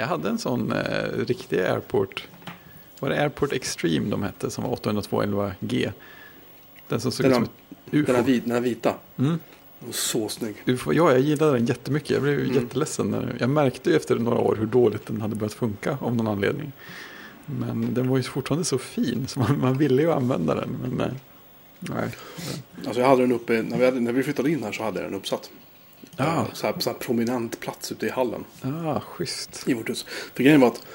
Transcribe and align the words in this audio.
Jag 0.00 0.06
hade 0.06 0.28
en 0.28 0.38
sån 0.38 0.72
eh, 0.72 1.24
riktig 1.26 1.58
Airport. 1.60 2.28
Var 3.00 3.08
det 3.10 3.20
Airport 3.22 3.52
Extreme 3.52 4.10
de 4.10 4.22
hette 4.22 4.50
som 4.50 4.64
var 4.64 4.76
802.11G? 4.76 5.92
Den 6.88 7.00
som 7.00 7.12
såg 7.12 7.26
ut 7.26 7.34
som 7.34 7.42
ett 7.42 7.50
UFO. 7.90 8.12
Den 8.12 8.24
här, 8.24 8.40
den 8.44 8.50
här 8.50 8.60
vita. 8.60 8.94
Mm. 9.16 9.30
Den 9.30 9.40
var 9.86 9.92
så 9.92 10.28
snygg. 10.28 10.54
UFO. 10.66 10.92
Ja, 10.92 11.12
jag 11.12 11.20
gillade 11.20 11.52
den 11.52 11.66
jättemycket. 11.66 12.10
Jag 12.10 12.22
blev 12.22 12.40
Mm. 12.40 12.54
jätteledsen. 12.54 13.10
När, 13.10 13.36
jag 13.40 13.50
märkte 13.50 13.90
ju 13.90 13.96
efter 13.96 14.16
några 14.18 14.38
år 14.38 14.56
hur 14.56 14.66
dåligt 14.66 15.06
den 15.06 15.20
hade 15.20 15.34
börjat 15.36 15.54
funka 15.54 15.98
av 16.00 16.16
någon 16.16 16.26
anledning. 16.26 16.72
Men 17.46 17.94
den 17.94 18.08
var 18.08 18.16
ju 18.16 18.22
fortfarande 18.22 18.64
så 18.64 18.78
fin 18.78 19.26
så 19.26 19.40
man, 19.40 19.60
man 19.60 19.78
ville 19.78 20.02
ju 20.02 20.12
använda 20.12 20.54
den. 20.54 20.76
Men 20.82 20.90
nej. 20.90 21.10
nej. 21.78 22.08
Alltså 22.86 23.00
jag 23.00 23.08
hade 23.08 23.22
den 23.22 23.32
uppe, 23.32 23.62
när 23.62 23.78
vi, 23.78 23.84
hade, 23.84 24.00
när 24.00 24.12
vi 24.12 24.22
flyttade 24.22 24.50
in 24.50 24.62
här 24.62 24.72
så 24.72 24.82
hade 24.82 25.00
jag 25.00 25.10
den 25.10 25.18
uppsatt. 25.18 25.50
Ja. 26.18 26.24
Eh, 26.36 26.44
Så 26.52 26.66
här, 26.66 26.74
så 26.78 26.90
här 26.90 26.96
prominent 26.98 27.60
plats 27.60 27.92
ute 27.92 28.06
i 28.06 28.10
hallen 28.10 28.44
Ah, 28.62 29.00
schysst. 29.00 29.64
i 29.68 29.74
vårt 29.74 29.88
hus. 29.90 30.06
För 30.34 30.42
grejen 30.42 30.60
var 30.60 30.68
att, 30.68 30.86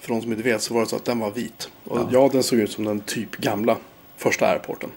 för 0.00 0.08
de 0.08 0.22
som 0.22 0.32
inte 0.32 0.44
vet 0.44 0.62
så 0.62 0.74
var 0.74 0.80
det 0.80 0.86
så 0.86 0.96
att 0.96 1.04
den 1.04 1.18
var 1.18 1.30
vit. 1.30 1.70
Och 1.84 1.98
Ja. 1.98 2.08
ja, 2.12 2.28
den 2.32 2.42
såg 2.42 2.58
ut 2.58 2.70
som 2.72 2.84
den 2.84 3.00
typ 3.00 3.36
gamla 3.36 3.76
första 4.16 4.46
airporten. 4.46 4.90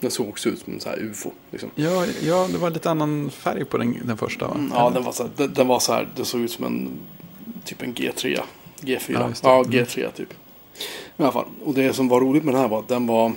Den 0.00 0.10
såg 0.10 0.28
också 0.28 0.48
ut 0.48 0.58
som 0.58 0.72
en 0.74 0.80
så 0.80 0.88
här 0.88 0.98
ufo. 0.98 1.30
Liksom. 1.50 1.70
Ja, 1.74 2.06
ja, 2.22 2.48
det 2.52 2.58
var 2.58 2.70
lite 2.70 2.90
annan 2.90 3.30
färg 3.30 3.64
på 3.64 3.78
den, 3.78 3.98
den 4.06 4.16
första 4.18 4.48
va? 4.48 4.54
Mm, 4.54 4.72
Ja, 4.74 4.90
den 4.90 5.04
var 5.04 5.12
så 5.12 5.22
här, 5.22 5.30
den, 5.36 5.54
den 5.54 5.66
var 5.68 5.78
så 5.80 5.92
här, 5.92 6.08
det 6.16 6.24
såg 6.24 6.40
ut 6.40 6.50
som 6.50 6.64
en 6.64 6.90
typ 7.64 7.82
en 7.82 7.94
G3. 7.94 8.40
G4. 8.80 9.00
Ja, 9.08 9.30
Ja, 9.42 9.64
det. 9.68 9.82
G3 9.84 10.10
typ. 10.12 10.32
I 11.16 11.22
alla 11.22 11.32
fall. 11.32 11.46
Och 11.64 11.74
det 11.74 11.92
som 11.92 12.08
var 12.08 12.20
roligt 12.20 12.44
med 12.44 12.54
den 12.54 12.60
här 12.62 12.68
var 12.68 12.78
att 12.78 12.88
den 12.88 13.06
var 13.06 13.32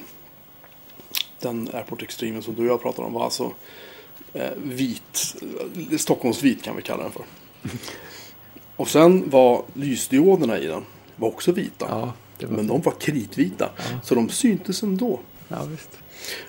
den 1.40 1.70
Airport 1.74 2.02
Extreme 2.02 2.42
som 2.42 2.56
du 2.56 2.62
och 2.62 2.68
jag 2.74 2.82
pratade 2.82 3.08
om 3.08 3.14
var 3.14 3.24
alltså 3.24 3.52
vit. 4.64 5.36
eh, 5.92 5.98
Stockholmsvit 5.98 6.64
kan 6.64 6.76
vi 6.76 6.82
kalla 6.82 7.04
den 7.04 7.12
för. 7.12 7.24
Och 8.76 8.88
sen 8.90 9.30
var 9.30 9.64
lysdioderna 9.74 10.60
i 10.60 10.68
den 10.68 10.86
var 11.16 11.28
också 11.28 11.52
vita. 11.52 11.86
Ja, 11.90 12.14
var... 12.48 12.56
Men 12.56 12.68
de 12.68 12.82
var 12.82 12.92
kritvita. 13.00 13.70
Så 14.04 14.16
de 14.16 14.30
syntes 14.30 14.84
ändå. 14.84 15.20
Ja, 15.48 15.64
visst. 15.64 15.90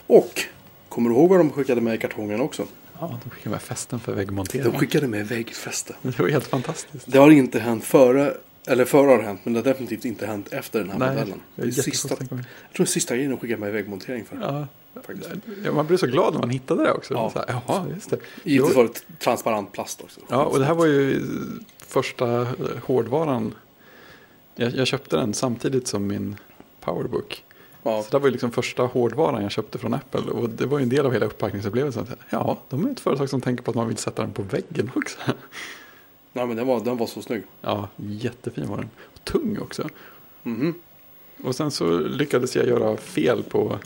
Och 0.07 0.41
kommer 0.89 1.11
du 1.11 1.17
ihåg 1.17 1.29
vad 1.29 1.41
de 1.41 1.51
skickade 1.51 1.81
med 1.81 1.95
i 1.95 1.99
kartongen 1.99 2.41
också? 2.41 2.67
Ja, 3.01 3.19
de 3.25 3.31
skickade 3.31 3.51
med 3.51 3.63
festen 3.63 4.01
för 4.01 4.13
väggmontering. 4.15 4.73
De 4.73 4.79
skickade 4.79 5.09
med 5.09 5.29
väggfäste. 5.29 5.95
Det 6.03 6.19
var 6.19 6.29
helt 6.29 6.47
fantastiskt. 6.47 7.13
Det 7.13 7.19
har 7.19 7.31
inte 7.31 7.59
hänt 7.61 7.85
före, 7.85 8.35
eller 8.67 8.85
före 8.85 9.07
har 9.11 9.19
det 9.19 9.25
hänt, 9.25 9.41
men 9.45 9.53
det 9.53 9.59
har 9.59 9.65
definitivt 9.65 10.05
inte 10.05 10.27
hänt 10.27 10.53
efter 10.53 10.79
den 10.79 10.91
här 10.91 10.99
Nej, 10.99 11.09
modellen. 11.09 11.41
det 11.57 11.63
är 11.63 11.71
sista, 11.71 12.09
jag 12.19 12.29
tror 12.29 12.39
det 12.77 12.83
är 12.83 12.85
sista 12.85 13.15
grejen 13.15 13.31
de 13.31 13.39
skickar 13.39 13.57
med 13.57 13.73
väggmontering 13.73 14.25
för. 14.25 14.39
Ja, 14.41 14.67
Faktiskt. 15.03 15.31
ja, 15.65 15.73
man 15.73 15.87
blev 15.87 15.97
så 15.97 16.07
glad 16.07 16.33
när 16.35 16.41
man 16.41 16.51
hittade 16.51 16.83
det 16.83 16.93
också. 16.93 17.15
Ja. 17.15 17.31
Så 17.31 17.39
här, 17.39 17.63
Jaha, 17.67 17.87
just 17.95 18.11
det. 18.11 18.19
Givetvis 18.45 18.77
var 18.77 18.85
det 18.85 19.19
transparent 19.19 19.73
plast 19.73 20.01
också. 20.01 20.21
Ja, 20.29 20.45
och 20.45 20.59
det 20.59 20.65
här 20.65 20.75
var 20.75 20.87
ju 20.87 21.21
första 21.79 22.41
eh, 22.41 22.49
hårdvaran. 22.85 23.55
Jag, 24.55 24.75
jag 24.75 24.87
köpte 24.87 25.17
den 25.17 25.35
samtidigt 25.35 25.87
som 25.89 26.07
min 26.07 26.37
Powerbook. 26.81 27.45
Ja, 27.83 28.03
Så 28.03 28.11
det 28.11 28.19
var 28.19 28.27
ju 28.27 28.33
liksom 28.33 28.51
första 28.51 28.83
hårdvaran 28.83 29.43
jag 29.43 29.51
köpte 29.53 29.79
från 29.79 29.95
Apple. 29.95 30.21
Och 30.21 30.51
det 30.51 30.67
var 30.67 30.79
ju 30.79 30.83
en 30.83 30.89
del 30.89 31.07
av 31.07 31.13
hela 31.13 31.27
upppackningsupplevelsen. 31.27 32.07
Ja, 32.31 32.59
de 32.69 32.87
är 32.87 32.91
ett 32.91 33.01
företag 33.01 33.31
som 33.31 33.41
tänker 33.41 33.63
på 33.63 33.71
att 33.71 33.75
man 33.75 33.89
vill 33.89 33.97
sätta 33.97 34.23
den 34.23 34.33
på 34.33 34.43
väggen 34.43 34.91
också. 34.95 35.19
Nej, 36.33 36.47
men 36.47 36.57
den 36.57 36.67
var, 36.67 36.81
den 36.85 36.97
var 36.97 37.07
så 37.07 37.23
snygg. 37.23 37.43
Ja, 37.61 37.89
jättefin 37.97 38.69
var 38.69 38.77
den. 38.77 38.91
Och 39.15 39.25
tung 39.25 39.59
också. 39.59 39.89
Mhm. 40.43 40.75
Och 41.45 41.57
sen 41.57 41.71
så 41.71 41.99
lyckades 41.99 42.57
jag 42.57 42.67
göra 42.67 42.97
fel 42.97 43.43
på, 43.43 43.79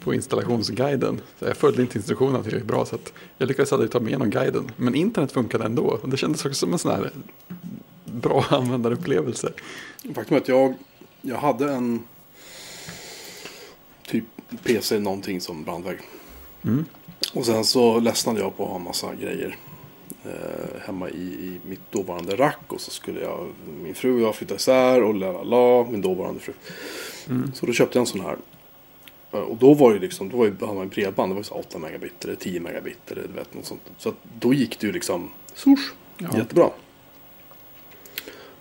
på 0.00 0.14
installationsguiden. 0.14 1.20
Så 1.38 1.44
jag 1.44 1.56
följde 1.56 1.82
inte 1.82 1.98
instruktionerna 1.98 2.42
tillräckligt 2.42 2.68
bra 2.68 2.86
så 2.86 2.94
att 2.94 3.12
jag 3.38 3.48
lyckades 3.48 3.72
aldrig 3.72 3.90
ta 3.90 4.00
mig 4.00 4.08
igenom 4.08 4.30
guiden. 4.30 4.70
Men 4.76 4.94
internet 4.94 5.32
funkade 5.32 5.64
ändå. 5.64 5.98
Och 6.02 6.08
det 6.08 6.16
kändes 6.16 6.44
också 6.44 6.58
som 6.58 6.72
en 6.72 6.78
sån 6.78 6.90
här 6.90 7.10
bra 8.04 8.44
användarupplevelse. 8.50 9.52
Faktum 10.14 10.36
är 10.36 10.40
att 10.40 10.48
jag, 10.48 10.74
jag 11.22 11.36
hade 11.36 11.72
en 11.72 12.04
typ 14.06 14.24
PC 14.64 14.98
någonting 14.98 15.40
som 15.40 15.64
brandvägg. 15.64 15.98
Mm. 16.64 16.84
Och 17.34 17.46
sen 17.46 17.64
så 17.64 18.00
ledsnade 18.00 18.40
jag 18.40 18.56
på 18.56 18.62
att 18.62 18.68
ha 18.68 18.76
en 18.76 18.84
massa 18.84 19.14
grejer 19.14 19.56
eh, 20.24 20.80
hemma 20.80 21.08
i, 21.10 21.22
i 21.22 21.60
mitt 21.68 21.92
dåvarande 21.92 22.36
rack. 22.36 22.60
Och 22.68 22.80
så 22.80 22.90
skulle 22.90 23.20
jag, 23.20 23.48
min 23.82 23.94
fru 23.94 24.14
och 24.14 24.20
jag 24.20 24.34
flytta 24.34 24.54
isär 24.54 25.02
och 25.02 25.14
la 25.14 25.32
la 25.32 25.42
la, 25.42 25.86
min 25.90 26.00
dåvarande 26.00 26.40
fru. 26.40 26.52
Mm. 27.28 27.52
Så 27.54 27.66
då 27.66 27.72
köpte 27.72 27.98
jag 27.98 28.02
en 28.02 28.06
sån 28.06 28.20
här. 28.20 28.36
Eh, 29.32 29.38
Och 29.40 29.56
då 29.56 29.74
var 29.74 29.92
det 29.94 29.98
liksom, 29.98 30.28
då 30.28 30.36
var 30.36 30.44
ju, 30.44 30.50
hade 30.60 30.74
man 30.74 30.82
ju 30.84 30.88
bredband, 30.90 31.30
det 31.30 31.34
var 31.34 31.40
ju 31.40 31.44
så 31.44 31.54
8 31.54 31.78
megabit 31.78 32.24
eller 32.24 32.34
10 32.34 32.60
megabit 32.60 33.10
eller 33.10 33.22
du 33.22 33.28
vet 33.32 33.54
något 33.54 33.66
sånt. 33.66 33.82
Så 33.98 34.12
då 34.40 34.54
gick 34.54 34.80
det 34.80 34.86
ju 34.86 34.92
liksom, 34.92 35.30
swoosh, 35.54 35.90
Ja. 36.18 36.28
jättebra. 36.38 36.70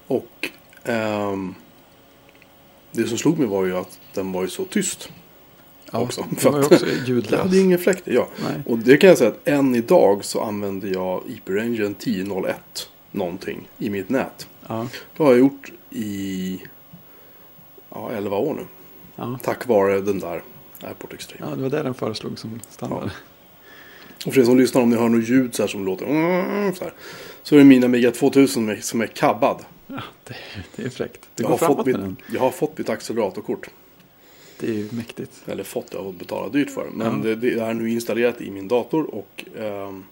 Och 0.07 0.50
ehm, 0.83 1.56
det 2.91 3.07
som 3.07 3.17
slog 3.17 3.39
mig 3.39 3.47
var 3.47 3.66
ju 3.66 3.77
att 3.77 4.00
den 4.13 4.31
var 4.31 4.41
ju 4.41 4.47
så 4.47 4.66
tyst. 4.66 5.09
Ja, 5.91 6.00
också. 6.00 6.25
det 6.29 6.44
var 6.50 6.59
ju 6.59 6.66
också 6.66 6.85
ljudlös. 7.06 7.41
hade 7.41 7.56
ju 7.57 7.61
ingen 7.63 7.79
fläkt 7.79 8.03
ja. 8.06 8.27
Nej. 8.44 8.61
Och 8.66 8.77
det 8.77 8.97
kan 8.97 9.07
jag 9.09 9.17
säga 9.17 9.29
att 9.29 9.47
än 9.47 9.75
idag 9.75 10.25
så 10.25 10.41
använder 10.41 10.88
jag 10.94 11.23
IP-rangen 11.27 11.91
1001 11.91 12.89
någonting 13.11 13.67
i 13.77 13.89
mitt 13.89 14.09
nät. 14.09 14.47
Ja, 14.67 14.88
Det 15.17 15.23
har 15.23 15.31
jag 15.31 15.39
gjort 15.39 15.72
i 15.91 16.61
ja, 17.89 18.11
11 18.11 18.38
år 18.38 18.53
nu. 18.53 18.66
ja. 19.16 19.39
Tack 19.44 19.67
vare 19.67 20.01
den 20.01 20.19
där 20.19 20.44
Airport 20.83 21.13
Extreme. 21.13 21.45
ja, 21.49 21.55
det 21.55 21.61
var 21.61 21.69
det 21.69 21.83
den 21.83 21.93
föreslog 21.93 22.39
som 22.39 22.59
standard. 22.69 23.09
Och 24.25 24.33
för 24.33 24.41
er 24.41 24.45
som 24.45 24.57
lyssnar 24.57 24.81
om 24.81 24.89
ni 24.89 24.95
hör 24.95 25.09
något 25.09 25.29
ljud 25.29 25.55
så 25.55 25.63
här 25.63 25.67
som 25.67 25.85
låter 25.85 26.05
mm, 26.05 26.75
så 26.75 26.83
här. 26.83 26.93
Så 27.43 27.55
är 27.55 27.59
det 27.59 27.65
min 27.65 27.83
Amiga 27.83 28.11
2000 28.11 28.65
med, 28.65 28.83
som 28.83 29.01
är 29.01 29.07
kabbad. 29.07 29.65
Ja, 29.88 30.01
det, 30.23 30.35
det 30.75 30.83
är 30.83 30.89
fräckt. 30.89 31.21
Det 31.35 31.43
Jag 31.43 31.51
går 31.51 31.57
har, 31.57 31.67
fått 31.75 31.85
mitt, 31.85 31.95
med 31.95 32.05
den. 32.05 32.15
jag 32.33 32.39
har 32.39 32.51
fått 32.51 32.77
mitt 32.77 32.89
acceleratorkort. 32.89 33.69
Det 34.59 34.67
är 34.67 34.73
ju 34.73 34.89
mäktigt. 34.91 35.31
Eller 35.45 35.63
fått, 35.63 35.85
jag 35.91 35.99
har 35.99 36.05
fått 36.05 36.19
betala 36.19 36.49
dyrt 36.49 36.69
för 36.69 36.83
det. 36.83 36.89
Men 36.94 37.07
Ja. 37.07 37.29
det, 37.29 37.35
det 37.35 37.53
är 37.59 37.73
nu 37.73 37.89
installerat 37.89 38.41
i 38.41 38.51
min 38.51 38.67
dator 38.67 39.15
och 39.15 39.45
ehm, 39.59 40.03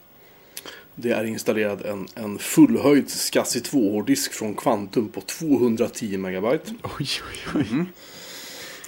det 0.96 1.12
är 1.12 1.24
installerad 1.24 1.82
en, 1.86 2.08
en 2.16 2.40
fullhöjd 2.40 3.10
SCSI 3.10 3.60
2-hårddisk 3.60 4.32
från 4.34 4.54
Quantum 4.56 5.08
på 5.10 5.22
210 5.22 6.18
megabyte. 6.18 6.74
Oj, 6.84 6.92
oj, 7.00 7.10
oj. 7.56 7.68
Mm. 7.72 7.86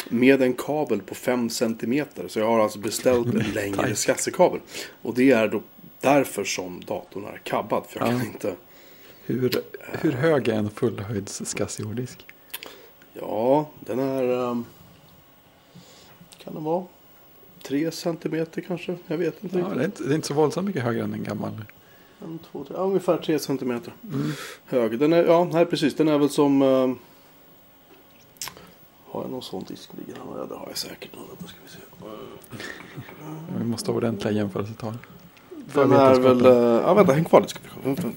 Med 0.10 0.42
en 0.42 0.54
kabel 0.54 1.02
på 1.02 1.16
5 1.16 1.50
cm. 1.50 2.06
Så 2.28 2.40
jag 2.40 2.48
har 2.48 2.60
alltså 2.60 2.80
beställt 2.80 3.28
en 3.28 3.40
längre 3.54 3.76
Tajt. 3.78 3.98
SCSI-kabel. 3.98 4.60
Och 5.02 5.14
det 5.16 5.32
är 5.32 5.48
då 5.48 5.62
därför 6.02 6.44
som 6.44 6.82
datorn 6.88 7.26
är 7.26 7.38
kabbad. 7.44 7.84
För 7.90 8.00
jag 8.00 8.08
Ja. 8.08 8.12
kan 8.20 8.28
inte... 8.28 8.56
Hur, 9.26 9.52
hur 10.02 10.12
hög 10.12 10.48
är 10.48 10.54
en 10.54 10.70
fullhöjds 10.70 11.42
SCSI-hårddisk? 11.46 12.26
Ja, 13.14 13.70
den 13.80 14.00
är... 14.00 14.50
ehm, 14.52 14.66
kan 16.44 16.54
den 16.54 16.64
vara? 16.64 16.86
3 17.64 17.92
cm 17.92 18.46
kanske? 18.68 18.96
Jag 19.08 19.18
vet 19.18 19.44
inte 19.44 19.60
Ja, 19.60 19.66
det, 19.76 19.82
är 19.82 19.86
inte, 19.86 20.04
det 20.04 20.12
är 20.12 20.16
inte 20.16 20.28
så 20.28 20.34
våldsamt 20.34 20.68
mycket 20.68 20.84
högre 20.84 21.04
än 21.04 21.14
en 21.14 21.24
gammal. 21.24 21.52
En, 22.24 22.40
två, 22.52 22.64
tre, 22.64 22.76
ja, 22.78 22.84
ungefär 22.84 23.18
3 23.18 23.40
cm 23.40 23.60
Mm. 23.72 23.82
hög. 24.66 25.00
Den 25.00 25.14
är, 25.14 25.24
ja, 25.26 25.50
nej 25.54 25.66
precis. 25.66 25.96
Den 25.96 26.08
är 26.08 26.18
väl 26.18 26.30
som... 26.30 26.62
ehm, 26.62 26.96
har 29.12 29.22
jag 29.22 29.32
någon 29.32 29.42
sån 29.42 29.64
disk 29.64 29.90
liggande? 29.94 30.40
Ja, 30.40 30.46
det 30.46 30.56
har 30.56 30.68
jag 30.68 30.78
säkert. 30.78 31.12
Vänta, 31.14 31.48
ska 31.48 31.58
vi 31.64 31.70
se. 31.70 31.80
Vi 33.58 33.64
måste 33.66 33.92
ha 33.92 33.98
ordentliga 33.98 34.34
jämförelsetal. 34.34 34.98
Den 35.74 35.92
är 35.92 36.20
väl... 36.20 36.46
eh, 36.46 36.52
ja, 36.52 36.94
vänta, 36.94 37.14
häng 37.14 37.26
kvar 37.26 37.42
lite. 37.42 37.54
Ska 37.54 37.60
vi 37.84 38.04
kolla. 38.04 38.12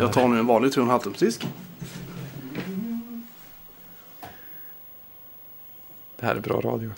Jag 0.00 0.12
tar 0.12 0.28
nu 0.28 0.38
en 0.38 0.46
vanlig 0.46 0.72
3,5 0.72 1.02
tums 1.02 1.18
disk. 1.18 1.46
Det 6.16 6.26
här 6.26 6.36
är 6.36 6.40
bra 6.40 6.60
radio. 6.60 6.92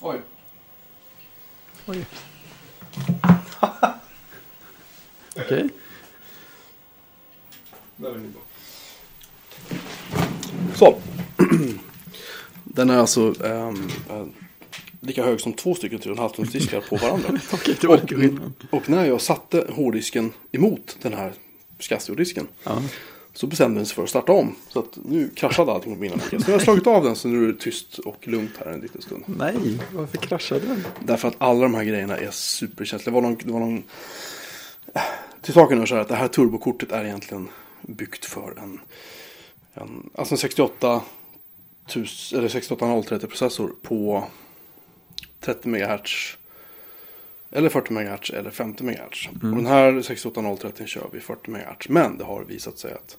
Oj. 0.00 0.20
Oj. 1.86 2.06
Okej. 5.36 5.68
Bra. 7.96 8.14
Så. 10.74 10.98
Den 12.64 12.90
är 12.90 12.96
alltså 12.98 13.34
eh, 13.44 13.72
lika 15.00 15.24
hög 15.24 15.40
som 15.40 15.52
två 15.52 15.74
stycken 15.74 15.98
3,5 15.98 16.34
tums 16.34 16.52
diskar 16.52 16.80
på 16.80 16.96
varandra. 16.96 17.28
Var 17.82 17.98
Och, 18.70 18.78
och 18.78 18.90
när 18.90 19.04
jag 19.06 19.20
satte 19.20 19.66
hårddisken 19.70 20.32
emot 20.52 20.96
den 21.02 21.12
här 21.14 21.32
SCSI-disken 21.78 22.46
Ja. 22.64 22.82
så 23.34 23.46
bestämde 23.46 23.78
den 23.78 23.86
sig 23.86 23.94
för 23.94 24.02
att 24.02 24.08
starta 24.10 24.32
om. 24.32 24.54
Så 24.68 24.78
att 24.78 24.98
nu 25.04 25.30
kraschade 25.36 25.72
allting 25.72 25.94
på 25.94 26.00
mina 26.00 26.16
mickar. 26.16 26.28
Så 26.28 26.36
nu 26.36 26.44
har 26.44 26.52
jag 26.52 26.62
slagit 26.62 26.86
av 26.86 27.04
den 27.04 27.16
så 27.16 27.28
nu 27.28 27.44
är 27.44 27.52
det 27.52 27.58
tyst 27.58 27.98
och 27.98 28.28
lugnt 28.28 28.52
här 28.58 28.66
en 28.66 28.80
liten 28.80 29.02
stund. 29.02 29.24
Nej, 29.26 29.78
varför 29.92 30.16
kraschade 30.16 30.66
den? 30.66 30.84
Därför 31.00 31.28
att 31.28 31.34
alla 31.38 31.62
de 31.62 31.74
här 31.74 31.84
grejerna 31.84 32.16
är 32.18 32.30
superkänsliga. 32.30 33.10
Det 33.14 33.20
var 33.22 33.28
någon... 33.28 33.36
Det 33.44 33.52
var 33.52 33.60
någon 33.60 33.82
till 35.42 35.54
saken 35.54 35.82
är 35.82 35.86
så 35.86 35.94
här 35.94 36.02
att 36.02 36.08
det 36.08 36.16
här 36.16 36.28
turbokortet 36.28 36.92
är 36.92 37.04
egentligen 37.04 37.48
byggt 37.82 38.24
för 38.24 38.58
en, 38.58 38.80
en 39.74 40.10
alltså 40.14 40.34
en 40.34 40.38
68 40.38 41.02
000, 41.96 42.06
eller 42.34 42.48
68030 42.48 43.26
processor 43.26 43.74
på 43.82 44.24
30 45.40 45.68
MHz. 45.68 46.38
Eller 47.50 47.68
40 47.68 47.92
MHz 47.92 48.30
eller 48.30 48.50
50 48.50 48.84
MHz. 48.84 49.28
Och 49.28 49.56
den 49.56 49.66
här 49.66 50.02
68030 50.02 50.86
kör 50.86 51.08
vi 51.12 51.20
40 51.20 51.50
MHz. 51.50 51.88
Men 51.88 52.18
det 52.18 52.24
har 52.24 52.44
visat 52.44 52.78
sig 52.78 52.92
att 52.92 53.18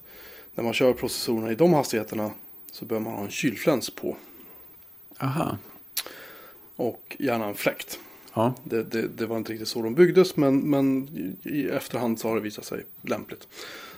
när 0.54 0.64
man 0.64 0.72
kör 0.72 0.92
processorerna 0.92 1.52
i 1.52 1.54
de 1.54 1.72
hastigheterna 1.72 2.30
så 2.72 2.84
behöver 2.84 3.04
man 3.04 3.14
ha 3.14 3.24
en 3.24 3.30
kylfläns 3.30 3.90
på. 3.90 4.16
Aha. 5.18 5.58
Och 6.76 7.16
gärna 7.18 7.44
en 7.44 7.54
fläkt. 7.54 7.98
Ja. 8.34 8.54
Det, 8.64 8.82
det, 8.82 9.08
det 9.08 9.26
var 9.26 9.36
inte 9.36 9.52
riktigt 9.52 9.68
så 9.68 9.82
de 9.82 9.94
byggdes 9.94 10.36
men, 10.36 10.70
men 10.70 11.08
i 11.42 11.64
efterhand 11.68 12.20
så 12.20 12.28
har 12.28 12.34
det 12.34 12.40
visat 12.42 12.64
sig 12.64 12.84
lämpligt. 13.02 13.48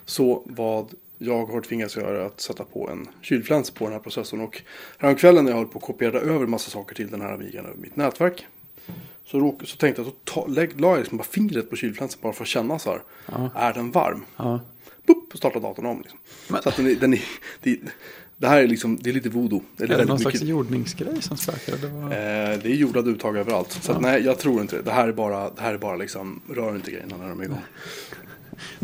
Så 0.04 0.42
vad 0.46 0.94
jag 1.18 1.46
har 1.46 1.60
tvingats 1.60 1.96
göra 1.96 2.20
är 2.22 2.26
att 2.26 2.40
sätta 2.40 2.64
på 2.64 2.88
en 2.90 3.08
kylfläns 3.22 3.70
på 3.70 3.84
den 3.84 3.92
här 3.92 4.00
processorn. 4.00 4.40
Och 4.40 4.62
häromkvällen 4.98 5.44
när 5.44 5.52
jag 5.52 5.58
höll 5.58 5.66
på 5.66 5.78
att 5.78 5.84
kopiera 5.84 6.18
över 6.20 6.46
massa 6.46 6.70
saker 6.70 6.94
till 6.94 7.10
den 7.10 7.20
här 7.20 7.32
Amigan 7.34 7.66
över 7.66 7.76
mitt 7.76 7.96
nätverk. 7.96 8.46
Så, 9.24 9.40
råk, 9.40 9.62
så 9.64 9.76
tänkte 9.76 10.02
jag 10.02 10.08
att 10.08 10.24
ta, 10.24 10.46
la 10.46 10.62
jag 10.90 10.98
liksom 10.98 11.18
bara 11.18 11.24
fingret 11.24 11.70
på 11.70 11.76
kylflänsen 11.76 12.18
bara 12.22 12.32
för 12.32 12.42
att 12.44 12.48
känna 12.48 12.78
så 12.78 12.90
här. 12.90 13.02
Ja. 13.26 13.50
Är 13.54 13.72
den 13.74 13.90
varm? 13.90 14.24
Ja. 14.36 14.60
Boop, 15.06 15.32
startar 15.38 15.60
datorn 15.60 15.86
om. 15.86 15.98
Liksom. 15.98 16.18
Men- 16.48 16.62
Så 16.62 16.68
att 16.68 16.76
den 16.76 16.98
den 17.00 17.14
är, 17.14 17.20
det, 18.38 18.46
det 18.46 18.48
här 18.48 18.62
är 18.62 18.66
liksom, 18.68 18.96
det 19.02 19.10
är 19.10 19.14
lite 19.14 19.28
voodoo. 19.28 19.62
Det 19.76 19.84
Är 19.84 19.88
det 19.88 19.92
väldigt 19.94 20.08
någon 20.08 20.18
slags 20.18 20.34
mycket- 20.34 20.48
jordningsgrej 20.48 21.22
som 21.22 21.36
spökar? 21.36 21.76
Det 21.76 21.86
var... 21.88 22.02
Eh, 22.02 22.58
det 22.62 22.66
är 22.68 22.74
jordade 22.76 23.10
uttag 23.10 23.36
överallt. 23.36 23.72
Så 23.72 23.92
att, 23.92 23.98
Ja. 24.02 24.08
nej, 24.10 24.22
jag 24.24 24.38
tror 24.38 24.60
inte 24.60 24.76
det. 24.76 24.82
Det 24.82 24.90
här 24.90 25.08
är 25.08 25.12
bara, 25.12 25.50
det 25.50 25.60
här 25.60 25.74
är 25.74 25.78
bara 25.78 25.96
liksom, 25.96 26.40
rör 26.54 26.74
inte 26.74 26.90
grejerna 26.90 27.16
när 27.16 27.28
de 27.28 27.40
är 27.40 27.44
igång. 27.44 27.60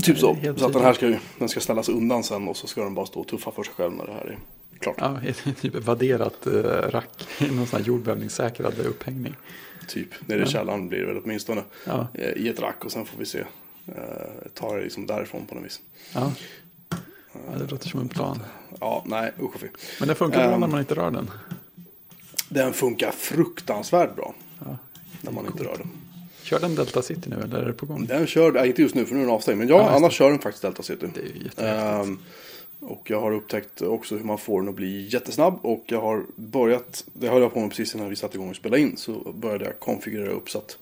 Typ 0.03 0.19
så. 0.19 0.39
Det 0.43 0.49
är 0.49 0.55
Så 0.55 0.67
att 0.67 0.73
den 0.73 0.83
här 0.83 0.93
ska, 0.93 1.15
den 1.39 1.49
ska 1.49 1.61
ställas 1.61 1.89
undan 1.89 2.23
sen 2.25 2.49
och 2.49 2.57
så 2.57 2.67
ska 2.67 2.85
den 2.85 2.95
bara 2.95 3.07
stå 3.07 3.21
och 3.21 3.29
tuffa 3.29 3.51
för 3.51 3.63
sig 3.63 3.75
själv 3.77 3.93
när 3.93 4.07
det 4.07 4.13
här 4.13 4.21
är 4.27 4.39
klart. 4.79 4.97
Ja, 4.99 5.21
ett 5.27 5.61
typ 5.61 5.75
vadderat 5.75 6.47
uh, 6.47 6.63
rack. 6.65 7.27
Någon 7.41 7.67
sån 7.67 7.79
här 7.81 7.87
jordbävningssäkrad 7.87 8.79
upphängning. 8.79 9.35
Typ, 9.89 10.09
nere 10.29 10.39
i 10.39 10.43
Ja. 10.43 10.47
källaren 10.47 10.89
blir 10.89 10.99
det 11.01 11.07
väl 11.07 11.23
åtminstone. 11.25 11.63
Ja. 11.87 12.07
Eh, 12.15 12.31
I 12.31 12.49
ett 12.49 12.61
rack 12.61 12.85
och 12.85 12.93
sen 12.93 13.05
får 13.07 13.19
vi 13.19 13.27
se. 13.27 13.39
Eh, 13.87 13.95
ta 14.55 14.77
det 14.77 14.83
liksom 14.83 15.07
därifrån 15.07 15.47
på 15.47 15.55
något 15.55 15.65
vis. 15.65 15.81
Ja. 16.15 16.33
Ja, 17.33 17.59
det 17.59 17.71
låter 17.71 17.89
som 17.89 18.01
en 18.01 18.09
plan. 18.09 18.43
Ja, 18.81 19.03
nej, 19.07 19.33
usch 19.41 19.55
och 19.55 19.61
fy. 19.61 19.69
Men 19.99 20.09
det 20.09 20.15
funkar 20.15 20.39
bra 20.39 20.55
Ehm. 20.55 20.61
när 20.61 20.67
man 20.69 20.81
inte 20.81 20.95
rör 20.95 21.11
den. 21.11 21.31
Den 22.49 22.73
funkar 22.73 23.11
fruktansvärt 23.11 24.17
bra. 24.17 24.35
Ja. 24.59 24.77
När 25.21 25.33
man 25.33 25.47
inte 25.47 25.65
rör 25.65 25.77
den. 25.79 25.89
Kör 26.43 26.61
den 26.61 26.75
Delta 26.75 27.03
City 27.03 27.31
nu 27.31 27.37
eller 27.45 27.59
är 27.63 27.67
det 27.67 27.73
på 27.73 27.87
gång? 27.87 28.07
Den 28.07 28.27
kör, 28.27 28.53
nej, 28.53 28.69
inte 28.69 28.83
just 28.83 28.95
nu 28.95 29.07
för 29.07 29.15
nu 29.15 29.21
är 29.21 29.25
den 29.25 29.35
avstängd. 29.35 29.59
Men 29.59 29.69
ja, 29.69 29.75
Ja, 29.75 29.81
just 29.81 29.91
det. 29.91 29.97
annars 29.97 30.13
kör 30.13 30.31
den 30.31 30.39
faktiskt 30.39 30.63
Delta 30.63 30.83
City. 30.83 31.07
Det 31.15 31.21
är 31.21 31.25
jättehäftigt. 31.25 31.61
Ehm, 31.61 32.19
och 32.81 33.11
jag 33.11 33.21
har 33.21 33.33
upptäckt 33.33 33.83
också 33.83 34.17
hur 34.17 34.25
man 34.25 34.39
får 34.39 34.61
den 34.61 34.69
att 34.69 34.75
bli 34.75 35.09
jättesnabb. 35.13 35.59
Och 35.63 35.85
jag 35.87 36.01
har 36.01 36.27
börjat, 36.37 37.05
det 37.13 37.29
höll 37.29 37.43
jag 37.43 37.55
på 37.55 37.61
med 37.61 37.71
precis 37.71 37.95
innan 37.95 38.09
vi 38.09 38.17
satte 38.17 38.37
igång 38.37 38.51
och 38.51 38.57
spela 38.57 38.79
in. 38.79 38.97
Så 38.97 39.13
började 39.35 39.65
jag 39.65 39.81
konfigurera 39.81 40.31
upp 40.31 40.51
så 40.51 40.59
att 40.59 40.79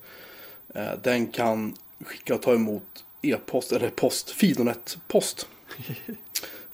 eh, 0.75 0.91
den 1.03 1.27
kan 1.27 1.75
skicka 2.05 2.35
och 2.35 2.41
ta 2.41 2.53
emot 2.53 2.83
e-post, 3.21 3.71
eller 3.71 3.89
post, 3.89 4.29
Fidonet-post. 4.31 5.47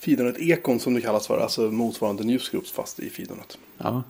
Fidonet-ekon 0.07 0.79
som 0.79 0.93
det 0.93 1.01
kallas 1.01 1.27
för, 1.27 1.39
alltså 1.39 1.61
motsvarande 1.61 2.23
Newsgroups 2.23 2.71
fast 2.71 2.99
i 2.99 3.09
Fidonet. 3.09 3.57
Ja, 3.77 4.03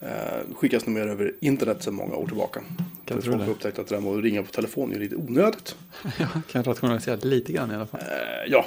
Eh, 0.00 0.54
skickas 0.54 0.86
numera 0.86 1.10
över 1.12 1.34
internet 1.40 1.82
sedan 1.82 1.94
många 1.94 2.16
år 2.16 2.26
tillbaka. 2.26 2.60
Kan 3.04 3.16
För 3.16 3.22
tro 3.22 3.32
folk 3.32 3.44
har 3.44 3.50
upptäckt 3.50 3.78
att 3.78 3.86
det 3.86 3.94
där 3.94 4.02
med 4.02 4.12
att 4.12 4.22
ringa 4.22 4.42
på 4.42 4.50
telefon 4.50 4.92
är 4.92 4.98
lite 4.98 5.16
onödigt. 5.16 5.76
jag 6.18 6.28
kan 6.50 6.64
rationalisera 6.64 7.16
lite 7.16 7.52
grann 7.52 7.70
i 7.70 7.74
alla 7.74 7.86
fall. 7.86 8.00
Eh, 8.00 8.50
ja. 8.52 8.66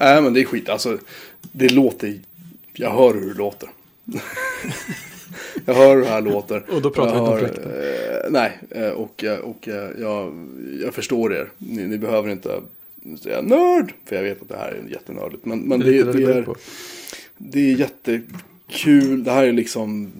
Nej 0.00 0.22
men 0.22 0.34
det 0.34 0.40
är 0.40 0.44
skit. 0.44 0.68
Alltså, 0.68 0.98
det 1.42 1.72
låter... 1.72 2.20
Jag 2.72 2.90
hör 2.90 3.14
hur 3.14 3.28
det 3.28 3.38
låter. 3.38 3.68
jag 5.64 5.74
hör 5.74 5.94
hur 5.96 6.02
det 6.02 6.08
här 6.08 6.20
låter. 6.22 6.64
Och 6.70 6.82
då 6.82 6.90
pratar 6.90 7.12
vi 7.14 7.18
inte 7.18 7.32
om 7.32 7.38
fläkten. 7.38 7.70
eh, 7.70 8.30
Nej, 8.30 8.58
eh, 8.70 8.90
och, 8.90 9.24
eh, 9.24 9.38
och 9.38 9.68
eh, 9.68 9.90
jag, 10.00 10.48
jag 10.82 10.94
förstår 10.94 11.34
er. 11.34 11.48
Ni, 11.58 11.86
ni 11.86 11.98
behöver 11.98 12.30
inte 12.30 12.60
säga 13.18 13.42
nörd. 13.42 13.94
För 14.04 14.16
jag 14.16 14.22
vet 14.22 14.42
att 14.42 14.48
det 14.48 14.56
här 14.56 14.72
är 14.72 14.88
jättenördigt. 14.88 15.44
Men, 15.44 15.58
men 15.60 15.80
Det 15.80 15.98
är 15.98 16.04
det, 16.04 16.12
det, 16.12 16.18
det 16.18 16.26
det 16.26 16.38
är, 16.38 16.56
det 17.38 17.60
är 17.72 17.76
jättekul. 17.76 19.24
Det 19.24 19.30
här 19.30 19.44
är 19.44 19.52
liksom... 19.52 20.12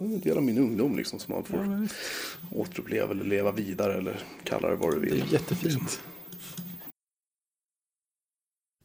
En 0.00 0.20
del 0.20 0.36
av 0.36 0.42
min 0.42 0.58
ungdom 0.58 0.96
liksom 0.96 1.18
som 1.18 1.34
man 1.34 1.44
får 1.44 1.58
Ja, 1.58 1.64
men 1.66 1.88
återuppleva 2.52 3.10
eller 3.10 3.24
leva 3.24 3.52
vidare 3.52 3.94
eller 3.94 4.20
kalla 4.44 4.68
det 4.70 4.76
vad 4.76 4.94
du 4.94 5.00
Det 5.00 5.06
vill. 5.06 5.22
är 5.22 5.32
jättefint. 5.32 6.02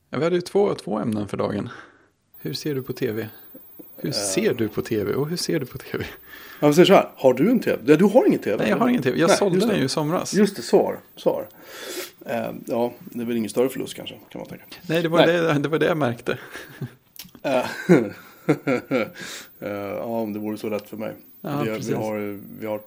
Ja, 0.09 0.17
vi 0.17 0.23
hade 0.23 0.35
ju 0.35 0.41
två, 0.41 0.75
två 0.75 0.99
ämnen 0.99 1.27
för 1.27 1.37
dagen. 1.37 1.69
Hur 2.39 2.53
ser 2.53 2.75
du 2.75 2.83
på 2.83 2.93
tv? 2.93 3.29
Hur 3.97 4.11
ser 4.11 4.53
du 4.53 4.67
på 4.67 4.81
tv 4.81 5.13
och 5.13 5.29
hur 5.29 5.37
ser 5.37 5.59
du 5.59 5.65
på 5.65 5.77
tv? 5.77 6.05
Jag 6.59 6.75
säger 6.75 6.85
så 6.85 6.93
här, 6.93 7.09
har 7.15 7.33
du 7.33 7.49
en 7.49 7.59
tv? 7.59 7.77
Ja, 7.85 7.95
du 7.95 8.05
har 8.05 8.27
ingen 8.27 8.39
tv? 8.39 8.57
Nej, 8.57 8.69
jag 8.69 8.77
har 8.77 8.89
ingen 8.89 9.01
tv. 9.01 9.19
Jag 9.19 9.27
Nej, 9.27 9.37
sålde 9.37 9.65
den 9.65 9.77
ju 9.77 9.83
i 9.83 9.89
somras. 9.89 10.33
Just 10.33 10.55
det, 10.55 10.61
svar. 10.61 10.99
svar. 11.15 11.47
Eh, 12.25 12.51
ja, 12.65 12.93
det 12.99 13.21
är 13.21 13.25
väl 13.25 13.37
ingen 13.37 13.49
större 13.49 13.69
förlust 13.69 13.93
kanske, 13.93 14.15
kan 14.29 14.39
man 14.39 14.47
tänka. 14.47 14.65
Nej, 14.89 15.01
det 15.01 15.09
var, 15.09 15.17
Nej. 15.17 15.37
Det, 15.37 15.59
det 15.59 15.69
var 15.69 15.79
det 15.79 15.85
jag 15.85 15.97
märkte. 15.97 16.37
Eh, 17.43 17.65
eh, 19.59 19.69
ja, 19.69 20.03
om 20.03 20.33
det 20.33 20.39
vore 20.39 20.57
så 20.57 20.69
lätt 20.69 20.89
för 20.89 20.97
mig. 20.97 21.15
Ja, 21.41 21.61
vi, 21.61 21.79
vi 21.87 21.93
har, 21.93 22.39
vi 22.59 22.65
har 22.65 22.81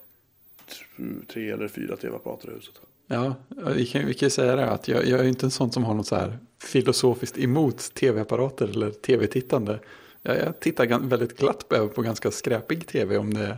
tre 1.32 1.50
eller 1.50 1.68
fyra 1.68 1.96
tv-apparater 1.96 2.50
i 2.50 2.54
huset. 2.54 2.74
Ja, 3.06 3.34
vi 3.76 3.86
kan, 3.86 4.06
vi 4.06 4.14
kan 4.14 4.26
ju 4.26 4.30
säga 4.30 4.56
det 4.56 4.70
att 4.70 4.88
jag, 4.88 5.06
jag 5.06 5.20
är 5.20 5.24
inte 5.24 5.46
en 5.46 5.50
sån 5.50 5.72
som 5.72 5.84
har 5.84 5.94
något 5.94 6.06
så 6.06 6.16
här 6.16 6.38
filosofiskt 6.62 7.38
emot 7.38 7.94
tv-apparater 7.94 8.68
eller 8.68 8.90
tv-tittande. 8.90 9.80
Jag, 10.22 10.60
tittar 10.60 10.98
väldigt 10.98 11.38
glatt 11.38 11.68
på, 11.68 12.02
ganska 12.02 12.30
skräpig 12.30 12.86
tv 12.86 13.16
om 13.16 13.34
det 13.34 13.40
är 13.46 13.56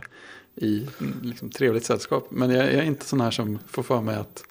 i 0.55 0.87
mm, 1.01 1.13
liksom, 1.21 1.49
trevligt 1.49 1.85
sällskap. 1.85 2.27
Men 2.31 2.49
jag, 2.49 2.65
jag 2.65 2.73
är 2.73 2.83
inte 2.83 3.05
sån 3.05 3.21
här 3.21 3.31
som 3.31 3.59
får 3.67 3.83
för 3.83 4.01
mig 4.01 4.15
att 4.15 4.43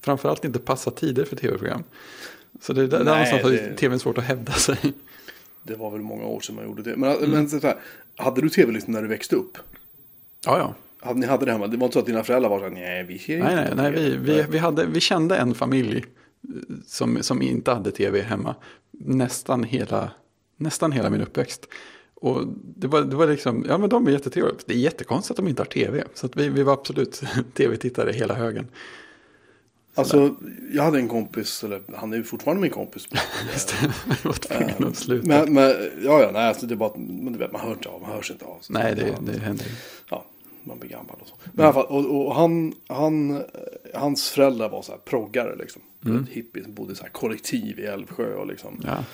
framförallt 0.00 0.44
inte 0.44 0.58
passa 0.58 0.90
tider 0.90 1.24
för 1.24 1.36
tv-program. 1.36 1.82
Så 2.60 2.72
det, 2.72 2.80
det, 2.80 2.86
det 2.86 2.96
är 2.96 3.04
Nej, 3.04 3.12
någonstans 3.32 3.42
det- 3.60 3.70
att 3.72 3.78
tvn 3.78 3.98
svårt 3.98 4.18
att 4.18 4.24
hävda 4.24 4.52
sig. 4.52 4.76
Det 5.62 5.74
var 5.76 5.90
väl 5.90 6.00
många 6.00 6.24
år 6.24 6.40
sedan 6.40 6.54
man 6.56 6.64
gjorde 6.64 6.82
det. 6.82 6.96
Men, 6.96 7.30
men 7.30 7.48
så 7.50 7.58
här, 7.60 7.76
hade 8.16 8.40
du 8.40 8.48
tv 8.48 8.72
liksom 8.72 8.92
när 8.92 9.02
du 9.02 9.08
växte 9.08 9.36
upp? 9.36 9.58
Ja, 10.46 10.58
ja. 10.58 10.74
Hade, 11.00 11.20
ni 11.20 11.26
hade 11.26 11.44
det 11.44 11.52
hemma? 11.52 11.66
Det 11.66 11.76
var 11.76 11.84
inte 11.86 11.92
så 11.94 11.98
att 12.00 12.06
dina 12.06 12.24
föräldrar 12.24 12.50
var 12.50 12.58
så 12.58 12.64
här, 12.64 12.70
nej 12.70 13.04
vi 13.04 13.18
ser 13.18 13.34
inte 13.36 13.46
Nej, 13.46 13.56
nej, 13.56 13.68
på 13.70 13.74
nej 13.76 13.92
TV." 13.92 14.16
vi, 14.16 14.32
vi, 14.32 14.44
vi, 14.50 14.58
hade, 14.58 14.86
vi 14.86 15.00
kände 15.00 15.36
en 15.36 15.54
familj 15.54 15.98
eh, 15.98 16.54
som, 16.86 17.22
som 17.22 17.42
inte 17.42 17.70
hade 17.72 17.90
tv 17.90 18.22
hemma 18.22 18.54
nästan 18.90 19.64
hela, 19.64 20.10
nästan 20.58 20.92
hela 20.92 21.10
min 21.10 21.20
uppväxt. 21.20 21.68
Och 22.14 22.46
det 22.76 22.86
var, 22.86 23.02
det 23.02 23.16
var 23.16 23.26
liksom, 23.26 23.64
ja 23.68 23.78
men 23.78 23.88
de 23.88 24.06
är 24.06 24.10
jättetrevliga. 24.10 24.56
Det 24.66 24.74
är 24.74 24.78
jättekonstigt 24.78 25.30
att 25.30 25.36
de 25.36 25.48
inte 25.48 25.62
har 25.62 25.66
tv. 25.66 26.04
Så 26.14 26.28
vi, 26.34 26.48
vi 26.48 26.62
var 26.62 26.72
absolut 26.72 27.22
tv-tittare 27.54 28.12
hela 28.12 28.34
högen. 28.34 28.66
Alltså, 29.98 30.34
jag 30.72 30.82
hade 30.82 30.98
en 30.98 31.08
kompis, 31.08 31.64
eller 31.64 31.82
han 31.94 32.12
är 32.12 32.16
ju 32.16 32.24
fortfarande 32.24 32.62
min 32.62 32.70
kompis. 32.70 33.08
Vi 33.12 33.18
var 34.28 34.32
tvungna 34.32 34.88
att 34.88 34.96
sluta. 34.96 35.28
Men, 35.28 35.54
men 35.54 35.70
ja, 36.04 36.22
ja, 36.22 36.30
nej, 36.32 36.48
alltså 36.48 36.66
det 36.66 36.74
är 36.74 36.76
bara, 36.76 36.98
men 36.98 37.32
du 37.32 37.38
vet, 37.38 37.52
man 37.52 37.60
hör 37.60 37.72
inte 37.72 37.88
av, 37.88 38.00
man 38.00 38.10
hörs 38.10 38.30
inte 38.30 38.44
av. 38.44 38.60
Nej, 38.68 38.94
det, 38.94 39.08
ja, 39.08 39.14
det 39.20 39.40
händer. 39.40 39.66
Ja, 40.10 40.24
man 40.64 40.78
blir 40.78 40.90
gammal 40.90 41.16
och 41.20 41.28
så. 41.28 41.34
Men 41.52 41.60
i 41.60 41.62
alla 41.62 41.72
fall, 41.72 41.86
och, 41.86 42.26
och 42.26 42.34
han, 42.34 42.74
han, 42.88 43.42
hans 43.94 44.30
föräldrar 44.30 44.68
var 44.68 44.82
så 44.82 44.92
här 44.92 44.98
proggare 44.98 45.56
liksom. 45.56 45.82
Mm. 46.04 46.26
Hippies 46.30 46.66
bodde 46.66 46.92
i 46.92 46.96
så 46.96 47.02
här 47.02 47.10
kollektiv 47.10 47.78
i 47.78 47.84
Älvsjö 47.84 48.34
och 48.34 48.46
liksom. 48.46 48.80
Ja, 48.84 49.04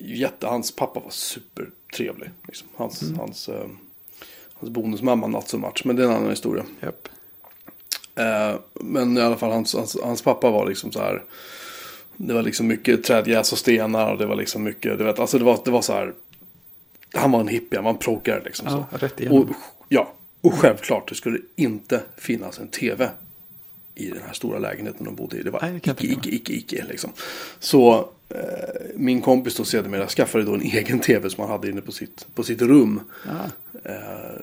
Jätte, 0.00 0.46
hans 0.46 0.76
pappa 0.76 1.00
var 1.00 1.10
supertrevlig. 1.10 2.30
Liksom. 2.46 2.68
Hans, 2.76 3.12
hans, 3.18 3.48
eh, 3.48 3.66
hans 4.54 4.70
bonusmamma 4.70 5.26
not 5.26 5.48
so 5.48 5.58
much, 5.58 5.82
men 5.84 5.96
det 5.96 6.02
är 6.02 6.06
en 6.06 6.14
annan 6.14 6.30
historia. 6.30 6.64
japp. 6.80 7.08
Eh, 8.14 8.60
men 8.74 9.18
i 9.18 9.20
alla 9.20 9.36
fall 9.36 9.52
hans, 9.52 9.74
hans, 9.74 9.96
hans 10.02 10.22
pappa 10.22 10.50
var 10.50 10.68
liksom 10.68 10.92
så 10.92 11.00
här. 11.00 11.24
Det 12.16 12.34
var 12.34 12.42
liksom 12.42 12.66
mycket 12.66 13.04
trädgräs 13.04 13.52
och 13.52 13.58
stenar 13.58 14.12
och 14.12 14.18
det 14.18 14.26
var 14.26 14.36
liksom 14.36 14.62
mycket, 14.62 14.98
du 14.98 15.04
vet, 15.04 15.18
alltså 15.18 15.38
det 15.38 15.44
var, 15.44 15.60
det 15.64 15.70
var 15.70 15.82
så 15.82 15.92
här. 15.92 16.14
Han 17.14 17.32
var 17.32 17.40
en 17.40 17.48
hippie, 17.48 17.78
han 17.78 17.84
var 17.84 17.92
en 17.92 17.98
proggare 17.98 18.42
liksom. 18.44 18.66
Ja, 18.70 18.86
så. 18.90 19.06
rätt 19.06 19.20
igenom. 19.20 19.38
Och, 19.38 19.48
ja, 19.88 20.12
och 20.40 20.54
självklart 20.54 21.08
det 21.08 21.14
skulle 21.14 21.38
inte 21.56 22.02
finnas 22.16 22.58
en 22.58 22.68
tv 22.68 23.10
i 23.94 24.10
den 24.10 24.22
här 24.26 24.32
stora 24.32 24.58
lägenheten 24.58 25.04
de 25.04 25.14
bodde 25.14 25.36
i. 25.36 25.42
Det 25.42 25.50
var 25.50 25.60
Nej, 25.62 25.80
det 25.84 25.90
icke, 25.90 26.12
icke, 26.12 26.30
icke, 26.30 26.52
icke 26.52 26.84
liksom. 26.88 27.10
Så 27.58 28.08
min 28.94 29.22
kompis 29.22 29.56
då 29.56 29.64
sedermera 29.64 30.08
skaffade 30.08 30.44
då 30.44 30.54
en 30.54 30.62
egen 30.62 31.00
tv 31.00 31.30
som 31.30 31.40
han 31.42 31.50
hade 31.50 31.70
inne 31.70 31.80
på 31.80 31.92
sitt, 31.92 32.26
på 32.34 32.42
sitt 32.42 32.62
rum. 32.62 33.00
Ja, 33.26 33.50
Eh, 33.84 34.42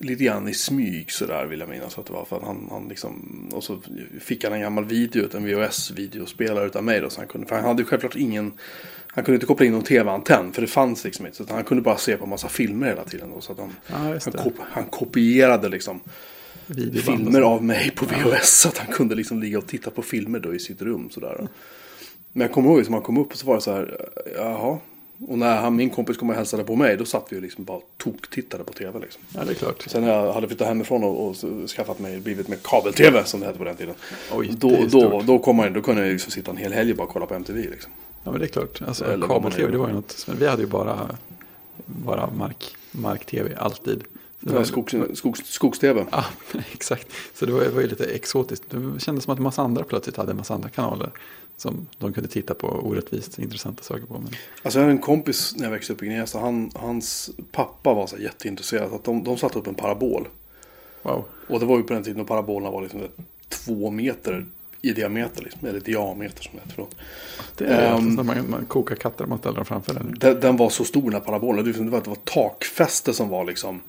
lite 0.00 0.24
grann 0.24 0.48
i 0.48 0.54
smyg 0.54 1.12
sådär 1.12 1.46
vill 1.46 1.60
jag 1.60 1.68
minnas 1.68 1.98
att 1.98 2.06
det 2.06 2.12
var. 2.12 2.24
För 2.24 2.36
att 2.36 2.42
han, 2.42 2.68
han 2.70 2.88
liksom, 2.88 3.48
och 3.52 3.64
så 3.64 3.78
fick 4.20 4.44
han 4.44 4.52
en 4.52 4.60
gammal 4.60 4.84
video, 4.84 5.28
en 5.36 5.46
VHS-videospelare 5.46 6.66
utav 6.66 6.84
mig 6.84 7.00
då. 7.00 7.10
Så 7.10 7.20
han, 7.20 7.28
kunde, 7.28 7.46
för 7.46 7.56
han 7.56 7.64
hade 7.64 7.84
självklart 7.84 8.16
ingen, 8.16 8.52
han 9.06 9.24
kunde 9.24 9.36
inte 9.36 9.46
koppla 9.46 9.66
in 9.66 9.72
någon 9.72 9.82
tv-antenn. 9.82 10.52
För 10.52 10.62
det 10.62 10.68
fanns 10.68 11.04
liksom 11.04 11.26
inte. 11.26 11.38
Så 11.38 11.54
han 11.54 11.64
kunde 11.64 11.82
bara 11.82 11.96
se 11.96 12.16
på 12.16 12.24
en 12.24 12.30
massa 12.30 12.48
filmer 12.48 12.86
hela 12.86 13.04
tiden. 13.04 13.30
Då, 13.34 13.40
så 13.40 13.52
att 13.52 13.58
han, 13.58 13.72
ja 13.86 13.96
han, 13.96 14.32
kop, 14.32 14.54
han 14.58 14.84
kopierade 14.84 15.68
liksom 15.68 16.00
filmer 17.04 17.40
av 17.40 17.64
mig 17.64 17.90
på 17.90 18.06
VHS. 18.06 18.60
Så 18.60 18.68
att 18.68 18.78
han 18.78 18.94
kunde 18.94 19.14
liksom 19.14 19.40
ligga 19.40 19.58
och 19.58 19.66
titta 19.66 19.90
på 19.90 20.02
filmer 20.02 20.40
då 20.40 20.54
i 20.54 20.58
sitt 20.58 20.82
rum 20.82 21.10
sådär. 21.10 21.48
Men 22.36 22.40
jag 22.40 22.52
kommer 22.52 22.70
ihåg 22.70 22.84
som 22.84 22.94
han 22.94 23.02
kom 23.02 23.18
upp 23.18 23.32
och 23.32 23.36
så 23.38 23.46
var 23.46 23.54
det 23.54 23.60
så 23.60 23.72
här, 23.72 24.08
jaha, 24.36 24.78
Och 25.28 25.38
när 25.38 25.56
han, 25.56 25.76
min 25.76 25.90
kompis 25.90 26.16
kom 26.16 26.30
och 26.30 26.36
hälsade 26.36 26.64
på 26.64 26.76
mig, 26.76 26.96
då 26.96 27.04
satt 27.04 27.26
vi 27.32 27.36
och 27.36 27.42
liksom 27.42 27.64
bara 27.64 27.80
tok-tittade 27.96 28.64
på 28.64 28.72
tv. 28.72 28.98
Liksom. 28.98 29.22
Ja, 29.34 29.44
det 29.44 29.50
är 29.50 29.54
klart. 29.54 29.82
Sen 29.88 30.04
när 30.04 30.12
jag 30.12 30.32
hade 30.32 30.48
flyttat 30.48 30.68
hemifrån 30.68 31.04
och, 31.04 31.28
och 31.28 31.36
skaffat 31.70 31.98
mig, 31.98 32.20
blivit 32.20 32.48
med 32.48 32.62
kabel-tv 32.62 33.24
som 33.24 33.40
det 33.40 33.46
hette 33.46 33.58
på 33.58 33.64
den 33.64 33.76
tiden. 33.76 33.94
Oj, 34.32 34.50
då, 34.58 34.68
det 34.68 34.76
är 34.76 34.82
då, 34.82 34.88
stort. 34.88 35.26
då, 35.26 35.38
kom 35.38 35.56
man, 35.56 35.72
då 35.72 35.82
kunde 35.82 36.02
jag 36.02 36.12
liksom 36.12 36.32
sitta 36.32 36.50
en 36.50 36.56
hel 36.56 36.72
helg 36.72 36.90
och 36.90 36.96
bara 36.96 37.06
kolla 37.06 37.26
på 37.26 37.34
MTV. 37.34 37.60
Liksom. 37.70 37.92
Ja, 38.24 38.30
men 38.30 38.40
det 38.40 38.46
är 38.46 38.48
klart. 38.48 38.82
Alltså, 38.86 39.04
man 39.04 39.28
kabel-tv, 39.28 39.72
det 39.72 39.78
var 39.78 39.88
ju 39.88 39.94
något. 39.94 40.24
Men 40.28 40.36
vi 40.38 40.46
hade 40.46 40.62
ju 40.62 40.68
bara, 40.68 41.16
bara 41.86 42.30
mark, 42.30 42.76
mark-tv, 42.92 43.56
alltid. 43.56 44.04
Var 44.54 44.64
skogs, 44.64 44.94
skogs, 45.14 45.46
skogs-tv. 45.46 46.06
Ja, 46.10 46.24
exakt. 46.72 47.08
Så 47.34 47.46
det 47.46 47.52
var, 47.52 47.64
var 47.64 47.80
ju 47.80 47.86
lite 47.86 48.04
exotiskt. 48.04 48.64
Det 48.70 49.00
kändes 49.00 49.24
som 49.24 49.32
att 49.32 49.38
en 49.38 49.42
massa 49.42 49.62
andra 49.62 49.84
plötsligt 49.84 50.16
hade 50.16 50.30
en 50.30 50.36
massa 50.36 50.54
andra 50.54 50.68
kanaler. 50.68 51.10
Som 51.56 51.86
de 51.98 52.12
kunde 52.12 52.28
titta 52.28 52.54
på 52.54 52.66
orättvist 52.68 53.38
intressanta 53.38 53.82
saker 53.82 54.06
på. 54.06 54.14
Men, 54.14 54.28
Alltså 54.62 54.78
jag 54.78 54.84
hade 54.84 54.92
en 54.92 54.98
kompis 54.98 55.54
när 55.56 55.64
jag 55.64 55.70
växte 55.70 55.92
upp 55.92 56.02
i 56.02 56.06
Gnesta. 56.06 56.38
Han, 56.38 56.70
hans 56.74 57.30
pappa 57.52 57.94
var 57.94 58.06
så 58.06 58.16
jätteintresserad. 58.16 58.92
Att 58.92 59.04
de, 59.04 59.24
de 59.24 59.38
satte 59.38 59.58
upp 59.58 59.66
en 59.66 59.74
parabol. 59.74 60.28
wow. 61.02 61.24
Och 61.48 61.60
det 61.60 61.66
var 61.66 61.76
ju 61.76 61.82
på 61.82 61.92
den 61.94 62.02
tiden 62.02 62.18
då 62.18 62.24
parabolerna 62.24 62.70
var 62.70 62.82
liksom 62.82 63.00
två 63.48 63.90
meter 63.90 64.46
i 64.82 64.92
diameter. 64.92 65.42
Liksom, 65.42 65.68
eller 65.68 65.80
diameter 65.80 66.42
som 66.42 66.52
det 66.54 66.58
heter. 66.60 66.72
Förlåt. 66.74 66.94
Det 67.56 67.66
är 67.66 67.94
um, 67.94 68.18
att 68.18 68.26
man, 68.26 68.50
man 68.50 68.64
kokar 68.66 68.96
katter 68.96 69.24
om 69.24 69.30
man 69.30 69.38
ställer 69.38 69.56
dem 69.56 69.64
framför 69.64 69.94
den. 69.94 70.14
Den, 70.20 70.40
den 70.40 70.56
var 70.56 70.70
så 70.70 70.84
stor 70.84 71.02
den 71.02 71.12
här 71.12 71.20
parabolen. 71.20 71.64
Det 71.64 71.72
var, 71.72 71.84
det 71.84 71.90
var, 71.90 72.00
det 72.00 72.08
var 72.08 72.16
takfäste 72.16 73.14
som 73.14 73.28
var 73.28 73.44
liksom. 73.44 73.80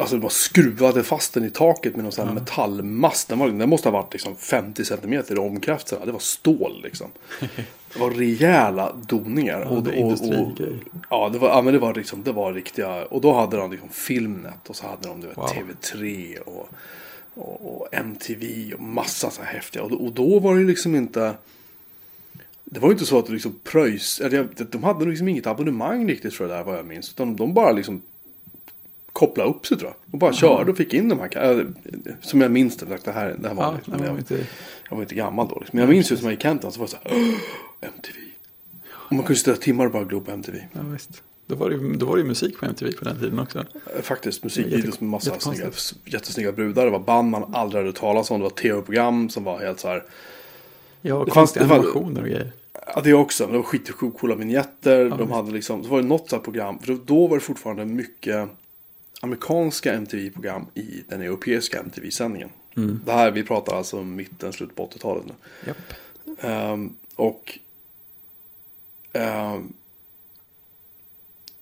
Alltså 0.00 0.16
det 0.16 0.22
var 0.22 0.28
skruvade 0.30 1.02
fast 1.02 1.34
den 1.34 1.44
i 1.44 1.50
taket 1.50 1.94
med 1.96 2.02
någon 2.04 2.12
sån 2.12 2.26
här 2.28 2.34
metallmast. 2.34 3.28
Den, 3.28 3.38
var, 3.38 3.48
den 3.48 3.68
måste 3.68 3.88
ha 3.88 3.92
varit 4.02 4.12
liksom 4.12 4.36
50 4.36 4.84
centimeter 4.84 5.34
i 5.34 5.38
omkraft. 5.38 5.88
så 5.88 5.98
här. 5.98 6.06
Det 6.06 6.12
var 6.12 6.18
stål 6.18 6.80
liksom. 6.82 7.10
Det 7.92 7.98
var 8.00 8.10
rejäla 8.10 8.92
doningar. 9.08 9.66
Ja, 9.70 9.80
det 9.80 9.90
är 9.90 9.94
industrigrej. 9.94 10.76
ja, 11.10 11.28
det 11.32 11.38
var, 11.38 11.48
ja, 11.48 11.62
men 11.62 11.72
det 11.72 11.78
var 11.80 11.94
liksom, 11.94 12.22
det 12.22 12.32
var 12.32 12.52
riktiga. 12.52 13.04
Och 13.04 13.20
då 13.20 13.32
hade 13.32 13.56
de 13.56 13.70
liksom 13.70 13.88
Filmnet 13.88 14.68
och 14.70 14.76
så 14.76 14.86
hade 14.86 15.08
de 15.08 15.20
du 15.20 15.26
vet, 15.26 15.36
Wow. 15.36 15.46
TV3 15.46 16.38
och, 16.38 16.68
och, 17.34 17.76
och 17.80 17.88
MTV 17.94 18.72
och 18.74 18.80
massa 18.82 19.30
så 19.30 19.42
här 19.42 19.52
häftiga. 19.54 19.82
Och, 19.82 19.90
då- 19.90 19.96
och 19.96 20.12
då 20.12 20.38
var 20.38 20.56
det 20.56 20.64
liksom 20.64 20.94
inte. 20.94 21.34
Det 22.64 22.80
var 22.80 22.88
ju 22.88 22.92
inte 22.92 23.06
så 23.06 23.18
att 23.18 23.26
det 23.26 23.32
liksom 23.32 23.60
pröjs, 23.64 24.20
eller 24.20 24.48
de 24.70 24.84
hade 24.84 25.04
liksom 25.04 25.28
inget 25.28 25.46
abonnemang 25.46 26.08
riktigt 26.08 26.34
för 26.34 26.48
det 26.48 26.54
där 26.54 26.64
vad 26.64 26.78
jag 26.78 26.86
minns. 26.86 27.10
Utan 27.10 27.36
de 27.36 27.54
bara 27.54 27.72
liksom 27.72 28.02
kopplade 29.12 29.50
upp 29.50 29.66
sig 29.66 29.78
tror 29.78 29.90
jag. 29.90 30.12
Och 30.14 30.18
bara 30.18 30.32
körde 30.32 30.70
och 30.70 30.76
fick 30.76 30.94
in 30.94 31.08
de 31.08 31.18
här. 31.20 31.58
äh, 31.60 31.66
Som 32.20 32.40
jag 32.40 32.50
minns 32.50 32.76
det. 32.76 32.86
Det 33.04 33.12
här, 33.12 33.36
det 33.38 33.48
här 33.48 33.54
var 33.54 33.64
Ja, 33.64 33.74
liksom, 33.74 34.04
jag, 34.04 34.18
inte, 34.18 34.46
jag 34.90 34.96
var 34.96 35.02
inte 35.02 35.14
gammal 35.14 35.48
då. 35.48 35.58
Liksom. 35.58 35.76
Men 35.76 35.80
jag 35.86 35.90
minns 35.94 36.12
ju 36.12 36.16
som 36.16 36.24
jag 36.24 36.32
gick 36.32 36.42
Kenton 36.42 36.72
så 36.72 36.80
var 36.80 36.86
det 36.86 36.90
så 36.90 36.96
här. 37.04 37.12
"Åh, 37.12 37.88
MTV. 37.88 38.18
Och 38.92 39.12
man 39.12 39.24
kunde 39.24 39.38
sitta 39.40 39.56
timmar 39.56 39.86
och 39.86 39.92
bara 39.92 40.04
glo 40.04 40.20
på 40.20 40.30
MTV. 40.30 40.58
ja, 40.72 40.80
visst. 40.82 41.22
Då 41.46 41.54
var, 41.54 41.70
det, 41.70 41.96
då 41.96 42.06
var 42.06 42.16
det 42.16 42.24
musik 42.24 42.58
på 42.58 42.66
MTV 42.66 42.92
på 42.92 43.04
den 43.04 43.18
tiden 43.18 43.38
också. 43.38 43.58
Eh, 43.58 44.02
Faktiskt 44.02 44.44
musikvideos 44.44 45.00
med 45.00 45.10
massa 45.10 45.40
snygga, 45.40 45.66
jättesnygga 46.04 46.52
brudar. 46.52 46.84
Det 46.84 46.90
var 46.90 46.98
band 46.98 47.30
man 47.30 47.54
aldrig 47.54 47.78
hade 47.78 47.88
hört 47.88 47.96
talas 47.96 48.30
om. 48.30 48.38
Det 48.40 48.42
var 48.42 48.50
tv-program 48.50 49.28
som 49.28 49.44
var 49.44 49.58
helt 49.60 49.80
så 49.80 49.88
här. 49.88 50.04
Ja, 51.02 51.14
och 51.14 51.24
Det 51.26 51.32
fanns- 51.32 51.52
det 51.52 51.60
animationer 51.60 52.20
och 52.20 52.26
grejer. 52.28 52.52
Ja, 52.94 53.00
det 53.04 53.14
också. 53.14 53.44
Men 53.44 53.52
det 53.52 53.58
var 53.58 53.64
skitcoola 53.64 54.34
vignetter. 54.34 55.08
de 55.10 55.18
visst. 55.18 55.30
hade 55.30 55.50
liksom, 55.52 55.82
så 55.84 55.88
var 55.90 56.02
det 56.02 56.08
något 56.08 56.30
så 56.30 56.38
program. 56.38 56.78
För 56.78 56.98
då 57.04 57.26
var 57.26 57.36
det 57.36 57.40
fortfarande 57.44 57.84
mycket 57.84 58.48
amerikanska 59.24 59.92
MTV-program 59.94 60.66
i 60.74 61.04
den 61.08 61.20
europeiska 61.20 61.80
MTV-sändningen. 61.80 62.50
Det 63.04 63.12
här, 63.12 63.30
vi 63.30 63.44
pratar 63.44 63.76
alltså 63.76 63.98
om 63.98 64.16
mitten, 64.16 64.52
slutet 64.52 64.76
på 64.76 64.86
80-talet 64.86 65.24
nu. 65.26 65.32
Japp. 65.66 65.76
Ehm, 66.44 66.96
och 67.16 67.58
ehm, 69.12 69.72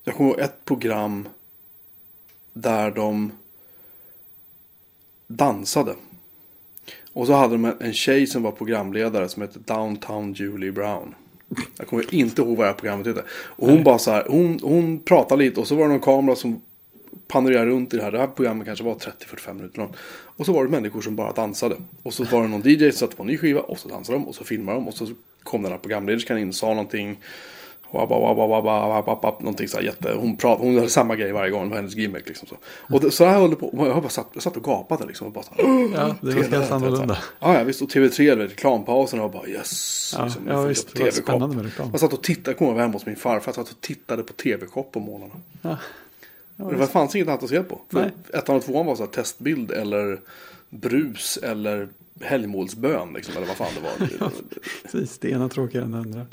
jag 0.05 0.15
kommer 0.15 0.31
ihåg 0.31 0.41
ett 0.41 0.65
program 0.65 1.29
där 2.53 2.91
de 2.91 3.33
dansade. 5.27 5.95
Och 7.13 7.27
så 7.27 7.33
hade 7.33 7.55
de 7.55 7.65
en, 7.65 7.77
en 7.81 7.93
tjej 7.93 8.27
som 8.27 8.43
var 8.43 8.53
programledare 8.53 9.29
som 9.29 9.43
hette 9.43 9.59
Downtown 9.59 10.33
Julie 10.33 10.73
Brown. 10.73 11.15
Jag 11.77 11.87
kommer 11.87 12.15
inte 12.15 12.43
ihåg 12.43 12.57
vad 12.57 12.67
det 12.67 12.71
här 12.71 12.79
programmet 12.79 13.07
hette. 13.07 13.25
Och 13.31 13.69
hon 13.69 13.85
bara 13.85 13.99
så 13.99 14.11
här, 14.11 14.27
hon, 14.29 14.61
hon 14.63 14.99
pratade 14.99 15.45
lite 15.45 15.61
och 15.61 15.67
så 15.67 15.75
var 15.75 15.83
det 15.83 15.89
någon 15.89 16.01
kamera 16.01 16.37
som 16.37 16.63
panorerade 17.29 17.71
runt 17.71 17.95
i 17.95 17.97
det 17.97 18.03
här. 18.03 18.13
Det 18.13 18.19
här 18.19 18.27
programmet 18.27 18.67
kanske 18.67 18.85
var 18.85 18.95
30-45 18.95 19.55
minuter 19.55 19.79
långt. 19.79 19.97
Och 20.37 20.47
så 20.47 20.53
var 20.53 20.65
det 20.65 20.71
människor 20.71 21.01
som 21.01 21.17
bara 21.17 21.33
dansade. 21.33 21.77
Och 22.03 22.15
så 22.15 22.25
var 22.25 22.43
det 22.43 22.49
någon 22.49 22.63
DJ 22.65 22.91
som 22.91 22.99
satte 22.99 23.17
på 23.17 23.23
en 23.23 23.27
ny 23.27 23.39
skiva 23.39 23.61
och 23.61 23.79
så 23.79 23.89
dansade 23.89 24.19
de 24.19 24.29
och 24.29 24.35
så 24.35 24.45
filmade 24.45 24.79
de. 24.79 24.89
Och 24.89 24.95
så 24.95 25.07
kom 25.43 25.63
den 25.63 25.73
här 25.73 25.79
programlederskan 25.79 26.39
in 26.39 26.49
och 26.49 26.55
sa 26.55 26.69
någonting. 26.69 27.21
Någonting 27.93 29.69
så 29.69 29.77
här 29.77 29.85
jätte... 29.85 30.13
Hon, 30.13 30.37
prat, 30.37 30.59
hon 30.59 30.75
hade 30.75 30.89
samma 30.89 31.17
grej 31.17 31.33
varje 31.33 31.51
gång. 31.51 31.63
Det 31.63 31.69
var 31.69 31.77
hennes 31.77 31.95
gimmick 31.95 32.29
liksom 32.29 32.49
så. 32.49 32.57
Och 32.95 33.01
det, 33.01 33.11
så 33.11 33.25
här 33.25 33.41
höll 33.41 33.51
det 33.51 33.57
på. 33.57 33.71
Jag 33.87 34.03
bara 34.03 34.09
satt, 34.09 34.29
jag 34.33 34.43
satt 34.43 34.57
och 34.57 34.65
gapade 34.65 35.07
liksom. 35.07 35.27
Och 35.27 35.33
bara 35.33 35.45
så 35.45 35.55
här, 35.55 35.65
Ja, 35.95 36.17
det 36.21 36.35
var 36.35 36.43
helt 36.43 36.71
annorlunda. 36.71 37.19
Ja, 37.41 37.59
ja, 37.59 37.65
visst. 37.65 37.83
Och 37.83 37.89
TV3, 37.89 38.37
vet, 38.37 38.51
reklampausen 38.51 39.21
och 39.21 39.31
bara 39.31 39.47
yes. 39.47 40.15
Ja, 40.17 40.25
liksom, 40.25 40.43
ja, 40.49 40.53
jag 40.53 40.67
visst, 40.69 40.95
det 40.95 41.03
var 41.03 41.11
spännande 41.11 41.57
med 41.57 41.65
reklam. 41.65 41.89
Jag 41.91 42.01
satt 42.01 42.13
och 42.13 42.23
tittade, 42.23 42.51
jag 42.51 42.59
kommer 42.59 42.71
ihåg, 42.71 42.75
jag 42.75 42.77
var 42.77 42.83
hemma 42.83 42.93
hos 42.93 43.07
min 43.07 43.17
farfar. 43.17 43.49
Jag 43.49 43.55
satt 43.55 43.71
och 43.71 43.81
tittade 43.81 44.23
på 44.23 44.33
TV-shop 44.33 44.83
på 44.83 45.01
morgnarna. 45.01 45.35
Ja. 45.63 45.77
Och 46.63 46.73
det 46.75 46.87
fanns 46.87 47.15
inget 47.15 47.29
annat 47.29 47.43
att 47.43 47.49
se 47.51 47.63
på. 47.63 47.81
För 47.89 48.13
ettan 48.35 48.57
och 48.57 48.63
tvåan 48.63 48.87
var 48.87 48.97
så 48.97 49.03
här 49.03 49.11
testbild 49.11 49.71
eller 49.71 50.21
brus 50.71 51.37
eller 51.43 51.89
helgmålsbön 52.21 53.13
liksom. 53.13 53.37
Eller 53.37 53.47
vad 53.47 53.57
fan 53.57 53.73
det 53.75 53.81
var. 54.19 54.31
Precis, 54.83 55.19
det 55.19 55.31
ena 55.31 55.49
tråkigare 55.49 55.85
än 55.85 55.93
det 55.93 55.99
andra. 55.99 56.27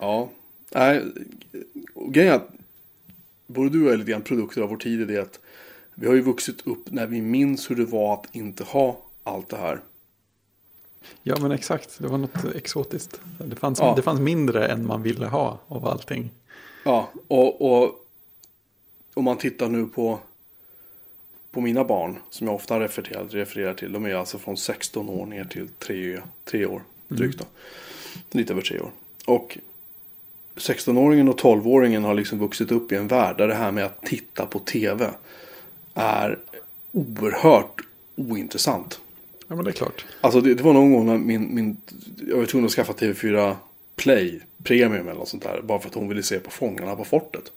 Ja. 0.00 0.30
Nej, 0.74 1.02
grejen 2.08 2.32
är 2.32 2.36
att 2.36 2.48
både 3.46 3.70
du 3.70 3.80
och 3.82 3.86
jag 3.86 3.92
är 3.94 3.98
lite 3.98 4.10
grann 4.10 4.22
produkter 4.22 4.62
av 4.62 4.68
vår 4.68 4.76
tid 4.76 5.00
i 5.00 5.04
det 5.04 5.18
att 5.18 5.40
vi 5.94 6.06
har 6.06 6.14
ju 6.14 6.20
vuxit 6.20 6.66
upp 6.66 6.90
när 6.90 7.06
vi 7.06 7.22
minns 7.22 7.70
hur 7.70 7.76
det 7.76 7.84
var 7.84 8.14
att 8.14 8.34
inte 8.34 8.64
ha 8.64 9.00
allt 9.24 9.48
det 9.48 9.56
här. 9.56 9.80
Ja, 11.22 11.36
men 11.40 11.52
exakt. 11.52 11.98
Det 11.98 12.08
var 12.08 12.18
något 12.18 12.54
exotiskt. 12.54 13.20
Det 13.46 13.56
fanns, 13.56 13.78
Ja. 13.78 13.92
det 13.96 14.02
fanns 14.02 14.20
mindre 14.20 14.66
än 14.66 14.86
man 14.86 15.02
ville 15.02 15.26
ha 15.26 15.58
av 15.68 15.86
allting. 15.86 16.30
Ja, 16.84 17.08
och, 17.28 17.82
och 17.82 18.03
om 19.14 19.24
man 19.24 19.38
tittar 19.38 19.68
nu 19.68 19.86
på, 19.86 20.18
på 21.50 21.60
mina 21.60 21.84
barn 21.84 22.18
som 22.30 22.46
jag 22.46 22.56
ofta 22.56 22.80
refererar, 22.80 23.24
refererar 23.24 23.74
till. 23.74 23.92
De 23.92 24.04
är 24.04 24.14
alltså 24.14 24.38
från 24.38 24.56
16 24.56 25.08
år 25.08 25.26
ner 25.26 25.44
till 25.44 25.68
3, 25.68 26.20
3 26.44 26.66
år 26.66 26.82
drygt 27.08 27.38
då. 27.38 27.44
Lite 28.30 28.52
över 28.52 28.62
3 28.62 28.80
år. 28.80 28.90
Och 29.26 29.58
16-åringen 30.56 31.28
och 31.28 31.40
12-åringen 31.40 32.04
har 32.04 32.14
liksom 32.14 32.38
vuxit 32.38 32.72
upp 32.72 32.92
i 32.92 32.96
en 32.96 33.08
värld 33.08 33.38
där 33.38 33.48
det 33.48 33.54
här 33.54 33.72
med 33.72 33.84
att 33.84 34.02
titta 34.02 34.46
på 34.46 34.58
tv 34.58 35.10
är 35.94 36.38
oerhört 36.92 37.80
ointressant. 38.16 39.00
Ja, 39.48 39.54
men 39.56 39.64
det 39.64 39.70
är 39.70 39.72
klart. 39.72 40.06
Alltså 40.20 40.40
det, 40.40 40.54
det 40.54 40.62
var 40.62 40.72
någon 40.72 40.92
gång 40.92 41.06
när 41.06 41.18
min, 41.18 41.54
min, 41.54 41.76
jag 42.28 42.36
var 42.36 42.46
tvungen 42.46 42.66
att 42.66 42.72
skaffa 42.72 42.92
TV4 42.92 43.56
Play 43.96 44.40
Premium 44.62 45.08
eller 45.08 45.18
något 45.18 45.28
sånt 45.28 45.42
där. 45.42 45.62
Bara 45.62 45.78
för 45.78 45.88
att 45.88 45.94
hon 45.94 46.08
ville 46.08 46.22
se 46.22 46.38
på 46.38 46.50
Fångarna 46.50 46.96
på 46.96 47.04
fortet. 47.04 47.52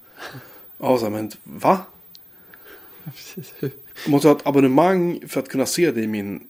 Var 0.77 0.97
så 0.97 1.03
här, 1.03 1.11
men 1.11 1.31
va? 1.43 1.79
Ja, 3.03 3.11
Precis. 3.15 3.53
Hur- 3.59 3.71
Jag 4.05 4.11
måste 4.11 4.27
ha 4.27 4.35
ett 4.35 4.47
abonnemang 4.47 5.19
för 5.27 5.39
att 5.39 5.49
kunna 5.49 5.65
se 5.65 5.91
det 5.91 6.01
i 6.01 6.07
min 6.07 6.47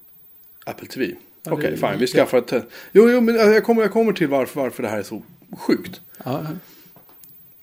Apple 0.65 0.87
TV. 0.87 1.15
Ja, 1.43 1.51
Okej, 1.53 1.71
det- 1.71 1.77
fine. 1.77 1.99
Vi 1.99 2.07
skaffar 2.07 2.37
ett... 2.37 2.51
Jo, 2.91 3.09
jo, 3.09 3.21
men 3.21 3.35
jag 3.35 3.63
kommer, 3.63 3.81
jag 3.81 3.91
kommer 3.91 4.13
till 4.13 4.27
varför, 4.27 4.61
varför 4.61 4.83
det 4.83 4.89
här 4.89 4.99
är 4.99 5.03
så 5.03 5.21
sjukt. 5.57 6.01
Ja, 6.25 6.45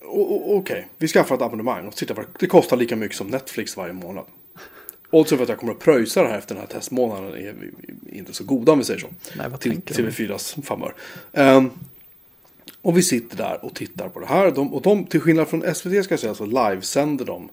Okej, 0.06 0.87
vi 0.99 1.09
skaffar 1.09 1.35
ett 1.37 1.42
abonnemang 1.42 1.87
och 1.87 1.97
tittar 1.97 2.14
vad 2.14 2.25
det, 2.25 2.30
det 2.38 2.47
kostar 2.47 2.76
lika 2.76 2.97
mycket 2.97 3.16
som 3.16 3.26
Netflix 3.26 3.76
varje 3.76 3.92
månad. 3.92 4.25
Oddsen 5.11 5.38
för 5.38 5.42
att 5.42 5.49
jag 5.49 5.59
kommer 5.59 5.73
att 5.73 5.78
pröjsa 5.78 6.23
det 6.23 6.28
här 6.28 6.38
efter 6.38 6.54
den 6.54 6.61
här 6.68 6.68
testmånaden 6.68 7.35
är 7.35 7.54
inte 8.12 8.33
så 8.33 8.44
goda 8.44 8.73
om 8.73 8.78
vi 8.78 8.85
säger 8.85 9.00
så. 9.00 9.06
Nej, 9.37 9.49
vad 9.50 9.61
till 9.61 9.71
tänker 9.73 9.94
de? 10.02 10.11
TV4s 10.11 10.62
favör. 10.62 10.94
Ehm, 11.33 11.71
och 12.84 12.96
vi 12.98 13.02
sitter 13.02 13.36
där 13.36 13.64
och 13.64 13.74
tittar 13.74 14.08
på 14.08 14.20
det 14.20 14.26
här. 14.26 14.50
De, 14.50 14.74
och 14.74 14.82
de, 14.82 15.04
till 15.04 15.20
skillnad 15.20 15.48
från 15.48 15.74
SVT 15.74 16.04
ska 16.04 16.12
jag 16.12 16.20
säga 16.20 16.34
så 16.34 16.46
livesänder 16.46 17.24
de 17.24 17.50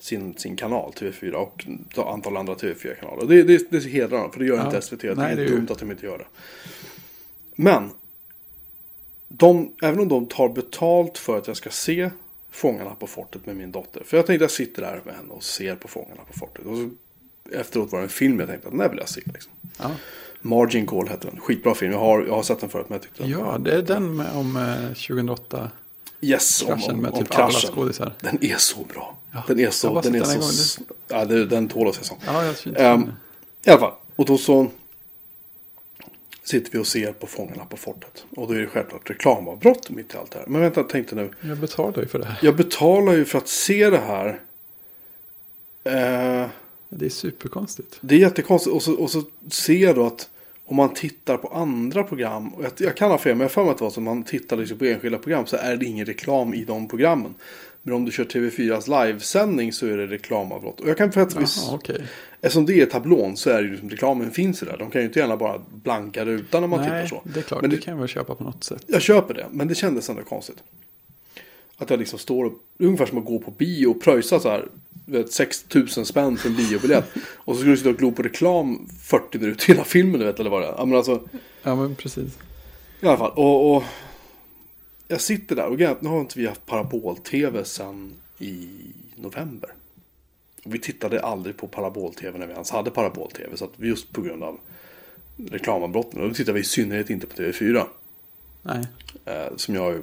sin, 0.00 0.34
sin 0.34 0.56
kanal 0.56 0.92
TV4 0.92 1.32
och 1.32 1.64
ett 1.90 1.98
antal 1.98 2.36
andra 2.36 2.54
TV4-kanaler. 2.54 3.26
Det, 3.26 3.42
det, 3.42 3.70
det 3.70 3.84
hedrar 3.90 4.18
dem, 4.18 4.32
för 4.32 4.40
det 4.40 4.46
gör 4.46 4.56
Ja. 4.56 4.66
inte 4.66 4.80
SVT. 4.82 5.00
Det 5.00 5.14
Nej, 5.14 5.32
är 5.32 5.36
det 5.36 5.42
är 5.42 5.46
ju- 5.46 5.56
dumt 5.56 5.66
att 5.70 5.78
de 5.78 5.90
inte 5.90 6.06
gör 6.06 6.18
det. 6.18 6.26
Men, 7.54 7.90
de, 9.28 9.72
även 9.82 10.00
om 10.00 10.08
de 10.08 10.26
tar 10.26 10.48
betalt 10.48 11.18
för 11.18 11.38
att 11.38 11.46
jag 11.46 11.56
ska 11.56 11.70
se 11.70 12.10
Fångarna 12.50 12.94
på 12.94 13.06
fortet 13.06 13.46
med 13.46 13.56
min 13.56 13.72
dotter. 13.72 14.02
För 14.04 14.16
jag 14.16 14.26
tänkte 14.26 14.44
jag 14.44 14.50
sitter 14.50 14.82
där 14.82 15.02
med 15.04 15.14
henne 15.14 15.28
och 15.32 15.42
ser 15.44 15.76
på 15.76 15.88
Fångarna 15.88 16.22
på 16.32 16.38
fortet. 16.38 16.66
Och 16.66 16.76
så, 16.76 16.90
efteråt 17.52 17.92
var 17.92 17.98
det 17.98 18.04
en 18.04 18.08
film 18.08 18.40
jag 18.40 18.48
tänkte 18.48 18.68
att 18.68 18.72
den 18.72 18.80
här 18.80 18.88
vill 18.88 18.98
jag 18.98 19.08
se. 19.08 19.20
Liksom. 19.24 19.52
ja. 19.78 19.90
Margin 20.40 20.86
Call 20.86 21.08
hette 21.08 21.26
den. 21.30 21.40
Skitbra 21.40 21.74
film. 21.74 21.92
Jag 21.92 21.98
har, 21.98 22.24
jag 22.26 22.34
har 22.34 22.42
sett 22.42 22.60
den 22.60 22.68
förut 22.70 22.86
men 22.88 22.94
jag 22.96 23.02
tyckte 23.02 23.22
den 23.22 23.30
ja, 23.30 23.58
det 23.58 23.74
är 23.74 23.82
den 23.82 24.16
med, 24.16 24.36
om 24.36 24.56
eh, 24.56 24.88
2008. 24.88 25.70
Yes, 26.20 26.62
om, 26.62 26.68
Kraschen 26.68 26.94
om, 26.94 27.00
med 27.02 27.10
om 27.10 27.18
typ 27.18 27.34
alla 27.38 27.50
kraschen. 27.50 27.70
skådisar. 27.74 28.12
Den 28.20 28.44
är 28.44 28.56
så 28.56 28.84
bra. 28.94 29.18
Ja, 29.32 29.42
Den 29.46 29.60
är 29.60 29.70
så... 29.70 30.00
Den 30.00 30.14
är 30.14 30.18
den 30.18 30.42
så 30.42 30.80
gång. 30.80 30.88
ja, 31.08 31.24
det, 31.24 31.46
den 31.46 31.68
tål 31.68 31.88
att 31.88 31.94
ses 31.94 32.06
som. 32.08 32.16
Ja, 32.26 32.44
jag 32.44 32.56
syns 32.56 32.76
Ehm, 32.78 33.12
I 33.66 33.70
alla 33.70 33.80
fall. 33.80 33.92
Och 34.16 34.24
då 34.24 34.38
så... 34.38 34.66
sitter 36.42 36.72
vi 36.72 36.78
och 36.78 36.86
ser 36.86 37.12
på 37.12 37.26
Fångarna 37.26 37.64
på 37.64 37.76
fortet. 37.76 38.24
Och 38.36 38.48
då 38.48 38.54
är 38.54 38.58
det 38.58 38.66
självklart 38.66 39.10
reklamavbrott 39.10 39.90
mitt 39.90 40.14
i 40.14 40.16
allt 40.16 40.30
det 40.30 40.38
här. 40.38 40.46
Men 40.46 40.60
vänta, 40.60 40.82
tänkte 40.82 41.14
nu. 41.14 41.30
Jag 41.40 41.58
betalar 41.58 41.98
ju 42.02 42.08
för 42.08 42.18
det 42.18 42.24
här. 42.26 42.38
Jag 42.42 42.56
betalar 42.56 43.12
ju 43.12 43.24
för 43.24 43.38
att 43.38 43.48
se 43.48 43.90
det 43.90 43.98
här. 44.00 44.40
Eh, 45.84 46.48
Det 46.88 47.06
är 47.06 47.10
superkonstigt. 47.10 47.98
det 48.00 48.14
är 48.14 48.18
jättekonstigt. 48.18 48.74
Och 48.76 48.82
så, 48.82 48.94
och 48.94 49.10
så 49.10 49.22
ser 49.50 49.74
jag 49.84 49.94
då 49.94 50.06
att 50.06 50.30
om 50.64 50.76
man 50.76 50.94
tittar 50.94 51.36
på 51.36 51.48
andra 51.48 52.02
program. 52.02 52.54
Och 52.54 52.64
jag, 52.64 52.72
jag 52.76 52.96
kan 52.96 53.10
ha 53.10 53.18
fel, 53.18 53.32
men 53.34 53.40
jag 53.40 53.44
har 53.44 53.50
för 53.50 53.62
mig 53.62 53.70
att 53.70 53.78
det 53.78 53.84
var 53.84 53.90
så. 53.90 54.00
Om 54.00 54.04
man 54.04 54.22
tittar 54.22 54.56
liksom 54.56 54.78
på 54.78 54.84
enskilda 54.84 55.18
program 55.18 55.46
så 55.46 55.56
är 55.56 55.76
det 55.76 55.86
ingen 55.86 56.06
reklam 56.06 56.54
i 56.54 56.64
de 56.64 56.88
programmen. 56.88 57.34
Men 57.82 57.94
om 57.94 58.04
du 58.04 58.12
kör 58.12 58.24
TV4s 58.24 59.06
livesändning 59.06 59.72
så 59.72 59.86
är 59.86 59.96
det 59.96 60.06
reklamavbrott. 60.06 60.80
Och 60.80 60.88
jag 60.88 60.96
kan 60.96 61.12
Jaha, 61.14 61.46
okej. 61.72 62.02
eftersom 62.40 62.66
det 62.66 62.80
är 62.80 62.86
tablån 62.86 63.36
så 63.36 63.50
är 63.50 63.56
det 63.56 63.62
ju 63.62 63.70
liksom 63.70 63.90
reklamen 63.90 64.30
finns 64.30 64.60
där. 64.60 64.76
De 64.78 64.90
kan 64.90 65.00
ju 65.00 65.06
inte 65.06 65.18
gärna 65.18 65.36
bara 65.36 65.62
blanka 65.82 66.24
rutan 66.24 66.60
när 66.60 66.68
man 66.68 66.78
tittar 66.78 66.94
Nej, 66.94 67.08
så. 67.08 67.22
det 67.24 67.40
är 67.40 67.42
klart. 67.42 67.60
Men 67.60 67.70
det... 67.70 67.76
det- 67.76 67.82
kan 67.82 67.92
jag 67.94 67.98
väl 67.98 68.08
köpa 68.08 68.34
på 68.34 68.44
något 68.44 68.64
sätt. 68.64 68.84
Jag 68.86 69.02
köper 69.02 69.34
det, 69.34 69.46
men 69.50 69.68
det 69.68 69.74
kändes 69.74 70.10
ändå 70.10 70.22
konstigt. 70.22 70.56
Att 71.78 71.90
jag 71.90 71.98
liksom 71.98 72.18
står 72.18 72.44
och, 72.44 72.52
ungefär 72.78 73.06
som 73.06 73.18
att 73.18 73.24
gå 73.24 73.38
på 73.38 73.50
bio 73.50 73.86
och 73.86 74.00
pröjsa 74.00 74.40
så 74.40 74.48
här, 74.48 74.68
du 75.06 75.18
vet, 75.18 75.32
6 75.32 75.74
000 75.74 75.88
spänn 75.88 76.36
för 76.36 76.48
en 76.48 76.56
biobiljett. 76.56 77.04
och 77.36 77.54
så 77.54 77.60
skulle 77.60 77.72
du 77.72 77.76
sitta 77.76 77.90
och 77.90 77.96
glo 77.96 78.12
på 78.12 78.22
reklam 78.22 78.88
40 79.02 79.38
minuter 79.38 79.66
hela 79.66 79.84
filmen, 79.84 80.20
du 80.20 80.26
vet, 80.26 80.40
eller 80.40 80.50
vad 80.50 80.62
det 80.62 80.66
är. 80.66 80.74
Ja, 80.78 80.84
men 80.84 80.96
alltså, 80.96 81.28
Ja, 81.62 81.76
men 81.76 81.94
precis. 81.94 82.38
i 83.00 83.06
alla 83.06 83.16
fall. 83.16 83.32
Och, 83.36 83.76
och 83.76 83.84
jag 85.08 85.20
sitter 85.20 85.56
där 85.56 85.66
och 85.66 86.02
nu 86.02 86.08
har 86.08 86.20
inte 86.20 86.38
vi 86.38 86.46
haft 86.46 86.66
parabol-tv 86.66 87.64
sedan 87.64 88.12
i 88.38 88.68
november. 89.16 89.70
Och 90.64 90.74
vi 90.74 90.78
tittade 90.78 91.22
aldrig 91.22 91.56
på 91.56 91.66
parabol-tv 91.66 92.38
när 92.38 92.46
vi 92.46 92.52
ens 92.52 92.70
hade 92.70 92.90
parabol-tv. 92.90 93.56
Så 93.56 93.64
att 93.64 93.70
just 93.76 94.12
på 94.12 94.20
grund 94.22 94.42
av 94.42 94.60
reklamavbrotten. 95.36 96.20
Och 96.20 96.28
då 96.28 96.34
tittade 96.34 96.54
vi 96.54 96.60
i 96.60 96.64
synnerhet 96.64 97.10
inte 97.10 97.26
på 97.26 97.36
TV4. 97.36 97.84
Nej. 98.68 98.86
Eh, 99.24 99.56
som 99.56 99.74
jag, 99.74 100.02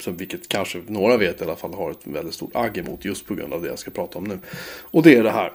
som 0.00 0.16
vilket 0.16 0.48
kanske 0.48 0.82
några 0.86 1.16
vet 1.16 1.40
i 1.40 1.44
alla 1.44 1.56
fall, 1.56 1.74
har 1.74 1.90
ett 1.90 2.06
väldigt 2.06 2.34
stort 2.34 2.56
agg 2.56 2.78
emot 2.78 3.04
just 3.04 3.26
på 3.26 3.34
grund 3.34 3.52
av 3.52 3.62
det 3.62 3.68
jag 3.68 3.78
ska 3.78 3.90
prata 3.90 4.18
om 4.18 4.24
nu. 4.24 4.38
Och 4.80 5.02
det 5.02 5.16
är 5.16 5.22
det 5.22 5.30
här. 5.30 5.52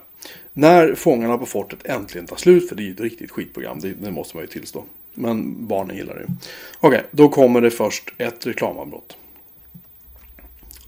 När 0.54 0.96
Fångarna 0.96 1.38
på 1.38 1.46
fortet 1.46 1.80
äntligen 1.84 2.28
tar 2.28 2.36
slut, 2.36 2.70
för 2.70 2.76
det 2.76 2.84
är 2.84 2.86
ju 2.86 2.94
ett 2.94 3.00
riktigt 3.00 3.32
skitprogram, 3.32 3.80
det, 3.80 3.94
det 3.94 4.12
måste 4.12 4.38
man 4.38 4.44
ju 4.44 4.48
tillstå. 4.48 4.84
Men 5.14 5.68
barnen 5.68 5.96
gillar 5.96 6.16
det 6.16 6.22
ju. 6.22 6.28
Okej, 6.80 7.04
då 7.12 7.30
kommer 7.30 7.62
det 7.62 7.72
först 7.72 8.14
ett 8.18 8.48
reklamavbrott. 8.48 9.18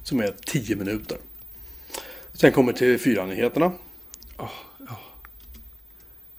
Som 0.04 0.20
är 0.20 0.36
10 0.46 0.76
minuter. 0.76 1.18
Sen 2.34 2.52
kommer 2.52 2.74
TV4-nyheterna. 2.74 3.72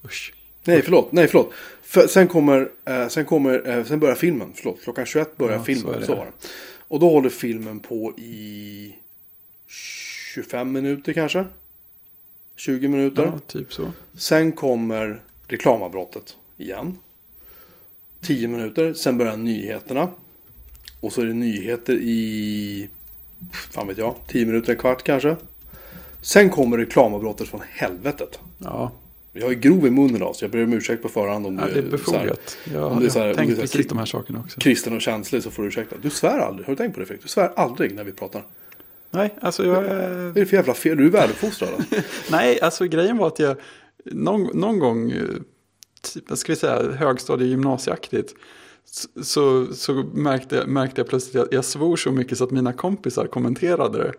Usch. 0.05 0.35
Nej, 0.65 0.83
förlåt. 0.83 1.13
Nej, 1.13 1.29
förlåt. 1.29 1.53
För, 1.93 2.07
sen 2.07 2.29
kommer, 2.29 2.71
eh, 2.85 3.09
sen 3.09 3.25
kommer, 3.25 3.69
eh, 3.69 3.85
sen 3.85 4.01
börjar 4.01 4.15
filmen. 4.15 4.53
Förlåt, 4.55 4.83
klockan 4.83 5.07
21 5.07 5.37
börjar 5.37 5.53
Ja, 5.53 5.59
så 5.59 5.65
filmen. 5.65 6.07
Så 6.07 6.15
var 6.15 6.25
det. 6.25 6.49
Och 6.79 7.01
då 7.01 7.11
håller 7.11 7.29
filmen 7.29 7.81
på 7.81 8.13
i 8.19 8.95
25 9.67 10.73
minuter 10.73 11.13
kanske. 11.13 11.45
20 12.57 12.89
minuter. 12.89 13.23
Ja, 13.23 13.39
typ 13.47 13.73
så. 13.73 13.93
Sen 14.15 14.53
kommer 14.53 15.23
reklamavbrottet 15.49 16.37
igen. 16.57 16.99
10 18.21 18.49
minuter. 18.49 18.95
Sen 18.95 19.19
börjar 19.19 19.37
nyheterna. 19.37 20.11
Och 21.01 21.13
så 21.13 21.21
är 21.21 21.27
det 21.27 21.35
nyheter 21.35 21.95
i, 21.95 22.89
fan 23.53 23.89
vet 23.89 23.99
jag, 23.99 24.15
10 24.27 24.47
minuter, 24.47 24.73
en 24.73 24.79
kvart 24.79 25.03
kanske. 25.03 25.37
Sen 26.21 26.51
kommer 26.51 26.79
reklamavbrottet 26.79 27.49
från 27.49 27.61
helvetet. 27.69 28.41
Ja, 28.59 28.93
Jag 29.33 29.51
är 29.51 29.55
grov 29.55 29.87
i 29.87 29.91
munnen 29.91 30.17
idag 30.17 30.37
så 30.37 30.45
jag 30.45 30.51
ber 30.53 30.65
om 30.65 30.73
ursäkt 30.73 31.03
på 31.03 31.09
förhand 31.09 31.47
om 31.47 31.59
ja 31.59 31.65
det 31.67 31.71
är 31.79 31.83
här 31.83 31.91
befogat. 31.91 32.59
Jag 32.73 32.93
om 32.93 33.01
det 33.01 33.07
är 33.07 33.11
så 33.11 33.19
här- 33.19 33.27
har 33.27 33.31
om 33.31 33.37
det 33.37 33.43
är 33.43 33.47
tänkt 33.47 33.51
så 33.51 33.57
här 33.57 33.61
precis 33.63 33.77
kri- 33.81 33.89
de 33.89 33.99
här 33.99 34.05
sakerna 34.07 34.41
också. 34.41 34.61
kristen 34.61 34.93
och 34.97 35.01
känslig 35.01 35.43
så 35.43 35.51
får 35.51 35.63
du 35.63 35.69
ursäkta. 35.69 35.97
Du 36.03 36.11
svär 36.11 36.39
aldrig. 36.39 36.67
Har 36.67 36.73
du 36.73 36.77
tänkt 36.77 36.95
på 36.95 37.01
det 37.01 37.07
Fredrik? 37.07 37.23
Du 37.23 37.29
svär 37.29 37.53
aldrig 37.57 37.95
när 37.95 38.05
vi 38.05 38.13
pratar. 38.13 38.43
Nej, 39.11 39.35
alltså 39.41 39.65
jag... 39.67 39.75
Vad 39.75 39.85
är 39.85 40.33
det 40.35 40.47
för 40.47 40.57
jävla 40.57 40.75
fel? 40.75 40.97
Du 40.97 41.07
är 41.07 41.11
väluppfostrad. 41.11 41.69
alltså. 41.77 41.95
Nej, 42.31 42.61
alltså 42.61 42.85
grejen 42.85 43.17
var 43.19 43.27
att 43.27 43.39
jag 43.39 43.57
någon, 44.05 44.43
någon 44.61 44.79
gång, 44.79 45.11
eh, 45.11 45.19
typ, 46.15 46.39
ska 46.39 46.53
vi 46.53 46.57
säga, 46.57 46.93
högstadie 46.93 47.47
gymnasieaktigt, 47.49 48.35
så, 48.85 49.09
så, 49.25 49.67
så 49.75 49.93
märkte, 50.15 50.57
jag, 50.57 50.69
märkte 50.69 51.01
jag 51.01 51.09
plötsligt 51.09 51.37
att 51.43 51.53
jag 51.53 51.65
svor 51.65 51.97
så 51.97 52.13
mycket 52.13 52.39
så 52.39 52.45
att 52.45 52.51
mina 52.51 52.73
kompisar 52.73 53.27
kommenterade 53.27 53.99
det. 53.99 54.13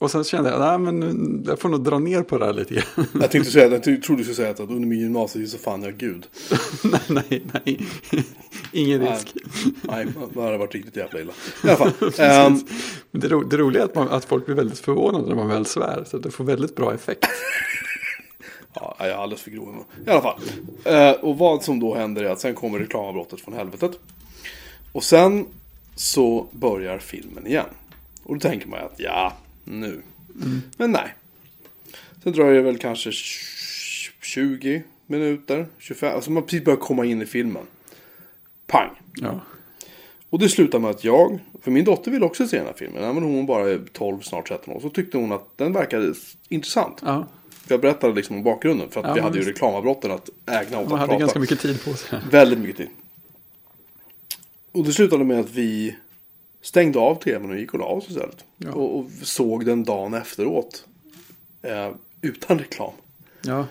Och 0.00 0.10
sen 0.10 0.24
kände 0.24 0.50
jag, 0.50 0.60
nej 0.60 0.78
men 0.78 1.44
jag 1.46 1.60
får 1.60 1.68
nog 1.68 1.84
dra 1.84 1.98
ner 1.98 2.22
på 2.22 2.38
det 2.38 2.44
här 2.46 2.52
lite 2.52 2.74
grann. 2.74 3.06
jag 3.20 3.30
tänkte 3.30 3.50
säga, 3.50 3.68
jag 3.68 3.82
trodde 3.82 4.00
du 4.00 4.02
skulle 4.02 4.34
säga 4.34 4.50
att 4.50 4.60
under 4.60 4.88
min 4.88 4.98
gymnasietid 4.98 5.50
så 5.50 5.58
fann 5.58 5.82
jag 5.82 5.96
Gud. 5.96 6.26
nej, 6.84 7.00
nej, 7.08 7.42
nej. 7.52 7.80
Ingen 8.72 9.00
Nej. 9.00 9.12
risk. 9.12 9.34
Nej, 9.82 10.06
det 10.34 10.42
hade 10.42 10.58
varit 10.58 10.74
riktigt 10.74 10.96
jävla 10.96 11.20
illa. 11.20 11.32
I 11.64 11.68
alla 11.68 11.76
fall. 11.76 11.92
Men 13.10 13.20
det, 13.20 13.28
ro, 13.28 13.42
det 13.42 13.56
roliga 13.56 13.82
är 13.82 13.86
att, 13.86 13.94
man, 13.94 14.08
att 14.08 14.24
folk 14.24 14.46
blir 14.46 14.54
väldigt 14.54 14.78
förvånade 14.78 15.28
när 15.28 15.34
man 15.34 15.48
väl 15.48 15.66
svär. 15.66 16.04
Så 16.06 16.18
det 16.18 16.30
får 16.30 16.44
väldigt 16.44 16.76
bra 16.76 16.94
effekt. 16.94 17.26
ja, 18.74 18.96
jag 18.98 19.08
är 19.08 19.14
alldeles 19.14 19.42
för 19.42 19.50
grov. 19.50 19.84
i 20.06 20.10
alla 20.10 20.22
fall. 20.22 20.40
Eh, 20.84 21.10
och 21.10 21.38
vad 21.38 21.62
som 21.62 21.80
då 21.80 21.94
händer 21.94 22.24
är 22.24 22.30
att 22.30 22.40
sen 22.40 22.54
kommer 22.54 22.78
reklamavbrottet 22.78 23.40
från 23.40 23.54
helvetet. 23.54 23.92
Och 24.92 25.04
sen 25.04 25.46
så 25.94 26.46
börjar 26.52 26.98
filmen 26.98 27.46
igen. 27.46 27.66
Och 28.22 28.34
då 28.34 28.40
tänker 28.40 28.68
man 28.68 28.78
att 28.78 28.94
ja, 28.96 29.32
nu. 29.70 30.02
Men 30.76 30.92
nej. 30.92 31.14
Sen 32.22 32.32
dröjer 32.32 32.54
det 32.54 32.62
väl 32.62 32.78
kanske 32.78 33.10
20 34.22 34.82
minuter, 35.06 35.66
25. 35.78 36.14
Alltså 36.14 36.30
man 36.30 36.42
precis 36.42 36.64
börjar 36.64 36.76
komma 36.78 37.04
in 37.04 37.22
i 37.22 37.26
filmen. 37.26 37.62
Pang. 38.66 38.90
Ja, 39.14 39.40
Och 40.30 40.38
det 40.38 40.48
slutar 40.48 40.78
med 40.78 40.90
att 40.90 41.04
jag, 41.04 41.38
för 41.62 41.70
min 41.70 41.84
dotter 41.84 42.10
vill 42.10 42.22
också 42.24 42.46
se 42.48 42.56
den 42.56 42.66
här 42.66 42.74
filmen. 42.74 43.02
Även 43.04 43.16
om 43.22 43.34
hon 43.34 43.46
bara 43.46 43.70
är 43.70 43.80
12, 43.92 44.20
snart 44.20 44.48
13 44.48 44.74
år. 44.74 44.80
Så 44.80 44.90
tyckte 44.90 45.18
hon 45.18 45.32
att 45.32 45.58
den 45.58 45.72
verkade 45.72 46.14
intressant. 46.48 46.98
ja. 47.04 47.26
För 47.50 47.74
jag 47.74 47.80
berättade 47.80 48.14
liksom 48.14 48.36
om 48.36 48.42
bakgrunden. 48.42 48.88
För 48.90 49.00
att 49.00 49.06
Ja, 49.06 49.14
vi 49.14 49.20
hade 49.20 49.34
ju 49.38 49.44
visst. 49.44 49.50
reklamavbrotten 49.56 50.10
att 50.10 50.30
ägna 50.46 50.62
åt 50.64 50.70
man 50.70 50.82
att 50.84 50.90
hade 50.90 51.06
prata. 51.06 51.18
ganska 51.20 51.38
mycket 51.38 51.60
tid 51.60 51.84
på 51.84 51.94
sig. 51.94 52.18
Väldigt 52.30 52.58
mycket 52.58 52.76
tid. 52.76 52.88
Och 54.72 54.84
det 54.84 54.92
slutade 54.92 55.24
med 55.24 55.40
att 55.40 55.50
vi 55.50 55.96
stängde 56.68 56.98
av 56.98 57.14
tvn 57.14 57.50
och 57.50 57.58
gick 57.58 57.72
och 57.74 57.78
la 57.80 57.86
oss 57.86 58.08
istället. 58.08 58.44
Ja. 58.56 58.72
Och, 58.72 58.98
och 58.98 59.06
såg 59.22 59.64
den 59.66 59.84
dagen 59.84 60.14
efteråt. 60.14 60.84
Eh, 61.62 61.88
utan 62.22 62.58
reklam. 62.58 62.92
Ja, 63.42 63.66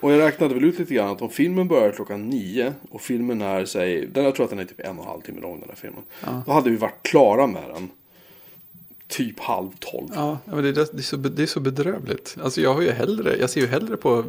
Och 0.00 0.12
jag 0.12 0.18
räknade 0.20 0.54
väl 0.54 0.64
ut 0.64 0.78
lite 0.78 0.94
grann 0.94 1.10
att 1.10 1.22
om 1.22 1.30
filmen 1.30 1.68
börjar 1.68 1.92
klockan 1.92 2.28
nio 2.28 2.74
och 2.90 3.00
filmen 3.00 3.42
är, 3.42 3.64
säg, 3.64 4.06
den, 4.06 4.24
jag 4.24 4.34
tror 4.34 4.44
att 4.44 4.50
den 4.50 4.58
är 4.58 4.64
typ 4.64 4.80
en 4.80 4.98
och 4.98 5.04
en 5.04 5.10
halv 5.10 5.20
timme 5.20 5.40
lång 5.40 5.60
den 5.60 5.68
här 5.68 5.76
filmen. 5.76 6.02
Ja. 6.24 6.42
Då 6.46 6.52
hade 6.52 6.70
vi 6.70 6.76
varit 6.76 7.02
klara 7.02 7.46
med 7.46 7.62
den 7.74 7.88
typ 9.08 9.40
halv 9.40 9.70
tolv. 9.78 10.08
Ja, 10.14 10.38
men 10.44 10.62
det, 10.62 10.68
är- 10.68 10.72
det, 10.72 10.80
är 10.98 11.02
så, 11.02 11.16
det 11.16 11.42
är 11.42 11.46
så 11.46 11.60
bedrövligt. 11.60 12.36
Alltså 12.42 12.60
jag, 12.60 12.74
har 12.74 12.82
ju 12.82 12.90
hellre, 12.90 13.36
jag 13.40 13.50
ser 13.50 13.60
ju 13.60 13.66
hellre 13.66 13.96
på 13.96 14.24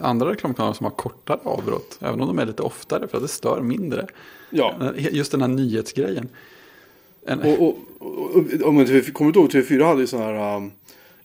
andra 0.00 0.30
reklamkanaler 0.30 0.74
som 0.74 0.84
har 0.84 0.90
kortare 0.90 1.40
avbrott. 1.42 1.98
Även 2.00 2.20
om 2.20 2.26
de 2.26 2.38
är 2.38 2.46
lite 2.46 2.62
oftare 2.62 3.08
för 3.08 3.16
att 3.16 3.22
det 3.24 3.28
stör 3.28 3.60
mindre. 3.60 4.06
Ja. 4.50 4.92
Just 4.96 5.32
den 5.32 5.40
här 5.40 5.48
nyhetsgrejen. 5.48 6.28
Och, 7.28 7.68
och, 7.68 7.78
och, 7.98 8.36
och 8.36 8.74
jag 8.74 8.80
inte 8.80 9.10
kommer 9.10 9.32
du 9.32 9.40
ihåg, 9.40 9.50
TV4 9.50 9.84
hade 9.86 10.00
ju 10.00 10.06
sån 10.06 10.20
här... 10.22 10.56
Um, 10.56 10.72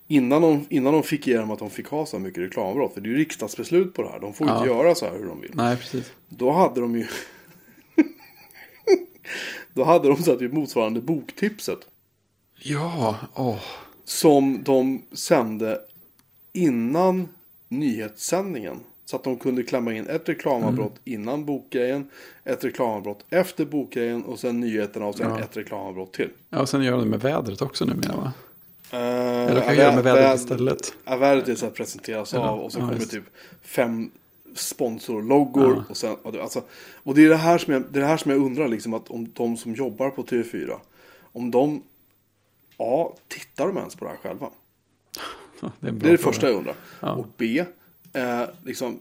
innan, 0.08 0.42
de, 0.42 0.66
innan 0.70 0.94
de 0.94 1.04
fick 1.04 1.28
igenom 1.28 1.52
att 1.52 1.60
de 1.60 1.70
fick 1.70 1.88
ha 1.88 2.06
så 2.06 2.20
mycket 2.20 2.44
reklamavbrott. 2.44 2.94
För 2.94 3.02
det 3.02 3.08
är 3.10 3.12
ju 3.12 3.18
riksdagsbeslut 3.18 3.94
på 3.94 4.02
det 4.02 4.10
här. 4.10 4.20
De 4.20 4.34
får 4.34 4.48
ju 4.48 4.54
Ja. 4.54 4.58
inte 4.60 4.70
göra 4.70 4.96
så 4.96 5.06
här 5.06 5.14
hur 5.18 5.26
de 5.26 5.42
vill. 5.42 5.52
nej, 5.54 5.78
precis. 5.78 6.12
Då 6.30 6.52
hade 6.52 6.82
de 6.82 6.96
ju... 6.96 7.08
då 9.74 9.84
hade 9.84 10.08
de 10.08 10.18
så 10.24 10.32
här 10.32 10.38
typ 10.40 10.54
motsvarande 10.54 11.02
boktipset. 11.02 11.80
Ja, 12.64 13.16
åh. 13.36 13.60
Som 14.04 14.64
de 14.64 15.02
sände 15.12 15.82
innan 16.54 17.28
nyhetssändningen. 17.68 18.80
Så 19.10 19.16
att 19.16 19.24
de 19.24 19.38
kunde 19.38 19.64
klämma 19.64 19.94
in 19.94 20.08
ett 20.08 20.30
reklamavbrott 20.30 20.96
innan 21.04 21.46
bokgrejen. 21.46 22.10
Ett 22.44 22.64
reklamavbrott 22.64 23.26
efter 23.30 23.66
bokgrejen. 23.66 24.24
Och 24.24 24.40
sen 24.40 24.60
nyheterna 24.60 25.06
och 25.06 25.16
sen 25.16 25.30
Ja. 25.30 25.40
ett 25.40 25.58
reklamavbrott 25.58 26.14
till. 26.14 26.30
Ja, 26.50 26.60
och 26.62 26.70
sen 26.70 26.84
gör 26.84 26.92
de 26.92 27.00
det 27.02 27.06
med 27.10 27.20
vädret 27.20 27.62
också 27.62 27.86
numera 27.86 28.16
va? 28.16 28.34
Uh, 28.94 29.00
Eller 29.00 29.62
kan 29.62 29.76
göra 29.76 29.96
med 29.96 30.04
vädret 30.04 30.40
istället. 30.40 30.94
Ja, 31.06 31.18
vädret 31.18 31.48
är 31.48 31.56
så 31.56 31.66
här 31.66 31.74
presenteras 31.74 32.34
Ja, 32.34 32.40
av 32.50 32.60
och 32.60 32.72
så 32.72 32.80
ja, 32.80 32.82
kommer 32.82 32.96
just. 33.00 33.12
typ 33.12 33.24
fem 33.62 34.12
sponsorloggor. 34.56 35.74
Ja. 35.76 35.84
Och, 35.90 35.98
sen, 35.98 36.16
alltså, 36.42 36.62
och 37.04 37.16
det 37.16 37.26
är 37.26 37.30
det 37.30 37.36
här 37.36 37.58
som 37.58 37.74
jag, 37.74 37.84
det 37.92 38.00
är 38.00 38.02
det 38.02 38.08
här 38.08 38.18
som 38.18 38.32
jag 38.32 38.42
undrar 38.42 38.68
liksom 38.68 38.94
att 38.94 39.10
om 39.10 39.32
de 39.34 39.58
som 39.58 39.74
jobbar 39.76 40.10
på 40.10 40.24
TV4. 40.24 40.76
Om 41.22 41.52
de, 41.52 41.84
A, 42.78 43.12
tittar 43.28 43.68
de 43.68 43.78
ens 43.78 43.96
på 43.96 44.06
det 44.06 44.12
här 44.12 44.18
själva? 44.18 44.50
Det 45.80 45.88
är, 45.88 45.92
Det 45.92 46.08
är 46.08 46.12
det 46.12 46.18
första 46.18 46.48
jag 46.48 46.56
undrar. 46.56 46.76
Ja. 47.00 47.12
Och 47.12 47.28
B, 47.38 47.66
eh, 48.14 48.44
liksom, 48.66 49.00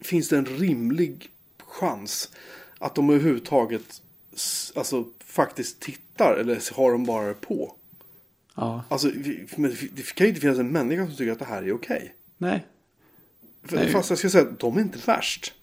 finns 0.00 0.28
det 0.28 0.38
en 0.38 0.46
rimlig 0.46 1.28
chans 1.64 2.30
att 2.78 2.94
de 2.94 3.10
överhuvudtaget 3.10 4.02
alltså, 4.74 5.04
faktiskt 5.24 5.80
tittar 5.80 6.34
eller 6.40 6.74
har 6.74 6.92
de 6.92 7.04
bara 7.04 7.26
det 7.28 7.34
på? 7.34 7.74
Ja, 8.56 8.84
Alltså, 8.88 9.08
det 9.08 10.14
kan 10.14 10.24
ju 10.26 10.28
inte 10.28 10.40
finnas 10.40 10.58
en 10.58 10.72
människa 10.72 11.06
som 11.06 11.16
tycker 11.16 11.32
att 11.32 11.38
det 11.38 11.44
här 11.44 11.62
är 11.62 11.72
okej. 11.72 12.14
nej. 12.38 12.66
För- 13.64 13.76
Nej. 13.76 13.88
Fast 13.92 14.10
jag 14.10 14.18
ska 14.18 14.30
säga 14.30 14.44
att 14.48 14.60
de 14.60 14.76
är 14.76 14.80
inte 14.80 14.98
värst. 15.06 15.54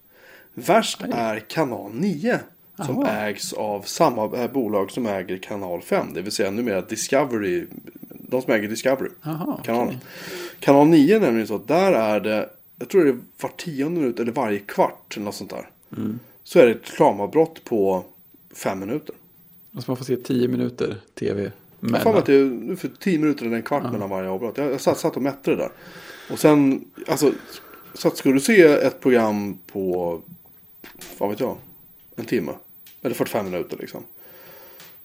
Värst 0.54 1.02
är 1.02 1.40
kanal 1.40 1.94
9. 1.94 2.40
Som 2.86 2.96
Jaha. 3.02 3.12
ägs 3.12 3.54
av 3.54 3.82
samma 3.82 4.38
eh, 4.38 4.52
bolag 4.52 4.92
som 4.92 5.06
äger 5.06 5.38
kanal 5.38 5.82
5. 5.82 6.14
Det 6.14 6.22
vill 6.22 6.32
säga 6.32 6.52
numera 6.52 6.82
Discovery. 6.82 7.68
De 8.28 8.42
som 8.42 8.54
äger 8.54 8.70
Discovery. 8.70 9.10
Jaha, 9.24 9.62
kanalen. 9.64 9.88
okej. 9.88 10.00
Kanal 10.60 10.88
9 10.88 11.16
är 11.16 11.20
nämligen 11.20 11.48
så 11.48 11.56
att 11.56 11.68
där 11.68 11.94
är 11.94 12.20
det. 12.20 12.50
Jag 12.80 12.90
tror 12.90 13.04
det 13.04 13.10
är 13.10 13.20
var 13.42 13.50
tionde 13.58 14.00
minut 14.02 14.20
eller 14.20 14.32
varje 14.32 14.60
kvart. 14.60 15.14
Eller 15.16 15.26
något 15.26 15.36
sånt 15.36 15.50
där. 15.50 15.70
Mm. 15.98 16.20
Så 16.44 16.60
är 16.60 16.66
det 16.66 16.72
ett 16.72 16.92
reklamavbrott 16.92 17.64
på 17.64 18.06
fem 18.56 18.80
minuter. 18.80 19.16
Och 19.74 19.84
så 19.84 19.92
man 19.92 19.98
får 19.98 20.06
se 20.06 20.16
tio 20.16 20.48
minuter 20.48 21.02
tv. 21.20 21.52
Jag 21.92 22.02
för 22.02 22.10
mig 22.10 22.20
att 22.20 22.26
det 22.26 22.34
är 22.34 22.76
för 22.76 22.88
10 23.00 23.20
minuter 23.20 23.46
eller 23.46 23.56
en 23.56 23.64
kvart 23.64 23.92
mellan 23.92 24.10
varje 24.10 24.30
avbrott. 24.30 24.58
Jag, 24.58 24.72
jag 24.72 24.82
satt, 24.82 24.98
satt 24.98 25.16
och 25.16 25.22
mätte 25.22 25.52
det 25.52 25.58
där. 25.58 25.72
Och 26.32 26.40
sen, 26.40 26.86
alltså, 27.08 27.32
så 27.94 28.08
att 28.08 28.18
ska 28.18 28.30
du 28.30 28.40
se 28.40 28.62
ett 28.62 29.00
program 29.00 29.58
på, 29.68 30.22
vad 31.18 31.30
vet 31.30 31.40
jag, 31.40 31.58
en 32.16 32.26
timme. 32.26 32.52
Eller 33.02 33.16
45 33.16 33.46
minuter 33.46 33.78
liksom. 33.78 34.04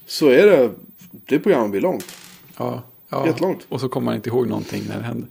Så 0.06 0.28
är 0.28 0.46
det, 0.46 0.70
det 1.10 1.38
programmet 1.38 1.70
blir 1.70 1.80
långt. 1.80 2.16
Ja, 2.56 2.82
ja. 3.10 3.26
Jättelångt. 3.26 3.66
Och 3.68 3.80
så 3.80 3.88
kommer 3.88 4.04
man 4.04 4.14
inte 4.14 4.28
ihåg 4.28 4.48
någonting 4.48 4.82
när 4.88 4.96
det 4.98 5.04
händer. 5.04 5.28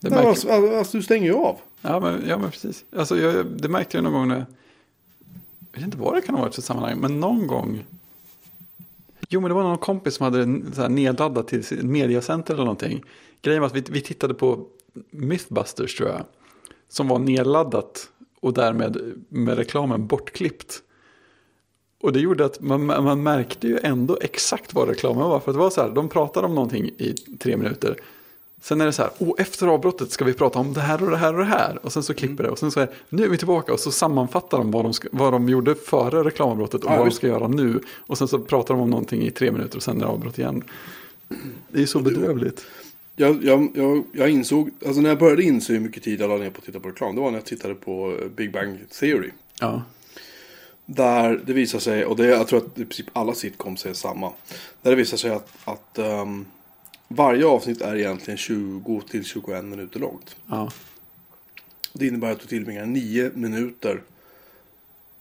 Det 0.00 0.10
Nej, 0.10 0.10
märker... 0.10 0.28
alltså, 0.28 0.76
alltså, 0.78 0.96
du 0.96 1.02
stänger 1.02 1.26
ju 1.26 1.34
av. 1.34 1.58
ja, 1.80 2.00
men, 2.00 2.24
ja, 2.28 2.38
men 2.38 2.50
precis. 2.50 2.84
Alltså, 2.96 3.18
jag, 3.18 3.46
det 3.46 3.68
märkte 3.68 3.96
jag 3.96 4.04
någon 4.04 4.12
gång 4.12 4.28
när... 4.28 4.46
Jag 5.72 5.80
vet 5.80 5.84
inte 5.84 5.98
vad 5.98 6.14
det 6.14 6.20
kan 6.20 6.34
ha 6.34 6.42
varit 6.42 6.54
för 6.54 6.62
sammanhang, 6.62 6.98
men 6.98 7.20
någon 7.20 7.46
gång... 7.46 7.84
Jo, 9.28 9.40
men 9.40 9.48
det 9.48 9.54
var 9.54 9.62
någon 9.62 9.78
kompis 9.78 10.14
som 10.14 10.24
hade 10.24 10.60
så 10.74 10.80
här 10.82 10.88
nedladdat 10.88 11.48
till 11.48 11.64
sitt 11.64 11.82
mediacenter 11.82 12.54
eller 12.54 12.64
någonting. 12.64 13.04
Grejen 13.42 13.60
var 13.60 13.66
att 13.66 13.74
vi, 13.74 13.84
vi 13.90 14.00
tittade 14.00 14.34
på 14.34 14.66
Mythbusters 15.10 15.96
tror 15.96 16.08
jag. 16.08 16.24
Som 16.88 17.08
var 17.08 17.18
nedladdat 17.18 18.08
och 18.40 18.54
därmed 18.54 18.96
med 19.28 19.56
reklamen 19.56 20.06
bortklippt. 20.06 20.82
Och 22.00 22.12
det 22.12 22.20
gjorde 22.20 22.44
att 22.44 22.60
man, 22.60 22.86
man 22.86 23.22
märkte 23.22 23.66
ju 23.68 23.78
ändå 23.82 24.18
exakt 24.20 24.74
vad 24.74 24.88
reklamen 24.88 25.28
var. 25.28 25.40
För 25.40 25.52
det 25.52 25.58
var 25.58 25.70
så 25.70 25.80
här, 25.82 25.90
de 25.90 26.08
pratade 26.08 26.46
om 26.46 26.54
någonting 26.54 26.84
i 26.98 27.14
tre 27.38 27.56
minuter. 27.56 27.96
Sen 28.60 28.80
är 28.80 28.86
det 28.86 28.92
så 28.92 29.02
här, 29.02 29.10
oh, 29.18 29.34
efter 29.38 29.66
avbrottet 29.66 30.10
ska 30.10 30.24
vi 30.24 30.34
prata 30.34 30.58
om 30.58 30.72
det 30.72 30.80
här 30.80 31.02
och 31.04 31.10
det 31.10 31.16
här 31.16 31.32
och 31.32 31.38
det 31.38 31.44
här. 31.44 31.78
Och 31.82 31.92
sen 31.92 32.02
så 32.02 32.14
klipper 32.14 32.44
det 32.44 32.50
och 32.50 32.58
sen 32.58 32.70
så 32.70 32.80
är 32.80 32.88
nu 33.08 33.24
är 33.24 33.28
vi 33.28 33.38
tillbaka 33.38 33.72
och 33.72 33.80
så 33.80 33.90
sammanfattar 33.90 34.58
de 34.58 34.70
vad 34.70 34.84
de, 34.84 34.92
ska, 34.92 35.08
vad 35.12 35.32
de 35.32 35.48
gjorde 35.48 35.74
före 35.74 36.24
reklamavbrottet 36.24 36.84
och 36.84 36.90
Ja, 36.90 36.90
vad 36.90 37.00
de 37.00 37.04
visst. 37.04 37.16
ska 37.16 37.26
göra 37.26 37.48
nu. 37.48 37.80
Och 38.06 38.18
sen 38.18 38.28
så 38.28 38.38
pratar 38.38 38.74
de 38.74 38.80
om 38.80 38.90
någonting 38.90 39.22
i 39.22 39.30
tre 39.30 39.52
minuter 39.52 39.76
och 39.76 39.82
sen 39.82 39.96
är 39.96 40.00
det 40.00 40.06
avbrott 40.06 40.38
igen. 40.38 40.64
Det 41.68 41.82
är 41.82 41.86
så 41.86 42.00
bedrövligt. 42.00 42.66
Jag, 43.16 43.44
jag, 43.44 43.68
jag, 43.74 44.04
jag 44.12 44.30
insåg, 44.30 44.70
alltså 44.86 45.00
när 45.00 45.08
jag 45.08 45.18
började 45.18 45.42
inse 45.42 45.72
hur 45.72 45.80
mycket 45.80 46.02
tid 46.02 46.20
jag 46.20 46.28
la 46.28 46.36
ner 46.36 46.50
på 46.50 46.58
att 46.58 46.64
titta 46.64 46.80
på 46.80 46.88
reklam. 46.88 47.14
Det 47.14 47.20
var 47.20 47.30
när 47.30 47.38
jag 47.38 47.46
tittade 47.46 47.74
på 47.74 48.16
eh, 48.22 48.28
Big 48.28 48.52
Bang 48.52 48.78
Theory. 49.00 49.30
Ja, 49.60 49.82
Där 50.90 51.40
det 51.46 51.52
visar 51.52 51.78
sig, 51.78 52.04
och 52.04 52.16
det, 52.16 52.26
jag 52.26 52.48
tror 52.48 52.58
att 52.58 52.78
i 52.78 52.84
princip 52.84 53.06
alla 53.12 53.34
sitcoms 53.34 53.86
är 53.86 53.92
samma. 53.92 54.32
Där 54.82 54.90
det 54.90 54.96
visar 54.96 55.16
sig 55.16 55.30
att, 55.30 55.52
att 55.64 55.98
ehm, 55.98 56.46
varje 57.08 57.46
avsnitt 57.46 57.80
är 57.80 57.96
egentligen 57.96 58.38
20 58.38 59.00
till 59.10 59.24
21 59.24 59.64
minuter 59.64 60.00
långt. 60.00 60.36
ja, 60.46 60.70
Det 61.92 62.06
innebär 62.06 62.30
att 62.32 62.40
du 62.40 62.46
tillbringar 62.46 62.86
9 62.86 63.30
minuter 63.34 64.02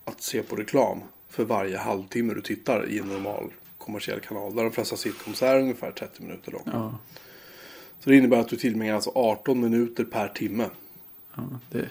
att 0.06 0.22
se 0.22 0.44
på 0.44 0.56
reklam 0.56 1.00
för 1.30 1.44
varje 1.44 1.78
halvtimme 1.78 2.34
du 2.34 2.42
tittar 2.42 2.90
i 2.90 3.00
en 3.00 3.08
normal 3.08 3.54
kommersiell 3.78 4.20
kanal. 4.20 4.56
Där 4.56 4.64
de 4.64 4.72
flesta 4.72 4.96
sitcoms 4.98 5.42
är 5.44 5.60
ungefär 5.60 5.92
30 5.92 6.22
minuter 6.24 6.52
långa. 6.52 6.64
ja, 6.74 6.98
Så 8.00 8.10
det 8.10 8.16
innebär 8.16 8.38
att 8.38 8.50
du 8.50 8.56
tillbringar 8.56 8.96
alltså 8.96 9.12
18 9.16 9.62
minuter 9.62 10.04
per 10.04 10.28
timme. 10.28 10.70
ja. 11.36 11.44
Det, 11.72 11.90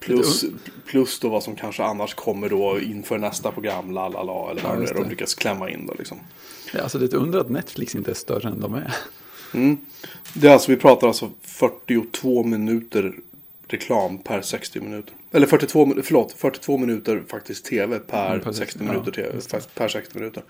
Plus, 0.00 0.44
plus 0.86 1.18
då 1.20 1.28
vad 1.28 1.42
som 1.42 1.56
kanske 1.56 1.82
annars 1.84 2.14
kommer 2.14 2.48
då 2.48 2.80
inför 2.80 3.18
nästa 3.18 3.52
program, 3.52 3.90
la 3.92 4.08
la 4.08 4.22
la, 4.22 4.50
eller 4.50 4.62
Ja, 4.62 4.68
vad 4.68 4.76
det 4.78 4.80
just 4.80 4.90
är 4.92 4.96
de 4.96 5.02
det. 5.04 5.10
lyckas 5.10 5.34
klämma 5.34 5.70
in 5.70 5.86
då 5.86 5.94
liksom. 5.98 6.18
det, 6.72 6.80
alltså 6.82 6.98
det 6.98 7.04
är 7.04 7.08
ett 7.08 7.14
under 7.14 7.38
att 7.38 7.50
Netflix 7.50 7.94
inte 7.94 8.10
är 8.10 8.14
större 8.14 8.48
än 8.48 8.60
de 8.60 8.74
är. 8.74 8.94
Mm. 9.54 9.76
Det 10.34 10.48
är 10.48 10.52
alltså, 10.52 10.70
vi 10.70 10.76
pratar 10.76 11.06
alltså 11.06 11.30
42 11.42 12.44
minuter 12.44 13.14
reklam 13.68 14.18
per 14.18 14.42
60 14.42 14.80
minuter. 14.80 15.14
Eller 15.30 15.46
42, 15.46 15.86
min- 15.86 16.02
förlåt, 16.02 16.32
42 16.32 16.76
minuter 16.78 17.24
faktiskt 17.28 17.64
tv 17.64 17.98
per, 17.98 18.26
Mm, 18.30 18.40
per 18.40 18.52
60 18.52 18.64
60, 18.78 18.78
minuter 18.84 19.12
ja, 19.22 19.30
tv. 19.30 19.58
det. 19.58 19.74
Per 19.74 19.88
60 19.88 20.18
minuter. 20.18 20.42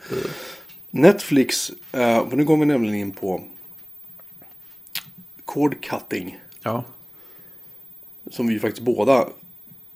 Netflix, 0.91 1.71
eh, 1.93 2.27
nu 2.33 2.45
går 2.45 2.57
vi 2.57 2.67
nämligen 2.67 2.95
in 2.95 3.13
på 3.13 3.45
cord 5.45 5.81
cutting. 5.85 6.39
Ja, 6.63 6.85
Som 8.31 8.47
vi 8.47 8.59
faktiskt 8.59 8.85
båda 8.85 9.29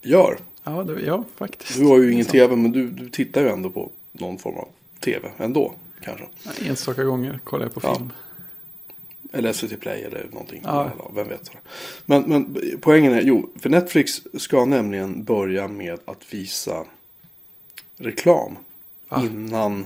gör. 0.03 0.39
ja, 0.65 0.83
det, 0.85 1.01
ja 1.03 1.25
faktiskt. 1.37 1.79
Du 1.79 1.87
har 1.87 1.99
ju 1.99 2.13
ingen 2.13 2.27
tv 2.27 2.57
men 2.57 2.73
du, 2.73 2.89
du 2.91 3.09
tittar 3.09 3.41
ju 3.41 3.49
ändå 3.49 3.71
på 3.71 3.91
någon 4.13 4.39
form 4.39 4.57
av 4.57 4.69
tv 5.01 5.31
ändå. 5.39 5.75
Kanske. 6.01 6.27
Enstaka 6.69 7.05
gånger 7.05 7.41
kollar 7.45 7.65
jag 7.65 7.75
på 7.75 7.81
Ja. 7.83 7.95
film. 7.95 8.13
Eller 9.33 9.53
SVT 9.53 9.81
Play 9.81 10.03
eller 10.03 10.27
någonting. 10.33 10.61
Ja. 10.65 10.91
Vem 11.15 11.29
vet. 11.29 11.51
Men, 12.07 12.23
men 12.23 12.57
poängen 12.81 13.13
är, 13.13 13.23
jo, 13.23 13.51
för 13.61 13.71
Netflix 13.71 14.23
ska 14.39 14.65
nämligen 14.65 15.25
börja 15.25 15.69
med 15.69 15.99
att 16.05 16.35
visa 16.35 16.85
reklam 17.97 18.57
Va? 19.09 19.23
innan 19.25 19.85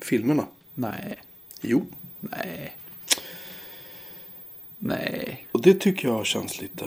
filmerna. 0.00 0.46
Nej, 0.74 1.16
Jo, 1.60 1.84
nej. 2.20 2.72
Nej. 4.78 5.46
och 5.52 5.62
det 5.62 5.74
tycker 5.74 6.08
jag 6.08 6.26
känns 6.26 6.60
lite... 6.60 6.84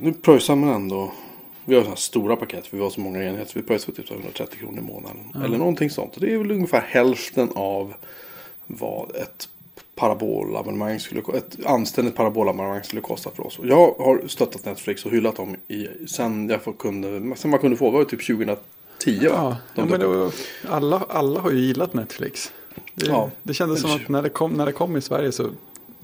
Nu 0.00 0.12
pröjsar 0.12 0.56
man 0.56 0.68
ändå... 0.74 1.12
Vi 1.64 1.74
har 1.74 1.82
sådana 1.82 1.90
här 1.94 1.96
stora 2.00 2.36
paket, 2.36 2.66
för 2.66 2.76
vi 2.76 2.82
har 2.82 2.90
så 2.90 3.00
många 3.00 3.24
enheter. 3.24 3.54
Vi 3.54 3.62
pröjsar 3.62 3.92
typ 3.92 4.10
130 4.10 4.58
kronor 4.58 4.78
i 4.78 4.82
månaden. 4.82 5.32
Eller 5.44 5.58
någonting 5.58 5.90
sånt. 5.90 6.14
Och 6.14 6.20
det 6.20 6.32
är 6.34 6.38
väl 6.38 6.50
ungefär 6.50 6.80
hälften 6.80 7.48
av 7.54 7.94
vad 8.66 9.16
ett 9.16 9.48
parabolabonnemang 9.94 11.00
skulle 11.00 11.22
Ett 11.34 11.64
anständigt 11.66 12.16
parabolabonnemang 12.16 12.82
skulle 12.84 13.02
kosta 13.02 13.30
för 13.30 13.46
oss. 13.46 13.58
Jag 13.62 13.76
har 13.98 14.22
stöttat 14.28 14.64
Netflix 14.64 15.04
och 15.04 15.10
hyllat 15.10 15.36
dem 15.36 15.56
i, 15.68 15.88
sen, 16.06 16.48
jag 16.48 16.78
kunde, 16.78 17.36
sen 17.36 17.50
man 17.50 17.60
kunde 17.60 17.76
få. 17.76 17.84
Det 17.84 17.90
var 17.92 17.98
ju 18.00 18.04
typ 18.04 18.26
2010 18.26 18.58
va? 19.06 19.16
Ja, 19.20 19.30
ja 19.30 19.56
De 19.74 19.88
men 19.88 20.00
dök 20.00 20.08
upp. 20.08 20.34
då, 20.62 20.68
alla, 20.68 21.02
alla 21.08 21.40
har 21.40 21.50
ju 21.50 21.58
gillat 21.60 21.94
Netflix. 21.94 22.52
Det, 22.94 23.06
Ja. 23.06 23.30
det 23.42 23.54
kändes 23.54 23.80
som 23.80 23.90
att 23.90 24.08
när 24.08 24.22
det, 24.22 24.28
kom, 24.28 24.52
när 24.52 24.66
det 24.66 24.72
kom 24.72 24.96
i 24.96 25.00
Sverige 25.00 25.32
så 25.32 25.50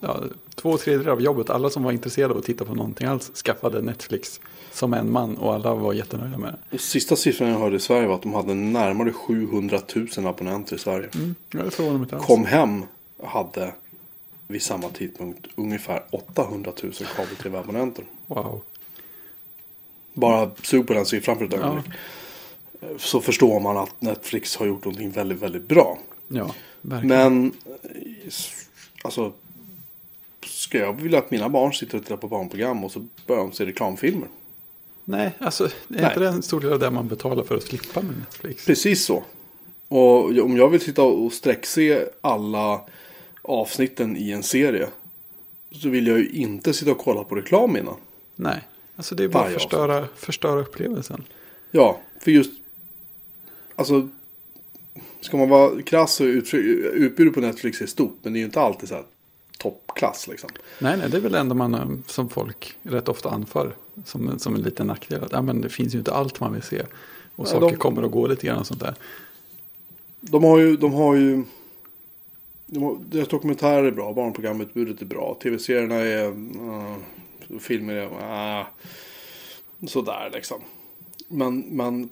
ja, 0.06 0.20
två 0.54 0.78
tredjedelar 0.78 1.12
av 1.12 1.20
jobbet, 1.22 1.50
alla 1.50 1.70
som 1.70 1.82
var 1.82 1.92
intresserade 1.92 2.32
av 2.34 2.38
att 2.38 2.44
titta 2.44 2.64
på 2.64 2.74
någonting 2.74 3.06
alls 3.06 3.32
skaffade 3.34 3.82
Netflix 3.82 4.40
som 4.72 4.94
en 4.94 5.12
man 5.12 5.36
och 5.36 5.54
alla 5.54 5.74
var 5.74 5.92
jättenöjda 5.92 6.38
med 6.38 6.56
det. 6.70 6.78
Sista 6.78 7.16
siffran 7.16 7.48
jag 7.48 7.58
hörde 7.58 7.76
i 7.76 7.80
Sverige 7.80 8.06
var 8.08 8.14
att 8.14 8.22
de 8.22 8.34
hade 8.34 8.54
närmare 8.54 9.12
700 9.12 9.80
000 10.16 10.26
abonnenter 10.26 10.76
i 10.76 10.78
Sverige. 10.78 11.08
Mm, 11.14 11.34
ja, 11.50 11.62
det 11.62 11.70
förvånar 11.70 11.98
mig 11.98 12.02
inte 12.04 12.16
alls. 12.16 12.26
Kom 12.26 12.44
hem 12.44 12.82
hade 13.24 13.72
vid 14.46 14.62
samma 14.62 14.88
tidpunkt 14.88 15.46
ungefär 15.54 16.02
800 16.10 16.72
000 16.82 16.92
kabel-tv-abonnenter. 17.16 18.04
Wow. 18.26 18.60
Bara 20.14 20.50
sug 20.62 20.86
på 20.86 20.92
den 20.94 21.06
siffran 21.06 21.38
för 21.38 21.44
ett 21.44 21.52
Ja. 21.52 21.58
ögonblick. 21.58 21.86
Så 22.98 23.20
förstår 23.20 23.60
man 23.60 23.76
att 23.76 24.00
Netflix 24.00 24.56
har 24.56 24.66
gjort 24.66 24.84
någonting 24.84 25.10
väldigt, 25.10 25.38
väldigt 25.42 25.68
bra. 25.68 25.98
Ja, 26.28 26.54
verkligen. 26.80 27.08
Men, 27.40 27.52
eh, 27.82 28.30
alltså, 29.02 29.32
ska 30.46 30.78
jag 30.78 31.00
vilja 31.00 31.18
att 31.18 31.30
mina 31.30 31.48
barn 31.48 31.72
sitter 31.72 31.98
och 31.98 32.02
tittar 32.02 32.16
på 32.16 32.28
barnprogram 32.28 32.84
och 32.84 32.92
så 32.92 33.06
börjar 33.26 33.42
de 33.42 33.52
se 33.52 33.66
reklamfilmer? 33.66 34.28
Nej, 35.04 35.32
alltså 35.38 35.64
är 35.64 35.72
Nej. 35.88 36.04
inte 36.04 36.20
det 36.20 36.28
en 36.28 36.42
stor 36.42 36.60
del 36.60 36.72
av 36.72 36.78
det 36.78 36.90
man 36.90 37.08
betalar 37.08 37.44
för 37.44 37.56
att 37.56 37.62
slippa 37.62 38.02
med 38.02 38.16
Netflix? 38.18 38.66
Precis 38.66 39.04
så. 39.04 39.24
Och 39.88 40.38
om 40.38 40.56
jag 40.56 40.68
vill 40.68 40.80
sitta 40.80 41.02
och 41.02 41.32
sträckse 41.32 42.08
alla 42.20 42.80
avsnitten 43.42 44.16
i 44.16 44.30
en 44.30 44.42
serie 44.42 44.88
så 45.72 45.88
vill 45.88 46.06
jag 46.06 46.18
ju 46.18 46.28
inte 46.28 46.72
sitta 46.72 46.90
och 46.90 46.98
kolla 46.98 47.24
på 47.24 47.34
reklam 47.34 47.76
innan. 47.76 47.96
Nej, 48.36 48.60
alltså 48.96 49.14
det 49.14 49.24
är 49.24 49.28
bara 49.28 49.46
att 49.46 49.52
förstöra, 49.52 50.08
förstöra 50.16 50.60
upplevelsen. 50.60 51.24
Ja, 51.70 52.00
för 52.20 52.30
just... 52.30 52.52
Alltså... 53.74 54.08
Ska 55.20 55.36
man 55.36 55.48
vara 55.48 55.82
krass 55.82 56.14
så 56.14 56.24
utbudet 56.24 57.34
på 57.34 57.40
Netflix 57.40 57.80
är 57.80 57.86
stort. 57.86 58.18
Men 58.22 58.32
det 58.32 58.36
är 58.36 58.40
ju 58.40 58.44
inte 58.44 58.60
alltid 58.60 58.88
så 58.88 58.94
här 58.94 59.04
toppklass 59.58 60.28
liksom. 60.28 60.50
Nej, 60.78 60.96
nej, 60.96 61.10
det 61.10 61.16
är 61.16 61.20
väl 61.20 61.32
det 61.32 61.38
enda 61.38 61.54
man 61.54 61.74
eh, 61.74 61.86
som 62.06 62.28
folk 62.28 62.76
rätt 62.82 63.08
ofta 63.08 63.30
anför 63.30 63.76
som, 64.04 64.38
som 64.38 64.54
en 64.54 64.62
liten 64.62 64.86
nackdel. 64.86 65.24
Att, 65.24 65.32
ja, 65.32 65.42
men 65.42 65.60
det 65.60 65.68
finns 65.68 65.94
ju 65.94 65.98
inte 65.98 66.12
allt 66.12 66.40
man 66.40 66.52
vill 66.52 66.62
se. 66.62 66.80
Och 67.36 67.46
Ja, 67.46 67.50
saker 67.50 67.68
de- 67.68 67.76
kommer 67.76 68.04
och 68.04 68.10
går 68.10 68.28
lite 68.28 68.46
grann 68.46 68.58
och 68.58 68.66
sånt 68.66 68.80
där. 68.80 68.94
De 70.20 70.44
har 70.44 70.58
ju... 70.58 70.76
De 70.76 70.92
har 70.92 71.14
ju 71.14 71.44
de 72.66 72.82
har, 72.82 72.98
deras 73.10 73.28
dokumentärer 73.28 73.84
är 73.84 73.90
bra, 73.90 74.12
barnprogramutbudet 74.12 75.02
är 75.02 75.06
bra, 75.06 75.38
tv-serierna 75.42 75.94
är... 75.94 76.26
Uh, 76.26 76.96
filmer 77.60 77.94
är... 77.94 78.60
Uh, 78.60 78.66
sådär 79.86 80.30
liksom. 80.32 80.60
Men, 81.28 81.60
men 81.60 82.08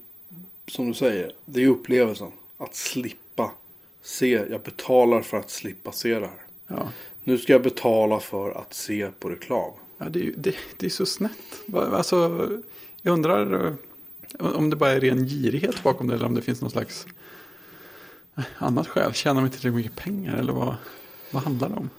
som 0.67 0.89
du 0.89 0.95
säger, 0.95 1.33
det 1.45 1.63
är 1.63 1.69
upplevelsen. 1.69 2.33
Att 2.59 2.75
slippa 2.75 3.51
se. 4.03 4.45
Jag 4.51 4.63
betalar 4.63 5.23
för 5.23 5.37
att 5.37 5.51
slippa 5.51 5.93
se 5.93 6.19
det 6.19 6.27
här. 6.27 6.45
Ja, 6.67 6.89
Nu 7.25 7.39
ska 7.39 7.53
jag 7.53 7.63
betala 7.63 8.21
för 8.21 8.51
att 8.51 8.75
se 8.75 9.11
på 9.19 9.29
reklam. 9.29 9.73
ja 9.99 10.09
det, 10.09 10.27
är 10.27 10.33
det, 10.37 10.55
det 10.77 10.87
är 10.87 10.91
så 10.91 11.07
snett. 11.07 11.63
Alltså, 11.75 12.49
jag 13.03 13.13
undrar, 13.13 13.67
eh, 13.67 14.47
Om 14.57 14.71
det 14.71 14.77
bara 14.77 14.91
är 14.91 15.01
ren 15.01 15.27
girighet 15.29 15.83
bakom 15.83 16.09
det 16.09 16.15
eller 16.15 16.27
om 16.27 16.35
det 16.35 16.43
finns 16.43 16.61
någon 16.61 16.71
slags 16.71 17.07
eh, 18.37 18.45
annat 18.59 18.89
skäl. 18.89 19.13
Tjänar 19.13 19.41
de 19.41 19.45
inte 19.47 19.59
tillräckligt 19.59 19.85
mycket 19.85 20.05
pengar 20.05 20.37
eller 20.37 20.53
vad, 20.53 20.75
vad 21.31 21.43
handlar 21.43 21.69
det 21.69 21.75
om? 21.75 21.91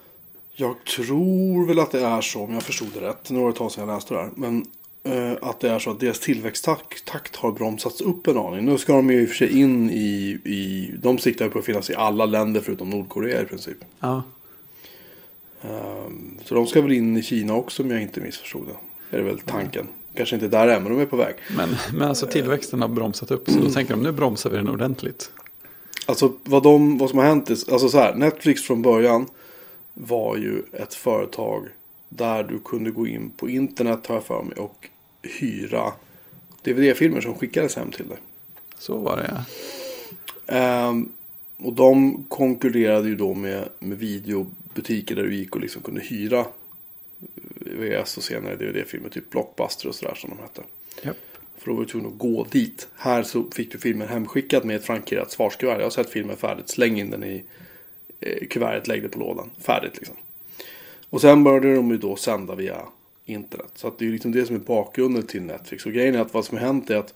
Jag 0.56 0.84
tror 0.86 1.68
väl 1.68 1.80
att 1.80 1.92
det 1.92 2.00
är 2.00 2.22
så, 2.22 2.44
om 2.44 2.54
jag 2.54 2.64
förstod 2.64 2.88
det 2.94 3.02
rätt. 3.02 3.30
Nu 3.30 3.40
var 3.40 3.46
det 3.46 3.52
ett 3.52 3.58
tag 3.58 3.72
sedan 3.72 3.88
jag 3.88 3.96
läste 3.96 4.14
det 4.14 4.20
här. 4.20 4.30
Men 4.36 4.66
eh, 5.04 5.38
att 5.42 5.60
det 5.60 5.70
är 5.70 5.80
så 5.80 5.92
att 5.92 6.00
deras 6.00 6.20
tillväxttakt 6.20 7.06
takt 7.06 7.36
har 7.36 7.52
bromsats 7.52 8.02
upp 8.02 8.28
en 8.28 8.38
aning. 8.38 8.66
Nu 8.66 8.78
ska 8.78 8.94
de 8.94 9.10
ju 9.10 9.22
i 9.22 9.26
och 9.26 9.30
för 9.30 9.36
sig 9.36 9.60
in 9.60 9.90
i, 9.90 10.40
i 10.44 10.92
de 11.02 11.18
siktar 11.18 11.46
ju 11.46 11.52
på 11.52 11.60
att 11.60 11.66
finnas 11.66 11.90
i 11.90 11.96
alla 11.96 12.26
länder 12.26 12.62
förutom 12.62 12.90
Nordkorea 12.90 13.42
i 13.42 13.46
princip. 13.46 13.78
Ja, 14.00 14.24
så 16.44 16.56
de 16.56 16.68
ska 16.68 16.82
väl 16.82 16.92
in 16.92 17.18
i 17.18 17.24
Kina 17.24 17.56
också 17.56 17.84
om 17.84 17.92
jag 17.92 18.02
inte 18.02 18.22
missförstod 18.22 18.68
det. 18.68 19.18
Är 19.18 19.22
det 19.22 19.24
väl 19.30 19.40
tanken. 19.40 19.88
Kanske 20.16 20.36
inte 20.36 20.48
där 20.48 20.68
än, 20.68 20.84
men 20.84 20.92
de 20.92 21.02
är 21.02 21.06
på 21.06 21.18
väg. 21.18 21.36
men, 21.58 21.70
men 21.94 22.08
alltså 22.08 22.28
tillväxten 22.28 22.82
har 22.82 22.88
bromsat 22.88 23.32
upp. 23.32 23.50
Så 23.50 23.60
då 23.60 23.70
tänker 23.70 23.94
de 23.94 24.04
nu 24.04 24.12
bromsar 24.12 24.50
vi 24.50 24.58
den 24.58 24.70
ordentligt. 24.70 25.32
Alltså 26.06 26.34
vad, 26.44 26.64
de, 26.64 26.98
vad 26.98 27.10
som 27.10 27.20
har 27.20 27.26
hänt 27.26 27.50
är, 27.50 27.54
alltså 27.74 27.90
så 27.90 27.98
här, 27.98 28.16
Netflix 28.16 28.64
från 28.64 28.82
början 28.82 29.28
var 29.94 30.38
ju 30.38 30.64
ett 30.74 30.94
företag 30.94 31.68
där 32.10 32.44
du 32.44 32.60
kunde 32.60 32.92
gå 32.92 33.08
in 33.08 33.30
på 33.30 33.50
internet 33.50 34.08
har 34.08 34.16
jag 34.16 34.24
för 34.24 34.44
mig 34.44 34.58
och 34.58 34.90
hyra 35.40 35.94
DVD-filmer 36.64 37.22
som 37.22 37.36
skickades 37.36 37.76
hem 37.76 37.92
till 37.92 38.08
dig. 38.08 38.18
Så 38.78 38.98
var 38.98 39.18
det 39.18 39.34
ja. 39.36 39.44
Ehm, 40.56 41.10
och 41.58 41.74
de 41.74 42.24
konkurrerade 42.30 43.10
ju 43.10 43.16
då 43.16 43.34
med, 43.34 43.70
med 43.80 43.98
videobutiker 44.74 45.16
där 45.16 45.24
du 45.24 45.36
gick 45.36 45.56
och 45.56 45.62
liksom 45.62 45.82
kunde 45.82 46.02
hyra 46.02 46.46
VHS 47.60 48.18
och 48.18 48.24
senare 48.24 48.56
DVD-filmer, 48.56 49.10
typ 49.10 49.30
Blockbuster 49.30 49.90
och 49.90 49.96
sådär 49.96 50.16
som 50.16 50.30
de 50.30 50.40
hette. 50.40 50.62
Japp. 51.02 51.18
För 51.58 51.70
då 51.70 51.74
var 51.74 51.84
du 51.84 51.90
tvungen 51.90 52.12
att 52.12 52.18
gå 52.18 52.48
dit. 52.52 52.88
Här 52.96 53.24
så 53.24 53.46
fick 53.52 53.72
du 53.72 53.78
filmen 53.78 54.08
hemskickad 54.08 54.66
med 54.66 54.76
ett 54.76 54.86
frankerat 54.86 55.32
svarskuvert. 55.32 55.78
Jag 55.78 55.86
har 55.86 55.90
sett 55.90 56.10
filmen 56.10 56.38
färdigt, 56.38 56.70
släng 56.70 57.00
in 57.00 57.10
den 57.10 57.24
i 57.24 57.44
eh, 58.20 58.48
kuvertet, 58.48 58.88
lägg 58.88 59.02
det 59.04 59.10
på 59.10 59.20
lådan. 59.20 59.50
Färdigt 59.60 59.98
liksom. 59.98 60.16
Och 61.10 61.22
sen 61.22 61.44
började 61.44 61.76
de 61.76 61.92
ju 61.92 61.98
då 61.98 62.16
sända 62.16 62.56
via 62.56 62.82
internet. 63.26 63.72
Så 63.76 63.88
att 63.88 64.00
det 64.00 64.06
är 64.06 64.08
ju 64.08 64.12
liksom 64.12 64.32
det 64.32 64.46
som 64.46 64.56
är 64.56 64.60
bakgrunden 64.60 65.28
till 65.28 65.42
Netflix. 65.42 65.86
Och 65.86 65.92
grejen 65.92 66.16
är 66.16 66.20
att 66.20 66.34
vad 66.34 66.46
som 66.46 66.58
har 66.58 66.66
hänt 66.66 66.90
är 66.90 66.96
att 66.96 67.14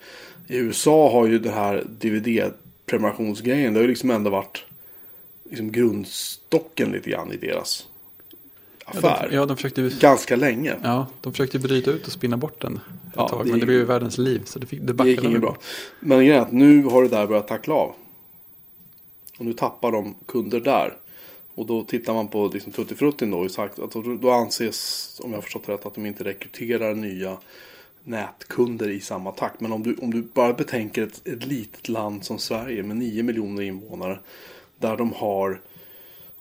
i 0.48 0.58
USA 0.58 1.12
har 1.12 1.28
ju 1.28 1.40
den 1.40 1.54
här 1.54 1.84
DVD-prenumerationsgrejen, 2.00 3.74
det 3.74 3.80
har 3.80 3.84
ju 3.84 3.90
liksom 3.90 4.12
ändå 4.12 4.30
varit 4.30 4.67
liksom 5.50 5.72
grundstocken 5.72 6.92
lite 6.92 7.10
grann 7.10 7.32
i 7.32 7.38
deras 7.38 7.88
Ja, 8.86 8.92
affär. 9.00 9.28
de, 9.30 9.36
ja, 9.36 9.46
de 9.46 9.56
försökte 9.58 9.92
Ganska 10.00 10.36
länge. 10.36 10.76
Ja, 10.84 11.08
de 11.22 11.34
försökte 11.34 11.60
bryta 11.60 11.92
ut 11.92 12.06
och 12.08 12.12
spinna 12.14 12.38
bort 12.38 12.62
den 12.62 12.76
ett 12.76 12.82
Ja, 13.16 13.28
tag. 13.28 13.46
det 13.46 13.52
Men 13.52 13.60
det 13.60 13.66
blev 13.66 13.78
ju 13.80 13.86
världens 13.86 14.18
liv. 14.18 14.42
Så 14.46 14.60
det, 14.60 14.66
fick, 14.68 14.82
det 14.82 14.94
Det 14.94 15.10
gick 15.10 15.24
inget 15.24 15.42
bra. 15.42 15.58
Men 16.00 16.18
grejen 16.18 16.36
är 16.36 16.42
att 16.42 16.52
nu 16.52 16.84
har 16.84 17.04
det 17.04 17.10
där 17.10 17.28
börjat 17.28 17.48
tackla 17.48 17.74
av. 17.74 17.96
Och 19.40 19.46
nu 19.46 19.54
tappar 19.54 19.92
de 19.92 20.16
kunder 20.26 20.60
där. 20.60 20.98
Och 21.56 21.66
då 21.66 21.84
tittar 21.84 22.14
man 22.14 22.28
på 22.28 22.48
liksom 22.54 22.72
Tutti 22.72 22.96
Frutti 22.96 23.26
då. 23.26 23.38
och 23.40 23.52
Sagt, 23.52 23.80
att 23.80 23.92
då, 24.22 24.32
anses, 24.32 25.20
om 25.24 25.30
jag 25.32 25.38
har 25.38 25.42
förstått 25.42 25.70
rätt, 25.70 25.86
att 25.86 25.94
de 25.96 26.06
inte 26.06 26.24
rekryterar 26.24 26.96
nya 26.96 27.38
nätkunder 28.04 28.90
i 28.90 29.00
samma 29.00 29.32
takt. 29.32 29.62
Men 29.62 29.72
om 29.72 29.84
du, 29.84 29.96
om 29.96 30.12
du 30.14 30.22
bara 30.22 30.54
betänker 30.54 31.04
ett, 31.04 31.28
ett 31.28 31.46
litet 31.46 31.90
land 31.90 32.26
som 32.26 32.40
Sverige 32.40 32.84
med 32.84 32.98
9 32.98 33.24
miljoner 33.24 33.62
invånare. 33.64 34.20
Där 34.78 34.98
de 34.98 35.14
har, 35.14 35.62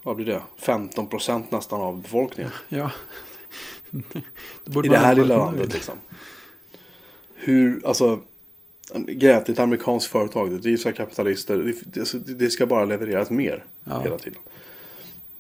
vad 0.03 0.17
blir 0.17 0.27
det, 0.27 0.43
15 0.57 1.07
procent 1.07 1.51
nästan 1.51 1.81
av 1.81 2.03
befolkningen. 2.03 2.53
Ja. 2.69 2.91
det 4.65 4.87
I 4.87 4.89
det 4.89 4.99
här 4.99 5.15
lilla 5.15 5.37
landet 5.37 5.75
liksom. 5.75 5.95
Hur, 7.35 7.87
alltså. 7.87 8.21
Grejen 8.95 9.43
ett 9.43 9.59
amerikanskt 9.59 10.11
företag. 10.11 10.51
Det 10.51 10.59
drivs 10.59 10.87
av 10.87 10.93
kapitalister. 10.93 11.75
Det, 11.85 12.01
alltså, 12.01 12.19
det 12.19 12.51
ska 12.51 12.67
bara 12.67 12.85
levereras 12.85 13.31
mer. 13.31 13.65
Ja. 13.85 14.01
Hela 14.01 14.19
tiden. 14.19 14.39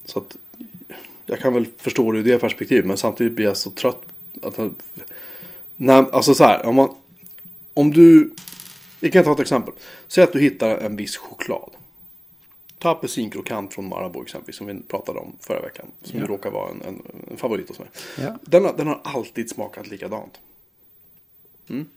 Så 0.04 0.18
att. 0.18 0.36
Jag 1.26 1.40
kan 1.40 1.54
väl 1.54 1.66
förstå 1.76 2.12
det 2.12 2.18
ur 2.18 2.24
det 2.24 2.38
perspektivet. 2.38 2.86
Men 2.86 2.96
samtidigt 2.96 3.32
blir 3.32 3.46
jag 3.46 3.56
så 3.56 3.70
trött. 3.70 4.02
Att, 4.42 4.58
när, 5.76 6.14
alltså 6.14 6.34
så 6.34 6.44
här. 6.44 6.66
Om, 6.66 6.76
man, 6.76 6.88
om 7.74 7.92
du. 7.92 8.34
Vi 9.00 9.10
kan 9.10 9.24
ta 9.24 9.32
ett 9.32 9.40
exempel. 9.40 9.74
Säg 10.08 10.24
att 10.24 10.32
du 10.32 10.40
hittar 10.40 10.78
en 10.78 10.96
viss 10.96 11.16
choklad. 11.16 11.70
Ta 12.78 12.90
apelsinkrokant 12.90 13.74
från 13.74 13.88
Marabou 13.88 14.22
exempelvis. 14.22 14.56
Som 14.56 14.66
vi 14.66 14.82
pratade 14.82 15.18
om 15.18 15.36
förra 15.40 15.60
veckan. 15.62 15.86
Som 16.02 16.20
Ja. 16.20 16.26
råkar 16.26 16.50
vara 16.50 16.70
en, 16.70 16.82
en, 16.82 17.02
en 17.30 17.36
favorit 17.36 17.68
hos 17.68 17.78
mig. 17.78 17.88
Ja. 18.18 18.38
Den, 18.42 18.64
har- 18.64 18.76
den 18.76 18.86
har 18.86 19.00
alltid 19.04 19.50
smakat 19.50 19.86
likadant. 19.88 20.40
Mm. 21.68 21.88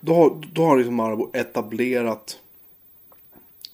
Då, 0.00 0.14
har, 0.14 0.48
då 0.52 0.64
har 0.64 0.76
liksom 0.76 0.94
Marabou 0.94 1.30
etablerat 1.32 2.38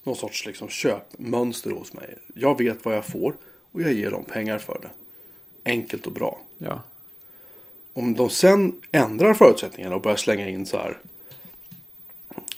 någon 0.02 0.16
sorts 0.16 0.46
liksom 0.46 0.68
köpmönster 0.68 1.70
hos 1.70 1.92
mig. 1.92 2.18
Jag 2.34 2.58
vet 2.58 2.84
vad 2.84 2.96
jag 2.96 3.04
får 3.04 3.36
och 3.72 3.82
jag 3.82 3.92
ger 3.92 4.10
dem 4.10 4.24
pengar 4.24 4.58
för 4.58 4.78
det. 4.82 4.90
Enkelt 5.70 6.06
och 6.06 6.12
bra. 6.12 6.40
ja. 6.58 6.82
Om 7.92 8.14
de 8.14 8.30
sen 8.30 8.80
ändrar 8.92 9.34
förutsättningarna 9.34 9.94
och 9.94 10.02
börjar 10.02 10.16
slänga 10.16 10.48
in 10.48 10.66
så 10.66 10.76
här. 10.76 10.98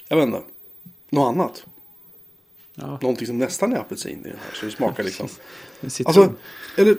Jag 0.08 0.16
vet 0.16 0.26
inte. 0.26 0.42
Något 1.10 1.28
annat. 1.28 1.66
Ja. 2.80 2.98
Någonting 3.02 3.26
som 3.26 3.38
nästan 3.38 3.72
är 3.72 3.76
apelsin 3.76 4.20
i 4.20 4.22
den 4.22 4.38
här. 4.44 4.54
Så 4.54 4.66
det 4.66 4.72
smakar 4.72 5.04
liksom. 5.04 5.28
Alltså, 6.04 6.32
eller, 6.76 6.96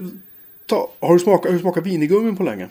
ta, 0.66 0.92
har, 1.00 1.14
du 1.14 1.20
smakat, 1.20 1.46
har 1.46 1.54
du 1.54 1.60
smakat 1.60 1.86
vinigummin 1.86 2.38
på 2.38 2.44
länge? 2.44 2.70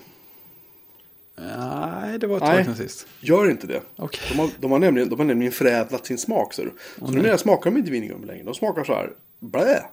Nej, 1.38 2.18
det 2.18 2.26
var 2.26 2.36
ett 2.36 2.42
tag 2.42 2.64
sedan 2.64 2.76
sist. 2.76 3.06
Gör 3.20 3.50
inte 3.50 3.66
det. 3.66 3.82
Okej. 3.96 4.20
De 4.32 4.38
har, 4.38 4.50
de 4.60 4.70
har, 4.70 4.78
nämligen, 4.78 5.08
de 5.08 5.18
har 5.18 5.26
nämligen 5.26 5.52
förädlat 5.52 6.06
sin 6.06 6.18
smak. 6.18 6.54
Så, 6.54 6.62
så 6.98 7.10
numera 7.10 7.38
smakar 7.38 7.70
de 7.70 7.76
inte 7.76 7.90
vinigummi 7.90 8.26
längre. 8.26 8.44
De 8.44 8.54
smakar 8.54 8.84
så 8.84 8.94
här. 8.94 9.12
Blä. 9.40 9.84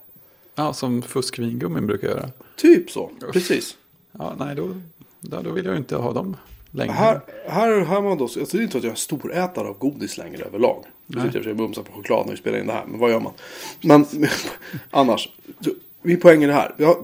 Ja, 0.56 0.74
som 0.74 1.02
fuskvingummin 1.02 1.88
brukar 1.88 2.08
göra. 2.08 2.30
Typ 2.56 2.92
så. 2.92 3.12
Precis. 3.34 3.78
Ja, 4.12 4.36
nej, 4.40 4.56
då, 4.56 4.82
då, 5.22 5.42
då 5.42 5.52
vill 5.52 5.66
jag 5.66 5.78
inte 5.78 5.96
ha 5.96 6.14
dem 6.14 6.38
längre. 6.72 6.94
Här, 6.94 7.22
här, 7.48 7.80
här 7.80 8.02
man 8.02 8.18
då, 8.18 8.24
alltså 8.24 8.40
det 8.52 8.58
är 8.58 8.62
inte 8.62 8.72
så 8.72 8.78
att 8.78 8.84
jag 8.84 8.92
är 8.92 8.96
storätare 8.96 9.68
av 9.68 9.78
godis 9.78 10.18
längre 10.18 10.44
överlag. 10.44 10.86
Nu 11.08 11.22
sitter 11.22 11.40
jag 11.40 11.48
och 11.48 11.56
bumsar 11.56 11.84
på 11.84 11.92
choklad 11.94 12.26
när 12.26 12.34
vi 12.34 12.38
spelar 12.38 12.60
in 12.60 12.68
det 12.68 12.74
här. 12.74 12.86
Men 12.86 13.00
vad 13.00 13.12
gör 13.12 13.20
man? 13.20 13.34
Men 13.82 14.06
annars. 14.90 15.30
vi 15.60 15.76
Min 16.02 16.20
poäng 16.20 16.44
är 16.44 16.48
det 16.48 16.54
här. 16.54 16.74
Vi 16.78 16.84
har- 16.84 17.04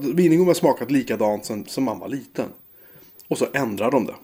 smakat 0.54 0.90
likadant 0.90 1.44
sen, 1.44 1.64
sen 1.68 1.84
man 1.84 1.98
var 1.98 2.08
liten. 2.08 2.48
Och 3.28 3.38
så 3.38 3.46
ändrar 3.54 3.90
de 3.90 4.06
det. 4.06 4.14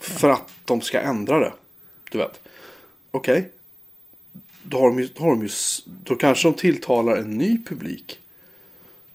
För 0.00 0.28
att 0.28 0.52
de 0.64 0.80
ska 0.80 1.00
ändra 1.00 1.38
det. 1.38 1.52
Du 2.10 2.18
vet. 2.18 2.40
Okej. 3.10 3.52
Då, 4.62 4.78
har 4.78 4.88
de 4.88 4.98
ju, 4.98 5.08
då, 5.14 5.22
har 5.22 5.30
de 5.30 5.42
ju, 5.42 5.48
då 6.04 6.16
kanske 6.16 6.48
de 6.48 6.54
tilltalar 6.54 7.16
en 7.16 7.38
ny 7.38 7.64
publik. 7.64 8.18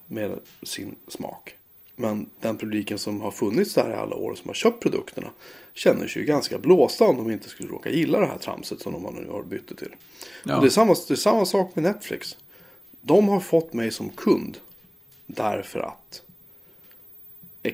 Med 0.08 0.40
sin 0.64 0.96
smak. 1.08 1.55
Men 1.96 2.30
den 2.42 2.58
publiken 2.58 2.98
som 3.00 3.22
har 3.22 3.32
funnits 3.32 3.74
där 3.74 3.90
i 3.90 3.94
alla 3.94 4.16
år 4.16 4.32
och 4.32 4.38
som 4.38 4.50
har 4.50 4.54
köpt 4.54 4.84
produkterna. 4.84 5.28
Känner 5.74 6.08
sig 6.08 6.22
ju 6.22 6.28
ganska 6.28 6.58
blåsta 6.58 7.06
om 7.06 7.18
de 7.18 7.32
inte 7.32 7.50
skulle 7.50 7.70
råka 7.70 7.90
gilla 7.90 8.20
det 8.20 8.26
här 8.26 8.38
tramset 8.38 8.82
som 8.82 8.94
de 8.94 9.16
nu 9.16 9.30
har 9.30 9.44
bytt 9.44 9.68
det 9.68 9.76
till. 9.76 9.96
Ja. 10.44 10.56
Och 10.56 10.62
det, 10.62 10.68
är 10.68 10.70
samma, 10.70 10.96
det 11.08 11.14
är 11.14 11.16
samma 11.16 11.46
sak 11.46 11.76
med 11.76 11.84
Netflix. 11.84 12.38
De 13.02 13.28
har 13.28 13.40
fått 13.40 13.74
mig 13.74 13.92
som 13.92 14.10
kund. 14.10 14.58
Därför 15.28 15.80
att 15.80 16.22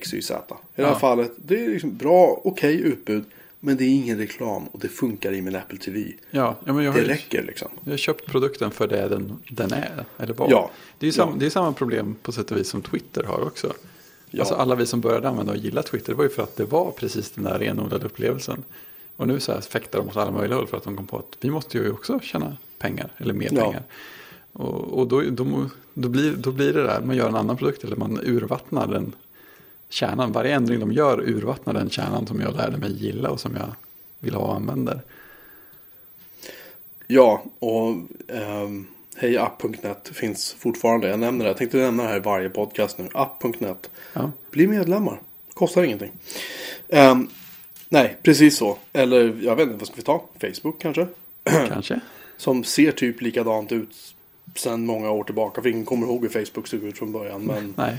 XYZ. 0.02 0.32
I 0.32 0.34
det 0.76 0.84
här 0.84 0.90
Ja. 0.92 1.00
fallet, 1.00 1.32
det 1.36 1.66
är 1.66 1.70
liksom 1.70 1.98
bra, 1.98 2.42
okej 2.44 2.82
utbud. 2.82 3.24
Men 3.64 3.78
det 3.78 3.84
är 3.84 3.90
ingen 3.90 4.18
reklam 4.18 4.68
och 4.68 4.80
det 4.80 4.88
funkar 4.88 5.34
i 5.34 5.42
min 5.42 5.56
Apple 5.56 5.78
TV. 5.78 6.14
Ja, 6.32 6.56
ja 6.66 6.74
men 6.74 6.86
jag 6.86 6.92
har, 6.92 7.00
Det 7.00 7.08
räcker 7.08 7.44
liksom. 7.44 7.68
jag 7.84 7.92
har 7.92 7.98
köpt 7.98 8.26
produkten 8.26 8.72
för 8.72 8.88
det 8.88 9.08
den, 9.10 9.40
den 9.50 9.74
är. 9.74 10.06
Eller. 10.18 10.36
Ja. 10.50 10.72
Det 11.00 11.06
är 11.06 11.08
ju 11.08 11.12
samma, 11.12 11.32
Ja. 11.32 11.38
det 11.40 11.46
är 11.46 11.50
samma 11.50 11.74
problem 11.74 12.16
på 12.22 12.32
sätt 12.32 12.52
och 12.52 12.58
vis 12.58 12.68
som 12.70 12.82
Twitter 12.82 13.24
har 13.24 13.42
också. 13.48 13.74
Ja. 14.32 14.42
Alltså 14.42 14.56
alla 14.56 14.76
vi 14.76 14.86
som 14.86 15.02
började 15.02 15.30
använda 15.30 15.52
och 15.52 15.58
gilla 15.58 15.84
Twitter 15.84 16.12
det 16.14 16.18
var 16.18 16.24
ju 16.24 16.30
för 16.30 16.44
att 16.44 16.56
det 16.56 16.66
var 16.66 16.92
precis 16.92 17.32
den 17.32 17.44
där 17.44 17.60
renodlade 17.60 18.06
upplevelsen. 18.06 18.64
Och 19.16 19.28
nu 19.28 19.40
så 19.40 19.52
här 19.52 19.62
fäktar 19.62 20.00
de 20.00 20.08
åt 20.08 20.18
alla 20.18 20.32
möjliga 20.32 20.58
håll 20.58 20.68
för 20.68 20.78
att 20.78 20.84
de 20.84 20.98
kom 20.98 21.08
på 21.08 21.18
att 21.18 21.38
vi 21.40 21.50
måste 21.50 21.78
ju 21.78 21.92
också 21.92 22.20
tjäna 22.20 22.58
pengar, 22.80 23.12
eller 23.18 23.34
mer 23.34 23.50
Ja. 23.52 23.64
pengar. 23.64 23.84
Och, 24.54 25.00
och 25.00 25.08
då, 25.08 25.22
då, 25.22 25.70
då, 25.94 26.10
blir, 26.10 26.32
då 26.36 26.52
blir 26.52 26.74
det 26.74 26.84
där, 26.84 27.02
man 27.02 27.16
gör 27.16 27.28
en 27.30 27.36
annan 27.36 27.58
produkt 27.58 27.84
eller 27.84 27.96
man 27.96 28.20
urvattnar 28.24 28.88
den 28.88 29.16
kärnan. 29.90 30.32
Varje 30.32 30.56
ändring 30.56 30.80
de 30.80 30.92
gör 30.92 31.30
urvattnar 31.30 31.74
den 31.74 31.90
kärnan 31.90 32.28
som 32.28 32.42
jag 32.42 32.56
lärde 32.56 32.78
mig 32.78 32.92
gilla 32.92 33.30
och 33.30 33.40
som 33.40 33.56
jag 33.56 33.76
vill 34.20 34.34
ha 34.34 34.42
och 34.42 34.56
använder. 34.56 35.02
Ja, 37.08 37.44
och 37.60 37.88
um, 38.28 38.88
hejapp.net 39.18 40.10
finns 40.14 40.54
fortfarande. 40.60 41.08
Jag 41.10 41.20
nämner 41.20 41.46
det. 41.46 41.50
Jag 41.50 41.58
tänkte 41.58 41.78
nämna 41.78 42.04
det 42.04 42.10
här 42.10 42.16
i 42.18 42.20
varje 42.20 42.50
podcast 42.50 42.98
nu. 42.98 43.10
App.net. 43.14 43.90
Ja, 44.14 44.32
Bli 44.52 44.68
medlemmar. 44.68 45.22
Kostar 45.54 45.84
ingenting. 45.84 46.12
Ehm, 46.90 47.28
nej, 47.90 48.18
precis 48.24 48.58
så. 48.58 48.78
Eller 48.94 49.38
jag 49.42 49.56
vet 49.56 49.68
inte, 49.68 49.78
vad 49.78 49.88
ska 49.88 49.96
vi 49.96 50.02
ta? 50.02 50.24
Facebook 50.42 50.82
kanske? 50.82 51.08
kanske. 51.68 52.00
Som 52.38 52.64
ser 52.64 52.92
typ 52.92 53.22
likadant 53.22 53.72
ut 53.72 53.96
sedan 54.56 54.86
många 54.86 55.12
år 55.12 55.24
tillbaka. 55.24 55.62
För 55.62 55.70
ingen 55.70 55.86
kommer 55.86 56.08
ihåg 56.08 56.22
hur 56.22 56.46
Facebook 56.46 56.68
såg 56.68 56.84
ut 56.84 56.98
från 56.98 57.12
början. 57.12 57.42
Men 57.46 57.74
Nej, 57.78 57.98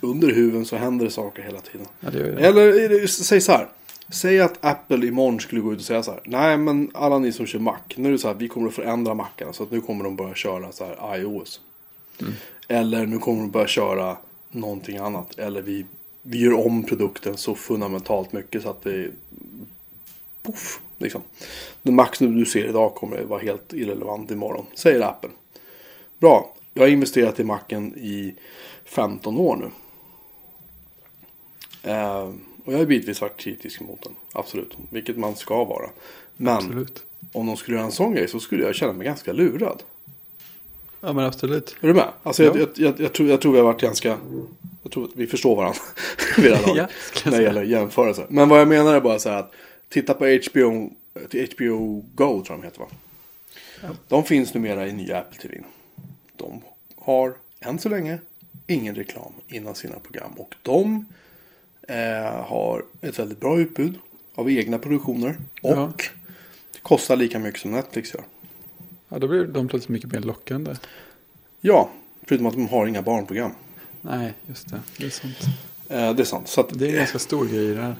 under 0.00 0.28
huven 0.32 0.64
så 0.66 0.76
händer 0.76 1.04
det 1.04 1.10
saker 1.10 1.42
hela 1.42 1.60
tiden. 1.60 1.86
ja, 2.00 2.10
det 2.10 2.30
det. 2.34 2.46
Eller 2.46 3.06
säg 3.06 3.40
så 3.40 3.52
här. 3.52 3.68
Säg 4.12 4.40
att 4.40 4.64
Apple 4.64 5.06
imorgon 5.06 5.40
skulle 5.40 5.60
gå 5.60 5.72
ut 5.72 5.78
och 5.78 5.84
säga 5.84 6.02
så 6.02 6.10
här. 6.10 6.20
Nej 6.24 6.56
men 6.56 6.90
alla 6.94 7.18
ni 7.18 7.32
som 7.32 7.46
kör 7.46 7.58
Mac. 7.58 7.78
Nu 7.96 8.08
är 8.08 8.12
det 8.12 8.18
så 8.18 8.28
här. 8.28 8.34
Vi 8.34 8.48
kommer 8.48 8.68
att 8.68 8.74
förändra 8.74 9.14
Macarna. 9.14 9.52
Så 9.52 9.62
att 9.62 9.70
nu 9.70 9.80
kommer 9.80 10.04
de 10.04 10.16
börja 10.16 10.34
köra 10.34 10.72
så 10.72 10.84
här 10.84 11.16
iOS. 11.18 11.60
Eller 12.68 13.06
nu 13.06 13.18
kommer 13.18 13.40
de 13.40 13.50
börja 13.50 13.66
köra 13.66 14.16
någonting 14.50 14.96
annat. 14.96 15.38
Eller 15.38 15.62
vi, 15.62 15.86
vi 16.22 16.38
gör 16.38 16.66
om 16.66 16.84
produkten 16.84 17.36
så 17.36 17.54
fundamentalt 17.54 18.32
mycket 18.32 18.62
så 18.62 18.70
att 18.70 18.82
det 18.82 19.10
Poff, 20.42 20.80
liksom. 20.98 21.22
Den 21.82 21.94
Mac 21.94 22.08
som 22.12 22.36
du 22.36 22.46
ser 22.46 22.68
idag 22.68 22.94
kommer 22.94 23.22
vara 23.22 23.40
helt 23.40 23.72
irrelevant 23.72 24.30
imorgon. 24.30 24.66
Säger 24.74 25.00
Apple. 25.00 25.30
Bra. 26.18 26.54
Jag 26.74 26.82
har 26.82 26.88
investerat 26.88 27.40
i 27.40 27.44
Macen 27.44 27.94
i 27.98 28.34
15 28.84 29.38
år 29.38 29.56
nu. 29.56 29.70
Eh, 31.90 32.30
och 32.64 32.72
jag 32.72 32.78
har 32.78 32.86
bitvis 32.86 33.20
varit 33.20 33.36
kritisk 33.36 33.80
mot 33.80 34.02
den. 34.02 34.12
Absolut. 34.32 34.76
Vilket 34.90 35.16
man 35.18 35.36
ska 35.36 35.64
vara. 35.64 35.90
Men 36.36 36.54
Absolut. 36.56 37.04
om 37.32 37.46
de 37.46 37.56
skulle 37.56 37.76
göra 37.76 37.86
en 37.86 37.92
sån 37.92 38.14
grej 38.14 38.28
så 38.28 38.40
skulle 38.40 38.64
jag 38.64 38.74
känna 38.74 38.92
mig 38.92 39.06
ganska 39.06 39.32
lurad. 39.32 39.82
Ja 41.00 41.12
men 41.12 41.24
absolut. 41.24 41.76
Är 41.80 41.86
du 41.88 41.94
med? 41.94 42.08
Alltså 42.22 42.44
Ja. 42.44 42.52
jag, 42.58 42.68
jag, 42.76 43.00
jag, 43.00 43.12
tror, 43.12 43.28
jag 43.28 43.40
tror 43.40 43.52
vi 43.52 43.58
har 43.58 43.64
varit 43.64 43.80
ganska... 43.80 44.18
Jag 44.82 44.92
tror 44.92 45.04
att 45.04 45.10
vi 45.14 45.26
förstår 45.26 45.56
varandra. 45.56 45.80
vid 46.36 46.50
det 46.50 46.56
här 46.56 46.76
Ja, 46.76 46.86
när 47.24 47.36
det 47.38 47.42
gäller 47.42 47.62
jämförelser. 47.62 48.26
Men 48.28 48.48
vad 48.48 48.60
jag 48.60 48.68
menar 48.68 48.94
är 48.94 49.00
bara 49.00 49.18
så 49.18 49.28
här 49.28 49.38
att 49.38 49.52
titta 49.88 50.14
på 50.14 50.24
HBO, 50.50 50.90
HBO 51.54 52.04
Go 52.14 52.42
tror 52.44 52.44
jag 52.48 52.58
de 52.58 52.62
heter 52.64 52.78
va? 52.80 52.88
De 54.08 54.24
finns 54.24 54.54
numera 54.54 54.88
i 54.88 54.92
nya 54.92 55.18
Apple 55.18 55.40
TV. 55.40 55.58
De 56.36 56.62
har 56.96 57.34
än 57.60 57.78
så 57.78 57.88
länge 57.88 58.18
ingen 58.66 58.94
reklam 58.94 59.32
innan 59.48 59.74
sina 59.74 59.98
program. 59.98 60.32
Och 60.36 60.54
de 60.62 61.04
eh, 61.90 62.44
har 62.44 62.84
ett 63.00 63.18
väldigt 63.18 63.40
bra 63.40 63.58
utbud 63.60 63.98
av 64.34 64.50
egna 64.50 64.78
produktioner. 64.78 65.36
Och 65.62 65.70
Ja. 65.76 65.92
kostar 66.82 67.16
lika 67.16 67.38
mycket 67.38 67.60
som 67.60 67.70
Netflix 67.70 68.14
gör. 68.14 68.24
Ja 69.08 69.18
då 69.18 69.28
blir 69.28 69.44
de 69.44 69.68
plötsligt 69.68 69.88
mycket 69.88 70.12
mer 70.12 70.20
lockande. 70.20 70.74
Ja, 71.60 71.90
förutom 72.26 72.46
att 72.46 72.54
de 72.54 72.68
har 72.68 72.86
inga 72.86 73.02
barnprogram. 73.02 73.52
Nej, 74.00 74.34
just 74.46 74.70
det. 74.70 74.80
Det 74.98 75.06
är 75.06 75.10
sant. 75.10 75.36
Eh, 75.88 76.14
det 76.14 76.22
är 76.22 76.24
sant. 76.24 76.48
Så 76.48 76.60
att, 76.60 76.78
Det 76.78 76.86
är 76.86 76.90
en 76.90 76.96
ganska 76.96 77.18
stor 77.18 77.46
grej 77.46 77.70
i 77.70 77.74
det 77.74 77.82
här 77.82 77.96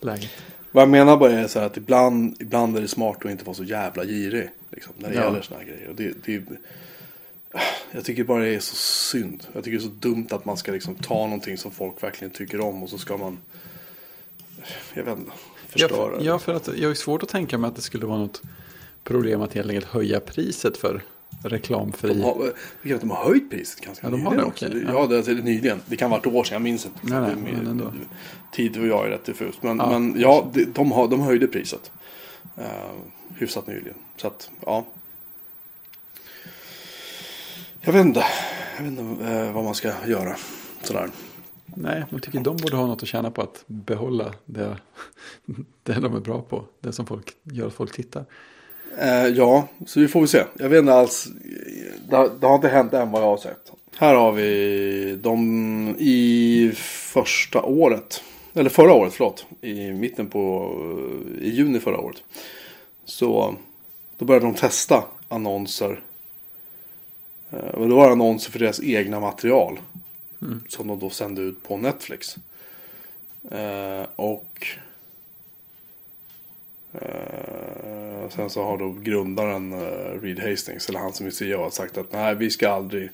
läget. 0.00 0.30
Vad 0.72 0.82
jag 0.82 0.88
menar 0.88 1.16
bara 1.16 1.32
är 1.32 1.46
så 1.48 1.58
här 1.58 1.66
att 1.66 1.76
ibland, 1.76 2.36
ibland 2.40 2.76
är 2.76 2.80
det 2.80 2.88
smart 2.88 3.24
att 3.24 3.30
inte 3.30 3.44
vara 3.44 3.54
så 3.54 3.64
jävla 3.64 4.04
girig. 4.04 4.48
Liksom, 4.70 4.92
när 4.96 5.08
det 5.08 5.14
Ja. 5.14 5.24
gäller 5.24 5.42
såna 5.42 5.60
här 5.60 5.66
grejer. 5.66 5.88
Och 5.88 5.94
det, 5.94 6.12
det, 6.24 6.42
jag 7.92 8.04
tycker 8.04 8.24
bara 8.24 8.42
det 8.42 8.54
är 8.54 8.60
så 8.60 8.74
synd. 8.74 9.46
Jag 9.52 9.64
tycker 9.64 9.78
det 9.78 9.84
är 9.84 9.88
så 9.88 9.94
dumt 9.94 10.26
att 10.30 10.44
man 10.44 10.56
ska 10.56 10.72
liksom 10.72 10.94
ta 10.94 11.14
någonting 11.26 11.58
som 11.58 11.70
folk 11.70 12.02
verkligen 12.02 12.30
tycker 12.32 12.60
om 12.60 12.82
och 12.82 12.88
så 12.88 12.98
ska 12.98 13.16
man, 13.16 13.38
jag 14.94 15.04
vet 15.04 15.18
inte, 15.18 15.30
Ja, 15.74 15.88
förstöra 15.88 16.10
för, 16.10 16.18
det. 16.18 16.24
ja, 16.24 16.38
för 16.38 16.54
att 16.54 16.68
jag 16.78 16.88
har 16.88 16.94
svårt 16.94 17.22
att 17.22 17.28
tänka 17.28 17.58
mig 17.58 17.68
att 17.68 17.76
det 17.76 17.82
skulle 17.82 18.06
vara 18.06 18.18
något 18.18 18.42
problem 19.04 19.42
att 19.42 19.54
helt 19.54 19.68
enkelt 19.68 19.86
höja 19.86 20.20
priset 20.20 20.76
för 20.76 21.02
reklamfri. 21.44 22.08
De 22.14 22.20
har, 22.22 22.52
jag 22.82 23.00
de 23.00 23.10
har 23.10 23.24
höjt 23.24 23.50
priset 23.50 23.80
ganska 23.80 24.06
Ja, 24.06 24.10
de 24.10 24.22
har 24.26 24.30
nyligen 24.30 24.44
det, 24.44 24.52
också. 24.52 24.66
okej. 24.66 24.84
Ja, 24.88 25.06
det 25.06 25.28
är 25.28 25.34
nyligen. 25.42 25.80
Det 25.86 25.96
kan 25.96 26.10
varit 26.10 26.26
ett 26.26 26.32
år 26.32 26.44
sedan, 26.44 26.54
jag 26.54 26.62
minns 26.62 26.86
inte. 26.86 26.98
Nej, 27.02 27.20
nej, 27.20 27.30
Det 27.44 27.50
är 27.50 27.56
men 27.56 27.66
ändå. 27.66 27.92
Tid 28.52 28.80
och 28.80 28.86
jag 28.86 29.06
är 29.06 29.10
rätt 29.10 29.24
diffus. 29.24 29.54
Men 29.60 29.76
Ja, 29.78 29.92
ja, 29.92 29.98
men, 29.98 30.20
ja 30.20 30.50
de, 30.54 30.64
de, 30.64 30.92
har, 30.92 31.08
de 31.08 31.20
höjde 31.20 31.46
priset. 31.46 31.90
Uh, 32.58 32.64
hyfsat 33.38 33.66
nyligen. 33.66 33.94
Så 34.16 34.26
att, 34.26 34.50
ja. 34.66 34.86
Jag 37.84 37.92
vet 37.92 38.06
inte. 38.06 38.24
Jag 38.76 38.84
vet 38.84 38.98
inte 38.98 39.24
eh, 39.24 39.52
vad 39.52 39.64
man 39.64 39.74
ska 39.74 39.92
göra. 40.06 40.36
Sådär. 40.82 41.10
Nej, 41.64 42.04
jag 42.10 42.22
tycker 42.22 42.40
de 42.40 42.56
borde 42.56 42.76
ha 42.76 42.86
något 42.86 43.02
att 43.02 43.08
tjäna 43.08 43.30
på 43.30 43.42
att 43.42 43.64
behålla 43.66 44.34
det, 44.44 44.76
det 45.82 45.92
de 45.92 46.16
är 46.16 46.20
bra 46.20 46.42
på. 46.42 46.64
Det 46.80 46.92
som 46.92 47.06
folk 47.06 47.32
gör 47.42 47.66
att 47.66 47.74
folk 47.74 47.92
tittar. 47.92 48.24
Eh, 48.98 49.26
ja, 49.26 49.68
så 49.86 50.00
vi 50.00 50.08
får 50.08 50.20
väl 50.20 50.28
se. 50.28 50.44
Jag 50.58 50.68
vet 50.68 50.78
inte 50.78 50.94
alls. 50.94 51.28
Det 52.08 52.16
har, 52.16 52.30
det 52.40 52.46
har 52.46 52.54
inte 52.54 52.68
hänt 52.68 52.92
än 52.92 53.10
vad 53.10 53.22
jag 53.22 53.26
har 53.26 53.36
sett. 53.36 53.72
Här 53.96 54.14
har 54.14 54.32
vi 54.32 55.18
de 55.22 55.96
i 55.98 56.72
första 57.12 57.62
året. 57.62 58.22
Eller 58.54 58.70
förra 58.70 58.92
året, 58.92 59.12
förlåt. 59.12 59.46
I 59.60 59.92
mitten 59.92 60.26
på, 60.26 60.72
i 61.40 61.50
juni 61.50 61.80
förra 61.80 61.98
året. 61.98 62.22
Så 63.04 63.54
då 64.16 64.24
började 64.24 64.46
de 64.46 64.54
testa 64.54 65.04
annonser. 65.28 66.02
Eh, 67.52 67.78
men 67.78 67.88
då 67.88 67.96
var 67.96 68.06
det 68.06 68.12
annonser 68.12 68.52
för 68.52 68.58
deras 68.58 68.80
egna 68.82 69.20
material. 69.20 69.80
Som 70.68 70.86
de 70.86 70.98
då 70.98 71.10
sände 71.10 71.42
ut 71.42 71.62
på 71.62 71.76
Netflix. 71.76 72.36
Eh, 73.50 74.06
och 74.16 74.66
Eh, 76.94 78.28
sen 78.28 78.50
så 78.50 78.64
har 78.64 78.78
då 78.78 78.92
grundaren 79.02 79.72
uh, 79.72 80.22
Reed 80.22 80.40
Hastings, 80.40 80.88
eller 80.88 80.98
han 80.98 81.12
som 81.12 81.26
är 81.26 81.30
CEO, 81.30 81.70
sagt 81.70 81.98
att 81.98 82.12
nej 82.12 82.34
vi 82.34 82.50
ska 82.50 82.70
aldrig 82.70 83.04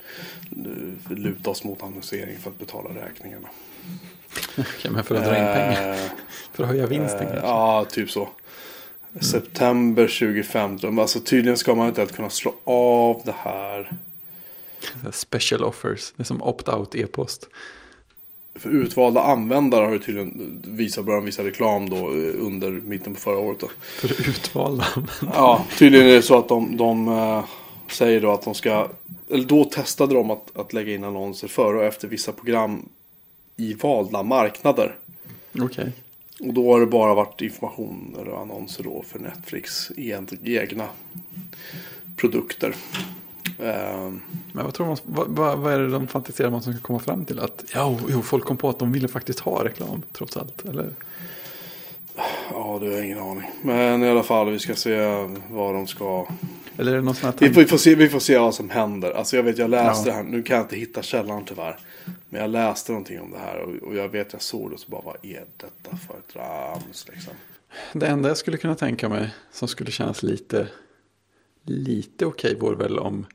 eh, 0.51 1.17
luta 1.17 1.51
oss 1.51 1.65
mot 1.65 1.83
annonsering 1.83 2.39
för 2.39 2.51
att 2.51 2.59
betala 2.59 2.91
räkningarna. 2.91 3.49
Okej, 4.59 4.91
men 4.91 5.05
för 5.05 5.15
att 5.15 5.25
dra 5.25 5.39
in 5.39 5.45
pengar. 5.45 5.93
Eh, 5.93 5.99
För 6.53 6.63
att 6.63 6.69
höja 6.69 6.87
vinsten 6.87 7.21
eh, 7.21 7.29
kanske. 7.29 7.47
Ja, 7.47 7.87
typ 7.91 8.11
så. 8.11 8.29
September 9.21 10.03
2015. 10.03 10.99
Alltså 10.99 11.21
tydligen 11.21 11.57
ska 11.57 11.75
man 11.75 11.89
inte 11.89 12.07
kunna 12.07 12.31
slå 12.31 12.55
av 12.65 13.23
det 13.25 13.35
här. 13.39 13.93
Special 15.13 15.65
offers. 15.65 16.13
Det 16.17 16.23
är 16.23 16.25
som 16.25 16.43
opt-out 16.43 16.97
e-post. 16.97 17.49
För 18.55 18.71
utvalda 18.71 19.23
användare 19.23 19.85
har 19.85 19.93
ju 19.93 19.99
tydligen 19.99 20.63
visat, 20.67 21.05
börjat 21.05 21.25
visa 21.25 21.45
reklam 21.45 21.91
då 21.91 21.97
eh, 21.97 22.35
under 22.39 22.71
mitten 22.71 23.15
på 23.15 23.21
förra 23.21 23.39
året. 23.39 23.61
Då. 23.61 23.69
För 23.81 24.29
utvalda. 24.29 24.87
Ja, 25.21 25.67
tydligen 25.79 26.07
är 26.07 26.13
det 26.13 26.23
så 26.23 26.39
att 26.39 26.49
de, 26.49 26.77
de 26.77 27.09
eh, 27.09 27.45
säger 27.91 28.21
då 28.21 28.31
att 28.31 28.43
de 28.43 28.55
ska, 28.55 28.89
eller 29.31 29.45
då 29.45 29.65
testade 29.65 30.15
de 30.15 30.31
att, 30.31 30.59
att 30.59 30.73
lägga 30.73 30.95
in 30.95 31.05
annonser 31.05 31.49
före 31.49 31.79
och 31.79 31.85
efter 31.85 32.09
vissa 32.09 32.33
program 32.33 32.89
i 33.57 33.75
valda 33.75 34.23
marknader. 34.23 34.99
Okej. 35.61 35.93
Och 36.41 36.55
då 36.55 36.73
har 36.73 36.81
det 36.81 36.87
bara 36.87 37.15
varit 37.15 37.43
informationer 37.43 38.29
och 38.29 38.41
annonser 38.41 38.85
då 38.85 39.05
för 39.07 39.19
Netflix 39.19 39.91
egna 40.45 40.89
produkter. 42.17 42.75
Ehm, 43.59 44.21
Men 44.53 44.65
vad 44.65 44.75
tror 44.75 44.87
man, 44.87 44.97
vad, 45.05 45.29
vad, 45.29 45.59
vad 45.59 45.73
är 45.73 45.79
det 45.79 45.89
de 45.89 46.07
fantiserar 46.07 46.51
man 46.51 46.63
som 46.63 46.73
ska 46.73 46.83
komma 46.83 46.99
fram 46.99 47.25
till? 47.25 47.39
Att 47.41 47.65
ja, 47.75 47.99
jo, 48.09 48.23
folk 48.23 48.45
kom 48.45 48.57
på 48.57 48.69
att 48.69 48.79
de 48.79 48.93
ville 48.93 49.09
faktiskt 49.09 49.41
ha 49.41 49.65
reklam 49.65 50.03
trots 50.13 50.37
allt. 50.37 50.65
Eller? 50.65 50.95
ja, 52.51 52.79
det 52.81 52.87
har 52.87 52.93
jag 52.95 53.05
ingen 53.05 53.19
aning. 53.19 53.51
Men 53.63 54.03
i 54.03 54.09
alla 54.09 54.23
fall, 54.23 54.51
vi 54.51 54.59
ska 54.59 54.75
se 54.75 54.97
vad 55.51 55.75
de 55.75 55.87
ska 55.87 56.27
Eller 56.77 56.93
är 56.93 56.97
det 56.97 57.03
någon 57.03 57.15
sån 57.15 57.27
här 57.31 57.35
Vi 57.39 57.55
får, 57.55 57.61
vi, 57.61 57.67
får 57.67 57.77
se, 57.79 57.95
vi 57.95 58.09
får 58.09 58.19
se 58.21 58.39
vad 58.39 58.55
som 58.55 58.71
händer. 58.71 59.11
Alltså 59.11 59.37
jag 59.37 59.43
vet, 59.43 59.59
jag 59.59 59.71
läste 59.71 60.09
Ja. 60.09 60.15
det 60.15 60.23
här. 60.23 60.23
Nu 60.31 60.43
kan 60.43 60.57
jag 60.57 60.65
inte 60.65 60.77
hitta 60.77 61.03
källan 61.03 61.45
tyvärr. 61.45 61.79
Men 62.29 62.41
jag 62.41 62.51
läste 62.51 62.93
någonting 62.93 63.21
om 63.21 63.31
det 63.31 63.39
här. 63.39 63.59
Och, 63.59 63.89
och 63.89 63.97
jag 63.97 64.09
vet, 64.09 64.33
jag 64.33 64.43
såg 64.43 64.71
det 64.71 64.75
och 64.75 64.81
så 64.81 64.91
bara, 64.91 65.03
vad 65.03 65.17
är 65.23 65.45
detta 65.57 65.97
för 65.97 66.15
ett 66.19 66.37
rams 66.37 67.07
liksom? 67.09 67.33
Det 67.93 68.07
enda 68.07 68.29
jag 68.29 68.37
skulle 68.37 68.57
kunna 68.57 68.75
tänka 68.75 69.09
mig 69.09 69.31
som 69.53 69.69
skulle 69.69 69.91
kännas 69.91 70.23
lite, 70.23 70.69
lite 71.63 72.27
okej 72.27 72.55
vore 72.61 72.77
väl 72.77 72.99
om 72.99 73.27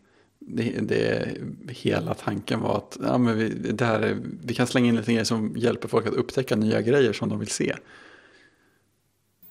det, 0.48 0.80
det, 0.82 1.38
hela 1.70 2.14
tanken 2.14 2.60
var 2.60 2.78
att 2.78 2.98
ja, 3.02 3.18
men 3.18 3.38
vi, 3.38 3.50
det 3.50 3.86
här 3.86 4.00
är, 4.00 4.18
vi 4.44 4.54
kan 4.54 4.68
slänga 4.68 4.88
in 4.88 4.96
lite 4.96 5.12
grejer 5.12 5.24
som 5.24 5.54
hjälper 5.58 5.88
folk 5.88 6.08
att 6.08 6.14
upptäcka 6.14 6.56
nya 6.56 6.82
grejer 6.82 7.14
som 7.14 7.30
de 7.30 7.40
vill 7.40 7.48
se. 7.48 7.76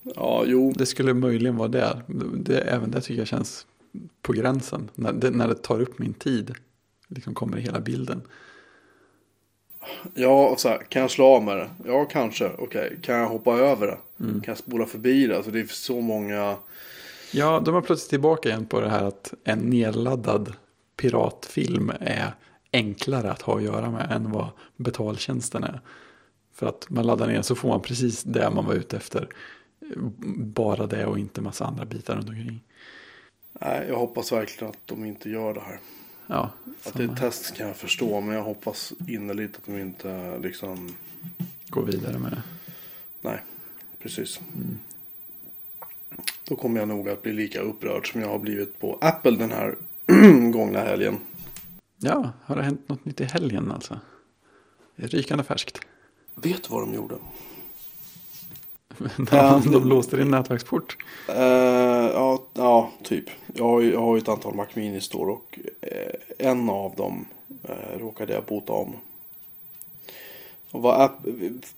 Ja, 0.03 0.45
jo. 0.47 0.73
Det 0.77 0.87
skulle 0.87 1.15
möjligen 1.15 1.57
vara 1.57 1.69
det. 1.69 2.03
det 2.35 2.61
även 2.61 2.91
det 2.91 3.01
tycker 3.01 3.21
jag 3.21 3.29
känns 3.29 3.67
på 4.23 4.33
gränsen. 4.33 4.91
När 4.95 5.13
det, 5.13 5.31
när 5.31 5.49
det 5.49 5.55
tar 5.55 5.81
upp 5.81 5.99
min 5.99 6.15
tid. 6.15 6.55
Liksom 7.09 7.35
kommer 7.35 7.59
i 7.59 7.61
hela 7.61 7.81
bilden. 7.81 8.23
Ja, 10.15 10.49
och 10.49 10.61
så 10.61 10.69
här, 10.69 10.79
kan 10.79 11.03
jag 11.03 11.11
slå 11.11 11.25
av 11.25 11.43
med 11.45 11.57
det? 11.57 11.71
Ja, 11.85 12.05
kanske. 12.05 12.51
Okej, 12.59 12.99
kan 13.03 13.15
jag 13.15 13.29
hoppa 13.29 13.59
över 13.59 13.87
det? 13.87 14.25
Mm. 14.25 14.41
Kan 14.41 14.53
jag 14.53 14.59
spola 14.59 14.87
förbi 14.87 15.27
det? 15.27 15.37
Alltså 15.37 15.51
det 15.51 15.61
är 15.61 15.67
så 15.67 16.01
många... 16.01 16.57
Ja, 17.33 17.63
de 17.65 17.77
är 17.77 17.81
plötsligt 17.81 18.11
tillbaka 18.11 18.49
igen 18.49 18.67
på 18.67 18.81
det 18.81 18.89
här 18.89 19.05
att 19.05 19.35
en 19.45 19.59
nedladdad 19.59 20.53
piratfilm 20.97 21.93
är 22.01 22.35
enklare 22.73 23.31
att 23.31 23.43
ha 23.43 23.57
att 23.57 23.63
göra 23.63 23.91
med 23.91 24.11
än 24.11 24.31
vad 24.31 24.49
betaltjänsten 24.77 25.65
är. 25.65 25.81
För 26.55 26.67
att 26.67 26.91
man 26.91 27.07
laddar 27.07 27.27
ner 27.27 27.43
så 27.43 27.55
får 27.55 27.69
man 27.69 27.81
precis 27.81 28.23
det 28.23 28.51
man 28.51 28.67
var 28.67 28.75
ute 28.75 28.97
efter. 28.97 29.29
Bara 30.37 30.87
det 30.87 31.07
och 31.07 31.19
inte 31.19 31.41
massa 31.41 31.65
andra 31.65 31.85
bitar 31.85 32.17
runt 32.17 32.29
omkring. 32.29 32.61
Nej, 33.53 33.87
jag 33.89 33.99
hoppas 33.99 34.33
verkligen 34.33 34.71
att 34.71 34.87
de 34.87 35.05
inte 35.05 35.31
gör 35.31 35.55
det 35.55 35.61
här. 35.61 35.81
Ja, 36.27 36.51
Att 36.85 36.95
det 36.95 37.05
är 37.05 37.09
ett 37.09 37.19
test 37.19 37.57
kan 37.57 37.67
jag 37.67 37.77
förstå, 37.77 38.21
men 38.21 38.35
jag 38.35 38.43
hoppas 38.43 38.93
innerligt 39.09 39.57
att 39.57 39.67
de 39.67 39.79
inte 39.79 40.39
liksom... 40.39 40.95
gå 41.69 41.81
vidare 41.81 42.19
med 42.19 42.33
det. 42.33 42.43
Nej, 43.21 43.43
precis. 43.99 44.41
Då 46.49 46.57
kommer 46.57 46.81
jag 46.81 46.89
nog 46.89 47.09
att 47.09 47.23
bli 47.23 47.33
lika 47.33 47.61
upprörd 47.61 48.13
som 48.13 48.21
jag 48.21 48.29
har 48.29 48.39
blivit 48.39 48.79
på 48.81 48.99
Apple 49.01 49.31
den 49.31 49.51
här 49.51 49.75
gångna 50.53 50.81
helgen. 50.81 51.19
Ja, 51.99 52.31
har 52.45 52.57
det 52.57 52.63
hänt 52.63 52.89
något 52.89 53.05
nytt 53.05 53.21
i 53.21 53.25
helgen 53.25 53.73
alltså? 53.73 54.01
Det 54.97 55.05
är 55.05 55.09
rykande 55.09 55.45
färskt. 55.45 55.81
Vet 56.35 56.71
vad 56.71 56.83
de 56.83 56.95
gjorde? 56.95 57.15
de, 59.31 59.73
de 59.73 59.89
låste 59.89 60.17
din 60.17 60.31
nätverksport. 60.31 60.97
Uh, 61.29 61.37
ja, 62.15 62.47
ja, 62.55 62.93
typ. 63.03 63.25
Jag 63.55 63.65
har, 63.65 63.81
ju, 63.81 63.93
jag 63.93 64.01
har 64.01 64.17
ju 64.17 64.23
ett 64.23 64.29
antal 64.29 64.55
Mac 64.55 64.67
Minis 64.75 65.09
då 65.09 65.19
och 65.19 65.59
eh, 65.81 66.49
en 66.49 66.71
av 66.71 66.95
dem 66.97 67.27
eh, 67.63 67.99
råkade 67.99 68.33
jag 68.33 68.45
bota 68.45 68.73
om. 68.73 68.97
Och 70.71 70.83
vad 70.83 71.01
app, 71.01 71.27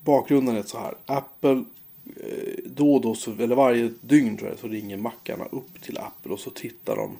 bakgrunden 0.01 0.57
är 0.57 0.63
så 0.63 0.79
här. 0.79 0.95
Apple 1.07 1.65
eh, 2.17 2.65
då 2.67 2.95
och 2.95 3.01
då, 3.01 3.15
så, 3.15 3.33
eller 3.33 3.57
varje 3.57 3.91
dygn 4.01 4.37
tror 4.37 4.51
jag, 4.51 4.59
så 4.59 4.69
ringer 4.69 4.97
mackarna 4.97 5.45
upp 5.45 5.83
till 5.83 5.99
Apple 5.99 6.33
och 6.33 6.41
så 6.41 6.51
tittar 6.51 6.97
de 6.97 7.17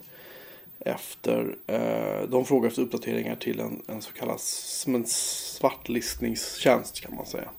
efter. 0.85 1.55
Eh, 1.67 2.29
de 2.29 2.45
frågar 2.45 2.67
efter 2.69 2.81
uppdateringar 2.81 3.35
till 3.35 3.59
en, 3.59 3.81
en 3.87 4.01
så 4.01 4.13
kallad 4.13 4.39
som 4.39 4.95
en 4.95 5.05
svartlistningstjänst 5.05 7.01
kan 7.01 7.15
man 7.15 7.25
säga. 7.25 7.49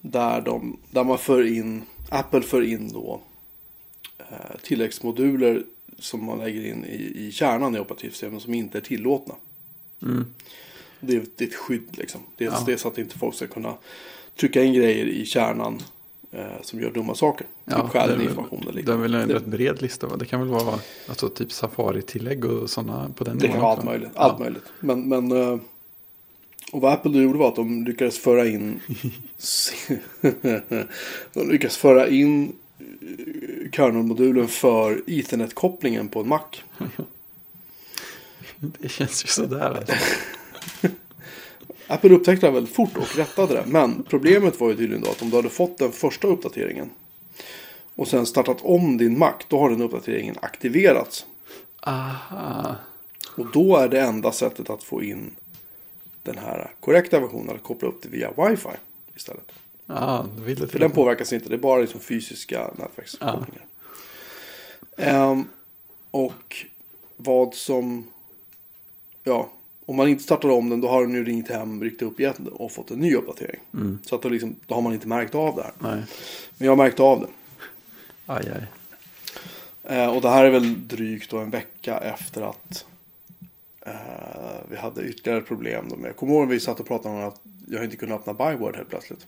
Där, 0.00 0.40
de, 0.40 0.80
där 0.90 1.04
man 1.04 1.18
för 1.18 1.46
in, 1.56 1.82
Apple 2.10 2.42
för 2.42 2.62
in 2.62 2.92
då 2.92 3.20
eh, 4.18 4.56
tilläggsmoduler 4.62 5.62
som 5.98 6.24
man 6.24 6.38
lägger 6.38 6.66
in 6.66 6.84
i, 6.84 7.26
i 7.26 7.32
kärnan 7.32 7.76
i 7.76 7.78
operativsystemet 7.78 8.42
som 8.42 8.54
inte 8.54 8.78
är 8.78 8.82
tillåtna. 8.82 9.34
Mm. 10.02 10.34
Det, 11.00 11.16
är, 11.16 11.24
det 11.36 11.44
är 11.44 11.48
ett 11.48 11.54
skydd 11.54 11.98
liksom. 11.98 12.20
Det 12.36 12.44
är, 12.44 12.52
Ja. 12.68 12.78
så 12.78 12.88
att 12.88 12.98
inte 12.98 13.18
folk 13.18 13.34
ska 13.34 13.46
kunna 13.46 13.78
trycka 14.36 14.62
in 14.62 14.72
grejer 14.72 15.06
i 15.06 15.26
kärnan 15.26 15.82
som 16.62 16.80
gör 16.80 16.90
dumma 16.90 17.14
saker. 17.14 17.46
Ja, 17.64 17.80
typ 17.80 17.90
stjäl 17.90 18.20
information 18.20 18.64
eller 18.68 18.82
Det 18.82 18.92
är 18.92 18.96
väl 18.96 19.14
en 19.14 19.28
rätt 19.28 19.46
bred 19.46 19.82
lista 19.82 20.06
va? 20.06 20.16
Det 20.16 20.24
kan 20.24 20.40
väl 20.40 20.48
vara 20.48 20.78
alltså, 21.08 21.28
typ 21.28 21.52
Safari-tillägg 21.52 22.44
och 22.44 22.70
sådana 22.70 23.10
på 23.16 23.24
den 23.24 23.38
Det 23.38 23.48
kan 23.48 23.60
vara 23.60 23.72
allt 23.72 23.84
möjligt. 23.84 24.10
Ja. 24.14 24.20
Allt 24.20 24.38
möjligt. 24.38 24.64
Men, 24.80 25.08
men 25.08 25.32
eh, 25.32 25.58
och 26.72 26.80
vad 26.80 26.92
Apple 26.92 27.22
gjorde 27.22 27.38
var 27.38 27.48
att 27.48 27.56
de 27.56 27.84
lyckades 27.84 28.18
föra 28.18 28.46
in 28.46 28.80
de 31.32 31.50
lyckades 31.50 31.76
föra 31.76 32.08
in 32.08 32.52
eh, 32.78 33.70
kernelmodulen 33.72 34.48
för 34.48 35.02
Ethernet-kopplingen 35.06 36.08
på 36.08 36.20
en 36.20 36.28
Mac. 36.28 36.40
Det 38.56 38.88
känns 38.88 39.24
ju 39.24 39.28
sådär. 39.28 39.76
Alltså. 39.78 39.94
Apple 41.86 42.14
upptäckte 42.14 42.46
det 42.46 42.52
väldigt 42.52 42.74
fort 42.74 42.96
och 42.96 43.16
rättade 43.16 43.54
det. 43.54 43.64
Men 43.66 44.02
problemet 44.02 44.60
var 44.60 44.68
ju 44.68 44.76
tydligen 44.76 45.02
då 45.02 45.10
att 45.10 45.22
om 45.22 45.30
du 45.30 45.36
hade 45.36 45.48
fått 45.48 45.78
den 45.78 45.92
första 45.92 46.28
uppdateringen 46.28 46.90
och 47.94 48.08
sen 48.08 48.26
startat 48.26 48.58
om 48.62 48.96
din 48.96 49.18
Mac, 49.18 49.34
då 49.48 49.58
har 49.58 49.70
den 49.70 49.82
uppdateringen 49.82 50.36
aktiverats. 50.42 51.26
Aha. 51.80 52.76
Och 53.36 53.46
då 53.52 53.76
är 53.76 53.88
det 53.88 54.00
enda 54.00 54.32
sättet 54.32 54.70
att 54.70 54.82
få 54.82 55.02
in 55.02 55.30
den 56.22 56.38
här 56.38 56.70
korrekta 56.80 57.20
versionen 57.20 57.54
att 57.54 57.62
koppla 57.62 57.88
upp 57.88 58.02
det 58.02 58.08
via 58.08 58.30
wifi 58.30 58.68
istället. 59.16 59.52
Vill 60.36 60.58
det 60.58 60.68
För 60.68 60.78
den 60.78 60.90
påverkas 60.90 61.32
inte, 61.32 61.48
det 61.48 61.54
är 61.54 61.58
bara 61.58 61.80
liksom 61.80 62.00
fysiska 62.00 62.70
nätverkskopplingar. 62.78 63.66
Ehm, 64.96 65.44
och 66.10 66.56
vad 67.16 67.54
som, 67.54 68.10
ja, 69.22 69.50
om 69.86 69.96
man 69.96 70.08
inte 70.08 70.22
startar 70.22 70.48
om 70.48 70.70
den 70.70 70.80
då 70.80 70.88
har 70.88 71.02
den 71.02 71.14
ju 71.14 71.24
ringt 71.24 71.48
hem, 71.48 71.82
riktat 71.82 72.08
upp 72.08 72.20
igen 72.20 72.48
och 72.52 72.72
fått 72.72 72.90
en 72.90 72.98
ny 72.98 73.14
uppdatering. 73.14 73.60
Så 74.02 74.14
att 74.14 74.22
då, 74.22 74.28
liksom, 74.28 74.56
då 74.66 74.74
har 74.74 74.82
man 74.82 74.92
inte 74.92 75.08
märkt 75.08 75.34
av 75.34 75.56
det 75.56 75.62
här. 75.62 75.72
Nej. 75.78 76.02
Men 76.58 76.66
jag 76.66 76.78
märkte 76.78 77.02
av 77.02 77.20
det. 77.20 77.26
Aj, 78.26 78.52
aj. 78.54 78.66
Eh, 79.84 80.16
och 80.16 80.22
det 80.22 80.28
här 80.28 80.44
är 80.44 80.50
väl 80.50 80.88
drygt 80.88 81.30
då 81.30 81.38
en 81.38 81.50
vecka 81.50 81.98
efter 81.98 82.42
att 82.42 82.86
eh, 83.86 83.92
vi 84.70 84.76
hade 84.76 85.02
ytterligare 85.02 85.40
problem. 85.40 85.88
Då 85.88 85.96
med. 85.96 86.08
Jag 86.08 86.16
kommer 86.16 86.32
ihåg 86.32 86.48
vi 86.48 86.60
satt 86.60 86.80
och 86.80 86.86
pratade 86.86 87.14
om 87.14 87.28
att 87.28 87.40
jag 87.66 87.84
inte 87.84 87.96
kunde 87.96 88.14
öppna 88.14 88.34
Byword 88.34 88.76
helt 88.76 88.88
plötsligt. 88.88 89.26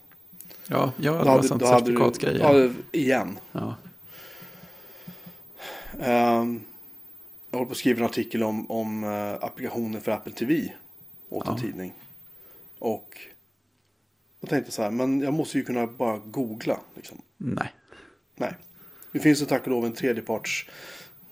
Ja, 0.67 0.93
ja 0.97 1.13
det 1.13 1.19
Då 1.19 1.25
var 1.25 1.43
sånt 1.43 1.63
certifikatgrej. 1.63 2.39
Ja, 2.41 2.71
igen. 2.93 3.39
Ja. 3.53 3.75
Ehm, 6.01 6.61
jag 7.57 7.59
håller 7.59 7.69
på 7.69 7.73
att 7.73 7.79
skriva 7.79 7.99
en 8.01 8.05
artikel 8.07 8.43
om, 8.43 8.71
om 8.71 9.05
eh, 9.05 9.33
applikationer 9.45 10.01
för 10.01 10.13
Apple 10.13 10.33
TV. 10.33 10.73
Åt 11.29 11.47
en 11.47 11.53
Ja. 11.53 11.59
tidning. 11.61 11.95
Och 12.79 13.19
jag 14.41 14.51
tänkte 14.51 14.73
så 14.73 14.83
här, 14.83 14.91
men 14.91 15.21
jag 15.21 15.35
måste 15.35 15.59
ju 15.59 15.65
kunna 15.65 15.87
bara 15.87 16.19
googla. 16.19 16.81
Liksom. 16.95 17.23
Nej. 17.37 17.73
Nej. 18.37 18.55
Nu 19.13 19.21
finns 19.21 19.41
det 19.41 19.47
tack 19.47 19.63
och 19.63 19.69
lov 19.71 19.85
en 19.87 19.93
tredjeparts 19.93 20.67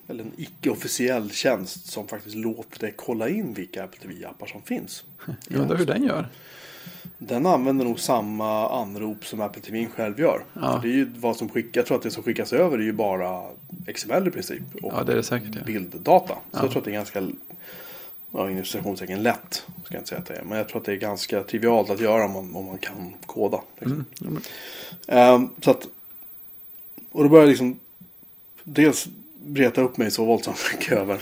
eller 0.09 0.25
en 0.25 0.33
icke-officiell 0.37 1.31
tjänst 1.31 1.87
som 1.87 2.09
faktiskt 2.09 2.37
låter 2.37 2.81
dig 2.81 2.95
kolla 2.97 3.29
in 3.29 3.55
vilka 3.55 3.85
Apple 3.85 4.01
TV-appar 4.01 4.47
som 4.47 4.63
finns. 4.63 5.05
Jag 5.49 5.61
undrar 5.61 5.77
hur 5.77 5.87
den 5.87 6.03
gör. 6.03 6.29
Den 7.19 7.47
använder 7.47 7.85
nog 7.85 8.01
samma 8.01 8.69
anrop 8.81 9.27
som 9.27 9.41
Apple 9.41 9.63
TV 9.63 9.87
själv 9.87 10.21
gör. 10.21 10.45
Ja. 10.53 10.79
Det 10.83 10.89
är 10.89 10.93
ju 10.93 11.05
vad 11.17 11.37
som 11.37 11.49
skickas, 11.49 11.77
jag 11.77 11.87
tror 11.87 11.97
att 11.97 12.03
det 12.03 12.11
som 12.11 12.23
skickas 12.23 12.53
över 12.53 12.79
är 12.79 12.83
ju 12.83 12.93
bara 12.93 13.43
XML 13.95 14.29
i 14.29 14.31
princip. 14.31 14.63
Och 14.83 14.93
Ja, 14.97 15.05
det 15.05 15.13
är 15.13 15.17
det 15.17 15.23
säkert. 15.23 15.49
Ja. 15.55 15.61
bilddata. 15.67 16.35
Så 16.35 16.41
Ja. 16.51 16.59
jag 16.63 16.71
tror 16.71 16.79
att 16.79 16.85
det 16.85 16.91
är 16.91 16.93
ganska, 16.93 17.29
ja 18.31 18.51
inom 18.51 18.65
citationstecken 18.65 19.23
lätt. 19.23 19.67
Ska 19.85 19.95
jag 19.95 20.01
inte 20.01 20.09
säga 20.09 20.19
att 20.21 20.27
det 20.27 20.35
är. 20.37 20.43
Men 20.45 20.59
jag 20.59 20.69
tror 20.69 20.81
att 20.81 20.87
det 20.87 20.93
är 20.93 20.97
ganska 20.97 21.43
trivialt 21.43 21.91
att 21.91 22.01
göra 22.01 22.25
om 22.25 22.33
man, 22.33 22.55
om 22.57 22.65
man 22.67 22.79
kan 22.79 23.15
koda. 23.27 23.61
Liksom. 23.79 23.93
Mm. 23.93 24.07
men- 24.19 24.43
Ehm, 25.09 25.49
så 25.61 25.71
att, 25.71 25.89
och 27.13 27.23
då 27.23 27.29
började 27.29 27.43
jag 27.47 27.49
liksom 27.49 27.79
dels 28.65 29.09
breta 29.47 29.81
upp 29.81 29.97
mig 29.97 30.11
så 30.11 30.25
våldsamt 30.25 30.59
mycket 30.73 30.93
över 30.93 31.21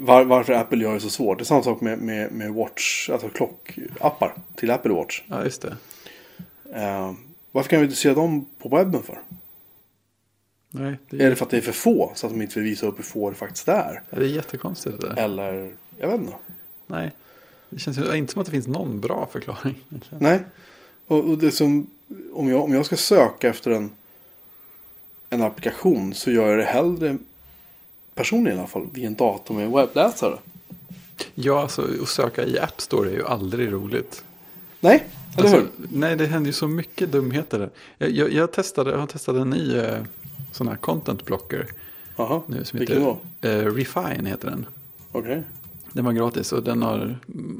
var, 0.00 0.24
varför 0.24 0.52
Apple 0.52 0.78
gör 0.78 0.94
det 0.94 1.00
så 1.00 1.10
svårt. 1.10 1.38
Det 1.38 1.42
är 1.42 1.44
samma 1.44 1.62
sak 1.62 1.80
med, 1.80 1.98
med, 1.98 2.32
med 2.32 2.54
Watch, 2.54 3.10
alltså 3.10 3.28
klockappar 3.28 4.34
till 4.56 4.70
Apple 4.70 4.92
Watch. 4.92 5.22
ja, 5.26 5.44
just 5.44 5.62
det. 5.62 5.76
Ehm, 6.74 7.16
varför 7.52 7.70
kan 7.70 7.78
vi 7.80 7.84
inte 7.84 7.96
se 7.96 8.14
dem 8.14 8.46
på 8.58 8.68
webben 8.68 9.02
för? 9.02 9.20
Nej, 10.70 10.98
det 11.10 11.16
Är 11.16 11.26
är, 11.26 11.30
det 11.30 11.36
för 11.36 11.44
att 11.44 11.50
det 11.50 11.56
är 11.56 11.60
för 11.60 11.72
få 11.72 12.12
så 12.14 12.26
att 12.26 12.32
de 12.32 12.42
inte 12.42 12.60
vill 12.60 12.68
visa 12.68 12.86
upp 12.86 12.98
hur 12.98 13.04
få 13.04 13.30
det 13.30 13.36
faktiskt 13.36 13.68
är? 13.68 14.02
ja, 14.10 14.18
det 14.18 14.24
är 14.24 14.28
jättekonstigt 14.28 15.00
det. 15.00 15.20
Eller, 15.22 15.72
jag 15.98 16.08
vet 16.08 16.20
inte. 16.20 16.32
Nej. 16.86 17.12
Det 17.70 17.78
känns 17.78 17.98
inte 18.14 18.32
som 18.32 18.40
att 18.40 18.46
det 18.46 18.52
finns 18.52 18.66
någon 18.66 19.00
bra 19.00 19.28
förklaring. 19.32 19.84
Nej. 20.18 20.40
Och, 21.06 21.18
och 21.18 21.38
det 21.38 21.50
som, 21.50 21.90
om 22.32 22.48
jag, 22.48 22.62
om 22.64 22.74
jag 22.74 22.86
ska 22.86 22.96
söka 22.96 23.48
efter 23.48 23.70
en, 23.70 23.90
en 25.30 25.42
applikation 25.42 26.14
så 26.14 26.30
gör 26.30 26.48
jag 26.48 26.58
det 26.58 26.64
hellre 26.64 27.18
personligen 28.14 28.56
i 28.56 28.60
alla 28.60 28.68
fall 28.68 28.88
via 28.92 29.06
en 29.06 29.14
dator 29.14 29.54
med 29.54 29.70
webbläsare. 29.70 30.38
Ja, 31.34 31.62
alltså 31.62 31.86
att 32.02 32.08
söka 32.08 32.44
i 32.46 32.58
App 32.58 32.80
Store 32.80 33.10
är 33.10 33.14
ju 33.14 33.24
aldrig 33.26 33.72
roligt. 33.72 34.24
Nej, 34.80 35.04
eller 35.38 35.48
hur? 35.48 35.56
Alltså, 35.56 35.72
nej, 35.92 36.16
det 36.16 36.26
händer 36.26 36.46
ju 36.46 36.52
så 36.52 36.68
mycket 36.68 37.12
dumheter 37.12 37.58
där. 37.58 37.70
Jag, 37.98 38.10
jag, 38.10 38.32
jag, 38.32 38.52
testade, 38.52 38.90
jag 38.90 39.08
testade 39.08 39.40
en 39.40 39.50
ny 39.50 39.76
eh, 39.76 40.02
sån 40.52 40.68
här 40.68 40.76
content 40.76 41.24
blocker 41.24 41.66
Jaha, 42.16 42.42
nu 42.46 42.64
som 42.64 42.78
vilken 42.78 42.96
heter 43.02 43.16
då? 43.40 43.48
eh, 43.48 43.74
Refine 43.74 44.26
heter 44.28 44.50
den. 44.50 44.66
Okej. 45.12 45.42
Den 45.92 46.04
var 46.04 46.12
gratis 46.12 46.52
och 46.52 46.62
den 46.62 46.82
har 46.82 47.18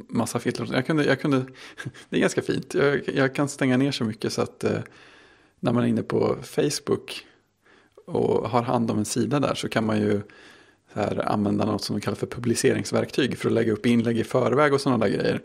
massa 0.09 0.38
filter. 0.38 0.68
Jag 0.72 0.86
kunde, 0.86 1.05
jag 1.05 1.20
kunde, 1.20 1.42
det 2.09 2.16
är 2.16 2.20
ganska 2.20 2.42
fint. 2.42 2.74
Jag, 2.74 3.01
jag 3.14 3.34
kan 3.34 3.48
stänga 3.48 3.76
ner 3.76 3.92
så 3.92 4.05
mycket 4.05 4.32
så 4.32 4.42
att 4.42 4.64
eh, 4.64 4.78
när 5.61 5.72
man 5.72 5.84
är 5.84 5.88
inne 5.88 6.03
på 6.03 6.36
Facebook 6.42 7.26
och 8.11 8.51
har 8.51 8.63
hand 8.63 8.91
om 8.91 8.99
en 8.99 9.05
sida 9.05 9.41
där 9.41 9.55
så 9.55 9.69
kan 9.69 9.87
man 9.87 9.99
ju 9.99 10.21
så 10.95 11.01
här, 11.01 11.33
använda 11.33 11.65
något 11.65 11.85
som 11.85 11.97
de 11.97 12.01
kallar 12.01 12.17
för 12.17 12.27
publiceringsverktyg 12.27 13.39
för 13.39 13.49
att 13.49 13.55
lägga 13.55 13.73
upp 13.73 13.87
inlägg 13.87 14.19
i 14.19 14.25
förväg 14.25 14.73
och 14.73 14.81
sådana 14.81 15.07
där 15.07 15.13
grejer. 15.13 15.41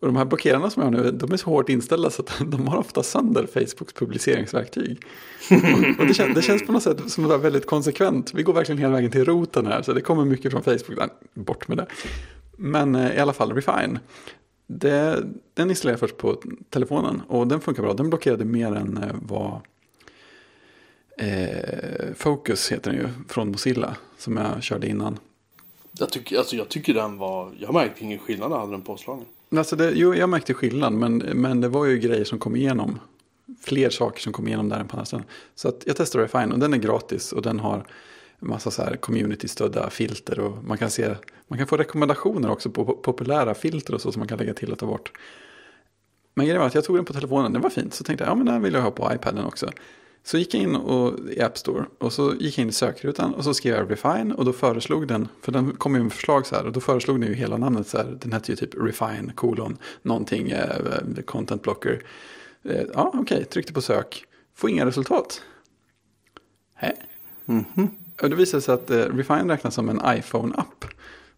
Och 0.00 0.06
de 0.06 0.16
här 0.16 0.24
blockerarna 0.24 0.70
som 0.70 0.82
jag 0.82 0.90
har 0.90 1.02
nu, 1.02 1.10
de 1.10 1.32
är 1.32 1.36
så 1.36 1.50
hårt 1.50 1.68
inställda 1.68 2.10
så 2.10 2.22
att 2.22 2.32
de 2.46 2.68
har 2.68 2.78
ofta 2.78 3.02
sönder 3.02 3.46
Facebooks 3.46 3.92
publiceringsverktyg. 3.92 5.02
Och, 5.50 6.00
och 6.00 6.06
det, 6.06 6.14
känns, 6.14 6.34
det 6.34 6.42
känns 6.42 6.66
på 6.66 6.72
något 6.72 6.82
sätt 6.82 7.10
som 7.10 7.24
att 7.24 7.28
vara 7.28 7.38
väldigt 7.38 7.66
konsekvent. 7.66 8.34
Vi 8.34 8.42
går 8.42 8.52
verkligen 8.52 8.78
hela 8.78 8.92
vägen 8.92 9.10
till 9.10 9.24
roten 9.24 9.66
här, 9.66 9.82
så 9.82 9.92
det 9.92 10.00
kommer 10.00 10.24
mycket 10.24 10.52
från 10.52 10.62
Facebook. 10.62 10.98
Nej, 10.98 11.08
bort 11.34 11.68
med 11.68 11.76
det. 11.76 11.86
Men 12.56 12.94
eh, 12.94 13.16
i 13.16 13.18
alla 13.18 13.32
fall, 13.32 13.52
Refine. 13.52 13.98
Det, 14.66 15.24
den 15.54 15.70
installerade 15.70 15.92
jag 15.92 16.00
först 16.00 16.16
på 16.16 16.42
telefonen 16.70 17.22
och 17.28 17.46
den 17.46 17.60
funkar 17.60 17.82
bra. 17.82 17.94
Den 17.94 18.10
blockerade 18.10 18.44
mer 18.44 18.76
än 18.76 18.96
eh, 18.96 19.16
vad 19.22 19.60
eh, 21.20 22.14
Focus 22.16 22.72
heter 22.72 22.90
den 22.90 23.00
ju, 23.00 23.08
från 23.28 23.50
Mozilla, 23.50 23.96
som 24.18 24.36
jag 24.36 24.62
körde 24.62 24.88
innan. 24.88 25.18
Jag, 25.98 26.10
tycker, 26.10 26.38
alltså, 26.38 26.56
jag 26.56 26.68
tycker 26.68 26.94
den 26.94 27.18
var, 27.18 27.52
jag 27.58 27.74
märkte 27.74 28.04
ingen 28.04 28.18
skillnad 28.18 28.50
när 28.50 28.56
jag 28.56 28.60
hade 28.60 28.72
den 28.72 28.82
påslagen. 28.82 29.24
Alltså 29.56 29.76
det, 29.76 29.92
jo, 29.94 30.14
jag 30.14 30.28
märkte 30.28 30.54
skillnad, 30.54 30.92
men, 30.92 31.16
men 31.16 31.60
det 31.60 31.68
var 31.68 31.86
ju 31.86 31.98
grejer 31.98 32.24
som 32.24 32.38
kom 32.38 32.56
igenom. 32.56 32.98
Fler 33.60 33.90
saker 33.90 34.20
som 34.20 34.32
kom 34.32 34.48
igenom 34.48 34.68
där 34.68 34.80
än 34.80 34.88
på 34.88 34.96
andra 34.96 35.04
ställen. 35.04 35.26
Så 35.54 35.68
att 35.68 35.82
jag 35.86 35.96
testade 35.96 36.24
Refine 36.24 36.52
och 36.52 36.58
den 36.58 36.74
är 36.74 36.78
gratis 36.78 37.32
och 37.32 37.42
den 37.42 37.60
har 37.60 37.84
massa 38.38 38.70
så 38.70 38.82
här 38.82 38.96
community-stödda 38.96 39.90
filter. 39.90 40.40
Och 40.40 40.64
man 40.64 40.78
kan, 40.78 40.90
se, 40.90 41.14
man 41.48 41.58
kan 41.58 41.66
få 41.68 41.76
rekommendationer 41.76 42.50
också 42.50 42.70
på 42.70 42.84
populära 42.84 43.54
filter 43.54 43.94
och 43.94 44.00
så 44.00 44.12
som 44.12 44.20
man 44.20 44.28
kan 44.28 44.38
lägga 44.38 44.54
till 44.54 44.72
och 44.72 44.78
ta 44.78 44.86
bort. 44.86 45.12
Men 46.34 46.46
grejen 46.46 46.60
var 46.60 46.66
att 46.66 46.74
jag 46.74 46.84
tog 46.84 46.96
den 46.96 47.04
på 47.04 47.12
telefonen, 47.12 47.52
det 47.52 47.58
var 47.58 47.70
fint. 47.70 47.94
Så 47.94 48.04
tänkte 48.04 48.24
jag, 48.24 48.30
ja 48.30 48.34
men 48.34 48.46
den 48.46 48.62
vill 48.62 48.74
jag 48.74 48.82
ha 48.82 48.90
på 48.90 49.14
iPaden 49.14 49.44
också. 49.44 49.70
Så 50.24 50.38
gick 50.38 50.54
jag 50.54 50.62
in 50.62 50.76
och, 50.76 51.18
i 51.30 51.40
App 51.42 51.58
Store 51.58 51.84
och 51.98 52.12
så 52.12 52.34
gick 52.34 52.58
jag 52.58 52.62
in 52.62 52.68
i 52.68 52.72
sökrutan 52.72 53.34
och 53.34 53.44
så 53.44 53.54
skrev 53.54 53.74
jag 53.76 53.90
Refine 53.90 54.34
och 54.34 54.44
då 54.44 54.52
föreslog 54.52 55.08
den, 55.08 55.28
för 55.42 55.52
den 55.52 55.72
kom 55.72 55.94
ju 55.94 56.02
med 56.02 56.12
förslag 56.12 56.46
så 56.46 56.56
här 56.56 56.66
och 56.66 56.72
då 56.72 56.80
föreslog 56.80 57.20
den 57.20 57.28
ju 57.28 57.34
hela 57.34 57.56
namnet 57.56 57.86
så 57.86 57.96
här, 57.98 58.18
den 58.20 58.32
hette 58.32 58.52
ju 58.52 58.56
typ 58.56 58.74
Refine 58.74 59.32
kolon 59.34 59.78
någonting, 60.02 60.50
eh, 60.50 61.22
content 61.24 61.62
blocker. 61.62 62.02
Eh, 62.62 62.82
ja 62.94 63.12
okej, 63.14 63.44
tryckte 63.44 63.72
på 63.72 63.80
sök, 63.82 64.24
får 64.54 64.70
inga 64.70 64.86
resultat. 64.86 65.42
Hä? 66.74 66.92
Mhm. 67.44 67.90
Och 68.22 68.30
det 68.30 68.36
visar 68.36 68.60
sig 68.60 68.74
att 68.74 68.90
eh, 68.90 68.96
Refine 68.96 69.52
räknas 69.52 69.74
som 69.74 69.88
en 69.88 70.00
iPhone-app. 70.18 70.84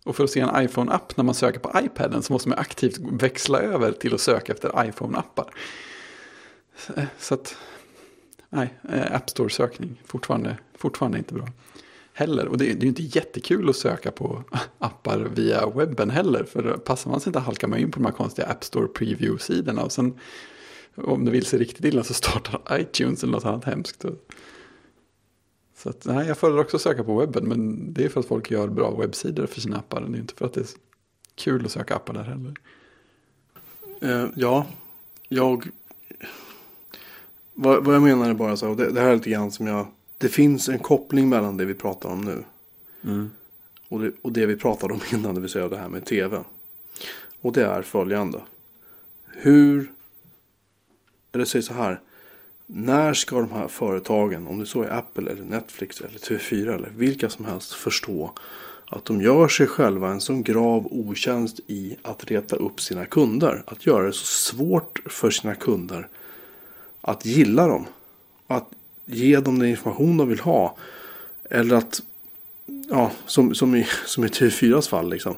Och 0.04 0.16
för 0.16 0.24
att 0.24 0.30
se 0.30 0.40
en 0.40 0.64
iPhone-app 0.64 1.16
när 1.16 1.24
man 1.24 1.34
söker 1.34 1.60
på 1.60 1.80
iPaden 1.84 2.22
så 2.22 2.32
måste 2.32 2.48
man 2.48 2.58
aktivt 2.58 2.98
växla 2.98 3.60
över 3.60 3.92
till 3.92 4.14
att 4.14 4.20
söka 4.20 4.52
efter 4.52 4.68
iPhone-appar. 4.68 5.46
Eh, 6.96 7.04
Så 7.18 7.34
att, 7.34 7.56
nej, 8.52 8.74
eh, 8.88 9.14
App 9.14 9.30
Store-sökning 9.30 10.02
fortfarande, 10.04 10.56
fortfarande 10.74 11.18
inte 11.18 11.34
bra. 11.34 11.48
Heller, 12.12 12.46
och 12.46 12.58
det, 12.58 12.64
det 12.64 12.70
är 12.70 12.82
ju 12.82 12.88
inte 12.88 13.02
jättekul 13.02 13.68
att 13.68 13.76
söka 13.76 14.10
på 14.10 14.44
appar 14.78 15.18
via 15.18 15.66
webben 15.66 16.10
heller. 16.10 16.44
För 16.44 16.76
passar 16.76 17.10
man 17.10 17.20
sig 17.20 17.30
inte 17.30 17.38
halkar 17.38 17.68
man 17.68 17.78
in 17.78 17.90
på 17.90 17.98
de 17.98 18.04
här 18.04 18.12
konstiga 18.12 18.46
App 18.46 18.64
Store 18.64 18.86
Preview-sidorna. 18.86 19.82
Och 19.82 19.92
sen 19.92 20.18
om 20.94 21.24
det 21.24 21.30
vill 21.30 21.46
sig 21.46 21.58
riktigt 21.58 21.84
illa 21.84 22.04
så 22.04 22.14
startar 22.14 22.60
iTunes 22.80 23.22
eller 23.22 23.32
något 23.32 23.44
annat 23.44 23.64
hemskt. 23.64 24.04
Så 25.76 25.88
att, 25.88 26.04
nej, 26.04 26.26
jag 26.26 26.38
föredrar 26.38 26.60
också 26.60 26.76
att 26.76 26.82
söka 26.82 27.04
på 27.04 27.20
webben, 27.20 27.48
men 27.48 27.92
det 27.92 28.04
är 28.04 28.08
för 28.08 28.20
att 28.20 28.26
folk 28.26 28.50
gör 28.50 28.68
bra 28.68 28.90
webbsidor 28.90 29.46
för 29.46 29.60
sina 29.60 29.76
appar. 29.76 30.00
Det 30.00 30.16
är 30.16 30.20
inte 30.20 30.34
för 30.34 30.46
att 30.46 30.54
det 30.54 30.60
är 30.60 30.66
kul 31.34 31.66
att 31.66 31.72
söka 31.72 31.94
appar 31.94 32.14
där 32.14 32.22
heller. 32.24 32.54
Eh, 34.00 34.30
ja, 34.34 34.66
jag... 35.28 35.68
Vad, 37.62 37.84
vad 37.84 37.94
jag 37.94 38.02
menar 38.02 38.30
är 38.30 38.34
bara 38.34 38.56
så 38.56 38.74
det, 38.74 38.92
det 38.92 39.00
här 39.00 39.08
är 39.08 39.14
lite 39.14 39.30
grann 39.30 39.50
som 39.50 39.66
jag... 39.66 39.86
Det 40.18 40.28
finns 40.28 40.68
en 40.68 40.78
koppling 40.78 41.28
mellan 41.28 41.56
det 41.56 41.64
vi 41.64 41.74
pratar 41.74 42.08
om 42.08 42.20
nu. 42.20 42.44
Och 43.88 44.00
det, 44.00 44.12
och 44.22 44.32
det 44.32 44.46
vi 44.46 44.56
pratade 44.56 44.94
om 44.94 45.00
innan, 45.12 45.34
det 45.34 45.40
vill 45.40 45.50
säga 45.50 45.68
det 45.68 45.76
här 45.76 45.88
med 45.88 46.04
tv. 46.04 46.44
Och 47.40 47.52
det 47.52 47.64
är 47.64 47.82
följande. 47.82 48.40
Hur... 49.26 49.92
Eller 51.32 51.44
säg 51.44 51.62
så 51.62 51.74
här. 51.74 52.00
När 52.66 53.14
ska 53.14 53.36
de 53.36 53.50
här 53.52 53.68
företagen, 53.68 54.46
om 54.46 54.58
det 54.58 54.66
så 54.66 54.82
är 54.82 54.90
Apple 54.90 55.30
eller 55.30 55.44
Netflix 55.44 56.00
eller 56.00 56.18
TV4 56.18 56.74
eller 56.74 56.90
vilka 56.96 57.30
som 57.30 57.44
helst, 57.44 57.72
förstå 57.72 58.32
att 58.86 59.04
de 59.04 59.20
gör 59.22 59.48
sig 59.48 59.66
själva 59.66 60.10
en 60.10 60.20
sån 60.20 60.42
grav 60.42 60.86
otjänst 60.90 61.60
i 61.66 61.96
att 62.02 62.24
reta 62.24 62.56
upp 62.56 62.80
sina 62.80 63.06
kunder. 63.06 63.62
Att 63.66 63.86
göra 63.86 64.06
det 64.06 64.12
så 64.12 64.26
svårt 64.26 65.02
för 65.06 65.30
sina 65.30 65.54
kunder 65.54 66.08
att 67.02 67.26
gilla 67.26 67.66
dem. 67.66 67.86
Att 68.46 68.68
ge 69.04 69.40
dem 69.40 69.58
den 69.58 69.68
information 69.68 70.16
de 70.16 70.28
vill 70.28 70.40
ha. 70.40 70.76
Eller 71.50 71.76
att, 71.76 72.02
ja, 72.88 73.10
som, 73.26 73.54
som, 73.54 73.74
i, 73.74 73.86
som 74.06 74.24
i 74.24 74.28
TV4s 74.28 74.88
fall 74.88 75.10
liksom. 75.10 75.36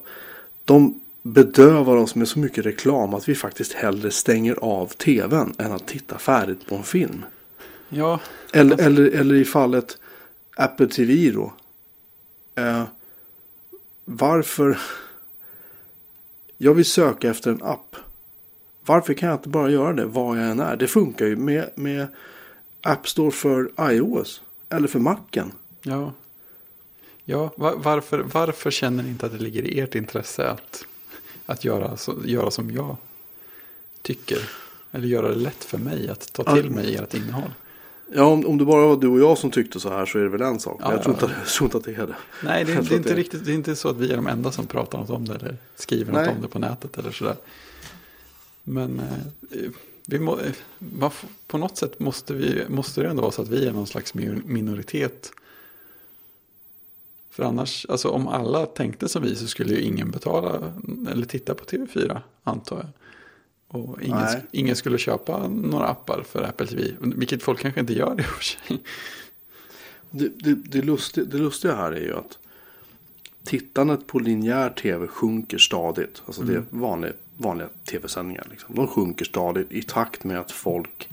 De 0.65 1.01
bedövar 1.23 1.97
oss 1.97 2.15
med 2.15 2.29
så 2.29 2.39
mycket 2.39 2.67
reklam 2.67 3.15
att 3.15 3.29
vi 3.29 3.35
faktiskt 3.35 3.73
hellre 3.73 4.11
stänger 4.11 4.55
av 4.55 4.87
tvn 4.87 5.55
än 5.59 5.73
att 5.73 5.87
titta 5.87 6.19
färdigt 6.19 6.67
på 6.67 6.75
en 6.75 6.83
film. 6.83 7.25
Ja, 7.89 8.21
Eller, 8.53 8.81
eller, 8.81 9.11
eller 9.11 9.35
i 9.35 9.45
fallet 9.45 9.99
Apple 10.57 10.87
TV 10.87 11.31
då. 11.31 11.53
Eh, 12.55 12.85
varför? 14.05 14.79
Jag 16.59 16.75
vill 16.75 16.85
söka 16.85 17.31
efter 17.31 17.51
en 17.51 17.63
app. 17.63 17.97
Varför 18.87 19.15
kan 19.15 19.29
jag 19.29 19.39
inte 19.39 19.49
bara 19.49 19.71
göra 19.71 19.93
det 19.93 20.05
var 20.07 20.37
jag 20.37 20.51
än 20.51 20.61
är? 20.61 20.77
Det 20.77 20.87
funkar 20.89 21.27
ju 21.27 21.37
med, 21.37 21.71
med 21.75 22.07
App 22.83 23.09
Store 23.09 23.31
för 23.31 23.71
iOS. 23.93 24.43
Eller 24.69 24.89
för 24.89 24.99
Macen. 24.99 25.53
ja. 25.83 26.13
Ja, 27.27 27.53
va- 27.57 27.75
varför, 27.77 28.19
varför 28.33 28.71
känner 28.71 29.03
ni 29.03 29.09
inte 29.09 29.27
att 29.27 29.33
det 29.33 29.39
ligger 29.39 29.63
i 29.63 29.81
ert 29.81 29.95
intresse 29.95 30.49
att, 30.49 30.85
att 31.47 31.65
göra, 31.65 31.97
så, 31.97 32.15
göra 32.25 32.51
som 32.51 32.71
jag 32.71 32.97
tycker? 34.03 34.39
Eller 34.93 35.07
göra 35.09 35.29
det 35.29 35.35
lätt 35.35 35.65
för 35.65 35.79
mig 35.79 36.09
att 36.09 36.33
ta 36.33 36.55
till 36.55 36.65
Ja. 36.65 36.71
mig 36.71 36.95
ert 36.97 37.15
innehåll? 37.15 37.51
Ja, 38.15 38.25
om, 38.25 38.47
om 38.47 38.59
det 38.59 38.65
bara 38.65 38.87
var 38.87 38.97
du 38.97 39.09
och 39.09 39.21
jag 39.21 39.39
som 39.39 39.51
tyckte 39.51 39.81
så 39.81 39.89
här 39.89 40.07
så 40.07 40.19
är 40.19 40.23
det 40.23 40.29
väl 40.29 40.43
en 40.43 40.61
sak. 40.61 40.77
Men 40.81 40.89
Ja, 40.91 40.95
jag, 40.97 41.03
tror 41.05 41.17
ja. 41.21 41.25
inte, 41.27 41.37
jag 41.39 41.49
tror 41.49 41.67
inte 41.67 41.77
att 41.77 41.85
det 41.85 41.95
är 42.03 42.07
det. 42.07 42.15
Nej, 42.45 42.65
det, 42.65 42.73
Jag 42.75 42.85
det, 42.85 42.95
är 42.95 42.97
inte 42.97 43.09
det- 43.09 43.15
riktigt, 43.15 43.45
det 43.45 43.51
är 43.53 43.55
inte 43.55 43.77
så 43.77 43.89
att 43.89 43.97
vi 43.97 44.13
är 44.13 44.17
de 44.17 44.27
enda 44.27 44.53
som 44.53 44.67
pratar 44.67 44.99
något 44.99 45.11
om 45.11 45.25
det 45.29 45.35
eller 45.35 45.57
skriver 45.77 46.13
något 46.13 46.23
Nej. 46.23 46.35
om 46.37 46.43
det 46.43 46.49
på 46.49 46.59
nätet 46.59 46.99
eller 46.99 47.11
sådär. 47.11 47.37
Men 48.65 49.01
eh, 49.01 49.71
vi 50.07 50.19
må, 50.19 50.39
eh, 50.41 51.13
på 51.47 51.59
något 51.59 51.77
sätt 51.77 51.99
måste, 52.01 52.35
vi, 52.35 52.63
måste 52.69 53.03
det 53.03 53.09
ändå 53.09 53.23
vara 53.23 53.33
så 53.33 53.43
att 53.43 53.49
vi 53.49 53.67
är 53.67 53.73
någon 53.73 53.87
slags 53.87 54.15
min- 54.15 54.43
minoritet. 54.47 55.33
För 57.31 57.43
annars, 57.45 57.87
alltså 57.89 58.09
om 58.09 58.29
alla 58.29 58.67
tänkte 58.67 59.09
som 59.09 59.23
vi 59.23 59.37
så 59.37 59.47
skulle 59.47 59.75
ju 59.75 59.81
ingen 59.81 60.11
betala 60.11 60.73
eller 61.11 61.27
titta 61.27 61.55
på 61.55 61.65
TV4, 61.65 62.21
antar 62.43 62.77
jag. 62.77 62.87
Och 63.81 64.03
ingen, 64.03 64.19
ingen 64.51 64.77
skulle 64.77 64.99
köpa 64.99 65.49
några 65.49 65.87
appar 65.87 66.23
för 66.27 66.43
Apple 66.43 66.67
TV, 66.67 66.91
vilket 67.01 67.43
folk 67.43 67.61
kanske 67.61 67.81
inte 67.81 67.93
gör 67.93 68.15
det 68.15 68.23
i 68.23 68.27
och 68.27 68.31
för 68.31 68.43
sig. 68.45 68.83
Det, 70.11 70.29
det, 70.29 70.55
det, 70.55 70.83
lustiga, 70.83 71.25
det 71.25 71.39
lustiga 71.39 71.75
här 71.75 71.93
är 71.93 72.01
ju 72.01 72.17
att 72.17 72.39
tittandet 73.45 74.07
på 74.07 74.19
linjär 74.19 74.71
tv 74.71 75.07
sjunker 75.07 75.59
stadigt. 75.59 76.23
Alltså 76.27 76.43
det 76.43 76.55
är 76.55 76.65
vanliga, 76.71 77.13
vanliga 77.37 77.69
tv-sändningar. 77.91 78.47
Liksom. 78.51 78.75
De 78.75 78.89
sjunker 78.89 79.25
stadigt 79.25 79.73
i 79.73 79.83
takt 79.83 80.25
med 80.25 80.41
att 80.41 80.53
folk 80.53 81.11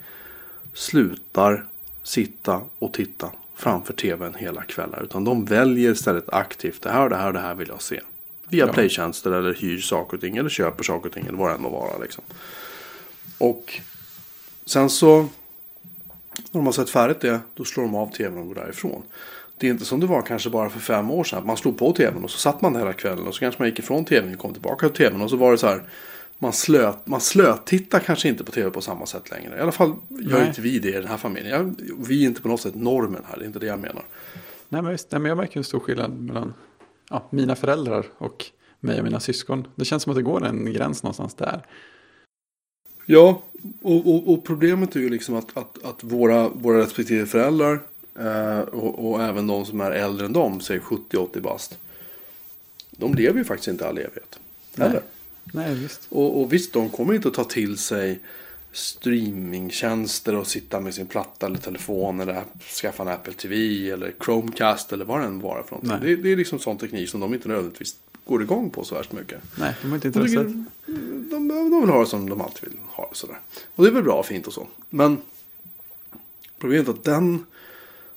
slutar 0.74 1.66
sitta 2.04 2.62
och 2.80 2.94
titta 2.94 3.32
framför 3.56 3.94
tvn 3.94 4.34
hela 4.38 4.62
kvällar. 4.62 5.04
Utan 5.04 5.24
de 5.24 5.46
väljer 5.46 5.92
istället 5.92 6.30
aktivt. 6.34 6.82
Det 6.82 6.90
här 6.90 7.04
och 7.04 7.10
det 7.10 7.16
här 7.16 7.28
och 7.28 7.34
det 7.34 7.40
här 7.40 7.56
vill 7.56 7.68
jag 7.68 7.82
se. 7.82 8.02
Via 8.50 8.66
Ja. 8.68 8.74
playtjänster 8.74 9.32
eller 9.32 9.54
hyr 9.54 9.78
saker 9.80 10.18
och 10.18 10.22
ting. 10.22 10.38
Eller 10.38 10.50
köper 10.50 10.84
saker 10.84 11.08
och 11.08 11.14
ting. 11.14 11.26
Eller 11.28 11.38
vad 11.38 11.50
det 11.50 11.56
än 11.56 11.62
må 11.62 11.70
vara. 11.70 11.98
Liksom. 11.98 12.24
Och 13.38 13.80
sen 14.66 14.90
så 14.90 15.22
när 15.22 15.30
de 16.52 16.66
har 16.66 16.74
sett 16.74 16.90
färdigt 16.90 17.22
det, 17.22 17.40
då 17.54 17.66
slår 17.66 17.84
de 17.84 17.96
av 17.96 18.12
tvn 18.12 18.38
och 18.38 18.48
går 18.48 18.56
därifrån. 18.56 19.04
Det 19.58 19.68
är 19.68 19.72
inte 19.72 19.86
som 19.86 20.00
det 20.00 20.06
var 20.06 20.22
kanske 20.22 20.50
bara 20.50 20.70
för 20.70 20.80
fem 20.80 21.12
år 21.12 21.24
sedan. 21.24 21.46
Man 21.46 21.58
slog 21.58 21.78
på 21.78 21.94
tvn 21.94 22.24
och 22.24 22.32
så 22.32 22.38
satt 22.38 22.62
man 22.62 22.76
hela 22.76 22.94
kvällen. 22.94 23.28
Och 23.28 23.34
så 23.34 23.40
kanske 23.40 23.62
man 23.62 23.70
gick 23.70 23.80
ifrån 23.80 24.06
tvn 24.06 24.34
och 24.34 24.40
kom 24.40 24.54
tillbaka 24.54 24.90
till 24.90 24.98
tvn. 24.98 25.22
Och 25.22 25.30
så 25.30 25.36
var 25.36 25.52
det 25.52 25.58
så 25.58 25.68
här. 25.68 25.84
Man 26.44 26.54
slöt, 26.54 27.08
man 27.08 27.22
slötittar 27.22 28.00
kanske 28.00 28.30
inte 28.30 28.44
på 28.44 28.52
tv 28.52 28.70
på 28.70 28.82
samma 28.82 29.06
sätt 29.06 29.32
längre. 29.32 29.58
I 29.58 29.62
alla 29.62 29.72
fall 29.72 29.94
gör 30.10 30.40
Nej. 30.40 30.48
inte 30.48 30.62
vi 30.62 30.80
det 30.80 30.90
i 30.90 30.92
den 30.92 31.08
här 31.08 31.18
familjen. 31.18 31.76
Jag, 31.80 31.96
vi 32.08 32.24
är 32.24 32.28
inte 32.28 32.42
på 32.42 32.48
något 32.48 32.62
sätt 32.62 32.76
normen 32.76 33.24
här. 33.30 33.38
Det 33.38 33.44
är 33.44 33.48
inte 33.48 33.60
det 33.60 33.66
jag 33.66 33.80
menar. 33.80 34.04
Nej 34.70 34.82
men 34.82 34.92
visst, 34.92 35.12
nej, 35.12 35.22
men 35.22 35.30
jag 35.30 35.38
märker 35.38 35.58
en 35.58 35.64
stor 35.64 35.80
skillnad 35.80 36.12
mellan 36.12 36.54
ja, 37.10 37.28
mina 37.30 37.56
föräldrar 37.56 38.06
och 38.18 38.46
mig 38.80 38.98
och 38.98 39.04
mina 39.04 39.20
syskon. 39.20 39.68
Det 39.76 39.86
känns 39.86 40.04
som 40.04 40.12
att 40.12 40.16
det 40.16 40.22
går 40.22 40.46
en 40.46 40.74
gräns 40.74 41.04
någonstans 41.04 41.34
där. 41.34 41.62
Ja, 43.06 43.44
och, 43.82 44.08
och, 44.08 44.34
och 44.34 44.46
problemet 44.46 44.96
är 44.96 45.00
ju 45.00 45.10
liksom 45.10 45.36
att, 45.36 45.58
att, 45.58 45.84
att 45.84 46.04
våra, 46.04 46.50
våra 46.50 46.78
respektive 46.78 47.26
föräldrar 47.26 47.80
eh, 48.20 48.60
och, 48.60 49.12
och 49.12 49.24
även 49.24 49.48
de 49.48 49.66
som 49.66 49.82
är 49.82 49.92
äldre 49.92 50.26
än 50.26 50.34
dem, 50.34 50.62
säg 50.62 50.80
70-80 50.80 51.42
bast. 51.42 51.78
De 52.92 53.14
lever 53.14 53.38
ju 53.38 53.46
faktiskt 53.46 53.68
inte 53.68 53.88
all 53.88 53.98
evighet. 53.98 54.40
Eller? 54.76 54.90
Nej, 54.90 55.02
visst. 55.52 56.02
Och, 56.10 56.42
och 56.42 56.54
visst, 56.54 56.74
de 56.74 56.90
kommer 56.90 57.14
inte 57.14 57.28
att 57.28 57.34
ta 57.34 57.44
till 57.44 57.78
sig 57.78 58.20
streamingtjänster 58.72 60.36
och 60.36 60.48
sitta 60.48 60.80
med 60.80 60.94
sin 60.96 61.08
platta 61.08 61.46
eller 61.46 61.58
telefon 61.58 62.20
eller 62.20 62.44
skaffa 62.82 63.04
en 63.04 63.10
Apple 63.10 63.34
TV 63.34 63.90
eller 63.92 64.14
Chromecast 64.26 64.94
eller 64.94 65.06
vad 65.06 65.20
det 65.20 65.26
än 65.26 65.40
vara 65.40 65.64
för 65.64 65.72
någonting. 65.72 65.98
Nej. 66.08 66.16
Det, 66.16 66.22
det 66.24 66.32
är 66.32 66.36
liksom 66.38 66.60
sån 66.60 66.78
teknik 66.78 67.10
som 67.10 67.20
de 67.20 67.34
inte 67.34 67.48
nödvändigtvis 67.48 67.96
går 68.26 68.42
igång 68.44 68.70
på 68.70 68.84
så 68.84 68.96
värst 68.96 69.12
mycket. 69.12 69.42
Nej, 69.60 69.74
de 69.82 69.88
har 69.88 69.96
inte 69.96 70.08
Och 70.08 70.14
det- 70.14 70.32
intresse. 70.32 70.64
De, 71.32 71.48
de 71.48 71.82
vill 71.82 71.90
ha 71.90 72.00
det 72.00 72.06
som 72.06 72.30
de 72.30 72.42
alltid 72.42 72.70
vill 72.70 72.80
ha 72.88 73.10
det 73.12 73.18
sådär. 73.18 73.40
Och 73.76 73.84
det 73.84 73.90
är 73.90 73.94
väl 73.94 74.04
bra 74.04 74.14
och 74.20 74.26
fint 74.26 74.48
och 74.48 74.54
så. 74.54 74.68
Men 74.90 75.18
problemet 76.60 76.88
är 76.88 76.92
att 76.92 77.04
den, 77.04 77.46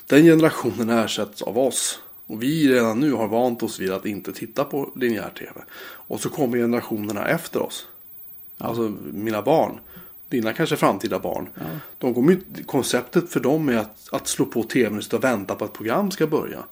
den 0.07 0.23
generationen 0.25 0.91
ersätts 0.91 1.43
av 1.43 1.59
oss. 1.59 1.99
Och 2.27 2.43
vi 2.43 2.73
redan 2.73 3.01
nu 3.01 3.13
har 3.13 3.29
vant 3.29 3.63
oss 3.63 3.81
vid 3.81 3.93
att 3.93 4.07
inte 4.07 4.33
titta 4.33 4.65
på 4.65 4.93
linjär 4.97 5.31
tv. 5.39 5.65
Och 5.85 6.21
så 6.21 6.29
kommer 6.29 6.59
generationerna 6.59 7.29
efter 7.29 7.63
oss. 7.63 7.89
Alltså 8.59 8.93
mina 9.13 9.43
barn. 9.43 9.79
Dina 10.29 10.53
kanske 10.53 10.77
framtida 10.77 11.19
barn. 11.19 11.49
Ja. 11.55 11.63
De 11.99 12.15
kommer 12.15 12.39
konceptet 12.67 13.31
för 13.31 13.41
dem 13.41 13.69
är 13.69 13.77
att, 13.77 14.09
att 14.13 14.27
slå 14.29 14.45
på 14.47 14.63
tvn 14.63 14.97
och 14.99 15.05
sitta 15.05 15.17
och 15.17 15.25
vänta 15.25 15.55
på 15.55 15.65
att 15.65 15.73
program 15.73 16.11
ska 16.11 16.27
börja. 16.27 16.65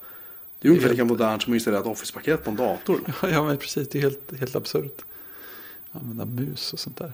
Det 0.61 0.69
är 0.69 0.71
ungefär 0.71 0.89
helt- 0.89 0.99
lika 0.99 1.05
modernt 1.05 1.43
som 1.43 1.53
att 1.53 1.55
installera 1.55 1.81
ett 1.81 1.87
Office-paket 1.87 2.45
på 2.45 2.51
en 2.51 2.57
dator. 2.57 3.01
Ja, 3.23 3.45
men 3.45 3.57
precis. 3.57 3.89
Det 3.89 3.99
är 3.99 4.03
helt, 4.03 4.39
helt 4.39 4.57
absurt. 4.57 5.05
Använda 5.93 6.25
mus 6.25 6.73
och 6.73 6.79
sånt 6.79 6.97
där. 6.97 7.13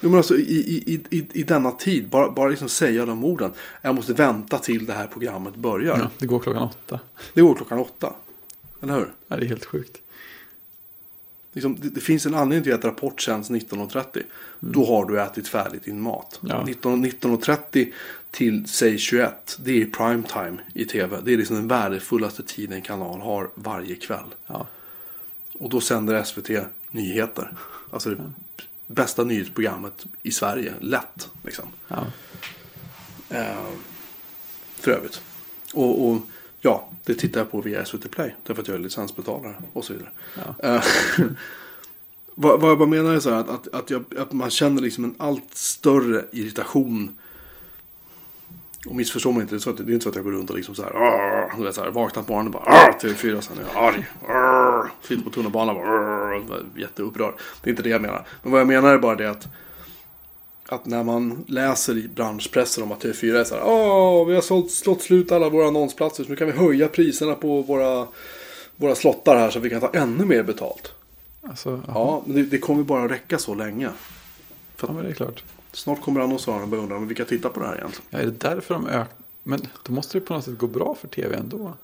Jo, 0.00 0.08
men 0.10 0.16
alltså, 0.16 0.36
i, 0.36 0.40
i, 0.86 1.00
i, 1.10 1.26
i- 1.32 1.42
denna 1.42 1.70
tid, 1.70 2.08
bara, 2.08 2.30
bara 2.30 2.48
liksom 2.50 2.68
säga 2.68 3.06
de 3.06 3.24
orden. 3.24 3.52
Jag 3.82 3.94
måste 3.94 4.12
vänta 4.12 4.58
till 4.58 4.86
det 4.86 4.92
här 4.92 5.06
programmet 5.06 5.56
börjar. 5.56 5.98
Ja, 5.98 6.10
det 6.18 6.26
går 6.26 6.38
klockan 6.38 6.62
åtta. 6.62 7.00
Det 7.34 7.40
går 7.40 7.54
klockan 7.54 7.78
åtta. 7.78 8.12
Eller 8.82 8.94
hur? 8.94 9.12
Ja, 9.28 9.36
det 9.36 9.44
är 9.44 9.48
helt 9.48 9.64
sjukt. 9.64 10.00
Liksom, 11.52 11.76
det, 11.80 11.88
det 11.88 12.00
finns 12.00 12.26
en 12.26 12.34
anledning 12.34 12.64
till 12.64 12.74
att 12.74 12.84
Rapport 12.84 13.20
sänds 13.22 13.50
19.30. 13.50 14.22
Då 14.60 14.84
har 14.86 15.04
du 15.04 15.20
ätit 15.20 15.48
färdigt 15.48 15.84
din 15.84 16.00
mat. 16.00 16.40
Ja. 16.42 16.64
19 16.64 17.04
19.30 17.06 17.92
till 18.30 18.66
säg 18.68 18.98
21. 18.98 19.58
Det 19.64 19.82
är 19.82 19.86
prime 19.86 20.22
time 20.22 20.56
i 20.74 20.84
tv. 20.84 21.20
Det 21.24 21.32
är 21.32 21.36
liksom 21.36 21.56
den 21.56 21.68
värdefullaste 21.68 22.42
tiden 22.42 22.72
en 22.76 22.82
kanal 22.82 23.20
har 23.20 23.50
varje 23.54 23.94
kväll. 23.94 24.34
Ja, 24.46 24.66
Och 25.54 25.70
då 25.70 25.80
sänder 25.80 26.22
SVT 26.22 26.50
nyheter. 26.90 27.56
Alltså 27.90 28.10
det 28.10 28.32
bästa 28.86 29.24
nyhetsprogrammet 29.24 30.06
i 30.22 30.30
Sverige. 30.30 30.74
Lätt 30.80 31.28
liksom. 31.42 31.64
ja. 31.88 32.06
Eh, 33.30 33.66
för 34.74 34.90
övrigt. 34.90 35.22
Och, 35.74 36.08
och 36.08 36.20
ja, 36.60 36.88
det 37.04 37.14
tittar 37.14 37.40
jag 37.40 37.50
på 37.50 37.60
via 37.60 37.84
SVT 37.84 38.10
Play. 38.10 38.34
Därför 38.42 38.62
att 38.62 38.68
jag 38.68 38.74
är 38.74 38.80
licensbetalare 38.80 39.54
och 39.72 39.84
så 39.84 39.92
vidare. 39.92 40.10
Ja. 40.34 40.74
Eh, 40.74 40.84
vad, 42.34 42.60
vad 42.60 42.70
jag 42.70 42.78
bara 42.78 42.88
menar 42.88 43.14
är 43.14 43.20
så 43.20 43.30
här 43.30 43.40
att, 43.40 43.48
att, 43.48 43.74
att, 43.74 43.90
jag, 43.90 44.04
att 44.18 44.32
man 44.32 44.50
känner 44.50 44.82
liksom 44.82 45.04
en 45.04 45.14
allt 45.18 45.54
större 45.54 46.24
irritation. 46.32 47.18
Och 48.88 48.94
missförstå 48.94 49.32
mig 49.32 49.42
inte, 49.42 49.54
det 49.54 49.58
är, 49.58 49.60
så 49.60 49.70
att, 49.70 49.76
det 49.76 49.82
är 49.82 49.94
inte 49.94 50.02
så 50.02 50.08
att 50.08 50.14
jag 50.14 50.24
går 50.24 50.32
runt 50.32 50.50
och 50.50 50.56
liksom 50.56 50.74
så 50.74 50.82
här, 50.82 50.90
"Arr", 50.90 51.52
du 51.58 51.64
vet, 51.64 51.74
så 51.74 51.82
här 51.82 51.90
vaknar 51.90 52.22
på 52.22 52.32
morgonen 52.32 52.54
och 52.54 52.60
bara 52.60 52.72
"Arr", 52.76 52.92
TV4 52.92 53.40
sen 53.40 53.58
är 53.58 53.62
jag 53.74 53.84
arg. 53.84 54.06
"Arr", 54.28 54.90
Sitter 55.02 55.24
på 55.24 55.30
tunnelbanan 55.30 55.76
och 55.76 55.82
bara 55.82 55.90
"Arr", 55.90 56.64
jätteupprörd. 56.76 57.34
Det 57.62 57.68
är 57.68 57.72
inte 57.72 57.82
det 57.82 57.88
jag 57.88 58.02
menar. 58.02 58.26
Men 58.42 58.52
vad 58.52 58.60
jag 58.60 58.68
menar 58.68 58.94
är 58.94 58.98
bara 58.98 59.14
det 59.16 59.30
att 59.30 59.48
att 60.68 60.86
när 60.86 61.04
man 61.04 61.44
läser 61.48 61.96
i 61.96 62.08
branschpressen 62.08 62.84
om 62.84 62.92
att 62.92 63.04
TV4 63.04 63.36
är 63.40 63.44
så 63.44 63.54
här, 63.54 63.62
Åh, 63.66 64.26
vi 64.26 64.34
har 64.34 64.42
sålt, 64.42 64.70
slått 64.70 65.02
slut 65.02 65.32
alla 65.32 65.48
våra 65.48 65.66
annonsplatser 65.68 66.24
så 66.24 66.30
nu 66.30 66.36
kan 66.36 66.46
vi 66.46 66.52
höja 66.52 66.88
priserna 66.88 67.34
på 67.34 67.62
våra, 67.62 68.06
våra 68.76 68.94
slottar 68.94 69.36
här 69.36 69.50
så 69.50 69.58
att 69.58 69.64
vi 69.64 69.70
kan 69.70 69.80
ta 69.80 69.90
ännu 69.92 70.24
mer 70.24 70.42
betalt. 70.42 70.92
Alltså, 71.42 71.80
ja. 71.88 72.22
Men 72.26 72.36
det, 72.36 72.42
det 72.42 72.58
kommer 72.58 72.82
bara 72.82 73.04
att 73.04 73.10
räcka 73.10 73.38
så 73.38 73.54
länge. 73.54 73.90
ja, 74.80 74.92
men 74.92 75.04
det 75.04 75.10
är 75.10 75.14
klart. 75.14 75.44
Snart 75.76 76.02
kommer 76.02 76.20
annonsörerna 76.20 76.66
börja 76.66 76.82
undra, 76.82 76.98
vilka 76.98 77.24
tittar 77.24 77.48
på 77.48 77.60
det 77.60 77.66
här 77.66 77.74
egentligen? 77.74 78.06
Ja, 78.10 78.18
är 78.18 78.24
det 78.24 78.40
därför 78.40 78.74
de 78.74 78.86
ökar? 78.86 79.06
Men 79.42 79.60
då 79.82 79.92
måste 79.92 80.18
det 80.18 80.24
på 80.24 80.34
något 80.34 80.44
sätt 80.44 80.58
gå 80.58 80.66
bra 80.66 80.96
för 81.00 81.08
tv 81.08 81.36
ändå. 81.36 81.74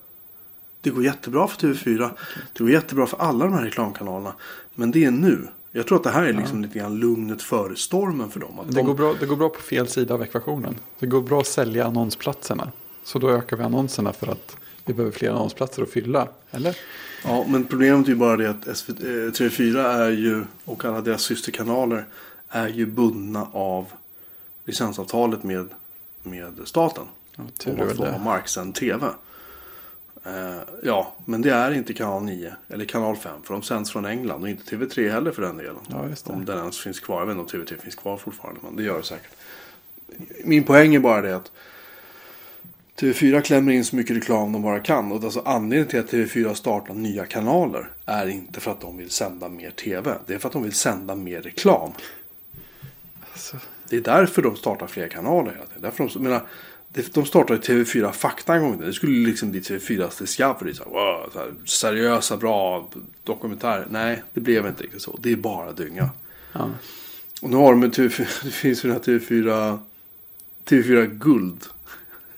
Det 0.80 0.90
går 0.90 1.04
jättebra 1.04 1.48
för 1.48 1.68
TV4. 1.68 2.10
Det 2.52 2.64
går 2.64 2.70
jättebra 2.70 3.06
för 3.06 3.18
alla 3.18 3.44
de 3.44 3.54
här 3.54 3.62
reklamkanalerna. 3.62 4.34
Men 4.74 4.90
det 4.90 5.04
är 5.04 5.10
nu. 5.10 5.48
Jag 5.72 5.86
tror 5.86 5.98
att 5.98 6.04
det 6.04 6.10
här 6.10 6.24
är 6.24 6.32
liksom 6.32 6.62
lite 6.62 6.78
grann 6.78 6.96
lugnet 6.96 7.42
före 7.42 7.76
stormen 7.76 8.30
för 8.30 8.40
dem. 8.40 8.58
Att 8.58 8.66
Det 8.66 8.74
de, 8.74 8.86
går, 8.86 8.94
bra, 8.94 9.14
det 9.20 9.26
går 9.26 9.36
bra 9.36 9.48
på 9.48 9.60
fel 9.60 9.88
sida 9.88 10.14
av 10.14 10.22
ekvationen. 10.22 10.76
Det 10.98 11.06
går 11.06 11.22
bra 11.22 11.40
att 11.40 11.46
sälja 11.46 11.86
annonsplatserna. 11.86 12.72
Så 13.04 13.18
då 13.18 13.30
ökar 13.30 13.56
vi 13.56 13.62
annonserna 13.62 14.12
för 14.12 14.26
att 14.26 14.56
vi 14.84 14.94
behöver 14.94 15.12
fler 15.12 15.30
annonsplatser 15.30 15.82
att 15.82 15.90
fylla. 15.90 16.28
Eller? 16.50 16.76
Ja, 17.24 17.44
men 17.48 17.64
problemet 17.64 18.06
är 18.06 18.10
ju 18.10 18.16
bara 18.16 18.36
det 18.36 18.50
att 18.50 18.76
SVT, 18.76 19.00
eh, 19.00 19.06
TV4 19.06 19.78
är 19.78 20.10
ju, 20.10 20.44
och 20.64 20.84
alla 20.84 21.00
deras 21.00 21.22
systerkanaler, 21.22 22.06
är 22.52 22.68
ju 22.68 22.86
bundna 22.86 23.48
av 23.52 23.92
licensavtalet 24.64 25.42
med, 25.42 25.68
med 26.22 26.60
staten. 26.64 27.04
Ja, 27.36 27.42
tur 27.58 27.76
väl 27.76 27.96
får 27.96 28.18
marksänd 28.24 28.74
TV. 28.74 29.06
Eh, 30.24 30.60
ja, 30.82 31.14
men 31.24 31.42
det 31.42 31.50
är 31.50 31.70
inte 31.70 31.94
kanal 31.94 32.22
9 32.22 32.54
eller 32.68 32.84
kanal 32.84 33.16
5 33.16 33.42
för 33.42 33.54
de 33.54 33.62
sänds 33.62 33.92
från 33.92 34.04
England 34.04 34.42
och 34.42 34.48
inte 34.48 34.76
TV3 34.76 35.10
heller 35.10 35.30
för 35.30 35.42
den 35.42 35.56
delen. 35.56 35.76
Ja. 35.88 36.08
Om 36.24 36.44
den 36.44 36.58
ens 36.58 36.80
finns 36.80 37.00
kvar. 37.00 37.18
Jag 37.18 37.26
vet 37.26 37.36
inte 37.36 37.56
om 37.56 37.62
TV3 37.62 37.80
finns 37.80 37.94
kvar 37.94 38.16
fortfarande, 38.16 38.60
men 38.64 38.76
det 38.76 38.82
gör 38.82 38.96
det 38.96 39.04
säkert. 39.04 39.32
Min 40.44 40.64
poäng 40.64 40.94
är 40.94 41.00
bara 41.00 41.22
det 41.22 41.36
att 41.36 41.50
TV4 42.96 43.40
klämmer 43.40 43.72
in 43.72 43.84
så 43.84 43.96
mycket 43.96 44.16
reklam 44.16 44.52
de 44.52 44.62
bara 44.62 44.80
kan. 44.80 45.12
Och 45.12 45.24
alltså 45.24 45.42
anledningen 45.44 45.88
till 45.88 46.00
att 46.00 46.12
TV4 46.12 46.54
startar 46.54 46.94
nya 46.94 47.26
kanaler 47.26 47.90
är 48.06 48.26
inte 48.26 48.60
för 48.60 48.70
att 48.70 48.80
de 48.80 48.96
vill 48.96 49.10
sända 49.10 49.48
mer 49.48 49.70
TV. 49.70 50.14
Det 50.26 50.34
är 50.34 50.38
för 50.38 50.48
att 50.48 50.52
de 50.52 50.62
vill 50.62 50.72
sända 50.72 51.14
mer 51.14 51.42
reklam. 51.42 51.92
Alltså, 53.32 53.56
Det 53.88 53.96
är 53.96 54.00
därför 54.00 54.42
de 54.42 54.56
startar 54.56 54.86
fler 54.86 55.08
kanaler. 55.08 55.60
Därför 55.78 56.10
de, 56.14 56.22
menar, 56.22 56.42
de 57.12 57.24
startade 57.24 57.60
TV4 57.60 58.12
Fakta 58.12 58.54
en 58.54 58.62
gång. 58.62 58.80
Det 58.80 58.92
skulle 58.92 59.26
liksom 59.28 59.50
bli 59.50 59.60
TV4 59.60 60.18
Discovery. 60.18 60.74
Så 60.74 60.84
här, 60.84 60.90
wow, 60.90 61.30
så 61.32 61.38
här, 61.38 61.54
seriösa, 61.64 62.36
bra 62.36 62.90
dokumentärer. 63.24 63.86
Nej, 63.90 64.22
det 64.32 64.40
blev 64.40 64.66
inte 64.66 64.82
riktigt 64.82 65.02
så. 65.02 65.18
Det 65.22 65.32
är 65.32 65.36
bara 65.36 65.72
dynga. 65.72 66.10
ja. 66.52 66.70
Och 67.42 67.50
nu 67.50 67.56
har 67.56 67.70
de 67.72 67.82
en 67.82 67.90
TV4, 67.92 68.26
det 68.44 68.50
finns 68.50 68.84
ju 68.84 68.88
den 68.88 68.96
här 68.96 69.04
TV4, 69.18 69.78
TV4 70.64 71.06
Guld. 71.06 71.64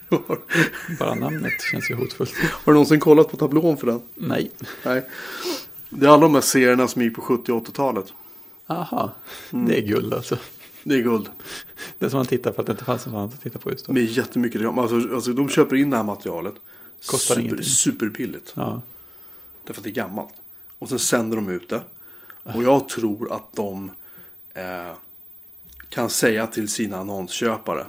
har 0.09 0.39
Bara 0.99 1.15
namnet 1.15 1.53
känns 1.73 1.91
ju 1.91 1.95
hotfullt. 1.95 2.35
du 2.65 2.73
någonsin 2.73 3.01
kollat 3.01 3.31
på 3.31 3.37
tablån 3.37 3.77
för 3.77 3.87
den? 3.87 4.03
Nej. 4.15 4.51
Nej. 4.85 5.03
Det 5.89 6.07
är 6.07 6.11
alla 6.11 6.23
de 6.23 6.35
här 6.35 6.41
serierna 6.43 6.89
som 6.89 7.03
gick 7.03 7.15
på 7.15 7.21
70 7.21 7.53
och 7.53 7.67
80-talet. 7.69 8.07
Aha, 8.67 9.15
Mm. 9.53 9.67
det 9.69 9.79
är 9.79 9.83
guld 9.87 10.15
alltså. 10.15 10.39
Det 10.85 10.95
är 10.95 11.03
guld. 11.03 11.31
Det 11.99 12.07
är 12.07 12.11
som 12.11 12.19
man 12.19 12.27
tittar 12.27 12.53
för 12.53 12.61
att 12.61 12.67
det 12.67 12.73
inte 12.73 12.85
fanns 12.85 13.07
något 13.07 13.15
annat 13.15 13.35
att 13.35 13.43
titta 13.43 13.59
på 13.59 13.71
just 13.71 13.87
då. 13.87 13.93
Med 13.93 14.05
jättemycket 14.05 14.61
reklam. 14.61 14.79
Alltså, 14.79 15.15
alltså 15.15 15.33
de 15.33 15.49
köper 15.49 15.77
in 15.77 15.91
det 15.91 15.97
här 15.97 16.05
materialet. 16.05 16.55
Kostar 17.07 17.35
super, 17.35 17.41
ingenting. 17.41 17.65
superbilligt. 17.65 18.53
Ja, 18.57 18.83
Därför 19.65 19.81
att 19.81 19.85
det 19.85 19.91
är 19.91 19.95
gammalt. 19.95 20.35
Och 20.79 20.89
sen 20.89 20.99
sänder 20.99 21.37
de 21.37 21.49
ut 21.49 21.69
det. 21.69 21.83
Och 22.43 22.63
jag 22.63 22.89
tror 22.89 23.33
att 23.33 23.53
de 23.53 23.91
eh, 24.55 24.95
kan 25.89 26.11
säga 26.11 26.47
till 26.47 26.69
sina 26.69 26.97
annonsköpare. 26.97 27.87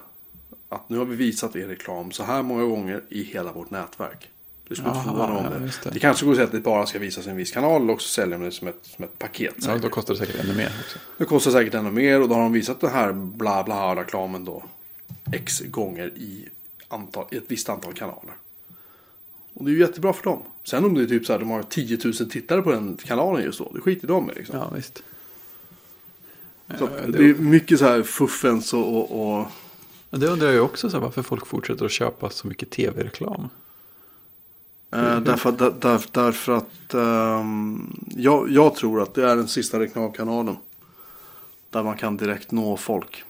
Att 0.70 0.90
nu 0.90 0.98
har 0.98 1.06
vi 1.06 1.16
visat 1.16 1.56
er 1.56 1.68
reklam 1.68 2.12
så 2.12 2.24
här 2.24 2.44
många 2.44 2.64
gånger 2.64 3.04
i 3.10 3.24
hela 3.24 3.52
vårt 3.52 3.70
nätverk. 3.70 4.30
Det 4.68 4.76
skulle 4.76 4.90
inte 4.90 5.04
förvåna 5.04 5.38
om 5.38 5.44
det. 5.44 5.60
det. 5.84 5.90
det. 5.90 6.00
kanske 6.00 6.26
går 6.26 6.32
att 6.32 6.38
säga 6.38 6.46
att 6.46 6.52
det 6.52 6.60
bara 6.60 6.86
ska 6.86 7.00
visas 7.00 7.28
i 7.28 7.30
en 7.30 7.36
viss 7.36 7.52
kanal. 7.52 7.90
Och 7.90 8.02
så 8.02 8.10
säljer 8.10 8.38
de 8.38 8.46
det 8.46 8.52
som 8.52 8.68
ett, 8.68 8.80
som 8.82 9.06
ett 9.06 9.20
paket. 9.20 9.56
ja 9.66 9.78
då 9.78 9.90
kostar 9.90 10.14
det 10.14 10.20
säkert 10.20 10.44
ännu 10.44 10.56
mer 10.56 10.72
också. 10.84 11.00
Det 11.18 11.26
kostar 11.26 11.52
säkert 11.52 11.74
ännu 11.74 11.92
mer 11.92 12.22
och 12.22 12.30
då 12.30 12.36
har 12.36 12.42
de 12.42 12.54
visat 12.54 12.82
den 12.82 12.92
här 12.92 13.14
bla 13.14 13.64
bla 13.64 13.96
reklamen 13.96 14.46
då 14.46 14.64
X 15.34 15.62
gånger 15.62 16.08
i, 16.08 16.50
antal, 16.88 17.26
i 17.32 17.38
ett 17.38 17.44
visst 17.48 17.70
antal 17.70 17.94
kanaler. 17.94 18.36
Och 19.54 19.66
det 19.66 19.72
är 19.72 19.74
ju 19.74 19.80
jättebra 19.80 20.14
för 20.14 20.24
dem. 20.24 20.44
Sen 20.64 20.86
om 20.86 20.94
det 20.94 21.02
är 21.02 21.06
typ 21.06 21.26
så 21.26 21.34
här 21.34 21.40
de 21.40 21.50
har 21.50 21.64
10 21.64 21.98
000 22.04 22.14
tittare 22.14 22.62
på 22.62 22.72
den 22.72 22.98
kanalen 23.04 23.44
just 23.44 23.60
då. 23.60 23.72
Det 23.74 23.82
skiter 23.82 24.08
de 24.08 24.32
i 24.32 24.34
liksom. 24.34 24.58
Ja, 24.58 24.72
visst. 24.76 25.04
Så 26.78 26.90
Ja, 26.96 27.02
det 27.06 27.12
det, 27.12 27.18
blir 27.18 27.36
mycket 27.36 27.80
så 27.80 27.86
här 27.86 28.04
fuffens 28.04 28.74
och, 28.74 29.12
och, 29.12 29.48
och 30.10 30.20
det 30.20 30.28
undrar 30.28 30.48
jag 30.48 30.56
ju 30.56 30.62
också, 30.62 30.90
så 30.90 30.98
här, 30.98 31.04
varför 31.04 31.22
folk 31.22 31.48
fortsätter 31.48 31.86
att 31.86 31.92
köpa 31.92 32.30
så 32.30 32.48
mycket 32.48 32.70
tv-reklam. 32.70 33.50
Eh, 34.96 35.20
därför, 35.20 35.50
att- 35.50 35.58
där, 35.60 35.74
där, 35.80 36.06
därför 36.12 36.52
att 36.54 36.94
ehm, 36.94 38.00
jag, 38.16 38.50
jag 38.52 38.76
tror 38.76 39.02
att 39.02 39.14
det 39.14 39.30
är 39.30 39.36
den 39.36 39.48
sista 39.48 39.80
reklamkanalen. 39.80 40.58
Där 41.70 41.84
man 41.84 41.98
kan 41.98 42.18
direkt 42.18 42.52
nå 42.52 42.78
folk. 42.78 43.24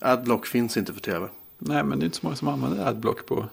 Adblock 0.00 0.46
finns 0.46 0.76
inte 0.76 0.92
för 0.92 1.00
tv. 1.00 1.28
Nej, 1.58 1.84
men 1.84 1.98
det 1.98 2.02
är 2.04 2.06
inte 2.06 2.16
så 2.18 2.26
många 2.26 2.36
som 2.36 2.48
använder 2.48 2.86
adblock 2.86 3.26
på. 3.26 3.44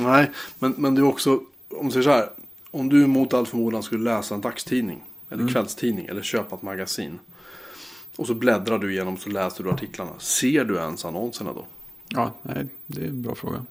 Nej, 0.00 0.30
men, 0.58 0.74
men 0.78 0.94
det 0.94 1.00
är 1.00 1.04
också, 1.04 1.34
om 1.68 1.82
man 1.82 1.90
säger 1.90 2.04
så 2.04 2.10
här. 2.10 2.28
Om 2.70 2.88
du 2.88 3.06
mot 3.06 3.34
all 3.34 3.46
förmodan 3.46 3.82
skulle 3.82 4.04
läsa 4.04 4.34
en 4.34 4.40
dagstidning, 4.40 5.04
eller 5.30 5.48
kvällstidning, 5.48 6.06
eller 6.06 6.22
köpa 6.22 6.56
ett 6.56 6.62
magasin. 6.62 7.18
Och 8.16 8.26
så 8.26 8.34
bläddrar 8.34 8.78
du 8.78 8.92
igenom 8.92 9.16
så 9.16 9.28
läser 9.30 9.64
du 9.64 9.70
artiklarna. 9.70 10.10
Ser 10.18 10.64
du 10.64 10.76
ens 10.76 11.04
annonserna 11.04 11.52
då? 11.52 11.64
Ja, 12.08 12.32
nej, 12.42 12.66
det 12.86 13.02
är 13.04 13.08
en 13.08 13.22
bra 13.22 13.34
fråga. 13.34 13.66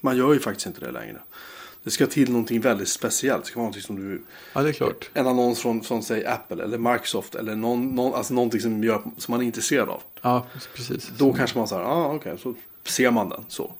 Man 0.00 0.16
gör 0.16 0.32
ju 0.32 0.40
faktiskt 0.40 0.66
inte 0.66 0.80
det 0.80 0.90
längre. 0.90 1.18
Det 1.88 1.92
ska 1.92 2.06
till 2.06 2.30
någonting 2.30 2.60
väldigt 2.60 2.88
speciellt. 2.88 3.42
Det 3.44 3.48
ska 3.48 3.56
vara 3.56 3.64
någonting 3.64 3.82
som 3.82 3.96
du... 3.96 4.22
Ja, 4.52 4.62
det 4.62 4.68
är 4.68 4.72
klart. 4.72 5.10
En 5.14 5.26
annons 5.26 5.60
från, 5.60 5.80
från 5.80 6.02
säg 6.02 6.26
Apple 6.26 6.64
eller 6.64 6.78
Microsoft 6.78 7.34
eller 7.34 7.56
någon, 7.56 7.94
någon, 7.94 8.14
alltså 8.14 8.34
någonting 8.34 8.60
som, 8.60 8.84
gör, 8.84 9.02
som 9.16 9.32
man 9.32 9.40
är 9.40 9.44
intresserad 9.44 9.88
av. 9.88 10.02
Ja, 10.22 10.46
precis. 10.74 11.10
Då 11.18 11.32
kanske 11.32 11.58
man 11.58 11.68
säger, 11.68 11.82
ah, 11.82 12.14
okej, 12.14 12.38
så 12.38 12.54
ser 12.84 13.10
man 13.10 13.28
den 13.28 13.44
så. 13.48 13.72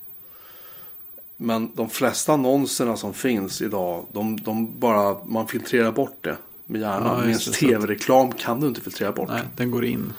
Men 1.37 1.71
de 1.75 1.91
flesta 1.91 2.33
annonserna 2.33 2.97
som 2.97 3.15
finns 3.15 3.63
idag, 3.63 4.07
de, 4.13 4.41
de 4.41 4.79
bara, 4.79 5.25
man 5.25 5.49
filtrerar 5.49 5.93
bort 5.93 6.19
det 6.21 6.37
med 6.67 6.81
hjärnan. 6.81 7.19
Ja, 7.19 7.25
Medan 7.25 7.41
så 7.41 7.53
tv-reklam 7.53 8.33
kan 8.33 8.61
du 8.61 8.69
inte 8.69 8.81
filtrera 8.81 9.13
bort. 9.13 9.29
Nej, 9.29 9.43
den 9.57 9.71
går 9.71 9.85
in. 9.85 10.13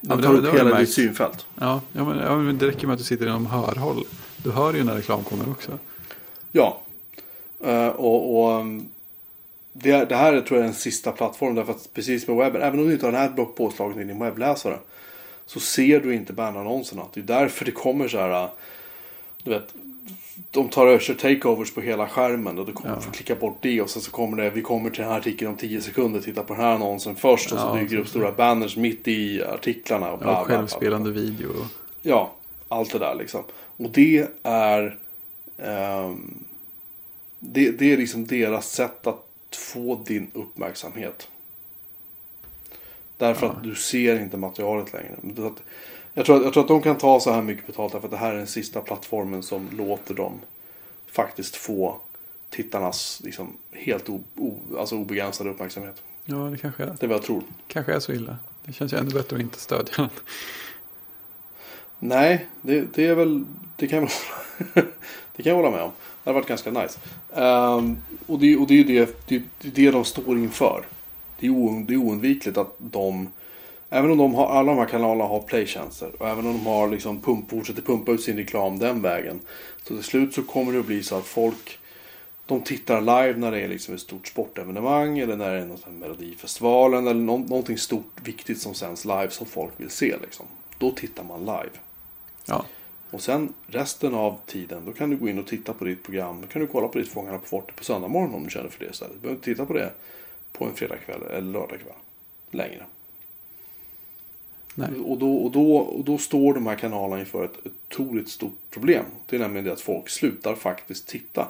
Den 0.00 0.22
tar 0.22 0.34
upp 0.34 0.54
hela 0.54 0.78
ditt 0.78 0.92
synfält. 0.92 1.46
Ja, 1.54 1.80
ja, 1.92 2.04
men, 2.04 2.18
ja, 2.18 2.36
men 2.36 2.58
det 2.58 2.66
räcker 2.66 2.86
med 2.86 2.94
att 2.94 2.98
du 2.98 3.04
sitter 3.04 3.26
inom 3.26 3.46
hörhåll. 3.46 4.04
Du 4.36 4.50
hör 4.50 4.74
ju 4.74 4.84
när 4.84 4.94
reklam 4.94 5.24
kommer 5.24 5.50
också. 5.50 5.78
Ja. 6.52 6.82
Eh, 7.64 7.88
och 7.88 8.36
och 8.44 8.60
um, 8.60 8.88
det, 9.72 10.04
det 10.08 10.16
här 10.16 10.32
tror 10.40 10.50
jag 10.50 10.58
är 10.58 10.64
den 10.64 10.74
sista 10.74 11.12
plattformen. 11.12 11.54
Därför 11.54 11.72
att 11.72 11.88
precis 11.94 12.28
med 12.28 12.36
webben, 12.36 12.62
även 12.62 12.80
om 12.80 12.86
du 12.86 12.92
inte 12.92 13.06
har 13.06 13.12
en 13.12 13.18
adblock 13.24 13.56
påslagen 13.56 14.00
i 14.00 14.04
din 14.04 14.18
webbläsare. 14.18 14.78
Så 15.46 15.60
ser 15.60 16.00
du 16.00 16.14
inte 16.14 16.32
bannerannonserna. 16.32 17.02
Det 17.14 17.20
är 17.20 17.24
därför 17.24 17.64
det 17.64 17.70
kommer 17.70 18.08
så 18.08 18.18
här. 18.18 18.44
uh, 18.44 18.50
Du 19.44 19.50
vet. 19.50 19.74
De 20.50 20.68
tar 20.68 20.86
och 20.86 21.00
kör 21.00 21.14
takeovers 21.14 21.74
på 21.74 21.80
hela 21.80 22.08
skärmen. 22.08 22.58
Och 22.58 22.66
du 22.66 22.72
kommer 22.72 22.94
Ja. 22.94 23.00
få 23.00 23.10
klicka 23.10 23.34
bort 23.34 23.58
det. 23.60 23.80
Och 23.82 23.90
sen 23.90 24.02
så 24.02 24.10
kommer 24.10 24.36
det. 24.36 24.50
Vi 24.50 24.62
kommer 24.62 24.90
till 24.90 25.00
den 25.02 25.10
här 25.10 25.18
artikeln 25.18 25.50
om 25.50 25.56
10 25.56 25.80
sekunder. 25.80 26.20
Titta 26.20 26.42
på 26.42 26.54
den 26.54 26.62
här 26.62 26.72
annonsen 26.74 27.16
först. 27.16 27.52
Och 27.52 27.58
så 27.58 27.66
Ja, 27.66 27.80
dyker 27.80 27.96
det 27.96 28.02
upp 28.02 28.08
stora 28.08 28.32
banners 28.32 28.76
mitt 28.76 29.08
i 29.08 29.42
artiklarna. 29.44 30.12
Och 30.12 30.18
bla, 30.18 30.28
Ja, 30.28 30.32
bla, 30.34 30.44
bla, 30.44 30.46
bla. 30.46 30.56
självspelande 30.56 31.10
video. 31.10 31.48
och- 31.48 31.66
Ja, 32.02 32.32
allt 32.68 32.92
det 32.92 32.98
där 32.98 33.14
liksom. 33.14 33.42
Och 33.76 33.90
det 33.90 34.26
är... 34.42 34.98
ehm, 35.58 36.44
det, 37.38 37.70
det 37.70 37.92
är 37.92 37.96
liksom 37.96 38.26
deras 38.26 38.72
sätt 38.72 39.06
att 39.06 39.24
få 39.56 40.02
din 40.06 40.30
uppmärksamhet. 40.34 41.28
Därför 43.16 43.46
att 43.46 43.62
du 43.62 43.74
ser 43.74 44.20
inte 44.20 44.36
materialet 44.36 44.92
längre. 44.92 45.16
Jag 46.14 46.26
tror, 46.26 46.36
att, 46.36 46.44
jag 46.44 46.52
tror 46.52 46.62
att 46.62 46.68
de 46.68 46.82
kan 46.82 46.98
ta 46.98 47.20
så 47.20 47.32
här 47.32 47.42
mycket 47.42 47.66
betalt 47.66 47.92
därför 47.92 48.06
att 48.06 48.12
det 48.12 48.16
här 48.16 48.32
är 48.32 48.36
den 48.36 48.46
sista 48.46 48.80
plattformen 48.80 49.42
som 49.42 49.68
låter 49.72 50.14
dem 50.14 50.40
faktiskt 51.06 51.56
få 51.56 52.00
tittarnas 52.50 53.20
liksom, 53.24 53.56
helt 53.72 54.08
o, 54.08 54.20
o, 54.36 54.58
alltså 54.78 54.96
obegränsade 54.96 55.50
uppmärksamhet. 55.50 56.02
Ja, 56.24 56.36
det 56.36 56.58
kanske 56.58 56.82
är, 56.82 56.86
Det 56.86 57.02
är 57.06 57.08
vad 57.08 57.16
jag 57.16 57.22
tror. 57.24 57.42
kanske 57.68 57.94
är 57.94 58.00
så 58.00 58.12
illa. 58.12 58.38
Det 58.64 58.72
känns 58.72 58.92
ju 58.92 58.96
ännu 58.98 59.10
bättre 59.10 59.36
att 59.36 59.42
inte 59.42 59.58
stödja 59.60 59.94
den. 59.96 60.08
Nej, 61.98 62.46
det, 62.62 62.94
det 62.94 63.06
är 63.06 63.14
väl... 63.14 63.44
Det 63.76 63.86
kan, 63.86 64.02
det 65.36 65.42
kan 65.42 65.50
jag 65.50 65.54
hålla 65.54 65.70
med 65.70 65.82
om. 65.82 65.90
Det 66.26 66.30
hade 66.30 66.40
varit 66.40 66.48
ganska 66.48 66.70
nice. 66.70 66.98
Um, 67.34 67.98
och 68.26 68.38
det, 68.38 68.56
och 68.56 68.66
det 68.66 68.74
är 68.74 68.78
ju 68.78 68.84
det, 68.84 69.28
det, 69.28 69.42
det, 69.60 69.68
är 69.68 69.72
det 69.72 69.90
de 69.90 70.04
står 70.04 70.38
inför. 70.38 70.86
Det 71.40 71.46
är, 71.46 71.50
o, 71.50 71.84
det 71.88 71.94
är 71.94 71.98
oundvikligt 71.98 72.58
att 72.58 72.74
de... 72.78 73.28
Även 73.90 74.10
om 74.10 74.18
de 74.18 74.34
har, 74.34 74.46
alla 74.46 74.72
de 74.72 74.78
här 74.78 74.86
kanalerna 74.86 75.24
har 75.24 75.40
playtjänster 75.40 76.10
och 76.18 76.28
även 76.28 76.46
om 76.46 76.52
de 76.52 76.66
har 76.66 76.88
liksom 76.88 77.20
pump, 77.20 77.50
fortsätter 77.50 77.82
pumpa 77.82 78.12
ut 78.12 78.22
sin 78.22 78.36
reklam 78.36 78.78
den 78.78 79.02
vägen. 79.02 79.40
Så 79.82 79.94
till 79.94 80.04
slut 80.04 80.34
så 80.34 80.42
kommer 80.42 80.72
det 80.72 80.78
att 80.78 80.86
bli 80.86 81.02
så 81.02 81.16
att 81.16 81.24
folk 81.24 81.78
de 82.46 82.60
tittar 82.60 83.00
live 83.00 83.38
när 83.38 83.50
det 83.50 83.60
är 83.60 83.68
liksom 83.68 83.94
ett 83.94 84.00
stort 84.00 84.26
sportevenemang 84.26 85.18
eller 85.18 85.36
när 85.36 85.54
det 85.54 85.60
är 85.60 85.66
någon 85.66 85.98
melodifestivalen 85.98 87.06
eller 87.06 87.20
nå, 87.20 87.38
någonting 87.38 87.78
stort 87.78 88.20
viktigt 88.24 88.60
som 88.60 88.74
sänds 88.74 89.04
live 89.04 89.30
som 89.30 89.46
folk 89.46 89.72
vill 89.76 89.90
se. 89.90 90.16
Liksom. 90.22 90.46
Då 90.78 90.90
tittar 90.90 91.24
man 91.24 91.40
live. 91.40 91.78
Ja. 92.46 92.64
Och 93.16 93.22
sen 93.22 93.52
resten 93.66 94.14
av 94.14 94.38
tiden 94.46 94.82
då 94.86 94.92
kan 94.92 95.10
du 95.10 95.16
gå 95.16 95.28
in 95.28 95.38
och 95.38 95.46
titta 95.46 95.72
på 95.72 95.84
ditt 95.84 96.02
program. 96.02 96.40
Då 96.40 96.46
kan 96.46 96.62
du 96.62 96.66
kolla 96.68 96.88
på 96.88 96.98
ditt 96.98 97.08
Fångarna 97.08 97.38
på 97.38 97.46
fortet 97.46 97.76
på 97.76 97.84
söndag 97.84 98.08
morgon 98.08 98.34
om 98.34 98.44
du 98.44 98.50
känner 98.50 98.68
för 98.68 98.84
det 98.84 98.90
istället. 98.90 99.14
Du 99.14 99.20
behöver 99.20 99.36
inte 99.36 99.44
titta 99.44 99.66
på 99.66 99.72
det 99.72 99.92
på 100.52 100.64
en 100.64 100.74
fredagkväll 100.74 101.22
eller 101.22 101.52
lördagkväll 101.52 101.94
längre. 102.50 102.86
Nej. 104.74 104.88
Och 105.04 105.18
då, 105.18 105.36
och, 105.36 105.50
då, 105.50 105.76
och 105.76 106.04
då 106.04 106.18
står 106.18 106.54
de 106.54 106.66
här 106.66 106.76
kanalerna 106.76 107.20
inför 107.20 107.44
ett 107.44 107.58
otroligt 107.64 108.28
stort 108.28 108.58
problem. 108.70 109.04
Det 109.26 109.36
är 109.36 109.40
nämligen 109.40 109.64
det 109.64 109.72
att 109.72 109.80
folk 109.80 110.08
slutar 110.08 110.54
faktiskt 110.54 111.08
titta. 111.08 111.48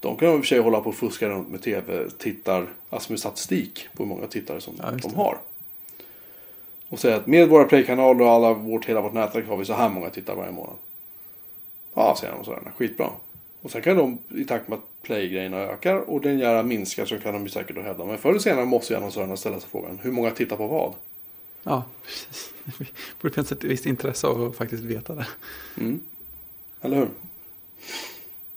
De 0.00 0.16
kan 0.16 0.28
i 0.28 0.32
och 0.32 0.40
för 0.40 0.46
sig 0.46 0.58
hålla 0.58 0.80
på 0.80 0.88
och 0.88 0.94
fuska 0.94 1.28
runt 1.28 1.48
med 1.48 1.62
tv-tittar, 1.62 2.66
alltså 2.90 3.12
med 3.12 3.20
statistik 3.20 3.88
på 3.96 4.02
hur 4.02 4.08
många 4.08 4.26
tittare 4.26 4.60
som 4.60 4.74
Ja, 4.78 4.90
de 5.02 5.14
har. 5.14 5.38
Och 6.88 6.98
säga 6.98 7.16
att 7.16 7.26
med 7.26 7.48
våra 7.48 7.64
playkanaler 7.64 8.24
och 8.24 8.30
alla 8.30 8.52
vårt, 8.52 8.84
hela 8.84 9.00
vårt 9.00 9.12
nätverk 9.12 9.48
har 9.48 9.56
vi 9.56 9.64
så 9.64 9.72
här 9.72 9.88
många 9.88 10.10
tittare 10.10 10.36
varje 10.36 10.52
månad. 10.52 10.76
Ja, 11.98 12.16
säger 12.20 12.32
de 12.32 12.44
sådär. 12.44 12.72
Skitbra. 12.76 13.10
Och 13.62 13.70
sen 13.70 13.82
kan 13.82 13.96
de 13.96 14.18
i 14.28 14.44
takt 14.44 14.68
med 14.68 14.78
att 14.78 15.02
playgrejerna 15.02 15.56
ökar 15.56 15.96
och 15.96 16.20
den 16.20 16.38
gärna 16.38 16.62
minskar 16.62 17.04
så 17.04 17.18
kan 17.18 17.34
de 17.34 17.42
ju 17.42 17.48
säkert 17.48 17.76
hävda. 17.76 18.04
Men 18.04 18.18
förr 18.18 18.30
eller 18.30 18.40
senare 18.40 18.64
måste 18.64 18.92
ju 18.92 18.96
annonsörerna 18.96 19.36
ställa 19.36 19.60
sig 19.60 19.70
frågan. 19.70 19.98
Hur 20.02 20.12
många 20.12 20.30
tittar 20.30 20.56
på 20.56 20.66
vad? 20.66 20.94
Ja, 21.62 21.84
precis. 22.04 22.52
Det 22.64 22.86
borde 23.20 23.34
finnas 23.34 23.52
ett 23.52 23.64
visst 23.64 23.86
intresse 23.86 24.26
av 24.26 24.42
att 24.42 24.56
faktiskt 24.56 24.82
veta 24.82 25.14
det. 25.14 25.26
Mm. 25.76 26.00
Eller 26.80 26.96
hur? 26.96 27.08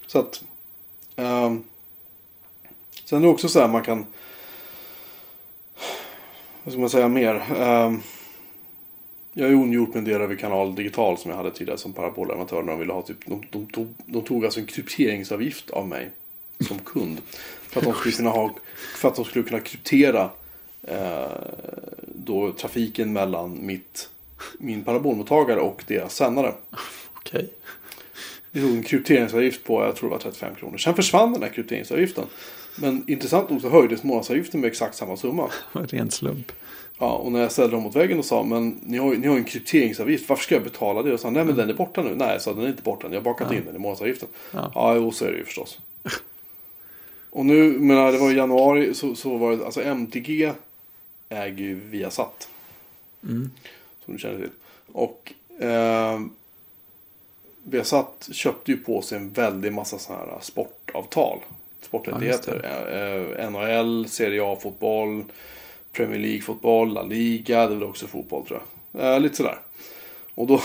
Så 0.07 0.19
att... 0.19 0.43
ehm, 1.15 1.63
sen 3.05 3.17
är 3.17 3.21
det 3.21 3.27
också 3.27 3.49
så 3.49 3.59
här 3.59 3.67
man 3.67 3.83
kan... 3.83 4.05
Vad 6.63 6.73
ska 6.73 6.79
man 6.79 6.89
säga 6.89 7.07
mer? 7.07 7.43
Ehm, 7.57 8.01
jag 9.33 9.45
har 9.45 9.49
ju 9.49 9.55
ondgjort 9.55 9.89
mig 9.89 9.97
en 9.97 10.05
del 10.05 10.21
över 10.21 10.35
kanal 10.35 10.75
digital 10.75 11.17
som 11.17 11.31
jag 11.31 11.37
hade 11.37 11.51
tidigare 11.51 11.77
som 11.77 11.93
parabolamatör. 11.93 12.61
När 12.61 12.71
de 12.71 12.79
ville 12.79 12.93
ha 12.93 13.01
typ... 13.01 13.17
De, 13.25 13.43
de, 13.49 13.65
tog, 13.65 13.93
de 14.05 14.21
tog 14.21 14.45
alltså 14.45 14.59
en 14.59 14.65
krypteringsavgift 14.65 15.69
av 15.69 15.87
mig 15.87 16.11
som 16.67 16.79
kund. 16.79 17.21
För 17.61 17.79
att 17.79 17.85
de 17.85 17.93
skulle 17.93 18.15
kunna 18.15 18.29
ha... 18.29 18.55
För 18.95 19.07
att 19.07 19.15
de 19.15 19.25
skulle 19.25 19.45
kunna 19.45 19.59
kryptera 19.59 20.29
eh, 20.81 21.25
då 22.15 22.51
trafiken 22.51 23.13
mellan 23.13 23.65
mitt, 23.65 24.09
min 24.59 24.83
parabolmottagare 24.83 25.59
och 25.59 25.83
deras 25.87 26.15
sändare. 26.15 26.53
Okej. 27.13 27.53
Vi 28.51 28.61
tog 28.61 28.71
en 28.71 28.83
krypteringsavgift 28.83 29.63
på, 29.63 29.83
jag 29.83 29.95
tror 29.95 30.09
det 30.09 30.15
var 30.15 30.21
35 30.21 30.55
kronor. 30.55 30.77
Sen 30.77 30.95
försvann 30.95 31.33
den 31.33 31.43
här 31.43 31.49
krypteringsavgiften. 31.49 32.25
Men 32.75 33.03
intressant 33.07 33.49
nog 33.49 33.61
så 33.61 33.69
höjdes 33.69 34.03
månadsavgiften 34.03 34.61
med 34.61 34.67
exakt 34.67 34.95
samma 34.95 35.17
summa. 35.17 35.49
Det 35.73 35.93
ren 35.93 36.11
slump. 36.11 36.51
Ja, 37.01 37.11
och 37.15 37.31
när 37.31 37.41
jag 37.41 37.51
ställde 37.51 37.75
dem 37.75 37.83
mot 37.83 37.95
väggen 37.95 38.19
och 38.19 38.25
sa, 38.25 38.43
men 38.43 38.79
ni 38.83 38.97
har, 38.97 39.15
ni 39.15 39.27
har 39.27 39.37
en 39.37 39.43
krypteringsavgift, 39.43 40.29
varför 40.29 40.43
ska 40.43 40.55
jag 40.55 40.63
betala 40.63 41.03
det? 41.03 41.13
Och 41.13 41.19
sa, 41.19 41.29
nej 41.29 41.45
men 41.45 41.55
den 41.55 41.69
är 41.69 41.73
borta 41.73 42.01
nu. 42.03 42.15
Nej, 42.15 42.39
sa, 42.39 42.53
den 42.53 42.63
är 42.63 42.67
inte 42.67 42.83
borta, 42.83 43.07
jag 43.07 43.15
har 43.15 43.21
bakat 43.21 43.51
in 43.51 43.65
den 43.65 43.75
i 43.75 43.79
månadsavgiften. 43.79 44.29
Ja. 44.51 44.71
Ja, 44.75 44.95
jo, 44.95 45.11
så 45.11 45.25
är 45.25 45.31
det 45.31 45.37
ju 45.37 45.45
förstås. 45.45 45.79
Och 47.29 47.45
nu, 47.45 47.79
menar, 47.79 48.11
det 48.11 48.17
var 48.17 48.31
i 48.31 48.35
januari, 48.35 48.93
så, 48.93 49.15
så 49.15 49.37
var 49.37 49.51
det, 49.57 49.65
alltså 49.65 49.81
MTG 49.81 50.51
äger 51.29 51.65
ju 51.65 51.75
Viasat. 51.75 52.49
Mm. 53.23 53.51
Som 54.05 54.13
du 54.13 54.19
känner 54.19 54.37
till. 54.37 54.49
Och 54.91 55.33
eh, 55.59 56.19
Viasat 57.63 58.29
köpte 58.31 58.71
ju 58.71 58.77
på 58.77 59.01
sig 59.01 59.17
en 59.17 59.31
väldig 59.31 59.73
massa 59.73 59.97
sådana 59.97 60.25
här 60.25 60.39
sportavtal. 60.41 61.39
Sporträttigheter. 61.81 62.61
eh, 62.63 63.45
eh, 63.45 63.51
NHL, 63.51 64.07
Serie 64.07 64.43
A-fotboll, 64.53 65.23
Premier 65.91 66.19
League-fotboll, 66.19 66.93
La 66.93 67.03
Liga, 67.03 67.67
det 67.67 67.73
är 67.73 67.77
väl 67.77 67.83
också 67.83 68.07
fotboll 68.07 68.45
tror 68.45 68.61
jag. 68.91 69.13
Eh, 69.13 69.19
lite 69.19 69.35
sådär. 69.35 69.59
Och 70.35 70.47
då 70.47 70.57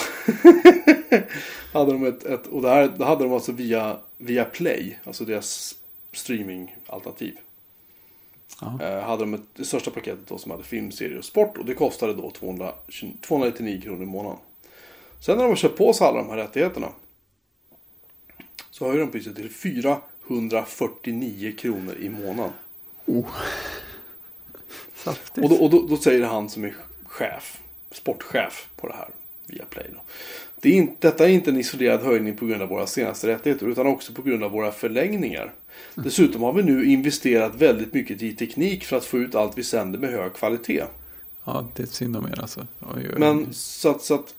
hade 1.72 1.93
de 1.93 2.07
ett, 2.07 2.24
ett 2.24 2.47
och 2.47 2.62
det 2.62 2.68
här 2.68 2.93
det 2.99 3.05
hade 3.05 3.24
de 3.24 3.33
alltså 3.33 3.53
via, 3.53 3.97
via 4.18 4.45
Play, 4.45 4.99
alltså 5.05 5.24
deras 5.24 5.74
streamingalternativ. 6.12 7.39
Eh, 8.81 9.01
hade 9.01 9.22
de 9.22 9.35
ett, 9.35 9.43
det 9.55 9.64
största 9.64 9.91
paketet 9.91 10.27
då 10.27 10.39
som 10.39 10.51
hade 10.51 10.64
film, 10.64 10.91
serie 10.91 11.18
och 11.18 11.24
sport 11.24 11.59
och 11.59 11.64
det 11.64 11.74
kostade 11.74 12.14
då 12.14 12.31
200, 12.31 12.72
299 13.20 13.81
kronor 13.81 14.03
i 14.03 14.07
månaden. 14.07 14.39
Sen 15.20 15.37
när 15.37 15.45
de 15.45 15.49
har 15.49 15.57
köpt 15.57 15.79
på 15.79 15.93
sig 15.93 16.07
alla 16.07 16.18
de 16.18 16.31
här 16.31 16.37
rättigheterna 16.37 16.89
så 18.70 18.87
höjer 18.87 19.01
de 19.01 19.11
priset 19.11 19.37
till 19.37 19.51
449 19.51 21.53
kronor 21.59 21.95
i 22.01 22.09
månaden. 22.09 22.53
Oh. 23.07 23.27
Saftigt. 25.07 25.45
Och, 25.45 25.51
då, 25.51 25.57
och 25.57 25.71
då, 25.71 25.87
då 25.87 25.97
säger 25.97 26.25
han 26.25 26.49
som 26.49 26.65
är 26.65 26.75
chef, 27.07 27.61
sportchef 27.93 28.69
på 28.77 28.87
det 28.89 28.95
här 28.95 29.09
via 29.47 29.65
Play. 29.65 29.87
Då. 29.93 30.01
Det 30.61 30.69
är 30.69 30.73
inte, 30.73 31.09
detta 31.09 31.25
är 31.25 31.29
inte 31.29 31.51
en 31.51 31.57
isolerad 31.57 32.01
höjning 32.01 32.37
på 32.37 32.47
grund 32.47 32.63
av 32.63 32.69
våra 32.69 32.87
senaste 32.87 33.27
rättigheter 33.27 33.67
utan 33.67 33.87
också 33.87 34.13
på 34.13 34.23
grund 34.23 34.45
av 34.45 34.51
våra 34.51 34.73
förlängningar. 34.73 35.55
Dessutom 35.95 36.43
har 36.43 36.53
vi 36.53 36.63
nu 36.63 36.85
investerat 36.85 37.55
väldigt 37.55 37.95
mycket 37.95 38.23
i 38.23 38.33
teknik 38.33 38.85
för 38.85 38.97
att 38.97 39.05
få 39.05 39.19
ut 39.19 39.35
allt 39.35 39.59
vi 39.59 39.65
sänder 39.65 39.99
med 39.99 40.11
hög 40.11 40.35
kvalitet. 40.35 40.85
Ja, 41.45 41.69
det 41.75 41.83
är 41.83 41.87
synd 41.87 42.17
om 42.17 42.27
er 42.27 42.41
alltså. 42.41 42.67
Oj, 42.81 43.09
oj. 43.13 43.19
Men 43.19 43.53
så 43.53 43.91
att, 43.91 44.03
så 44.03 44.15
att 44.15 44.35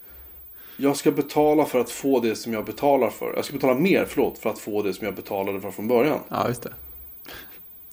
jag 0.77 0.97
ska 0.97 1.11
betala 1.11 1.65
för 1.65 1.79
att 1.79 1.89
få 1.89 2.19
det 2.19 2.35
som 2.35 2.53
jag 2.53 2.65
betalar 2.65 3.09
för. 3.09 3.33
Jag 3.35 3.45
ska 3.45 3.53
betala 3.53 3.79
mer, 3.79 4.05
förlåt, 4.09 4.37
för 4.37 4.49
att 4.49 4.59
få 4.59 4.83
det 4.83 4.93
som 4.93 5.05
jag 5.05 5.15
betalade 5.15 5.61
för 5.61 5.71
från 5.71 5.87
början. 5.87 6.19
Ja, 6.29 6.47
just 6.47 6.61
det. 6.61 6.73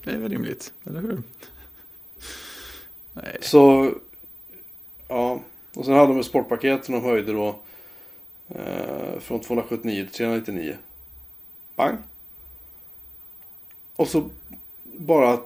Det 0.05 0.11
är 0.11 0.19
väl 0.19 0.31
rimligt, 0.31 0.73
eller 0.87 1.01
hur? 1.01 1.23
Nej. 3.15 3.39
Så, 3.41 3.93
ja. 5.09 5.41
Och 5.77 5.85
sen 5.85 5.95
hade 5.95 6.13
de 6.13 6.21
ett 6.21 6.27
sportpaket 6.27 6.85
som 6.85 6.95
de 6.95 7.03
höjde 7.05 7.33
då 7.33 7.61
eh, 8.49 9.21
från 9.21 9.41
279 9.41 10.05
till 10.05 10.15
399. 10.15 10.77
Bang. 11.77 11.99
Och 13.97 14.09
så 14.09 14.31
bara, 14.85 15.39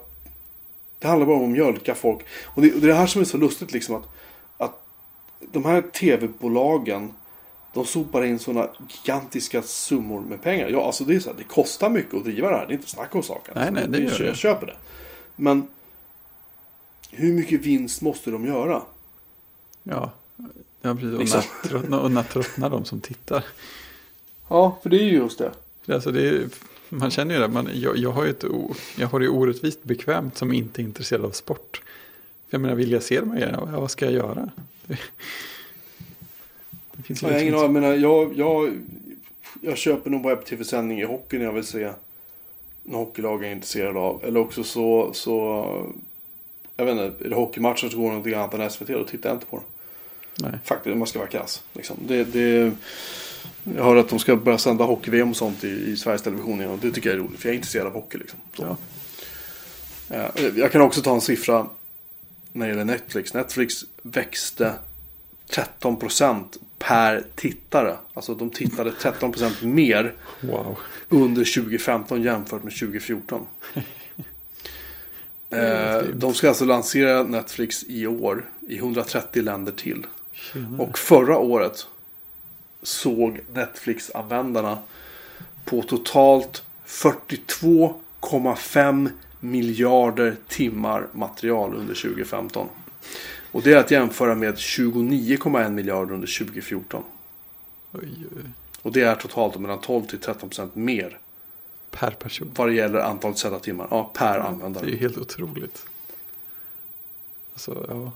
det 0.98 1.08
handlar 1.08 1.26
bara 1.26 1.36
om 1.36 1.44
att 1.44 1.50
mjölka 1.50 1.94
folk. 1.94 2.20
Och 2.44 2.62
det, 2.62 2.74
och 2.74 2.80
det 2.80 2.86
är 2.86 2.88
det 2.88 2.94
här 2.94 3.06
som 3.06 3.20
är 3.20 3.24
så 3.24 3.38
lustigt 3.38 3.72
liksom 3.72 3.94
att, 3.94 4.08
att 4.56 4.82
de 5.52 5.64
här 5.64 5.82
tv-bolagen 5.82 7.12
de 7.74 7.84
sopar 7.84 8.24
in 8.24 8.38
sådana 8.38 8.68
gigantiska 8.88 9.62
summor 9.62 10.20
med 10.20 10.42
pengar. 10.42 10.68
Ja, 10.68 10.86
alltså 10.86 11.04
det 11.04 11.14
är 11.14 11.20
så 11.20 11.30
här, 11.30 11.36
det 11.36 11.44
kostar 11.44 11.90
mycket 11.90 12.14
att 12.14 12.24
driva 12.24 12.50
det 12.50 12.56
här. 12.56 12.66
Det 12.66 12.72
är 12.72 12.76
inte 12.76 12.90
snack 12.90 13.14
om 13.14 13.22
saken. 13.22 13.54
Nej, 13.56 13.70
nej, 13.72 13.84
det 13.88 13.98
gör 13.98 14.18
det. 14.18 14.26
Jag 14.26 14.36
köper 14.36 14.66
det. 14.66 14.76
Men 15.36 15.68
hur 17.10 17.32
mycket 17.32 17.60
vinst 17.60 18.02
måste 18.02 18.30
de 18.30 18.44
göra? 18.46 18.82
Ja, 19.82 20.12
ja 20.82 20.94
precis. 20.94 21.12
Och, 21.12 21.18
Liksom. 21.20 21.40
när, 21.62 21.68
tröttnar, 21.68 21.98
och 21.98 22.10
när 22.10 22.22
tröttnar 22.22 22.70
de 22.70 22.84
som 22.84 23.00
tittar? 23.00 23.44
Ja, 24.48 24.78
för 24.82 24.90
det 24.90 24.96
är 24.96 25.04
ju 25.04 25.12
just 25.12 25.38
det. 25.38 25.52
Alltså 25.94 26.10
det 26.10 26.28
är, 26.28 26.48
man 26.88 27.10
känner 27.10 27.34
ju 27.34 27.40
det. 27.40 27.48
Man, 27.48 27.68
jag, 27.74 27.96
jag, 27.96 28.10
har 28.10 28.24
ju 28.24 28.30
ett, 28.30 28.44
jag 28.96 29.08
har 29.08 29.20
det 29.20 29.28
orättvist 29.28 29.84
bekvämt 29.84 30.36
som 30.36 30.52
inte 30.52 30.82
är 30.82 30.84
intresserad 30.84 31.24
av 31.24 31.30
sport. 31.30 31.82
För 32.48 32.54
jag 32.54 32.60
menar, 32.60 32.74
vill 32.74 32.92
jag 32.92 33.02
se 33.02 33.20
de 33.20 33.30
här 33.30 33.38
grejerna, 33.38 33.68
ja, 33.72 33.80
vad 33.80 33.90
ska 33.90 34.04
jag 34.04 34.14
göra? 34.14 34.50
Det, 34.86 34.98
det 36.92 37.02
finns 37.02 37.22
ju 37.22 37.26
Jag, 37.26 37.42
ingen 37.42 37.44
liksom 37.44 37.62
jag, 37.62 37.70
menar, 37.70 37.94
jag, 37.94 38.38
jag, 38.38 38.78
jag 39.60 39.76
köper 39.76 40.10
nog 40.10 40.22
webb-tv-sändning 40.22 41.00
i 41.00 41.04
hockey 41.04 41.38
när 41.38 41.44
jag 41.44 41.52
vill 41.52 41.64
se 41.64 41.92
någon 42.82 42.94
hockeylag 42.94 43.44
är 43.44 43.52
intresserad 43.52 43.96
av. 43.96 44.24
Eller 44.24 44.40
också 44.40 44.64
så, 44.64 45.10
så 45.12 45.64
jag 46.78 46.84
vet 46.84 46.92
inte, 46.92 47.24
är 47.24 47.28
det 47.28 47.34
hockeymatcher 47.34 47.88
så 47.88 47.96
går 47.96 48.02
det 48.04 48.08
någonting 48.08 48.34
annat 48.34 48.54
än 48.54 48.70
SVT 48.70 48.86
då 48.88 49.04
tittar 49.04 49.28
jag 49.30 49.36
inte 49.36 49.46
på 49.46 49.56
det. 49.56 49.64
Nej. 50.48 50.58
Faktiskt, 50.64 50.96
man 50.96 51.06
ska 51.06 51.18
vara 51.18 51.28
krass. 51.28 51.62
Liksom. 51.72 51.96
Det, 52.06 52.24
det, 52.24 52.72
jag 53.76 53.84
hör 53.84 53.96
att 53.96 54.08
de 54.08 54.18
ska 54.18 54.36
börja 54.36 54.58
sända 54.58 54.84
hockey-VM 54.84 55.30
och 55.30 55.36
sånt 55.36 55.64
i, 55.64 55.68
i 55.68 55.96
Sveriges 55.96 56.22
Television 56.22 56.58
igen. 56.60 56.70
och 56.70 56.78
Det 56.78 56.90
tycker 56.90 57.10
jag 57.10 57.18
är 57.18 57.22
roligt, 57.22 57.40
för 57.40 57.48
jag 57.48 57.52
är 57.52 57.56
intresserad 57.56 57.86
av 57.86 57.92
hockey. 57.92 58.18
Liksom. 58.18 58.38
Ja. 58.56 58.76
Eh, 60.10 60.46
Jag 60.56 60.72
kan 60.72 60.80
också 60.80 61.02
ta 61.02 61.14
en 61.14 61.20
siffra 61.20 61.66
när 62.52 62.66
det 62.66 62.70
gäller 62.72 62.84
Netflix. 62.84 63.34
Netflix 63.34 63.74
växte 64.02 64.72
13% 65.50 66.44
per 66.78 67.24
tittare. 67.34 67.96
Alltså 68.14 68.34
de 68.34 68.50
tittade 68.50 68.90
13% 68.90 69.64
mer 69.66 70.14
Wow. 70.40 70.78
under 71.08 71.44
2015 71.62 72.22
jämfört 72.22 72.62
med 72.64 72.72
2014. 72.78 73.46
Eh, 75.50 76.02
de 76.14 76.34
ska 76.34 76.48
alltså 76.48 76.64
lansera 76.64 77.22
Netflix 77.22 77.84
i 77.88 78.06
år 78.06 78.50
i 78.68 78.76
130 78.76 79.42
länder 79.42 79.72
till. 79.72 80.06
Tjena. 80.32 80.82
Och 80.82 80.98
förra 80.98 81.38
året 81.38 81.86
såg 82.82 83.40
Netflix-användarna 83.54 84.78
på 85.64 85.82
totalt 85.82 86.62
42,5 86.86 89.10
miljarder 89.40 90.36
timmar 90.48 91.06
material 91.12 91.74
under 91.74 91.94
2015. 91.94 92.68
Och 93.52 93.62
det 93.62 93.72
är 93.72 93.76
att 93.76 93.90
jämföra 93.90 94.34
med 94.34 94.54
29,1 94.54 95.70
miljarder 95.70 96.14
under 96.14 96.38
2014. 96.38 97.02
Oj, 97.92 98.08
oj. 98.36 98.42
Och 98.82 98.92
det 98.92 99.02
är 99.02 99.14
totalt 99.14 99.60
mellan 99.60 99.80
12 99.80 100.04
till 100.04 100.18
13 100.18 100.48
procent 100.48 100.74
mer 100.74 101.18
Per 101.98 102.10
person. 102.10 102.52
vad 102.56 102.68
det 102.68 102.74
gäller 102.74 102.98
antalet 102.98 103.38
sedda 103.38 103.58
timmar. 103.58 103.88
Ja, 103.90 104.10
per 104.14 104.26
Det 104.32 104.38
är 104.38 104.40
användare. 104.40 104.90
ju 104.90 104.96
helt 104.96 105.18
otroligt. 105.18 105.86
Alltså, 107.52 107.86
ja. 107.88 108.12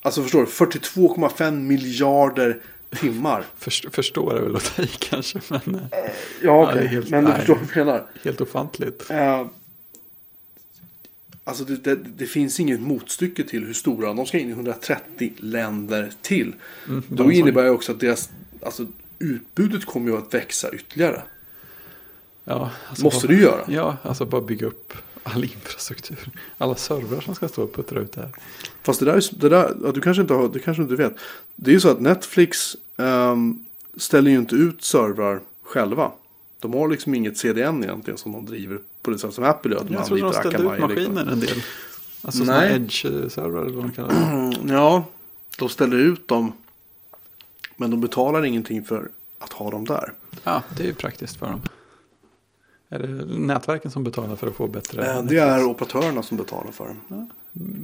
Alltså 0.00 0.22
förstår 0.22 0.40
du? 0.40 0.46
42,5 0.46 1.50
miljarder 1.62 2.60
timmar. 2.90 3.44
Först, 3.56 3.94
förstår 3.94 4.36
är 4.36 4.40
väl 4.42 4.56
att 4.56 4.74
ta 4.76 4.82
i 4.82 4.86
kanske, 4.98 5.40
men 5.48 5.74
eh, 5.74 5.80
Ja, 5.92 6.08
Ja, 6.42 6.62
okej. 6.70 6.74
det 6.80 6.84
är 6.84 6.88
helt- 6.88 7.10
Men 7.10 7.24
du 7.24 7.30
nej. 7.30 7.38
förstår 7.38 7.54
vad 7.54 7.68
jag 7.74 7.86
menar. 7.86 8.06
helt 8.24 8.40
ofantligt. 8.40 9.10
Eh, 9.10 9.46
alltså 11.44 11.64
det, 11.64 11.76
det, 11.76 11.94
det 11.96 12.26
finns 12.26 12.60
inget 12.60 12.80
motstycke 12.80 13.44
till 13.44 13.64
hur 13.66 13.74
stora. 13.74 14.12
De 14.14 14.26
ska 14.26 14.38
in 14.38 14.48
i 14.48 14.52
130 14.52 15.32
länder 15.36 16.12
till. 16.22 16.54
Mm, 16.88 17.02
Då 17.08 17.32
innebär 17.32 17.62
det 17.62 17.70
också 17.70 17.92
att 17.92 18.00
deras 18.00 18.30
alltså, 18.64 18.86
utbudet 19.18 19.84
kommer 19.84 20.10
ju 20.10 20.18
att 20.18 20.34
växa 20.34 20.74
ytterligare. 20.74 21.22
Ja, 22.48 22.70
alltså 22.88 23.04
Måste 23.04 23.26
bara, 23.26 23.34
du 23.36 23.42
göra. 23.42 23.60
Ja, 23.68 23.96
alltså 24.02 24.24
bara 24.26 24.40
bygga 24.40 24.66
upp 24.66 24.92
all 25.22 25.44
infrastruktur. 25.44 26.30
Alla 26.58 26.74
servrar 26.74 27.20
som 27.20 27.34
ska 27.34 27.48
stå 27.48 27.62
och 27.62 27.74
puttra 27.74 28.00
ut 28.00 28.12
det 28.12 28.20
här. 28.20 28.30
Fast 28.82 29.00
det 29.00 29.06
där, 29.06 29.12
är- 29.16 29.40
det 29.40 29.48
där 29.48 29.76
ja, 29.84 29.92
du 29.92 30.00
kanske 30.00 30.20
inte 30.22 30.34
har, 30.34 30.48
det 30.48 30.58
kanske 30.58 30.82
du 30.82 30.90
inte 30.90 31.02
vet. 31.02 31.14
Det 31.56 31.70
är 31.70 31.72
ju 31.72 31.80
så 31.80 31.88
att 31.90 32.00
Netflix 32.00 32.76
ehm, 32.96 33.66
ställer 33.96 34.30
ju 34.30 34.36
inte 34.36 34.54
ut 34.54 34.82
servrar 34.84 35.40
själva. 35.62 36.12
De 36.60 36.72
har 36.74 36.88
liksom 36.88 37.14
inget 37.14 37.38
CDN 37.38 37.84
egentligen 37.84 38.18
som 38.18 38.32
de 38.32 38.46
driver 38.46 38.78
på 39.02 39.10
det 39.10 39.18
sätt 39.18 39.34
som 39.34 39.44
Apple 39.44 39.74
gör. 39.74 39.86
Jag 39.90 40.06
trodde 40.06 40.22
de 40.22 40.32
ställde 40.32 40.48
ut 40.62 40.70
Akamai 40.70 40.94
liknande. 40.94 41.04
maskiner 41.24 41.32
en 41.32 41.40
del. 41.40 41.62
Alltså 42.22 42.44
sådana 42.44 42.68
edge-servrar 42.70 43.62
eller 43.62 43.74
vad 43.76 43.84
de 43.84 43.92
kallar 43.92 44.08
det. 44.50 44.56
Ja, 44.74 45.04
de 45.58 45.68
ställer 45.68 45.96
ut 45.96 46.28
dem. 46.28 46.52
Men 47.76 47.90
de 47.90 48.00
betalar 48.00 48.44
ingenting 48.44 48.84
för 48.84 49.08
att 49.38 49.52
ha 49.52 49.70
dem 49.70 49.84
där. 49.84 50.12
Ja, 50.44 50.62
det 50.76 50.82
är 50.82 50.86
ju 50.86 50.94
praktiskt 50.94 51.36
för 51.36 51.46
dem. 51.46 51.60
Är 52.88 52.98
det 52.98 53.08
nätverken 53.38 53.90
som 53.90 54.04
betalar 54.04 54.36
för 54.36 54.46
att 54.46 54.54
få 54.54 54.66
bättre? 54.66 55.10
Eh, 55.12 55.22
Det 55.22 55.38
är 55.38 55.64
operatörerna 55.64 56.22
som 56.22 56.36
betalar 56.36 56.72
för 56.72 56.86
dem. 57.08 57.30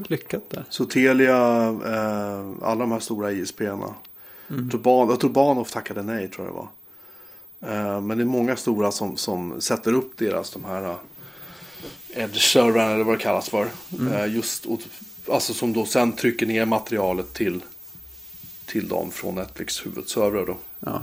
Lyckat 0.08 0.50
där. 0.50 0.64
Så 0.68 0.84
Telia, 0.84 1.36
eh, 1.86 2.52
alla 2.62 2.80
de 2.80 2.92
här 2.92 3.00
stora 3.00 3.32
ISP-erna. 3.32 3.94
Mm. 4.50 4.62
Jag 4.62 4.70
tror 4.70 4.80
Ban- 4.80 5.10
Jag 5.10 5.20
tror 5.20 5.30
Bahnhof 5.30 5.70
tackade 5.70 6.02
nej 6.02 6.28
tror 6.30 6.46
jag 6.46 6.54
det 6.54 6.58
var. 6.58 6.68
Eh, 7.94 8.00
Men 8.00 8.18
det 8.18 8.24
är 8.24 8.26
många 8.26 8.56
stora 8.56 8.92
som, 8.92 9.16
som 9.16 9.60
sätter 9.60 9.92
upp 9.92 10.16
deras 10.18 10.50
de 10.50 10.64
här 10.64 10.84
eh, 10.90 10.96
Edge-servrarna 12.24 12.90
eller 12.94 13.04
vad 13.04 13.18
det 13.18 13.22
kallas 13.22 13.48
för. 13.48 13.66
Mm. 13.98 14.12
Eh, 14.12 14.34
Just, 14.34 14.66
åt- 14.66 14.88
alltså 15.30 15.54
som 15.54 15.72
då 15.72 15.86
sen 15.86 16.12
trycker 16.12 16.46
ner 16.46 16.64
materialet 16.66 17.34
till, 17.34 17.60
till 18.66 18.88
dem 18.88 19.10
från 19.10 19.34
Netflix 19.34 19.86
huvudservrar 19.86 20.46
då. 20.46 20.56
Ja, 20.80 21.02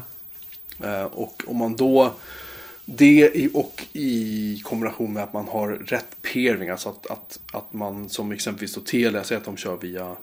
Eh, 0.84 1.04
Och 1.04 1.44
om 1.48 1.58
man 1.58 1.76
då 1.76 2.12
det 2.98 3.32
i, 3.36 3.50
och 3.54 3.88
i 3.94 4.62
kombination 4.64 5.14
med 5.14 5.24
att 5.24 5.34
man 5.34 5.48
har 5.48 5.70
rätt 5.70 6.22
peering, 6.22 6.70
alltså 6.70 6.90
att, 6.90 7.08
att, 7.08 7.40
att 7.54 7.74
man 7.74 8.10
som 8.10 8.32
exempelvis 8.32 8.76
då 8.76 8.82
Telia, 8.82 9.24
säger 9.24 9.40
att 9.40 9.46
de 9.46 9.58
kör 9.58 9.78
via, 9.78 10.16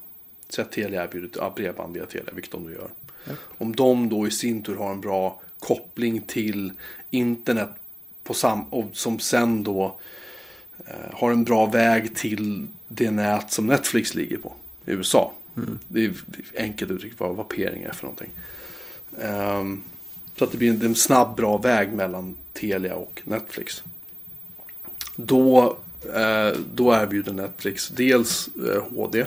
säg 0.48 0.62
att 0.62 0.72
Telia 0.72 1.04
erbjuder 1.04 1.30
ja, 1.34 1.52
bredband 1.56 1.94
via 1.94 2.06
Telia, 2.06 2.32
vilket 2.34 2.52
de 2.52 2.64
nu 2.64 2.72
gör. 2.72 2.90
Japp. 3.24 3.36
Om 3.58 3.76
de 3.76 4.08
då 4.08 4.26
i 4.26 4.30
sin 4.30 4.62
tur 4.62 4.76
har 4.76 4.90
en 4.90 5.00
bra 5.00 5.40
koppling 5.58 6.20
till 6.20 6.72
internet 7.10 7.70
på 8.24 8.34
sam, 8.34 8.64
och 8.64 8.84
som 8.92 9.18
sen 9.18 9.62
då 9.62 9.98
eh, 10.86 11.12
har 11.12 11.30
en 11.30 11.44
bra 11.44 11.66
väg 11.66 12.16
till 12.16 12.66
det 12.88 13.10
nät 13.10 13.50
som 13.50 13.66
Netflix 13.66 14.14
ligger 14.14 14.38
på 14.38 14.54
i 14.86 14.90
USA. 14.90 15.32
Det 15.88 16.04
är 16.04 16.12
enkelt 16.56 16.90
uttryckt 16.90 17.20
vad, 17.20 17.36
vad 17.36 17.48
peering 17.48 17.82
är 17.82 17.92
för 17.92 18.04
någonting. 18.04 18.30
Ehm, 19.22 19.82
så 20.36 20.44
att 20.44 20.52
det 20.52 20.58
blir 20.58 20.70
en, 20.70 20.82
en 20.82 20.94
snabb 20.94 21.36
bra 21.36 21.58
väg 21.58 21.92
mellan 21.92 22.36
Telia 22.60 22.94
och 22.94 23.22
Netflix. 23.24 23.82
Då, 25.16 25.78
eh, 26.14 26.56
då 26.74 26.94
erbjuder 26.94 27.32
Netflix 27.32 27.88
dels 27.88 28.48
eh, 28.48 28.82
HD. 28.82 29.26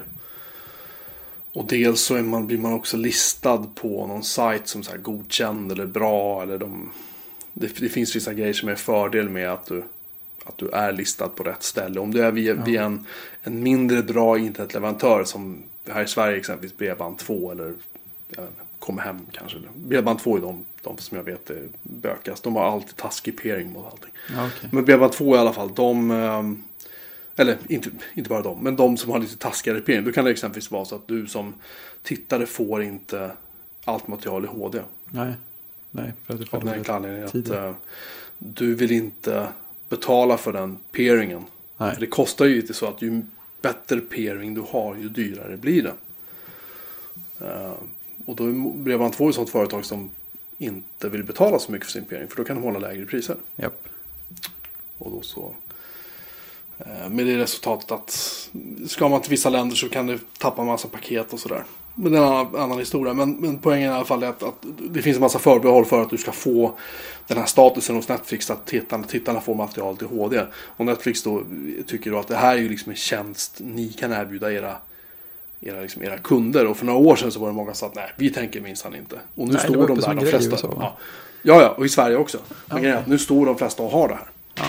Och 1.53 1.65
dels 1.67 2.01
så 2.01 2.13
man, 2.13 2.47
blir 2.47 2.57
man 2.57 2.73
också 2.73 2.97
listad 2.97 3.57
på 3.75 4.07
någon 4.07 4.23
sajt 4.23 4.67
som 4.67 4.83
så 4.83 4.91
här 4.91 4.97
godkänd 4.97 5.71
eller 5.71 5.85
bra. 5.85 6.43
Eller 6.43 6.57
de, 6.57 6.91
det, 7.53 7.79
det 7.79 7.89
finns 7.89 8.15
vissa 8.15 8.33
grejer 8.33 8.53
som 8.53 8.69
är 8.69 8.75
fördel 8.75 9.29
med 9.29 9.49
att 9.49 9.65
du, 9.65 9.83
att 10.45 10.57
du 10.57 10.69
är 10.69 10.91
listad 10.91 11.27
på 11.27 11.43
rätt 11.43 11.63
ställe. 11.63 11.99
Om 11.99 12.13
du 12.13 12.23
är 12.23 12.31
via, 12.31 12.53
via 12.53 12.83
en, 12.83 13.05
en 13.43 13.63
mindre 13.63 14.03
bra 14.03 14.37
internetleverantör 14.37 15.23
som 15.23 15.63
här 15.89 16.03
i 16.03 16.07
Sverige 16.07 16.37
exempelvis 16.37 16.77
Bredband2 16.77 17.51
eller 17.51 17.73
jag 18.29 18.41
vet 18.41 18.49
inte, 18.49 18.61
Kommer 18.79 19.01
hem 19.01 19.19
kanske. 19.31 19.57
Bredband2 19.87 20.37
är 20.37 20.41
de, 20.41 20.65
de 20.83 20.97
som 20.97 21.17
jag 21.17 21.23
vet 21.23 21.49
är 21.49 21.67
bökast. 21.83 22.43
De 22.43 22.55
har 22.55 22.63
alltid 22.63 22.95
taskig 22.95 23.41
peering 23.41 23.71
mot 23.71 23.85
allting. 23.85 24.11
ja 24.35 24.47
okej. 24.57 24.69
Men 24.71 24.85
Bredband2 24.85 25.35
i 25.35 25.37
alla 25.37 25.53
fall, 25.53 25.73
de... 25.75 26.11
ehm, 26.11 26.63
Eller 27.35 27.57
inte, 27.69 27.89
inte 28.13 28.29
bara 28.29 28.41
de, 28.41 28.63
men 28.63 28.75
de 28.75 28.97
som 28.97 29.11
har 29.11 29.19
lite 29.19 29.37
taskigare 29.37 29.81
peering. 29.81 30.03
Då 30.05 30.11
kan 30.11 30.25
det 30.25 30.31
exempelvis 30.31 30.71
vara 30.71 30.85
så 30.85 30.95
att 30.95 31.07
du 31.07 31.27
som 31.27 31.53
tittare 32.03 32.45
får 32.45 32.83
inte 32.83 33.31
allt 33.85 34.07
material 34.07 34.43
i 34.43 34.47
HD. 34.47 34.79
Nej, 35.09 35.33
nej. 35.91 36.13
För 36.25 36.33
att 36.33 36.39
du 36.39 36.45
Av 36.51 36.65
den 36.65 36.73
enkla 36.73 36.93
anledningen 36.95 37.25
att 37.25 37.31
tiden. 37.31 37.65
eh, 37.69 37.73
du 38.39 38.75
vill 38.75 38.91
inte 38.91 39.47
betala 39.89 40.37
för 40.37 40.53
den 40.53 40.77
peeringen. 40.91 41.43
Nej. 41.77 41.93
För 41.93 42.01
det 42.01 42.07
kostar 42.07 42.45
ju 42.45 42.61
inte 42.61 42.73
så 42.73 42.85
att 42.87 43.01
ju 43.01 43.21
bättre 43.61 43.99
peering 43.99 44.53
du 44.53 44.61
har, 44.69 44.95
ju 44.95 45.09
dyrare 45.09 45.57
blir 45.57 45.83
det. 45.83 45.93
Eh, 47.45 47.73
och 48.25 48.35
då 48.35 48.43
är 48.43 48.49
Bredband2 48.53 49.29
ett 49.29 49.35
sånt 49.35 49.49
företag 49.49 49.85
som 49.85 50.09
inte 50.61 51.09
vill 51.09 51.23
betala 51.23 51.59
så 51.59 51.71
mycket 51.71 51.85
för 51.85 51.91
sin 51.91 52.05
peering. 52.05 52.27
För 52.27 52.35
då 52.37 52.43
kan 52.43 52.55
de 52.55 52.63
hålla 52.63 52.79
lägre 52.79 53.05
priser. 53.05 53.35
Japp. 53.55 53.83
Och 54.97 55.11
då 55.11 55.21
så. 55.21 55.55
eh, 56.79 57.09
Med 57.09 57.25
det 57.25 57.37
resultatet 57.37 57.91
att 57.91 58.49
ska 58.87 59.09
man 59.09 59.21
till 59.21 59.29
vissa 59.29 59.49
länder 59.49 59.75
så 59.75 59.89
kan 59.89 60.07
du 60.07 60.19
tappa 60.39 60.61
en 60.61 60.67
massa 60.67 60.87
paket 60.87 61.33
och 61.33 61.39
sådär. 61.39 61.63
Men 61.95 62.11
det 62.11 62.17
är 62.17 62.21
en 62.23 62.27
annan, 62.27 62.55
annan 62.55 62.79
historia. 62.79 63.13
Men, 63.13 63.31
men 63.31 63.57
poängen 63.59 63.91
i 63.91 63.95
alla 63.95 64.05
fall 64.05 64.23
är 64.23 64.27
att, 64.27 64.43
att 64.43 64.65
det 64.89 65.01
finns 65.01 65.15
en 65.17 65.21
massa 65.21 65.39
förbehåll 65.39 65.85
för 65.85 66.01
att 66.01 66.09
du 66.09 66.17
ska 66.17 66.31
få 66.31 66.77
den 67.27 67.37
här 67.37 67.45
statusen 67.45 67.95
hos 67.95 68.07
Netflix 68.09 68.51
att 68.51 68.65
tittarna, 68.65 69.03
tittarna 69.03 69.41
får 69.41 69.55
material 69.55 69.97
till 69.97 70.07
HD. 70.07 70.45
Och 70.53 70.85
Netflix 70.85 71.23
då 71.23 71.43
tycker 71.87 72.11
då 72.11 72.19
att 72.19 72.27
det 72.27 72.35
här 72.35 72.55
är 72.55 72.59
ju 72.61 72.69
liksom 72.69 72.89
en 72.89 72.95
tjänst 72.95 73.57
ni 73.63 73.89
kan 73.93 74.11
erbjuda 74.13 74.51
era 74.53 74.77
era, 75.61 75.81
liksom, 75.81 76.03
era 76.03 76.17
kunder. 76.17 76.65
Och 76.65 76.77
för 76.77 76.85
några 76.85 76.99
år 76.99 77.15
sedan 77.15 77.31
så 77.31 77.39
var 77.39 77.47
det 77.47 77.53
många 77.53 77.73
som 77.73 77.75
sa 77.75 77.87
att 77.87 77.95
nej, 77.95 78.13
vi 78.17 78.29
tänker 78.29 78.61
minsann 78.61 78.95
inte. 78.95 79.15
Och 79.35 79.47
nu 79.47 79.53
Nej, 79.53 79.61
står 79.61 79.87
de 79.87 79.99
där, 79.99 80.13
de 80.15 80.25
flesta. 80.25 80.67
Va? 80.67 80.75
ja. 80.79 80.97
ja, 81.41 81.61
ja, 81.61 81.69
och 81.69 81.85
i 81.85 81.89
Sverige 81.89 82.17
också. 82.17 82.39
Men 82.65 82.85
är 82.85 82.95
att 82.95 83.07
nu 83.07 83.17
står 83.17 83.45
de 83.45 83.57
flesta 83.57 83.83
och 83.83 83.91
har 83.91 84.07
det 84.07 84.15
här. 84.15 84.29
Ja, 84.55 84.63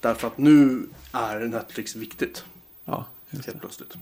Därför 0.00 0.26
att 0.26 0.38
nu 0.38 0.86
är 1.12 1.40
Netflix 1.40 1.96
viktigt. 1.96 2.44
ja 2.84 3.04
just 3.30 3.46
Helt 3.46 3.56
det. 3.56 3.60
plötsligt. 3.60 3.92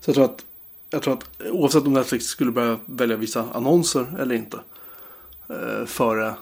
Så 0.00 0.10
jag 0.10 0.14
tror 0.14 0.24
att, 0.24 0.44
jag 0.90 1.02
tror 1.02 1.14
att 1.14 1.42
oavsett 1.50 1.86
om 1.86 1.92
Netflix 1.92 2.24
skulle 2.24 2.52
börja 2.52 2.78
välja 2.86 3.16
vissa 3.16 3.48
annonser 3.52 4.06
eller 4.20 4.34
inte. 4.34 4.60
Eh, 5.48 5.84
före 5.86 6.34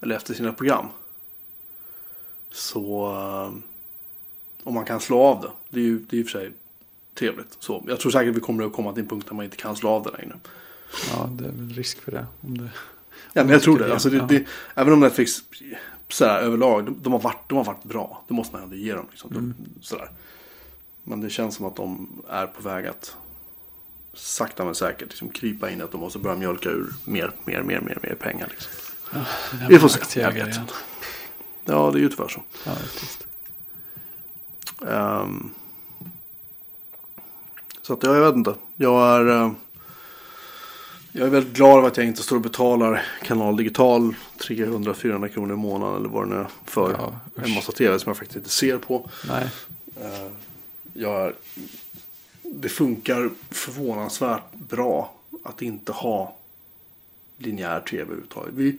eller 0.00 0.16
efter 0.16 0.34
sina 0.34 0.52
program. 0.52 0.86
Så 2.50 3.06
eh, 3.06 3.52
om 4.62 4.74
man 4.74 4.84
kan 4.84 5.00
slå 5.00 5.20
av 5.22 5.40
det. 5.40 5.50
Det 5.70 5.80
är 5.80 5.84
ju 5.84 5.98
det 5.98 6.16
är 6.18 6.22
och 6.22 6.28
för 6.28 6.38
sig 6.38 6.52
trevligt. 7.18 7.56
Så 7.58 7.84
jag 7.88 8.00
tror 8.00 8.12
säkert 8.12 8.36
vi 8.36 8.40
kommer 8.40 8.64
att 8.64 8.72
komma 8.72 8.92
till 8.92 9.02
en 9.02 9.08
punkt 9.08 9.26
där 9.28 9.34
man 9.34 9.44
inte 9.44 9.56
kan 9.56 9.76
slå 9.76 9.90
av 9.90 10.02
det 10.02 10.10
längre. 10.10 10.38
Ja, 11.12 11.28
det 11.32 11.44
är 11.44 11.52
väl 11.52 11.70
risk 11.70 12.00
för 12.02 12.12
det. 12.12 12.26
Om 12.40 12.58
det... 12.58 12.70
Ja, 13.32 13.44
men 13.44 13.48
jag 13.48 13.62
tror 13.62 13.78
det. 13.78 13.92
Alltså, 13.92 14.10
det, 14.10 14.16
ja. 14.16 14.26
det 14.28 14.46
även 14.74 14.92
om 14.92 15.00
Netflix 15.00 15.44
sådär, 16.08 16.38
överlag, 16.38 16.84
de, 16.84 17.02
de, 17.02 17.12
har 17.12 17.20
varit, 17.20 17.48
de 17.48 17.58
har 17.58 17.64
varit 17.64 17.84
bra. 17.84 18.24
Det 18.28 18.34
måste 18.34 18.54
man 18.54 18.62
ändå 18.62 18.76
ge 18.76 18.94
dem. 18.94 19.06
Liksom. 19.10 19.30
De, 19.34 19.54
sådär. 19.80 20.10
Men 21.04 21.20
det 21.20 21.30
känns 21.30 21.54
som 21.54 21.66
att 21.66 21.76
de 21.76 22.08
är 22.28 22.46
på 22.46 22.62
väg 22.62 22.86
att 22.86 23.16
sakta 24.12 24.64
men 24.64 24.74
säkert 24.74 25.08
liksom, 25.08 25.28
krypa 25.28 25.70
in. 25.70 25.82
Att 25.82 25.92
de 25.92 26.00
måste 26.00 26.18
börja 26.18 26.36
mjölka 26.36 26.68
ur 26.68 26.94
mer, 27.04 27.32
mer, 27.44 27.62
mer, 27.62 27.80
mer, 27.80 27.98
mer 28.02 28.14
pengar. 28.14 28.48
Liksom. 28.50 28.72
Vi 29.68 29.78
får 29.78 29.88
se. 29.88 30.20
Jag 30.20 30.32
vet. 30.32 30.58
Ja, 31.64 31.90
det 31.90 31.98
är 31.98 32.02
ju 32.02 32.08
tyvärr 32.08 32.28
så. 32.28 32.42
Ja, 32.64 32.72
visst. 33.00 33.26
Så 37.88 37.94
att 37.94 38.02
ja, 38.02 38.14
jag 38.14 38.26
vet 38.26 38.34
inte. 38.34 38.54
Jag 38.76 39.16
är, 39.16 39.28
eh, 39.28 39.52
jag 41.12 41.26
är 41.26 41.30
väldigt 41.30 41.56
glad 41.56 41.78
över 41.78 41.88
att 41.88 41.96
jag 41.96 42.06
inte 42.06 42.22
står 42.22 42.36
och 42.36 42.42
betalar 42.42 43.06
kanal 43.22 43.56
digital 43.56 44.14
300-400 44.38 45.28
kronor 45.28 45.54
i 45.54 45.56
månaden 45.56 45.96
eller 45.96 46.08
vad 46.08 46.24
det 46.24 46.34
nu 46.34 46.40
är 46.40 46.46
för 46.64 46.90
Ja, 46.90 47.20
en 47.44 47.54
massa 47.54 47.72
tv 47.72 47.98
som 47.98 48.10
jag 48.10 48.16
faktiskt 48.16 48.36
inte 48.36 48.50
ser 48.50 48.78
på. 48.78 49.10
Nej, 49.28 49.48
Eh, 50.00 50.30
jag 50.92 51.32
det 52.42 52.68
funkar 52.68 53.30
förvånansvärt 53.50 54.54
bra 54.54 55.14
att 55.44 55.62
inte 55.62 55.92
ha 55.92 56.36
linjär 57.38 57.80
tv 57.80 58.02
överhuvudtaget. 58.02 58.54
Vi, 58.54 58.78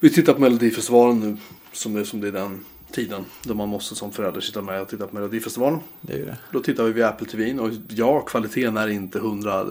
vi 0.00 0.10
tittar 0.10 0.34
på 0.34 0.40
Melodifestivalen 0.40 1.20
nu 1.20 1.36
som 1.72 1.94
det, 1.94 2.04
som 2.04 2.20
det 2.20 2.28
är 2.28 2.32
den 2.32 2.64
tiden 2.92 3.24
då 3.42 3.54
man 3.54 3.68
måste 3.68 3.94
som 3.94 4.12
förälder 4.12 4.40
sitta 4.40 4.62
med 4.62 4.82
och 4.82 4.88
titta 4.88 5.06
på 5.06 5.14
Melodifestivalen. 5.14 5.80
Det 6.00 6.12
är 6.12 6.18
ju 6.18 6.24
det. 6.24 6.36
Då 6.52 6.60
tittar 6.60 6.84
vi 6.84 6.92
via 6.92 7.08
Apple 7.08 7.26
TV 7.26 7.58
och 7.58 7.70
ja, 7.88 8.20
kvaliteten 8.20 8.76
är 8.76 8.88
inte 8.88 9.18
hundra. 9.18 9.64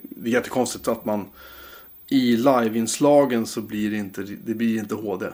Det 0.00 0.30
är 0.30 0.32
jättekonstigt 0.32 0.88
att 0.88 1.04
man 1.04 1.26
i 2.06 2.36
liveinslagen 2.36 3.46
så 3.46 3.60
blir 3.60 3.90
det 3.90 3.96
inte, 3.96 4.22
det 4.22 4.54
blir 4.54 4.78
inte 4.78 4.94
HD. 4.94 5.26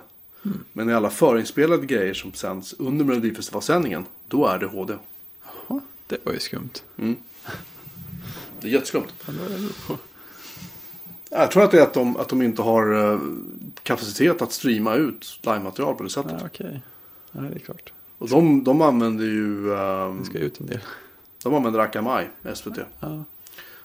Men 0.72 0.90
i 0.90 0.94
alla 0.94 1.10
förinspelade 1.10 1.86
grejer 1.86 2.14
som 2.14 2.32
sänds 2.32 2.74
under 2.78 3.04
Melodifestivalsändningen, 3.04 4.04
då 4.28 4.46
är 4.46 4.58
det 4.58 4.66
HD. 4.66 4.94
Jaha, 5.42 5.80
det 6.06 6.18
var 6.24 6.32
ju 6.32 6.40
skumt. 6.40 6.82
Det 8.60 8.68
är 8.68 8.72
jätteskumt. 8.72 9.06
Vad 9.26 9.36
var 9.36 9.48
det 9.48 9.62
nu 9.62 9.68
på? 9.86 9.98
Jag 11.30 11.50
tror 11.50 11.62
att 11.64 11.70
det 11.70 11.78
är 11.78 11.82
att 11.82 11.94
de, 11.94 12.16
att 12.16 12.28
de 12.28 12.42
inte 12.42 12.62
har 12.62 13.12
eh, 13.12 13.20
kapacitet 13.82 14.42
att 14.42 14.52
streama 14.52 14.94
ut 14.94 15.38
livematerial 15.42 15.94
på 15.94 16.02
det 16.02 16.10
sättet. 16.10 16.32
Ja, 16.40 16.46
okej. 16.46 16.82
Ja, 17.32 17.40
det 17.40 17.54
är 17.54 17.58
klart. 17.58 17.92
Och 18.18 18.28
de, 18.28 18.64
de 18.64 18.82
använder 18.82 19.24
ju 19.24 19.74
ehm, 19.74 20.18
Det 20.18 20.24
ska 20.24 20.38
ut 20.38 20.60
en 20.60 20.66
del. 20.66 20.80
de 21.42 21.54
använder 21.54 21.80
Akamai, 21.80 22.26
SVT. 22.54 22.78
Ja, 23.00 23.24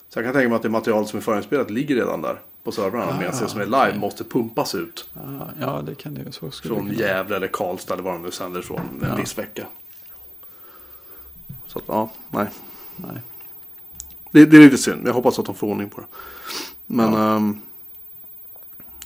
Så 0.09 0.19
jag 0.19 0.25
kan 0.25 0.33
tänka 0.33 0.49
mig 0.49 0.55
att 0.55 0.63
det 0.63 0.69
material 0.69 1.07
som 1.07 1.17
är 1.19 1.23
förinspelat 1.23 1.69
ligger 1.69 1.95
redan 1.95 2.21
där 2.21 2.41
på 2.63 2.71
servrarna. 2.71 3.11
Ah, 3.11 3.17
medan 3.19 3.39
det 3.41 3.47
som 3.47 3.61
är 3.61 3.65
live 3.65 3.87
okej. 3.87 3.99
måste 3.99 4.23
pumpas 4.23 4.75
ut 4.75 5.09
ja, 5.13 5.49
ja 5.59 5.81
det 5.85 5.95
kan 5.95 6.13
det 6.13 6.21
ju. 6.21 6.31
Så 6.31 6.51
skulle 6.51 6.75
från 6.75 6.87
det. 6.87 6.95
Gävle 6.95 7.35
eller 7.35 7.47
Karlstad 7.47 7.93
eller 7.93 8.03
var 8.03 8.13
de 8.13 8.21
nu 8.21 8.31
sänder 8.31 8.61
från 8.61 8.79
en 8.79 9.07
Ja. 9.09 9.15
viss 9.15 9.37
vecka. 9.37 9.67
Så 11.67 11.79
att, 11.79 11.85
ja, 11.87 12.09
nej. 12.29 12.47
Nej. 12.95 13.21
Det, 14.31 14.45
det 14.45 14.57
är 14.57 14.61
lite 14.61 14.77
synd. 14.77 15.07
Jag 15.07 15.13
hoppas 15.13 15.39
att 15.39 15.45
de 15.45 15.55
får 15.55 15.67
ordning 15.67 15.89
på 15.89 16.01
det. 16.01 16.07
Men 16.91 17.13
ehm, 17.13 17.61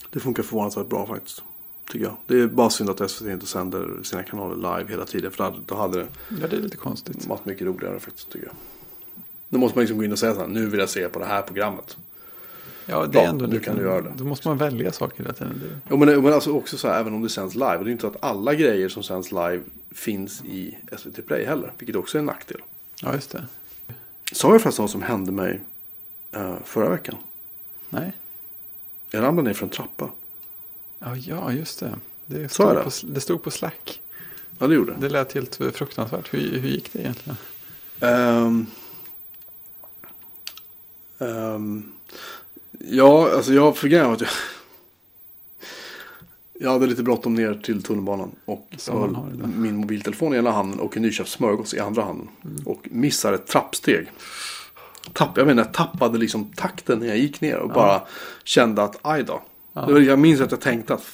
det 0.10 0.20
funkar 0.20 0.44
förvånansvärt 0.44 0.88
bra 0.90 1.08
faktiskt. 1.08 1.44
Tycker 1.92 2.06
jag. 2.06 2.16
Det 2.28 2.40
är 2.40 2.48
bara 2.48 2.70
synd 2.70 2.90
att 2.90 3.12
SVT 3.12 3.28
inte 3.28 3.46
sänder 3.46 4.00
sina 4.04 4.24
kanaler 4.24 4.56
live 4.56 4.92
hela 4.92 5.06
tiden. 5.06 5.32
För 5.32 5.56
då 5.66 5.76
hade, 5.76 6.00
det 6.00 6.08
Ja, 6.42 6.48
det 6.48 6.56
är 6.56 6.62
lite 6.62 6.78
konstigt. 6.78 7.26
varit 7.28 7.46
mycket 7.46 7.68
roligare 7.68 8.00
faktiskt 8.00 8.32
tycker 8.32 8.48
jag. 8.48 8.56
Nu 9.50 9.58
måste 9.58 9.78
man 9.78 9.82
liksom 9.82 9.98
gå 9.98 10.04
in 10.04 10.12
och 10.12 10.20
säga 10.20 10.34
så 10.34 10.40
här. 10.40 10.48
Nu 10.48 10.70
vill 10.70 10.80
jag 10.80 10.90
se 10.90 11.10
på 11.10 11.20
det 11.20 11.26
här 11.26 11.42
programmet. 11.42 11.98
Ja, 12.86 13.06
det 13.06 13.20
är 13.20 13.24
Ja, 13.24 13.30
ändå 13.30 13.46
nu 13.46 13.54
lite, 13.54 13.66
kan 13.66 13.76
du 13.76 13.82
göra 13.84 14.02
det. 14.02 14.14
Då 14.18 14.24
måste 14.24 14.48
man 14.48 14.58
välja 14.58 14.92
saker 14.92 15.18
hela 15.24 15.34
tiden. 15.34 15.82
Jo 15.90 15.98
men, 15.98 16.24
men 16.24 16.34
alltså 16.34 16.52
också 16.52 16.78
så 16.78 16.88
här, 16.88 17.00
även 17.00 17.14
om 17.14 17.22
det 17.22 17.30
sänds 17.30 17.56
live. 17.56 17.78
Det 17.84 17.90
är 17.90 17.92
inte 17.92 18.02
så 18.02 18.08
att 18.08 18.24
alla 18.24 18.54
grejer 18.54 18.90
som 18.90 19.04
sänds 19.04 19.32
live 19.32 19.62
finns 19.92 20.44
i 20.46 20.78
SVT 20.98 21.26
Play 21.28 21.46
heller. 21.46 21.74
Vilket 21.78 21.96
också 21.96 22.18
är 22.18 22.20
en 22.20 22.26
nackdel. 22.26 22.62
ja, 23.02 23.14
just 23.14 23.32
det. 23.32 23.46
Sa 24.32 24.52
jag 24.52 24.62
förresten 24.62 24.84
vad 24.84 24.90
som 24.90 25.02
hände 25.02 25.32
mig 25.32 25.62
eh, 26.32 26.56
förra 26.64 26.90
veckan? 26.90 27.16
Nej. 27.96 28.14
Jag 29.12 29.24
ramlade 29.24 29.48
ner 29.48 29.54
för 29.54 29.66
en 29.66 29.70
trappa. 29.70 30.10
Ja, 31.00 31.16
ja 31.16 31.52
just 31.52 31.80
det. 31.80 32.00
Det 32.26 32.50
stod, 32.50 32.84
på, 32.84 32.90
det 33.04 33.22
stod 33.22 33.44
på 33.44 33.52
Slack. 33.52 34.02
Ja 34.60 34.68
det 34.68 34.76
gjorde 34.76 34.94
det. 34.94 35.00
Det 35.00 35.10
lät 35.10 35.34
helt 35.34 35.56
fruktansvärt. 35.56 36.34
Hur, 36.34 36.60
hur 36.60 36.70
gick 36.70 36.94
det 36.94 37.00
egentligen? 37.00 37.38
Ehm, 38.00 38.66
ehm, 41.20 41.92
ja, 42.80 43.36
alltså 43.36 43.54
jag 43.54 43.62
var 43.62 44.14
att 44.14 44.22
jag, 44.22 44.30
jag 46.54 46.72
hade 46.72 46.88
lite 46.88 47.04
bråttom 47.04 47.34
ner 47.34 47.54
till 47.54 47.84
tunnelbanan. 47.84 48.36
Och 48.46 48.68
min 49.56 49.76
mobiltelefon 49.76 50.34
i 50.34 50.38
ena 50.38 50.52
handen 50.52 50.80
och 50.80 50.98
en 50.98 51.04
nyköpt 51.04 51.30
smörgås 51.30 51.74
i 51.74 51.80
andra 51.80 52.04
handen. 52.04 52.28
Och 52.66 52.88
missar 52.92 53.34
ett 53.34 53.48
trappsteg. 53.48 54.12
Tapp, 55.14 55.38
jag 55.38 55.48
menar, 55.48 55.64
jag 55.64 55.74
tappade 55.74 56.18
liksom 56.18 56.52
takten 56.56 57.00
när 57.00 57.08
jag 57.08 57.18
gick 57.18 57.42
ner 57.42 57.58
och 57.58 57.70
bara 57.70 58.02
kände 58.44 58.84
att 58.84 59.00
aj 59.02 59.24
då. 59.24 59.42
Var, 59.74 60.00
jag 60.00 60.20
minns 60.20 60.42
att 60.42 60.52
jag 60.52 60.62
tänkte 60.62 60.94
att 60.94 61.06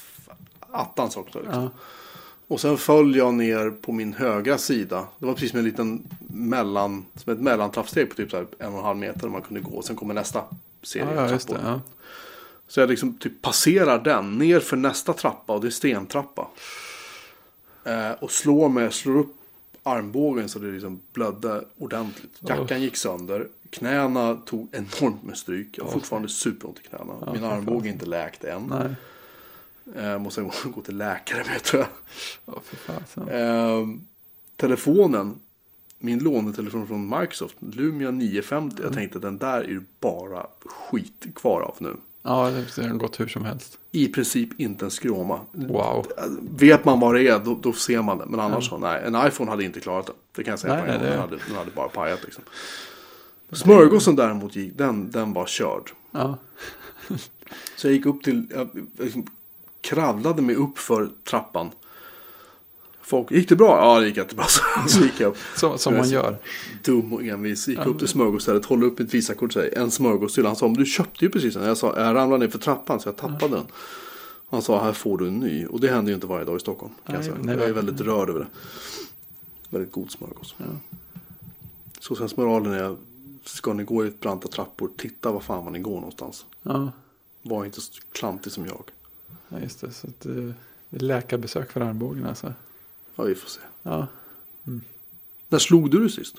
attans 0.72 1.18
också. 1.18 1.40
Liksom. 1.40 1.64
Ja, 1.64 1.70
Och 2.48 2.62
sen 2.62 2.78
föll 2.78 3.16
jag 3.16 3.34
ner 3.34 3.70
på 3.70 3.92
min 3.92 4.14
högra 4.14 4.58
sida. 4.58 5.08
Det 5.20 5.26
var 5.26 5.34
precis 5.34 5.52
som 5.52 5.60
en 5.60 5.66
liten 5.66 6.08
mellan, 6.28 7.06
som 7.16 7.34
ett 7.34 7.40
mellantrappsteg 7.40 8.10
på 8.10 8.16
typ 8.16 8.32
så 8.32 8.38
en 8.38 8.46
och 8.74 8.80
en 8.80 8.86
halv 8.86 8.98
meter 8.98 9.28
man 9.28 9.42
kunde 9.42 9.62
gå. 9.62 9.82
Sen 9.82 9.96
kommer 9.96 10.14
nästa 10.14 10.44
serie 10.84 11.08
ja, 11.16 11.22
ja 11.22 11.32
det. 11.32 11.40
trappor. 11.40 11.60
Ja. 11.66 11.82
Så 12.68 12.80
jag 12.80 12.90
liksom 12.90 13.18
typ 13.18 13.42
passerar 13.42 14.00
den 14.00 14.38
ner 14.38 14.60
för 14.60 14.78
nästa 14.78 15.14
trappa 15.14 15.54
och 15.54 15.62
det 15.62 15.68
är 15.68 15.72
stentrappa. 15.72 16.48
Eh, 17.84 18.12
och 18.12 18.32
slår 18.32 18.70
mig, 18.70 18.92
slår 18.92 19.18
upp 19.20 19.36
armbågen 19.84 20.50
så 20.50 20.60
det 20.60 20.72
liksom 20.72 21.02
blödde 21.14 21.66
ordentligt. 21.78 22.40
Jackan 22.40 22.82
gick 22.82 22.96
sönder. 22.96 23.48
Knäna 23.70 24.36
tog 24.36 24.70
enormt 24.72 25.24
med 25.24 25.38
stryk. 25.38 25.78
Jag 25.78 25.84
har 25.86 25.92
fortfarande 25.92 26.30
superont 26.30 26.80
i 26.80 26.82
knäna. 26.88 27.32
Min 27.32 27.42
fy 27.42 27.46
armbåge 27.46 27.90
är 27.90 27.94
inte 27.94 28.06
läkt 28.06 28.44
än. 28.44 28.68
Nej. 28.68 28.96
Eh, 29.96 30.20
måste 30.20 30.50
gå 30.64 30.82
till 30.82 30.98
läkare 30.98 31.44
med 31.48 31.64
tror 31.64 31.86
jag. 32.46 32.64
För 32.64 32.76
fasen. 32.78 33.30
Ehm, 33.30 34.08
telefonen, 34.56 35.40
min 36.00 36.20
lånetelefon 36.20 36.88
från 36.88 37.20
Microsoft, 37.20 37.56
Lumia 37.60 38.12
950. 38.12 38.84
Jag 38.84 38.94
tänkte 38.94 39.20
den 39.20 39.38
där 39.38 39.62
är 39.62 39.68
ju 39.68 39.82
bara 40.00 40.48
skit 40.66 41.26
kvar 41.36 41.62
av 41.62 41.76
nu. 41.80 41.96
Ja, 42.24 42.52
det 42.76 42.82
har 42.82 42.90
gått 42.90 43.20
hur 43.20 43.28
som 43.28 43.46
helst. 43.46 43.80
I 43.92 44.08
princip 44.08 44.60
inte 44.60 44.86
en 44.86 44.92
skråma. 44.92 45.40
Wow. 45.52 46.08
Vet 46.42 46.86
man 46.86 47.00
vad 47.00 47.16
det 47.16 47.28
är, 47.28 47.40
då, 47.40 47.60
då 47.62 47.74
ser 47.74 48.02
man 48.02 48.18
det. 48.18 48.26
Men 48.26 48.40
annars 48.40 48.70
så, 48.70 48.78
nej. 48.78 49.04
En 49.06 49.28
iPhone 49.28 49.52
hade 49.52 49.64
inte 49.64 49.80
klarat 49.80 50.06
det. 50.06 50.14
Det 50.36 50.44
kan 50.44 50.52
jag 50.52 50.60
säga 50.60 50.74
Nej, 50.74 50.84
på 50.86 50.92
en 50.92 51.00
gång. 51.00 51.10
Den, 51.10 51.20
hade, 51.20 51.38
den 51.48 51.56
hade 51.56 51.72
bara 51.72 51.88
pajat 51.90 52.20
liksom. 52.24 52.44
Smörgåsen 53.52 54.16
däremot, 54.16 54.56
gick, 54.56 54.78
den, 54.78 55.12
den 55.12 55.34
var 55.34 55.46
körd. 55.46 55.92
Ja. 56.12 56.38
Så 57.76 57.88
jag 57.88 57.94
gick 57.94 58.06
upp 58.06 58.24
till, 58.24 58.48
jag 58.54 58.70
liksom 58.98 59.28
kravlade 59.82 60.42
mig 60.42 60.56
upp 60.56 60.78
för 60.78 61.10
trappan. 61.30 61.72
Folk, 63.12 63.32
gick 63.32 63.50
det 63.50 63.56
bra? 63.56 63.78
Ja, 63.78 64.00
det 64.00 64.08
gick 64.08 64.18
jättebra. 64.18 64.46
Så, 64.88 65.04
gick 65.04 65.20
jag 65.20 65.30
upp. 65.30 65.38
Så, 65.56 65.78
som 65.78 65.98
man 65.98 66.10
gör. 66.10 66.38
Dum 66.84 67.14
och 67.14 67.24
envis. 67.24 67.68
Gick 67.68 67.86
upp 67.86 68.00
till 68.00 68.08
smörgåsstället, 68.08 68.66
håller 68.66 68.88
upp 68.88 69.00
mitt 69.00 69.14
visakort 69.14 69.50
och 69.50 69.54
säger 69.54 69.78
en 69.80 69.92
smörgås 69.92 70.34
till. 70.34 70.46
Han 70.46 70.56
sa, 70.56 70.66
men 70.68 70.74
du 70.78 70.86
köpte 70.86 71.26
ju 71.26 71.32
precis 71.32 71.56
en. 71.56 71.64
Jag 71.64 71.78
sa, 71.78 72.00
jag 72.00 72.16
ramlade 72.16 72.46
ner 72.46 72.52
för 72.52 72.60
trappan 72.60 73.00
så 73.00 73.08
jag 73.10 73.18
tappade 73.18 73.56
den. 73.56 73.66
Han 74.50 74.62
sa, 74.62 74.84
här 74.84 74.94
får 74.94 75.18
du 75.18 75.28
en 75.28 75.40
ny. 75.40 75.66
Och 75.66 75.80
det 75.80 75.88
händer 75.88 76.10
ju 76.12 76.16
inte 76.16 76.28
varje 76.28 76.46
dag 76.46 76.58
i 76.58 76.60
Stockholm. 76.60 76.94
Kan 77.06 77.16
jag, 77.16 77.20
Nej, 77.20 77.30
säga. 77.30 77.38
nej, 77.44 77.56
jag 77.58 77.70
är 77.70 77.74
väldigt 77.74 78.02
rörd 78.02 78.30
över 78.30 78.40
det. 78.40 78.48
Väldigt 79.70 79.92
god 79.92 80.12
smörgås. 80.12 80.56
Så 82.00 82.16
sen 82.16 82.30
moralen 82.36 82.74
är, 82.74 82.98
ska 83.46 83.74
ni 83.74 83.84
gå 83.84 84.06
i 84.06 84.12
branta 84.20 84.48
trappor, 84.48 84.90
titta 84.98 85.32
var 85.32 85.40
fan 85.40 85.64
var 85.66 85.72
ni 85.72 85.80
går 85.80 85.96
någonstans. 85.96 86.46
Ja, 86.64 86.92
Var 87.42 87.66
inte 87.66 87.82
så 87.82 87.92
klantig 88.12 88.52
som 88.52 88.66
jag. 88.66 88.84
ja 89.50 89.60
just 89.60 89.82
det. 89.82 89.92
Så 89.92 90.08
eh, 90.08 90.14
det 90.90 90.96
är 90.96 91.00
läkarbesök 91.00 91.72
för 91.72 91.82
armbågen 91.82 92.26
alltså. 92.26 92.54
Ja, 93.22 93.26
vi 93.26 93.36
får 93.36 93.50
se. 93.50 93.62
Ja. 93.84 94.08
När 95.50 95.60
slog 95.60 95.92
du 95.92 96.00
dig 96.00 96.10
sist? 96.10 96.36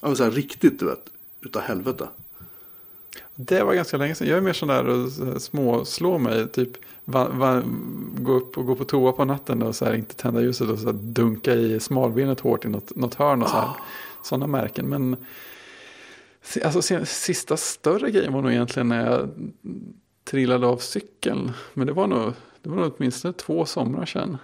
Ja, 0.00 0.08
men 0.08 0.16
så 0.16 0.24
här 0.24 0.30
riktigt, 0.30 0.78
du 0.78 0.84
vet. 0.86 1.10
Utav 1.40 1.62
helvete. 1.62 2.08
Det 3.34 3.62
var 3.62 3.74
ganska 3.74 3.96
länge 3.96 4.14
sedan. 4.14 4.28
Jag 4.28 4.36
är 4.36 4.42
mer 4.42 4.52
sån 4.52 4.68
där 4.68 4.86
och 4.86 5.12
så 5.12 5.24
här 5.24 5.38
små 5.38 5.84
slå 5.84 6.18
mig. 6.18 6.48
Typ 6.48 6.70
va, 7.04 7.28
va, 7.28 7.62
gå 8.14 8.32
upp 8.32 8.58
och 8.58 8.66
gå 8.66 8.76
på 8.76 8.84
toa 8.84 9.12
på 9.12 9.24
natten 9.24 9.62
och 9.62 9.76
så 9.76 9.84
här, 9.84 9.94
inte 9.94 10.14
tända 10.14 10.40
ljuset 10.40 10.68
och 10.68 10.78
så 10.78 10.86
här, 10.86 10.92
dunka 10.92 11.54
i 11.54 11.80
smalbenet 11.80 12.40
hårt 12.40 12.64
i 12.64 12.68
något, 12.68 12.96
något 12.96 13.14
hörn 13.14 13.42
och 13.42 13.48
så 13.48 13.56
här. 13.56 13.70
Sådana 14.22 14.46
märken. 14.46 14.88
Men 14.88 15.16
alltså, 16.64 17.04
sista 17.06 17.56
större 17.56 18.10
grejen 18.10 18.32
var 18.32 18.42
nog 18.42 18.52
egentligen 18.52 18.88
när 18.88 19.10
jag 19.10 19.30
trillade 20.24 20.66
av 20.66 20.76
cykeln. 20.76 21.52
Men 21.74 21.86
det 21.86 21.92
var 21.92 22.06
nog, 22.06 22.32
det 22.68 22.76
var 22.76 22.92
åtminstone 22.96 23.32
två 23.34 23.64
somrar 23.66 24.06
sedan. 24.06 24.36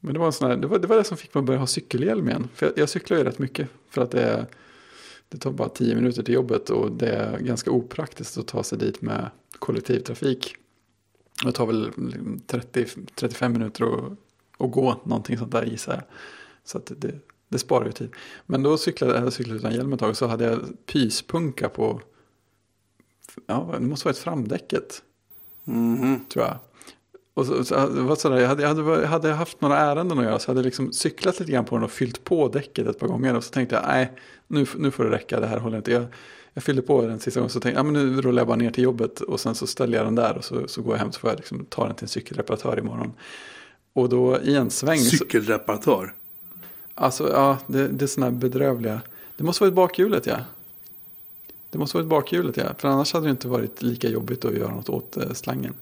Men 0.00 0.14
det 0.14 0.20
var, 0.20 0.26
en 0.26 0.32
sån 0.32 0.50
här, 0.50 0.56
det, 0.56 0.66
var, 0.66 0.78
det 0.78 0.86
var 0.86 0.96
det 0.96 1.04
som 1.04 1.16
fick 1.16 1.34
mig 1.34 1.40
att 1.40 1.46
börja 1.46 1.60
ha 1.60 1.66
cykelhjälm 1.66 2.28
igen. 2.28 2.48
För 2.54 2.66
jag, 2.66 2.78
jag 2.78 2.88
cyklar 2.88 3.18
ju 3.18 3.24
rätt 3.24 3.38
mycket. 3.38 3.68
För 3.88 4.02
att 4.02 4.10
det, 4.10 4.22
är- 4.22 4.46
det 5.28 5.38
tar 5.38 5.52
bara 5.52 5.68
tio 5.68 5.94
minuter 5.94 6.22
till 6.22 6.34
jobbet 6.34 6.70
och 6.70 6.92
det 6.92 7.08
är 7.08 7.38
ganska 7.38 7.70
opraktiskt 7.70 8.38
att 8.38 8.46
ta 8.46 8.62
sig 8.62 8.78
dit 8.78 9.02
med 9.02 9.30
kollektivtrafik. 9.58 10.56
Det 11.44 11.52
tar 11.52 11.66
väl 11.66 11.90
30-35 11.90 13.48
minuter 13.48 13.84
att, 13.84 14.12
att 14.58 14.72
gå 14.72 15.00
någonting 15.04 15.38
sånt 15.38 15.52
där 15.52 15.64
gissar 15.66 15.92
jag. 15.94 16.02
Så 16.64 16.78
att 16.78 16.92
det, 16.96 17.14
det 17.48 17.58
sparar 17.58 17.86
ju 17.86 17.92
tid. 17.92 18.10
Men 18.46 18.62
då 18.62 18.78
cyklade 18.78 19.14
jag 19.20 19.32
cyklade 19.32 19.58
utan 19.58 19.72
hjälm 19.74 19.92
ett 19.92 20.00
tag 20.00 20.10
och 20.10 20.16
så 20.16 20.26
hade 20.26 20.44
jag 20.44 20.60
pyspunka 20.86 21.68
på, 21.68 22.00
ja 23.46 23.74
det 23.78 23.86
måste 23.86 24.08
varit 24.08 24.18
framdäcket 24.18 25.02
Mhm. 25.64 26.20
tror 26.32 26.44
jag. 26.44 26.56
Och 27.34 27.46
så, 27.46 27.64
så, 27.64 27.74
det 27.74 28.02
var 28.02 28.16
sådär, 28.16 28.36
jag 28.36 28.48
hade, 28.48 28.66
hade, 28.66 29.06
hade 29.06 29.32
haft 29.32 29.60
några 29.60 29.78
ärenden 29.78 30.18
att 30.18 30.24
göra 30.24 30.38
så 30.38 30.50
hade 30.50 30.60
jag 30.60 30.64
liksom 30.64 30.92
cyklat 30.92 31.40
lite 31.40 31.52
grann 31.52 31.64
på 31.64 31.74
den 31.74 31.84
och 31.84 31.90
fyllt 31.90 32.24
på 32.24 32.48
däcket 32.48 32.86
ett 32.86 32.98
par 32.98 33.06
gånger. 33.06 33.36
Och 33.36 33.44
så 33.44 33.50
tänkte 33.50 33.74
jag, 33.74 33.84
nej, 33.86 34.12
nu, 34.46 34.66
nu 34.76 34.90
får 34.90 35.04
det 35.04 35.10
räcka, 35.10 35.40
det 35.40 35.46
här 35.46 35.58
håller 35.58 35.76
inte. 35.76 35.92
Jag, 35.92 36.06
jag 36.54 36.64
fyllde 36.64 36.82
på 36.82 37.02
den 37.02 37.20
sista 37.20 37.40
gången 37.40 37.50
så 37.50 37.60
tänkte 37.60 37.78
jag, 37.78 37.86
men 37.86 37.94
nu 37.94 38.22
rullar 38.22 38.40
jag 38.40 38.46
bara 38.46 38.56
ner 38.56 38.70
till 38.70 38.84
jobbet 38.84 39.20
och 39.20 39.40
sen 39.40 39.54
så 39.54 39.66
ställer 39.66 39.98
jag 39.98 40.06
den 40.06 40.14
där 40.14 40.36
och 40.36 40.44
så, 40.44 40.68
så 40.68 40.82
går 40.82 40.94
jag 40.94 40.98
hem 40.98 41.12
så 41.12 41.20
får 41.20 41.30
jag 41.30 41.36
liksom 41.36 41.64
ta 41.64 41.86
den 41.86 41.94
till 41.94 42.04
en 42.04 42.08
cykelreparatör 42.08 42.78
imorgon. 42.78 43.12
Och 43.92 44.08
då 44.08 44.40
i 44.40 44.56
en 44.56 44.70
sväng, 44.70 44.98
så, 44.98 45.16
Cykelreparatör. 45.16 46.14
alltså 46.94 47.30
ja, 47.30 47.58
det, 47.66 47.88
det 47.88 48.04
är 48.04 48.06
sådana 48.06 48.30
här 48.32 48.38
bedrövliga, 48.38 49.00
det 49.36 49.44
måste 49.44 49.62
vara 49.62 49.68
ett 49.68 49.74
bakhjulet 49.74 50.26
ja. 50.26 50.36
Det 51.70 51.78
måste 51.78 51.96
vara 51.96 52.04
ett 52.04 52.10
bakhjulet 52.10 52.56
ja. 52.56 52.64
För 52.78 52.88
annars 52.88 53.12
hade 53.12 53.26
det 53.26 53.30
inte 53.30 53.48
varit 53.48 53.82
lika 53.82 54.08
jobbigt 54.08 54.44
att 54.44 54.54
göra 54.54 54.74
något 54.74 54.88
åt 54.88 55.16
eh, 55.16 55.32
slangen. 55.32 55.74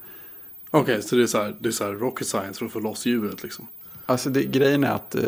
Okej, 0.75 1.03
så 1.03 1.16
det 1.16 1.23
är 1.23 1.27
så 1.27 1.39
här, 1.39 1.57
det 1.61 1.68
är 1.68 1.73
så 1.73 1.85
här 1.85 1.93
rocket 1.93 2.27
science 2.27 2.59
för 2.59 2.66
att 2.66 2.73
få 2.73 2.81
loss 2.81 3.07
hjulet 3.07 3.43
liksom. 3.43 3.66
Alltså 4.07 4.31
det, 4.31 4.45
grejen 4.45 4.85
är 4.85 4.91
att 4.91 5.14
eh, 5.14 5.23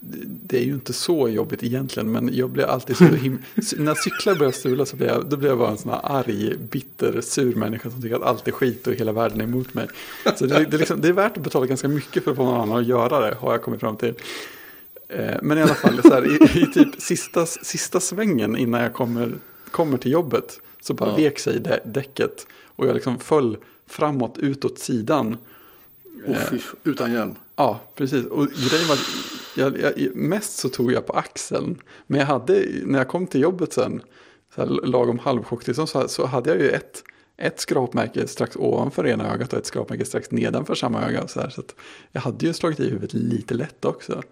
det- 0.00 0.58
är 0.58 0.64
ju 0.64 0.72
inte 0.72 0.92
så 0.92 1.28
jobbigt 1.28 1.62
egentligen. 1.62 2.12
Men 2.12 2.30
jag 2.34 2.50
blir 2.50 2.64
alltid 2.64 2.96
så 2.96 3.04
him- 3.04 3.38
När 3.78 3.94
cyklar 3.94 4.34
börjar 4.34 4.52
strula 4.52 4.86
så 4.86 4.96
blir 4.96 5.06
jag, 5.06 5.28
då 5.30 5.36
blir 5.36 5.48
jag 5.48 5.58
bara 5.58 5.70
en 5.70 5.78
sån 5.78 5.90
här 5.92 6.00
arg, 6.04 6.56
bitter, 6.70 7.20
sur 7.20 7.54
människa 7.54 7.90
som 7.90 8.02
tycker 8.02 8.16
att 8.16 8.22
allt 8.22 8.48
är 8.48 8.52
skit 8.52 8.86
och 8.86 8.92
hela 8.94 9.12
världen 9.12 9.40
är 9.40 9.44
emot 9.44 9.74
mig. 9.74 9.88
Så 10.36 10.46
det, 10.46 10.64
det, 10.64 10.76
är 10.76 10.78
liksom, 10.78 11.00
det 11.00 11.08
är 11.08 11.12
värt 11.12 11.36
att 11.36 11.42
betala 11.42 11.66
ganska 11.66 11.88
mycket 11.88 12.24
för 12.24 12.30
att 12.30 12.36
få 12.36 12.44
någon 12.44 12.60
annan 12.60 12.78
att 12.78 12.86
göra 12.86 13.20
det, 13.20 13.34
har 13.34 13.52
jag 13.52 13.62
kommit 13.62 13.80
fram 13.80 13.96
till. 13.96 14.14
Eh, 15.08 15.36
Men 15.42 15.58
i 15.58 15.62
alla 15.62 15.74
fall, 15.74 16.02
så 16.02 16.08
här, 16.14 16.26
i, 16.56 16.60
i 16.62 16.66
typ 16.66 17.00
sista, 17.00 17.46
sista 17.46 18.00
svängen 18.00 18.56
innan 18.56 18.80
jag 18.80 18.92
kommer, 18.94 19.32
kommer 19.70 19.98
till 19.98 20.12
jobbet 20.12 20.60
så 20.80 20.94
bara 20.94 21.10
Ja. 21.10 21.16
vek 21.16 21.38
sig 21.38 21.58
dä- 21.60 21.80
däcket. 21.92 22.46
Och 22.66 22.86
jag 22.86 22.94
liksom 22.94 23.18
föll 23.18 23.56
framåt, 23.90 24.38
utåt 24.38 24.78
sidan. 24.78 25.36
Oh, 26.26 26.36
fy, 26.50 26.60
utan 26.84 27.12
hjälm. 27.12 27.34
Ja, 27.56 27.80
precis. 27.94 28.26
Och 28.26 28.46
grejen 28.46 28.88
var 28.88 28.98
jag, 29.56 29.80
jag, 29.80 30.16
mest 30.16 30.58
så 30.58 30.68
tog 30.68 30.92
jag 30.92 31.06
på 31.06 31.12
axeln. 31.12 31.82
Men 32.06 32.20
jag 32.20 32.26
hade, 32.26 32.64
när 32.84 32.98
jag 32.98 33.08
kom 33.08 33.26
till 33.26 33.40
jobbet 33.40 33.72
sen, 33.72 34.02
så 34.54 34.60
här, 34.60 34.68
lagom 34.68 35.18
halvchocktillstånd, 35.18 35.88
så, 35.88 36.08
så 36.08 36.26
hade 36.26 36.50
jag 36.50 36.58
ju 36.58 36.68
ett, 36.68 37.02
ett 37.36 37.60
skrapmärke 37.60 38.26
strax 38.26 38.56
ovanför 38.56 39.06
ena 39.06 39.34
ögat 39.34 39.52
och 39.52 39.58
ett 39.58 39.66
skrapmärke 39.66 40.04
strax 40.04 40.30
nedanför 40.30 40.74
samma 40.74 41.02
öga. 41.02 41.28
Så, 41.28 41.40
här, 41.40 41.50
så 41.50 41.62
jag 42.12 42.20
hade 42.20 42.46
ju 42.46 42.52
slagit 42.52 42.80
i 42.80 42.88
huvudet 42.88 43.14
lite 43.14 43.54
lätt 43.54 43.84
också. 43.84 44.22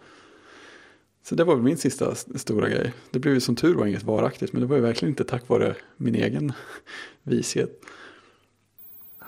Så 1.22 1.34
det 1.34 1.44
var 1.44 1.54
väl 1.54 1.64
min 1.64 1.76
sista 1.76 2.14
stora 2.14 2.68
grej. 2.68 2.92
Det 3.10 3.18
blev 3.18 3.34
ju 3.34 3.40
som 3.40 3.56
tur 3.56 3.74
var 3.74 3.86
inget 3.86 4.02
varaktigt, 4.02 4.52
men 4.52 4.60
det 4.60 4.66
var 4.66 4.76
ju 4.76 4.82
verkligen 4.82 5.12
inte 5.12 5.24
tack 5.24 5.48
vare 5.48 5.74
min 5.96 6.14
egen 6.14 6.52
vishet. 7.22 7.84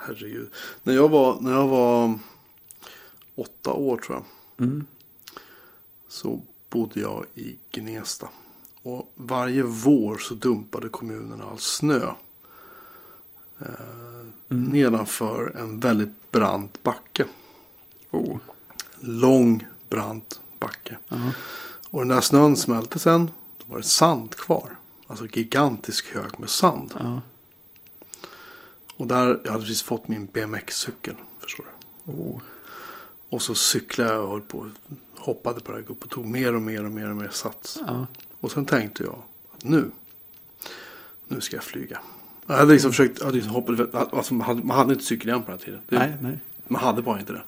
Herregud. 0.07 0.51
När 0.83 0.95
jag 0.95 1.09
var, 1.09 1.41
när 1.41 1.53
jag 1.53 1.69
var 1.69 2.19
åtta 3.35 3.73
år 3.73 3.97
tror 3.97 4.17
jag. 4.19 4.67
Mm. 4.67 4.87
Så 6.09 6.43
bodde 6.71 7.01
jag 7.01 7.25
i 7.35 7.59
Gnesta. 7.71 8.29
Och 8.83 9.13
varje 9.15 9.63
vår 9.63 10.19
så 10.19 10.35
dumpade 10.35 10.89
kommunen 10.89 11.41
all 11.41 11.59
snö. 11.59 12.13
Eh, 13.59 13.67
Nedanför 14.49 15.57
en 15.57 15.81
väldigt 15.81 16.31
brant 16.31 16.83
backe. 16.83 17.27
Oh. 18.11 18.37
Lång 19.01 19.67
brant 19.89 20.41
backe. 20.59 20.99
Ja. 21.09 21.33
Och 21.91 22.01
den 22.01 22.09
där 22.09 22.21
snön 22.21 22.57
smälte 22.57 22.99
sen. 22.99 23.31
Då 23.59 23.65
var 23.73 23.77
det 23.77 23.85
sand 23.85 24.35
kvar. 24.35 24.77
Alltså 25.07 25.27
gigantisk 25.27 26.15
hög 26.15 26.39
med 26.39 26.51
sand. 26.51 26.95
Ja. 26.99 27.21
Och 29.01 29.07
där, 29.07 29.41
jag 29.45 29.53
hade 29.53 29.65
precis 29.65 29.83
fått 29.83 30.09
min 30.09 30.27
BMX-cykel. 30.27 31.15
Förstår 31.39 31.65
du. 32.05 32.13
Oh. 32.13 32.41
Och 33.29 33.43
så 33.43 33.55
cyklade 33.55 34.13
jag 34.13 34.25
och 34.25 34.31
höll 34.31 34.41
på. 34.41 34.71
Hoppade 35.19 35.61
på 35.61 35.73
det 35.73 35.79
här 35.79 35.85
gupp 35.85 36.05
och 36.05 36.11
tog 36.11 36.27
mer 36.27 36.55
och 36.55 36.63
mer 36.63 36.85
och 36.85 36.91
mer 36.91 37.11
och 37.11 37.17
mer 37.17 37.29
sats. 37.29 37.79
Ja. 37.87 38.07
Och 38.41 38.53
sen 38.53 38.67
tänkte 38.67 39.03
jag 39.03 39.13
att 39.53 39.65
nu. 39.65 39.91
Nu 41.29 41.41
ska 41.41 41.57
jag 41.57 41.65
flyga. 41.65 42.01
Jag 42.47 42.57
hade 42.57 42.73
liksom 42.73 42.91
försökt. 42.91 43.19
Jag 43.19 43.25
hade 43.27 43.37
liksom 43.37 43.55
hoppat, 43.55 43.95
alltså 44.15 44.35
man, 44.35 44.47
hade, 44.47 44.63
man 44.65 44.77
hade 44.77 44.93
inte 44.93 45.05
cykelhjälm 45.05 45.43
på 45.43 45.51
den 45.51 45.59
här 45.59 45.65
tiden. 45.65 45.81
Det, 45.89 45.99
Nej, 45.99 46.17
nej, 46.21 46.39
Man 46.69 46.83
hade 46.83 47.03
bara 47.03 47.21
inte 47.21 47.33
det. 47.33 47.43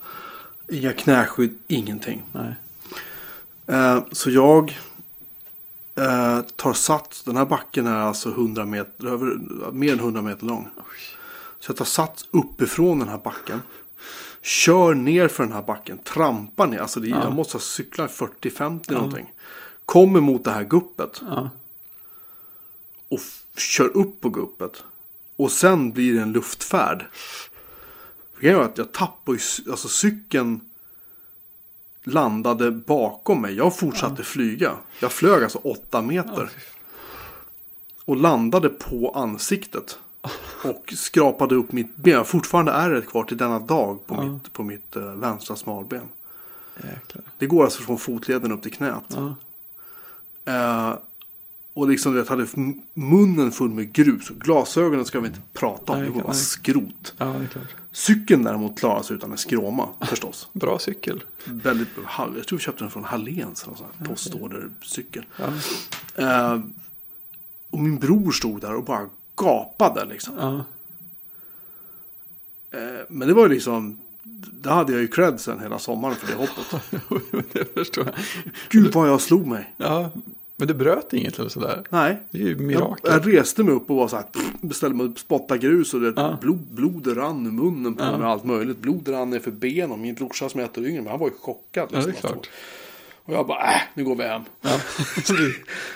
Inga 0.77 0.93
knäskydd, 0.93 1.59
ingenting. 1.67 2.23
nej. 2.33 2.55
Eh, 3.67 4.05
så 4.13 4.31
jag 4.31 4.79
eh, 5.95 6.41
tar 6.41 6.73
sats. 6.73 7.23
Den 7.23 7.37
här 7.37 7.47
backen 7.47 7.87
är 7.87 7.97
alltså 7.97 8.29
100 8.29 8.65
meter, 8.67 9.07
över, 9.07 9.39
mer 9.73 9.93
än 9.93 9.99
100 9.99 10.23
meter 10.23 10.47
lång. 10.47 10.69
Så 11.63 11.71
jag 11.71 11.77
tar 11.77 11.85
sats 11.85 12.29
uppifrån 12.31 12.99
den 12.99 13.09
här 13.09 13.19
backen. 13.19 13.63
Kör 14.41 14.95
ner 14.95 15.29
för 15.29 15.45
den 15.45 15.53
här 15.53 15.63
backen. 15.63 15.99
Trampar 15.99 16.67
ner. 16.67 16.79
Alltså 16.79 17.01
det, 17.01 17.09
jag 17.09 17.33
måste 17.33 17.55
ha 17.55 17.61
cyklat 17.61 18.11
40-50 18.11 18.93
någonting. 18.93 19.33
Kommer 19.85 20.21
mot 20.21 20.45
det 20.45 20.51
här 20.51 20.65
guppet. 20.65 21.23
Ja. 21.23 21.51
Och 23.09 23.21
kör 23.57 23.97
upp 23.97 24.21
på 24.21 24.29
guppet. 24.29 24.85
Och 25.37 25.53
sen 25.53 25.93
blir 25.93 26.15
det 26.15 26.23
en 26.23 26.33
luftfärd. 26.33 27.07
Grejen 28.41 28.59
var 28.59 28.65
att 28.65 28.79
jag 28.79 28.93
tappade 28.93 29.39
ju, 29.39 29.71
alltså 29.71 29.89
cykeln 29.89 30.61
landade 32.05 32.71
bakom 32.71 33.43
mig. 33.43 33.55
Jag 33.55 33.77
fortsatte 33.77 34.23
flyga. 34.23 34.77
Jag 35.01 35.13
flög 35.13 35.43
alltså 35.43 35.59
åtta 35.59 36.03
meter. 36.03 36.51
Och 38.05 38.17
landade 38.17 38.69
på 38.69 39.13
ansiktet. 39.15 39.99
Och 40.65 40.93
skrapade 40.97 41.55
upp 41.55 41.73
mitt 41.73 41.97
ben. 41.97 42.13
Jag 42.13 42.19
har 42.19 42.25
Fortfarande 42.25 42.73
är 42.73 42.91
det 42.91 43.03
kvar 43.03 43.25
till 43.25 43.37
denna 43.37 43.59
dag 43.59 44.07
på 44.07 44.23
mitt, 44.23 44.53
på 44.53 44.63
mitt 44.63 44.97
eh, 44.97 45.03
vänstra 45.03 45.57
smalben. 45.57 46.09
Jäklar. 46.77 47.25
Det 47.39 47.47
går 47.47 47.65
alltså 47.65 47.83
från 47.83 47.99
fotleden 47.99 48.53
upp 48.53 48.63
till 48.63 48.73
knät. 48.73 49.05
Ja. 49.09 49.35
Eh, 50.45 50.99
och 51.75 51.89
liksom 51.89 52.15
vet, 52.15 52.29
hade 52.29 52.47
munnen 52.95 53.53
full 53.53 53.71
med 53.71 53.93
grus. 53.93 54.31
Och 54.31 54.37
glasögonen 54.37 55.05
ska 55.05 55.21
vi 55.21 55.27
inte 55.27 55.41
prata 55.53 55.93
om. 55.93 55.99
Nej, 55.99 56.09
det 56.09 56.15
var 56.15 56.23
bara 56.23 56.35
skrot. 56.35 57.15
ja, 57.19 57.25
det. 57.27 57.61
Cykeln 57.93 58.43
däremot 58.43 58.79
klarar 58.79 59.03
sig 59.03 59.17
utan 59.17 59.33
en 59.33 59.39
skråma 59.39 59.89
förstås. 60.01 60.49
Bra 60.53 60.79
cykel. 60.79 61.25
Väldigt, 61.45 61.89
jag 62.17 62.47
tror 62.47 62.59
vi 62.59 62.65
köpte 62.65 62.85
den 62.85 62.91
från 62.91 63.05
Halléns. 63.05 63.67
Postordercykel. 64.05 65.25
Ja. 65.37 65.53
Eh, 66.15 66.61
och 67.71 67.79
min 67.79 67.99
bror 67.99 68.33
stod 68.33 68.61
där 68.61 68.75
och 68.75 68.85
bara 68.85 69.09
gapade 69.37 70.05
liksom. 70.05 70.35
Ja. 70.39 70.65
Eh, 72.79 73.01
men 73.09 73.29
det 73.29 73.35
var 73.35 73.43
ju 73.43 73.49
liksom. 73.55 73.99
Det 74.53 74.71
hade 74.71 74.93
jag 74.93 75.01
ju 75.03 75.09
cred 75.09 75.41
sen 75.41 75.61
hela 75.61 75.79
sommaren 75.79 76.15
för 76.15 76.27
det 76.27 76.35
hoppet. 76.35 77.47
det 77.53 77.75
förstår 77.75 78.05
jag. 78.05 78.15
Gud 78.69 78.93
vad 78.95 79.09
jag 79.09 79.21
slog 79.21 79.47
mig. 79.47 79.75
Ja, 79.77 80.11
men 80.57 80.69
det 80.69 80.75
bröt 80.75 81.13
inget 81.13 81.39
eller 81.39 81.49
sådär. 81.49 81.83
Nej. 81.91 82.23
Det 82.31 82.39
är 82.39 82.43
ju 82.43 82.51
Jag, 82.51 82.61
mirakel. 82.61 83.11
jag 83.13 83.37
reste 83.37 83.63
mig 83.65 83.75
upp 83.75 83.91
och 83.91 83.97
var 83.97 84.09
så 84.09 84.17
här, 84.17 84.23
pff, 84.23 84.53
beställde 84.61 84.97
mig 84.97 85.07
att 85.07 85.19
spotta 85.19 85.57
grus 85.57 85.95
och 85.95 86.01
det, 86.01 86.13
Ja. 86.17 86.39
blod, 86.41 86.67
blod 86.71 87.17
rann 87.17 87.47
ur 87.47 87.51
munnen 87.51 87.95
på 87.95 88.03
Ja. 88.05 88.11
mig 88.17 88.21
och 88.27 88.33
allt 88.33 88.45
möjligt. 88.45 88.79
Blod 88.79 89.09
rann 89.09 89.31
ner 89.31 89.39
för 89.39 89.51
benen. 89.51 90.01
Min 90.01 90.15
brorsa 90.15 90.49
som 90.49 90.61
är 90.61 90.65
ett 90.65 90.79
år 90.79 90.85
yngre, 90.87 91.03
men 91.03 91.11
han 91.11 91.21
var 91.21 91.27
ju 91.29 91.35
chockad. 91.41 91.89
Ja, 91.93 91.97
det 91.99 92.03
är 92.05 92.07
liksom. 92.07 92.31
klart. 92.31 92.51
Och 93.25 93.35
jag 93.35 93.47
bara, 93.47 93.63
äh, 93.75 93.81
nu 93.95 94.05
går 94.05 94.17
vi 94.17 94.23
hem. 94.25 94.43
Ja. 94.61 94.81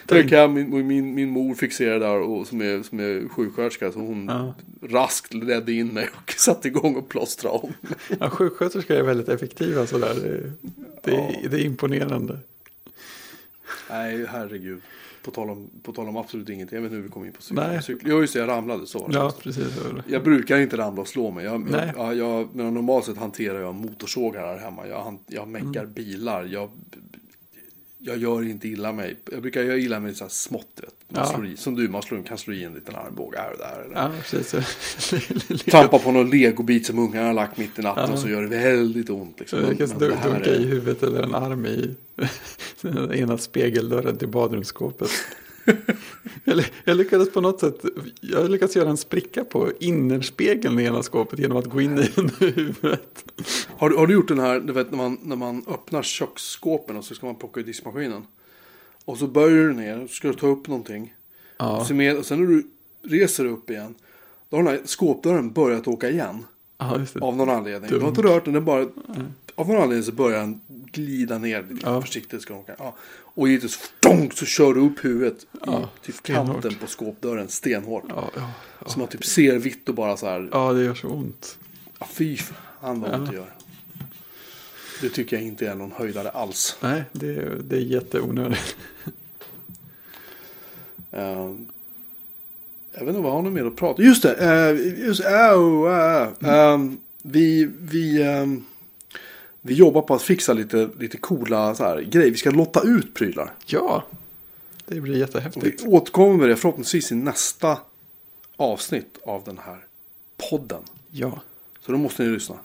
Det- 0.09 0.14
Jag 0.14 0.22
gick 0.22 0.33
hem, 0.33 0.53
min, 0.53 0.87
min, 0.87 1.14
min 1.14 1.31
mor 1.31 1.55
fixerade 1.55 1.99
där 2.07 2.20
och 2.20 2.47
som 2.47 2.61
är, 2.62 2.83
som 2.83 3.01
är 3.01 3.29
sjuksköterska. 3.29 3.93
Så 3.93 3.98
hon 3.98 4.27
Ja. 4.28 4.55
raskt 4.89 5.35
ledde 5.35 5.73
in 5.73 5.89
mig 5.89 6.09
och 6.16 6.31
satte 6.36 6.69
igång 6.69 6.97
och 6.97 7.09
plåstra 7.09 7.51
om. 7.51 7.73
Ja, 8.20 8.31
sjuksköterskor 8.31 8.97
är 8.97 9.03
väldigt 9.03 9.28
effektiva 9.28 9.86
sådär. 9.86 10.15
Det, 10.23 10.53
det, 11.03 11.16
är, 11.16 11.48
det 11.48 11.57
är 11.57 11.65
imponerande. 11.65 12.39
Nej, 13.90 14.27
herregud. 14.28 14.81
På 15.23 15.31
tal, 15.32 15.51
om, 15.51 15.70
på 15.82 15.93
tal 15.93 16.09
om 16.09 16.16
absolut 16.16 16.48
ingenting. 16.48 16.77
Jag 16.77 16.82
vet 16.82 16.86
inte 16.89 16.97
hur 16.97 17.03
vi 17.03 17.09
kom 17.09 17.24
in 17.24 17.32
på 17.32 17.43
cykel. 17.43 17.82
Cykel. 17.82 18.09
Jo, 18.11 18.20
just 18.20 18.32
det, 18.32 18.39
jag 18.40 18.48
ramlade. 18.48 18.86
Så 18.86 19.09
det. 19.09 19.15
Ja, 19.15 19.32
precis. 19.43 19.66
Jag 20.07 20.24
brukar 20.24 20.59
inte 20.59 20.77
ramla 20.77 21.01
och 21.01 21.09
slå 21.09 21.31
mig. 21.31 21.44
Jag, 21.44 21.70
Nej. 21.70 21.93
jag, 21.97 22.07
jag, 22.16 22.16
jag, 22.16 22.48
men 22.53 22.74
normalt 22.74 23.05
sett 23.05 23.16
hanterar 23.16 23.61
jag 23.61 23.74
motorsågar 23.74 24.47
här 24.47 24.59
hemma. 24.59 24.86
Jag, 24.86 25.19
jag 25.27 25.48
meckar 25.48 25.81
Mm. 25.81 25.93
bilar. 25.93 26.44
Jag, 26.44 26.70
jag 28.07 28.16
gör 28.19 28.49
inte 28.49 28.69
illa 28.69 28.93
mig. 28.93 29.16
Jag 29.33 29.43
brukar 29.43 29.62
göra 29.62 29.77
illa 29.78 30.01
mig 30.01 30.15
så 30.15 30.24
här 30.24 30.28
smått. 30.28 30.81
Man 31.09 31.24
Ja. 31.27 31.27
slår 31.35 31.47
i, 31.47 31.57
som 31.57 31.74
du, 31.74 31.89
man 31.89 32.03
slår, 32.03 32.23
kan 32.23 32.39
slå 32.39 32.55
i 32.55 32.65
en 32.65 32.74
liten 32.74 32.95
armbåge 32.95 33.39
här 33.39 33.53
och 33.53 33.59
där. 33.59 33.83
Eller. 33.85 33.95
Ja, 33.95 34.11
precis. 34.23 35.65
Trampa 35.70 35.99
på 35.99 36.12
någon 36.12 36.31
legobit 36.31 36.87
som 36.87 36.99
ungarna 36.99 37.27
har 37.27 37.35
lagt 37.35 37.59
mitt 37.59 37.78
i 37.78 37.83
natten 37.83 38.05
Ja. 38.07 38.12
och 38.12 38.19
så 38.19 38.28
gör 38.28 38.43
det 38.43 38.49
väldigt 38.49 39.11
ont. 39.11 39.41
Liksom. 39.41 39.59
Jag 39.61 39.78
det 39.78 39.87
här 40.15 40.31
dunka 40.31 40.51
är- 40.51 40.61
i 40.61 40.65
huvudet 40.65 41.03
eller 41.03 41.23
en 41.23 41.35
arm 41.35 41.66
i 41.66 41.95
ena 43.20 43.39
spegeldörren 43.39 44.16
till 44.16 44.28
badrumsskåpet. 44.28 45.11
jag, 46.44 46.65
jag 46.85 46.97
lyckades 46.97 47.32
på 47.32 47.40
något 47.40 47.61
sätt, 47.61 47.85
jag 48.20 48.51
lyckades 48.51 48.77
göra 48.77 48.90
en 48.90 48.97
spricka 48.97 49.44
på 49.44 49.73
innerspegeln 49.81 50.78
i 50.81 50.85
ena 50.85 51.03
skåpet 51.03 51.39
genom 51.39 51.57
att 51.57 51.66
gå 51.66 51.81
in 51.81 51.98
i 51.98 52.11
under 52.16 52.51
huvudet. 52.57 53.24
Har, 53.69 53.90
du- 53.90 53.97
har 53.97 54.07
du 54.07 54.15
gjort 54.15 54.28
den 54.28 54.39
här, 54.39 54.61
du 54.61 54.73
vet 54.73 54.90
när 54.90 54.97
man, 54.98 55.19
när 55.23 55.36
man 55.36 55.65
öppnar 55.69 56.03
köksskåpen 56.03 56.97
och 56.97 57.05
så 57.05 57.15
ska 57.15 57.27
man 57.27 57.35
plocka 57.36 57.61
i 57.61 57.62
diskmaskinen. 57.62 58.23
Och 59.05 59.19
så 59.19 59.27
böjer 59.27 59.65
du 59.69 59.73
ner 59.73 60.03
och 60.03 60.09
så 60.11 60.15
ska 60.15 60.28
du 60.28 60.35
ta 60.35 60.47
upp 60.47 60.69
någonting. 60.69 61.15
Ja, 61.59 61.81
Och, 61.81 61.90
med, 61.97 62.16
och 62.16 62.27
sen 62.27 62.40
när 62.40 62.47
du 62.47 62.66
reser 63.16 63.44
upp 63.44 63.70
igen. 63.70 63.94
Då 64.48 64.57
har 64.57 64.65
den 64.65 64.73
här 64.73 64.81
skåpdörren 64.85 65.53
börjat 65.53 65.89
åka 65.89 66.11
igen. 66.11 66.44
ja. 66.78 67.01
Av 67.20 67.36
någon 67.36 67.51
anledning. 67.51 67.90
Dumt. 67.90 67.98
Du 67.98 68.05
har 68.05 68.09
inte 68.09 68.23
rört 68.23 68.44
den, 68.44 68.55
den 68.55 68.65
bara... 68.65 68.86
Av 69.59 69.69
någon 69.69 69.83
anledning 69.83 70.03
så 70.05 70.12
börjar 70.12 70.39
den 70.41 70.61
glida 70.93 71.39
ner 71.39 71.62
lite 71.70 71.81
Ja. 71.87 72.01
försiktigt. 72.01 72.43
Ska 72.43 72.55
åka. 72.55 72.74
Ja. 72.78 72.97
Och 73.19 73.49
givetvis 73.49 73.93
dong, 74.03 74.31
så 74.35 74.47
kör 74.47 74.74
du 74.74 74.81
upp 74.81 75.05
huvudet 75.05 75.47
Ja, 75.66 75.91
i 76.03 76.07
typ 76.07 76.15
stenhårt. 76.15 76.47
kanten 76.47 76.74
på 76.74 76.87
skåpdörren 76.87 77.49
stenhårt. 77.49 78.05
Ja, 78.09 78.31
ja, 78.37 78.51
Så 78.87 78.99
man 78.99 79.09
typ 79.09 79.24
ser 79.24 79.59
vitt 79.59 79.89
och 79.89 79.95
bara 79.95 80.16
så 80.16 80.27
här. 80.27 80.49
ja, 80.53 80.73
det 80.73 80.85
gör 80.85 80.95
så 80.95 81.09
ont. 81.09 81.59
Ja, 81.99 82.07
fy 82.11 82.37
fan 82.37 83.01
vad 83.01 83.15
ont 83.15 83.31
det 83.31 83.37
gör. 83.37 83.55
Det 85.01 85.09
tycker 85.09 85.37
jag 85.37 85.47
inte 85.47 85.69
är 85.69 85.74
någon 85.74 85.93
höjdare 85.93 86.31
alls. 86.31 86.77
Nej, 86.81 87.03
det, 87.12 87.27
är- 87.37 87.59
det 87.65 87.77
är 87.77 87.81
jätteonödigt. 87.81 88.77
Eh, 91.11 91.51
Jag 92.93 93.01
vet 93.01 93.09
inte 93.09 93.20
vad 93.20 93.33
har 93.33 93.43
ni 93.43 93.51
mer 93.51 93.65
att 93.65 93.77
prata 93.77 94.03
Just 94.03 94.23
det. 94.23 94.35
eh, 94.35 94.99
just, 95.07 95.24
oh, 95.24 95.87
uh, 95.87 96.51
ehm, 96.51 96.99
vi, 97.23 97.70
vi, 97.81 98.23
ehm, 98.23 98.65
vi 99.66 99.74
jobbar 99.74 100.02
på 100.02 100.14
att 100.14 100.22
fixa 100.22 100.52
lite, 100.52 100.90
lite 100.98 101.16
coola 101.18 101.74
så 101.74 101.84
här, 101.84 102.01
grejer. 102.01 102.30
Vi 102.30 102.36
ska 102.36 102.51
lotta 102.51 102.80
ut 102.84 103.14
prylar. 103.14 103.55
Ja, 103.66 104.05
det 104.86 105.01
blir 105.01 105.12
Och 105.12 105.16
vi 105.16 105.20
jättehäftigt. 105.20 105.84
återkommer 105.86 106.36
med 106.36 106.48
det 106.48 106.56
förhoppningsvis 106.56 107.12
i 107.12 107.14
nästa 107.14 107.78
avsnitt 108.56 109.18
av 109.24 109.44
den 109.44 109.59
här 109.59 109.84
podden. 110.51 110.82
Ja, 111.10 111.40
Så 111.80 111.93
då 111.93 111.98
måste 111.98 112.22
ni 112.24 112.28
lyssna. 112.30 112.56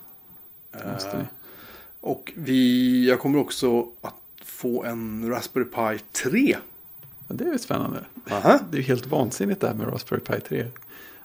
det 0.70 0.92
måste 0.92 1.08
Eh. 1.10 1.22
Och 2.00 2.32
vi, 2.36 3.08
jag 3.08 3.20
kommer 3.20 3.38
också 3.38 3.86
att 4.00 4.14
få 4.44 4.84
en 4.84 5.28
Raspberry 5.30 5.64
Pi 5.64 6.04
3. 6.30 6.56
Ja, 7.28 7.34
det 7.34 7.44
är 7.44 7.52
ju 7.52 7.58
spännande. 7.58 8.04
Aha. 8.30 8.58
Det 8.70 8.76
är 8.76 8.80
ju 8.80 8.86
helt 8.86 9.06
vansinnigt 9.06 9.60
det 9.60 9.66
här 9.66 9.74
med 9.74 9.92
Raspberry 9.92 10.20
Pi 10.20 10.40
3. 10.48 10.66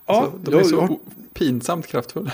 Ja, 0.07 0.21
Alltså, 0.21 0.37
de 0.51 0.57
är 0.59 0.63
så 0.63 0.79
o- 0.81 0.99
pinsamt 1.33 1.87
kraftfulla. 1.87 2.31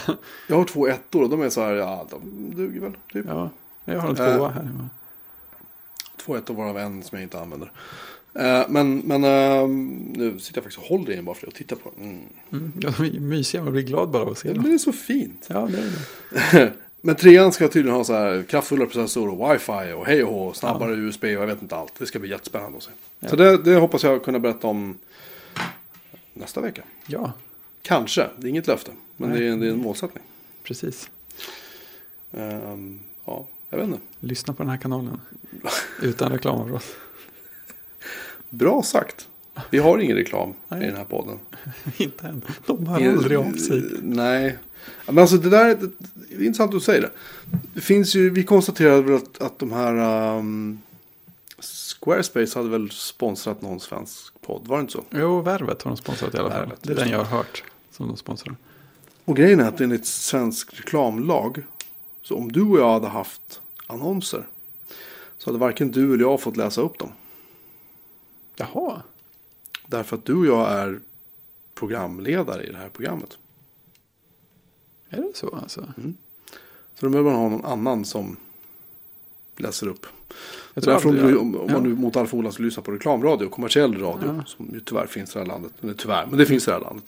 jag 0.47 0.55
har 0.55 0.65
två 0.65 0.87
ettor 0.87 1.23
och 1.23 1.29
de 1.29 1.41
är 1.41 1.49
så 1.49 1.61
här, 1.61 1.73
ja, 1.73 2.07
de 2.11 2.51
duger 2.55 2.79
väl. 2.81 2.91
Typ. 3.13 3.25
Ja, 3.29 3.49
jag 3.85 3.99
har 3.99 4.09
en 4.09 4.17
Eh. 4.17 4.35
tvåa 4.37 4.49
här 4.49 4.63
hemma. 4.63 4.89
Två 6.17 6.35
ettor 6.35 6.53
varav 6.53 6.77
en 6.77 7.03
som 7.03 7.15
jag 7.17 7.23
inte 7.25 7.39
använder. 7.39 7.71
Eh, 8.39 8.63
men 8.69 8.97
men 8.97 9.23
eh, 9.23 9.67
nu 10.17 10.39
sitter 10.39 10.57
jag 10.57 10.63
faktiskt 10.63 10.77
och 10.77 10.97
håller 10.97 11.11
i 11.11 11.15
den 11.15 11.25
bara 11.25 11.35
för 11.35 11.47
att 11.47 11.55
titta 11.55 11.75
på 11.75 11.91
den. 11.97 12.05
Mm. 12.09 12.19
Mm, 12.51 12.71
ja, 12.81 12.93
de 12.97 13.05
är 13.05 13.19
mysiga, 13.19 13.63
man 13.63 13.73
blir 13.73 13.83
glad 13.83 14.09
bara 14.09 14.23
av 14.23 14.29
att 14.29 14.37
se 14.37 14.47
Det 14.47 14.53
dem. 14.53 14.63
blir 14.63 14.77
så 14.77 14.91
fint. 14.91 15.47
Ja, 15.49 15.69
det 15.71 15.77
är 15.77 16.61
det. 16.61 16.73
Men 17.05 17.15
trean 17.15 17.51
ska 17.51 17.67
tydligen 17.67 17.97
ha 17.97 18.03
så 18.03 18.13
här 18.13 18.43
kraftfullare 18.43 18.87
processor 18.87 19.29
och 19.41 19.53
wifi 19.53 19.93
och 19.95 20.05
hej 20.05 20.23
och 20.23 20.33
hå, 20.33 20.53
snabbare 20.53 20.93
USB 20.95 21.23
och 21.23 21.29
jag 21.31 21.47
vet 21.47 21.61
inte 21.61 21.75
allt. 21.75 21.93
Det 21.99 22.05
ska 22.05 22.19
bli 22.19 22.29
jättespännande 22.29 22.77
att 22.77 22.83
se. 22.83 22.91
Så 23.29 23.35
det, 23.35 23.57
det 23.57 23.75
hoppas 23.75 24.03
jag 24.03 24.23
kunna 24.23 24.39
berätta 24.39 24.67
om 24.67 24.97
nästa 26.33 26.61
vecka. 26.61 26.81
Ja, 27.05 27.31
Kanske, 27.84 28.30
det 28.38 28.47
är 28.47 28.49
inget 28.49 28.68
löfte. 28.68 28.91
Men 29.18 29.30
det 29.30 29.38
är, 29.38 29.57
det 29.57 29.68
är 29.68 29.72
en 29.72 29.81
målsättning. 29.81 30.23
precis. 30.64 31.10
Ehm, 32.31 32.99
ja, 33.26 33.47
jag 33.69 33.77
vet 33.77 33.88
inte. 33.88 33.99
Lyssna 34.19 34.53
på 34.53 34.64
den 34.64 34.69
här 34.69 34.77
kanalen. 34.77 35.22
Utan 36.01 36.31
reklamavbrott. 36.31 36.95
Bra 38.49 38.84
sagt. 38.84 39.27
Vi 39.69 39.77
har 39.77 39.97
ingen 39.97 40.18
reklam 40.18 40.53
Nej. 40.68 40.84
i 40.84 40.85
den 40.85 40.95
här 40.95 41.05
podden. 41.05 41.39
Inte 41.97 42.27
än. 42.27 42.41
De 42.65 42.88
hör 42.88 43.10
aldrig 43.10 43.38
av 43.38 43.53
sig. 43.53 43.84
Nej. 44.01 44.57
Men 45.05 45.18
alltså 45.18 45.38
det 45.38 45.49
där 45.49 45.65
är, 45.65 45.76
det 45.76 46.35
är 46.35 46.45
intressant 46.45 46.69
att 46.69 46.80
du 46.80 46.85
säger 46.85 47.01
det. 47.01 47.11
Det 47.73 47.81
finns 47.81 48.15
ju, 48.15 48.30
vi 48.30 48.43
konstaterade 48.43 49.01
väl 49.01 49.15
att, 49.15 49.41
att 49.41 49.60
de 49.60 49.72
här 49.72 49.93
um, 50.38 50.81
Squarespace 51.99 52.60
hade 52.60 52.69
väl 52.69 52.91
sponsrat 52.91 53.61
någon 53.61 53.80
svensk 53.80 54.41
podd, 54.41 54.68
var 54.68 54.77
det 54.77 54.81
inte 54.81 54.93
så? 54.93 55.03
Jo, 55.10 55.41
Värvet 55.41 55.81
har 55.81 55.91
de 55.91 55.97
sponsrat 55.97 56.35
i 56.35 56.38
alla 56.38 56.49
fall. 56.49 56.60
Värvet, 56.60 56.80
Det 56.81 56.91
är 56.91 56.95
den 56.95 57.10
jag 57.10 57.18
har 57.18 57.38
hört 57.38 57.64
som 57.93 58.07
de 58.07 58.17
sponsrar. 58.17 58.55
Och 59.25 59.35
grejen 59.35 59.59
är 59.59 59.67
att 59.67 59.81
enligt 59.81 60.05
svensk 60.05 60.79
reklamlag, 60.79 61.63
så 62.21 62.35
om 62.37 62.51
du 62.51 62.61
och 62.61 62.79
jag 62.79 62.93
hade 62.93 63.07
haft 63.07 63.61
annonser, 63.87 64.47
så 65.37 65.49
hade 65.49 65.59
varken 65.59 65.91
du 65.91 66.13
eller 66.13 66.23
jag 66.23 66.41
fått 66.41 66.57
läsa 66.57 66.81
upp 66.81 66.99
dem. 66.99 67.11
Jaha, 68.55 69.01
Därför 69.87 70.17
att 70.17 70.25
du 70.25 70.33
och 70.35 70.45
jag 70.45 70.71
är 70.71 71.01
programledare 71.75 72.63
i 72.63 72.71
det 72.71 72.77
här 72.77 72.89
programmet. 72.89 73.37
är 75.09 75.17
det 75.21 75.31
så 75.35 75.55
alltså? 75.55 75.93
Så 76.95 77.05
då 77.05 77.09
behöver 77.09 77.31
man 77.31 77.39
ha 77.39 77.49
någon 77.49 77.65
annan 77.65 78.05
som 78.05 78.37
läser 79.57 79.87
upp. 79.87 80.05
Jag 80.73 80.83
Så 80.83 80.89
därför 80.89 81.09
om, 81.09 81.15
du, 81.15 81.37
om, 81.37 81.55
om 81.55 81.65
ja. 81.67 81.73
man 81.73 81.83
nu 81.83 81.95
mot 81.95 82.15
all 82.15 82.27
förmodan 82.27 82.51
skulle 82.51 82.65
lyssna 82.65 82.83
på 82.83 82.91
reklamradio, 82.91 83.49
kommersiell 83.49 83.97
radio, 83.99 84.35
Ja. 84.37 84.45
som 84.45 84.69
ju 84.73 84.79
tyvärr 84.79 85.07
finns 85.07 85.29
i 85.29 85.33
det 85.33 85.39
här 85.39 85.45
landet. 85.47 85.73
Eller 85.81 85.93
tyvärr, 85.93 86.25
men 86.25 86.37
det 86.39 86.45
finns 86.45 86.67
i 86.67 86.71
det 86.71 86.73
här 86.73 86.81
landet. 86.81 87.05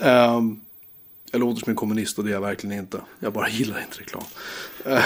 Ehm, 0.00 0.60
jag 1.32 1.40
låter 1.40 1.60
som 1.60 1.70
en 1.70 1.76
kommunist 1.76 2.18
och 2.18 2.24
det 2.24 2.30
är 2.30 2.34
jag 2.34 2.40
verkligen 2.40 2.78
inte. 2.78 3.00
Jag 3.20 3.32
bara 3.32 3.48
gillar 3.50 3.80
inte 3.82 3.98
reklam. 4.00 4.22
Eh, 4.84 5.04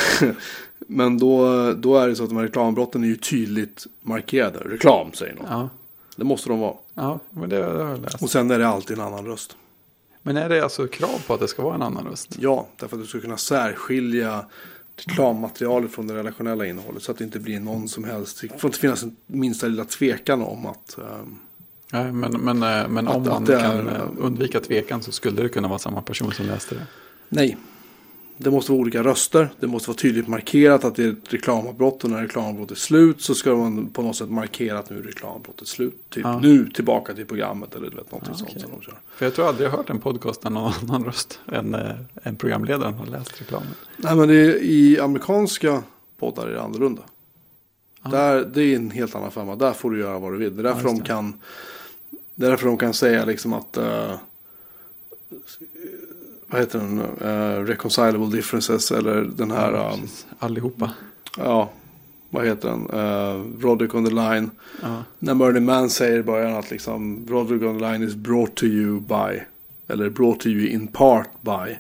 men 0.79 1.19
då, 1.19 1.73
då 1.73 1.97
är 1.99 2.09
det 2.09 2.17
så 2.17 2.23
att 2.23 2.29
de 2.29 2.37
här 2.37 2.45
reklambrotten 2.45 3.05
är 3.05 3.09
ju 3.09 3.17
tydligt 3.17 3.87
markerade. 4.03 4.59
Reklam 4.59 5.13
säger 5.13 5.35
någon. 5.35 5.47
Ja, 5.49 5.69
Det 6.17 6.25
måste 6.25 6.49
de 6.49 6.61
vara. 6.61 6.77
ja 6.95 7.21
men 7.31 7.49
det, 7.49 7.57
har 7.57 7.89
jag 7.89 8.01
läst. 8.03 8.23
Och 8.23 8.31
sen 8.31 8.51
är 8.51 8.59
det 8.59 8.69
alltid 8.69 8.99
en 8.99 9.05
annan 9.05 9.27
röst. 9.27 9.57
Men 10.23 10.37
är 10.37 10.49
det 10.49 10.61
alltså 10.65 10.87
krav 10.87 11.27
på 11.27 11.35
att 11.35 11.41
det 11.41 11.49
ska 11.49 11.63
vara 11.63 11.75
en 11.75 11.83
annan 11.83 12.05
röst? 12.05 12.37
Ja, 12.39 12.69
därför 12.77 12.97
att 12.97 13.03
du 13.03 13.09
ska 13.09 13.21
kunna 13.21 13.37
särskilja 13.37 14.45
reklammaterialet 14.97 15.93
från 15.93 16.07
det 16.07 16.15
relationella 16.15 16.67
innehållet. 16.67 17.03
Så 17.03 17.13
att 17.13 17.19
det 17.19 17.25
inte 17.25 17.39
blir 17.41 17.61
någon 17.61 17.89
som 17.89 18.05
helst. 18.05 18.41
Det 18.41 18.59
får 18.61 18.69
inte 18.69 18.79
finnas 18.79 19.05
minsta 19.27 19.67
lilla 19.67 19.85
tvekan 19.85 20.43
om 20.43 20.67
att 20.67 20.99
ehm, 20.99 21.39
Nej, 21.93 22.13
men, 22.13 22.33
men, 22.41 22.63
eh, 22.63 22.89
men 22.89 23.09
Att- 23.09 23.17
om 23.17 23.23
att 23.23 23.29
man 23.29 23.45
det 23.45 23.61
kan 23.61 23.89
är- 23.89 24.09
undvika 24.19 24.61
tvekan 24.61 25.03
så 25.03 25.13
skulle 25.13 25.43
det 25.43 25.49
kunna 25.49 25.69
vara 25.69 25.79
samma 25.79 26.03
person 26.03 26.33
som 26.33 26.47
läste 26.47 26.75
det. 26.75 26.87
Nej. 27.29 27.57
Det 28.37 28.51
måste 28.51 28.73
vara 28.73 28.81
olika 28.81 29.03
röster. 29.05 29.49
Det 29.61 29.67
måste 29.67 29.89
vara 29.91 29.97
tydligt 29.97 30.29
markerat 30.29 30.85
att 30.85 30.95
det 30.95 31.05
är 31.05 31.09
ett 31.13 31.33
reklamavbrott. 31.35 32.05
Och 32.05 32.11
när 32.11 32.23
reklamavbrottet 32.23 32.77
är 32.77 32.81
slut 32.81 33.21
så 33.23 33.35
ska 33.35 33.55
man 33.57 33.87
på 33.87 34.03
något 34.03 34.17
sätt 34.17 34.31
markera 34.31 34.79
att 34.79 34.91
nu 34.91 34.99
är 34.99 35.03
reklamavbrottet 35.03 35.69
slut. 35.69 35.95
Typ 36.11 36.25
Ja. 36.25 36.39
nu 36.41 36.71
tillbaka 36.71 37.15
till 37.15 37.27
programmet 37.27 37.75
eller 37.75 37.91
du 37.91 37.97
vet 37.97 38.11
någonting 38.13 38.33
Ja, 38.33 38.39
sånt 38.39 38.51
okej. 38.51 38.63
som 38.63 38.71
de 38.71 38.83
kör. 38.83 39.01
För 39.17 39.27
jag 39.27 39.35
tror 39.35 39.49
aldrig 39.49 39.67
jag 39.67 39.71
har 39.71 39.79
hört 39.79 39.91
en 39.91 39.99
podcast 40.01 40.43
där 40.43 40.51
någon 40.51 40.73
annan 40.83 41.05
röst 41.05 41.41
än, 41.53 41.75
eh, 41.75 41.91
än 42.23 42.37
programledaren 42.37 42.95
har 42.95 43.07
läst 43.07 43.41
reklamen. 43.41 43.69
Nej 43.97 44.17
men 44.17 44.29
det 44.29 44.35
är, 44.35 44.63
i 44.63 45.01
amerikanska 45.01 45.83
poddar 46.19 46.47
är 46.47 46.53
det 46.53 46.63
annorlunda. 46.63 47.03
Ja. 48.03 48.11
Där, 48.11 48.45
det 48.55 48.63
är 48.63 48.77
en 48.77 48.91
helt 48.91 49.15
annan 49.15 49.31
femma. 49.31 49.57
Där 49.57 49.73
får 49.73 49.91
du 49.91 49.99
göra 50.01 50.19
vad 50.19 50.33
du 50.33 50.39
vill. 50.39 50.57
Det 50.57 50.61
är 50.63 50.65
därför, 50.75 50.85
de, 50.85 51.01
kan, 51.01 51.35
därför 52.35 52.67
de 52.67 52.77
kan 52.79 52.95
säga 52.95 53.25
liksom 53.25 53.53
att 53.53 53.77
eh, 53.77 54.15
vad 56.47 56.61
heter 56.61 56.79
den? 56.79 56.99
Uh, 57.01 57.65
reconcilable 57.65 58.37
differences 58.37 58.91
eller 58.91 59.23
den 59.23 59.51
här 59.51 59.73
Ja, 59.73 59.93
um. 59.95 60.09
Allihopa. 60.39 60.91
ja, 61.37 61.71
vad 62.31 62.47
heter 62.47 62.69
den? 62.69 62.91
Uh, 62.91 63.45
Roderick 63.61 63.95
on 63.95 64.05
the 64.05 64.15
line. 64.15 64.51
Ja, 64.83 65.05
När 65.19 65.35
Merlin 65.35 65.65
Mann 65.65 65.91
säger 65.91 66.19
i 66.19 66.23
början 66.23 66.55
att 66.57 66.71
liksom 66.71 67.27
Roderick 67.29 67.63
on 67.63 67.79
the 67.79 67.93
line 67.93 68.03
is 68.03 68.15
brought 68.15 68.55
to 68.55 68.65
you 68.65 69.01
by 69.01 69.43
eller 69.89 70.11
brought 70.11 70.41
to 70.41 70.49
you 70.49 70.69
in 70.69 70.87
part 70.87 71.29
by 71.41 71.77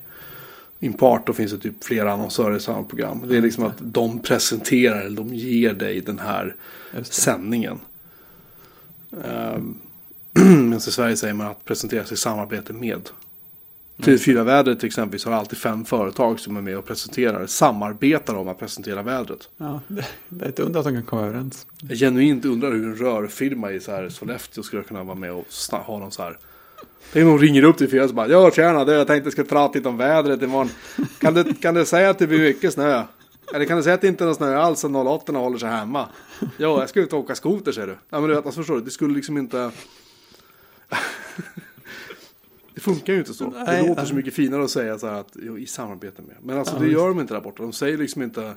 in 0.78 0.92
part 0.92 1.26
då 1.26 1.32
finns 1.32 1.52
det 1.52 1.58
typ 1.58 1.84
flera 1.84 2.12
annonsörer 2.12 2.56
i 2.56 2.60
samma 2.60 2.82
program. 2.82 3.24
Det 3.28 3.36
är 3.36 3.40
liksom 3.40 3.64
att 3.64 3.76
de 3.78 4.18
presenterar 4.18 5.00
eller 5.00 5.16
de 5.16 5.34
ger 5.34 5.74
dig 5.74 6.00
den 6.00 6.18
här 6.18 6.56
sändningen. 7.02 7.80
Um, 9.10 9.80
men 10.44 10.74
i 10.74 10.80
Sverige 10.80 11.16
säger 11.16 11.34
man 11.34 11.46
att 11.46 11.64
presenteras 11.64 12.12
i 12.12 12.16
samarbete 12.16 12.72
med. 12.72 13.09
TV4 13.96 14.44
Vädret 14.44 14.80
till 14.80 14.86
exempel 14.86 15.20
har 15.24 15.32
alltid 15.32 15.59
fem 15.59 15.84
företag 15.84 16.40
som 16.40 16.56
är 16.56 16.60
med 16.60 16.78
och 16.78 16.84
presenterar, 16.84 17.46
samarbetar 17.46 18.34
om 18.34 18.48
att 18.48 18.59
presentera 18.59 19.02
vädret. 19.02 19.48
Ja, 19.56 19.80
det, 19.88 20.44
är 20.44 20.48
ett 20.48 20.60
under 20.60 20.80
att 20.80 20.86
de 20.86 20.92
kan 20.92 21.02
komma 21.02 21.22
överens. 21.22 21.66
Jag 21.80 21.98
genuint 21.98 22.44
undrar 22.44 22.72
hur 22.72 22.84
en 22.84 22.96
rörfirma 22.96 23.72
i 23.72 23.80
så 23.80 23.92
här 23.92 24.09
Sollefteå 24.09 24.62
skulle 24.62 24.82
kunna 24.82 25.04
vara 25.04 25.14
med 25.14 25.32
och 25.32 25.46
ha 25.70 25.98
någon 25.98 26.12
så 26.12 26.22
här. 26.22 26.38
Tänk 27.12 27.24
om 27.24 27.30
någon 27.30 27.38
ringer 27.38 27.62
upp 27.62 27.78
till 27.78 27.90
fyra 27.90 28.02
och 28.02 28.09
så 28.09 28.14
bara 28.14 28.28
Ja 28.28 28.50
tjena 28.50 28.84
du 28.84 28.92
jag 28.92 29.06
tänkte 29.06 29.26
jag 29.26 29.32
ska 29.32 29.44
prata 29.44 29.78
lite 29.78 29.88
om 29.88 29.96
vädret 29.96 30.42
imorgon. 30.42 30.70
Kan 31.18 31.34
du, 31.34 31.54
kan 31.54 31.74
du 31.74 31.84
säga 31.84 32.10
att 32.10 32.18
det 32.18 32.26
blir 32.26 32.38
mycket 32.38 32.72
snö? 32.72 33.02
Eller 33.54 33.64
kan 33.64 33.76
du 33.76 33.82
säga 33.82 33.94
att 33.94 34.00
det 34.00 34.09
inte 34.09 34.24
är 34.24 34.26
någon 34.26 34.34
snö 34.34 34.56
alls 34.56 34.84
och 34.84 35.06
08 35.06 35.32
håller 35.32 35.59
sig 35.59 35.68
hemma? 35.68 36.09
Jo 36.40 36.48
jag 36.59 36.88
ska 36.88 37.00
ut 37.00 37.12
och 37.12 37.18
åka 37.18 37.34
skoter 37.34 37.72
säger 37.72 37.86
du. 37.86 37.96
Ja 38.10 38.20
men 38.20 38.28
du 38.28 38.34
vet 38.34 38.46
alltså 38.46 38.60
förstår 38.60 38.74
du 38.74 38.80
det 38.80 38.90
skulle 38.90 39.14
liksom 39.14 39.38
inte. 39.38 39.70
Det 42.74 42.81
funkar 42.81 43.12
ju 43.12 43.19
inte 43.19 43.35
så. 43.35 43.51
Det 43.51 43.64
Nej, 43.64 43.89
låter 43.89 44.05
så 44.05 44.14
mycket 44.14 44.35
finare 44.35 44.64
att 44.64 44.70
säga 44.70 44.98
så 44.98 45.06
här 45.06 45.20
att 45.20 45.36
jo, 45.43 45.59
i 45.59 45.66
samarbete 45.66 46.23
med. 46.23 46.36
Men 46.43 46.59
alltså 46.59 46.74
Ja, 46.74 46.81
det 46.81 46.89
gör 46.89 47.09
de 47.09 47.20
inte 47.20 47.35
där 47.35 47.40
borta. 47.40 47.62
De 47.62 47.73
säger 47.73 47.98
liksom 47.98 48.23
inte 48.23 48.56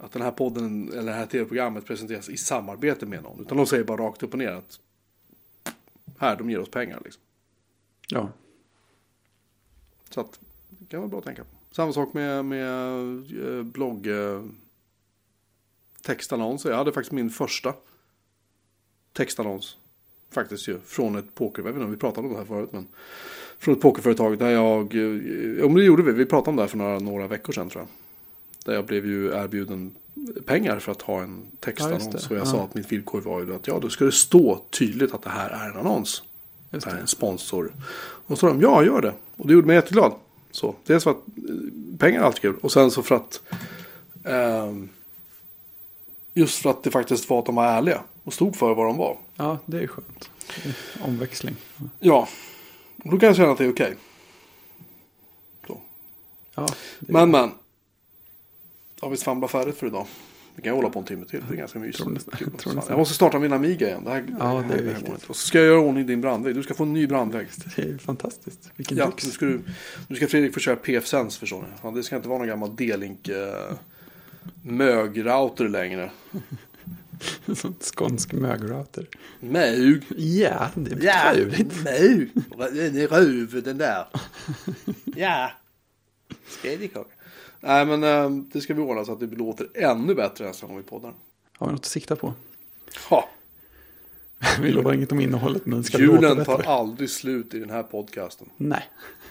att 0.00 0.12
den 0.12 0.22
här 0.22 0.30
podden 0.30 0.92
eller 0.92 1.12
det 1.12 1.18
här 1.18 1.26
tv-programmet 1.26 1.86
presenteras 1.86 2.28
i 2.28 2.36
samarbete 2.36 3.06
med 3.06 3.22
någon. 3.22 3.40
Utan 3.40 3.56
de 3.56 3.66
säger 3.66 3.84
bara 3.84 4.02
rakt 4.02 4.22
upp 4.22 4.32
och 4.32 4.38
ner 4.38 4.52
att 4.52 4.80
här, 6.18 6.36
de 6.36 6.50
ger 6.50 6.58
oss 6.60 6.70
pengar 6.70 7.00
liksom. 7.04 7.22
Ja, 8.08 8.28
Så 10.10 10.20
att 10.20 10.40
det 10.68 10.86
kan 10.86 11.00
vara 11.00 11.08
bra 11.08 11.18
att 11.18 11.24
tänka 11.24 11.44
på. 11.44 11.50
Samma 11.70 11.92
sak 11.92 12.14
med, 12.14 12.44
med 12.44 12.96
eh, 13.46 13.62
blogg 13.62 14.06
eh, 14.06 14.44
textannonser. 16.02 16.70
Jag 16.70 16.76
hade 16.76 16.92
faktiskt 16.92 17.12
min 17.12 17.30
första 17.30 17.74
textannons. 19.12 19.76
Faktiskt 20.30 20.68
ju 20.68 20.78
från 20.86 21.16
ett 21.16 21.34
poker, 21.34 21.62
jag 21.62 21.64
vet 21.64 21.74
inte 21.74 21.84
om 21.84 21.90
vi 21.90 21.96
pratade 21.96 22.26
om 22.26 22.32
det 22.32 22.38
här 22.38 22.46
förut 22.46 22.68
men. 22.72 22.86
Från 23.58 23.74
ett 23.74 23.80
pokerföretag 23.80 24.38
där 24.38 24.50
jag, 24.50 24.94
eh, 24.94 25.64
men 25.66 25.74
det 25.74 25.84
gjorde 25.84 26.02
vi, 26.02 26.12
vi 26.12 26.26
pratade 26.26 26.50
om 26.50 26.56
det 26.56 26.62
här 26.62 26.68
för 26.68 26.78
några, 26.78 26.98
några 26.98 27.26
veckor 27.26 27.52
sedan 27.52 27.68
tror 27.70 27.82
jag. 27.82 27.88
Där 28.64 28.74
jag 28.74 28.86
blev 28.86 29.06
ju 29.06 29.26
erbjuden 29.26 29.94
pengar 30.46 30.78
för 30.78 30.92
att 30.92 31.02
ha 31.02 31.22
en 31.22 31.42
textannons. 31.60 32.08
Ja, 32.12 32.18
och 32.30 32.36
jag 32.36 32.40
Ja. 32.40 32.44
sa 32.50 32.64
att 32.64 32.74
mitt 32.74 32.92
villkor 32.92 33.20
var 33.20 33.40
ju 33.44 33.54
att 33.54 33.66
ja, 33.66 33.78
då 33.78 33.88
ska 33.88 34.04
det 34.04 34.12
stå 34.12 34.64
tydligt 34.70 35.14
att 35.14 35.22
det 35.22 35.30
här 35.30 35.50
är 35.50 35.70
en 35.70 35.76
annons. 35.76 36.22
just 36.70 36.84
Det 36.84 36.90
här 36.90 36.96
är 36.98 37.00
en 37.02 37.06
sponsor. 37.06 37.72
Och 38.26 38.28
så 38.28 38.36
sa 38.36 38.46
de, 38.48 38.60
ja 38.60 38.84
gör 38.84 39.00
det. 39.02 39.14
Och 39.36 39.46
det 39.46 39.52
gjorde 39.52 39.66
mig 39.66 39.76
jätteglad. 39.76 40.12
Så, 40.50 40.74
dels 40.86 41.04
för 41.04 41.10
att 41.10 41.16
eh, 41.16 41.98
pengar 41.98 42.20
är 42.20 42.24
alltid 42.24 42.42
kul. 42.42 42.56
Och 42.62 42.72
sen 42.72 42.90
så 42.90 43.02
för 43.02 43.14
att 43.14 43.40
ehm, 44.24 44.88
just 46.34 46.62
för 46.62 46.70
att 46.70 46.82
det 46.82 46.90
faktiskt 46.90 47.30
var 47.30 47.38
att 47.38 47.46
de 47.46 47.54
var 47.54 47.64
ärliga. 47.66 48.00
Och 48.24 48.32
stod 48.32 48.56
för 48.56 48.74
vad 48.74 48.86
de 48.86 48.96
var. 48.96 49.16
Ja, 49.40 49.58
det 49.66 49.82
är 49.82 49.86
skönt. 49.86 50.30
Omväxling. 51.00 51.56
Ja, 52.00 52.28
då 52.96 53.18
kan 53.18 53.26
jag 53.26 53.36
känna 53.36 53.52
att 53.52 53.58
det 53.58 53.64
är 53.64 53.72
okej. 53.72 53.96
Så. 55.66 55.80
Ja, 56.54 56.68
det 56.98 57.12
Men 57.12 57.30
men. 57.30 57.50
Har 59.00 59.10
vi 59.10 59.16
svamlat 59.16 59.50
färdigt 59.50 59.76
för 59.76 59.86
idag? 59.86 60.06
Vi 60.54 60.62
kan 60.62 60.74
hålla 60.74 60.90
på 60.90 60.98
en 60.98 61.04
timme 61.04 61.26
till. 61.26 61.42
Det 61.48 61.54
är 61.54 61.58
ganska 61.58 61.78
mysigt. 61.78 62.28
Kul. 62.38 62.80
jag 62.88 62.98
måste 62.98 63.14
starta 63.14 63.38
min 63.38 63.52
Amiga 63.52 63.88
igen. 63.88 64.04
Det 64.04 64.10
här, 64.10 64.24
Ja, 64.38 64.64
det 64.68 64.74
är 64.74 64.82
viktigt. 64.82 65.24
Och 65.26 65.36
så 65.36 65.46
ska 65.46 65.58
jag 65.58 65.66
göra 65.66 65.80
ordning 65.80 66.06
din 66.06 66.20
brandvägg. 66.20 66.54
Du 66.54 66.62
ska 66.62 66.74
få 66.74 66.82
en 66.82 66.92
ny 66.92 67.06
brandvägg. 67.06 67.46
det 67.76 67.82
är 67.82 67.98
fantastiskt. 67.98 68.70
Vilken 68.76 68.96
Ja, 68.96 69.12
nu 69.24 69.30
ska, 69.30 69.46
du, 69.46 69.60
nu 70.08 70.16
ska 70.16 70.26
Fredrik 70.26 70.54
få 70.54 70.60
köra 70.60 70.76
PF-Sense 70.76 71.40
förstår 71.40 71.62
ni. 71.62 71.68
Fan, 71.82 71.94
det 71.94 72.02
ska 72.02 72.16
inte 72.16 72.28
vara 72.28 72.38
någon 72.38 72.48
gammal 72.48 72.76
D-Link 72.76 73.28
eh, 73.28 73.72
mögrouter 74.62 75.68
längre. 75.68 76.10
Skånsk 77.80 78.32
mögrouter. 78.32 79.06
Mög? 79.40 80.02
Ja, 80.16 80.68
det 80.74 80.92
är 80.92 81.04
Ja, 81.04 81.32
trevligt. 81.34 81.84
mög. 81.84 82.30
Den 82.72 82.96
är 82.98 83.06
röv 83.08 83.62
den 83.62 83.78
där. 83.78 84.06
Ja. 85.04 85.50
Spedikaka. 86.48 87.10
Nej 87.60 87.86
men 87.86 88.04
eh, 88.04 88.30
det 88.52 88.60
ska 88.60 88.74
vi 88.74 88.80
ordna 88.82 89.04
så 89.04 89.12
att 89.12 89.20
det 89.20 89.26
låter 89.26 89.68
ännu 89.74 90.14
bättre 90.14 90.46
nästa 90.46 90.66
gång 90.66 90.76
vi 90.76 90.82
poddar. 90.82 91.14
Har 91.58 91.66
vi 91.66 91.72
något 91.72 91.80
att 91.80 91.84
sikta 91.84 92.16
på? 92.16 92.34
Ha. 93.10 93.28
Vi 94.62 94.72
lovar 94.72 94.92
inget 94.92 95.12
om 95.12 95.20
innehållet, 95.20 95.66
men 95.66 95.78
det 95.78 95.84
ska 95.84 95.98
låta 95.98 96.12
Julen 96.22 96.36
bättre. 96.36 96.44
tar 96.56 96.62
aldrig 96.62 97.10
slut 97.10 97.54
i 97.54 97.58
den 97.58 97.70
här 97.70 97.82
podcasten. 97.82 98.48
Nej, 98.56 98.82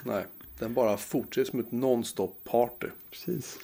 Nej, 0.03 0.25
den 0.59 0.73
bara 0.73 0.97
fortsätter 0.97 1.51
som 1.51 1.59
ett 1.59 1.71
non-stop 1.71 2.31
party. 2.43 2.87
precis. 3.11 3.57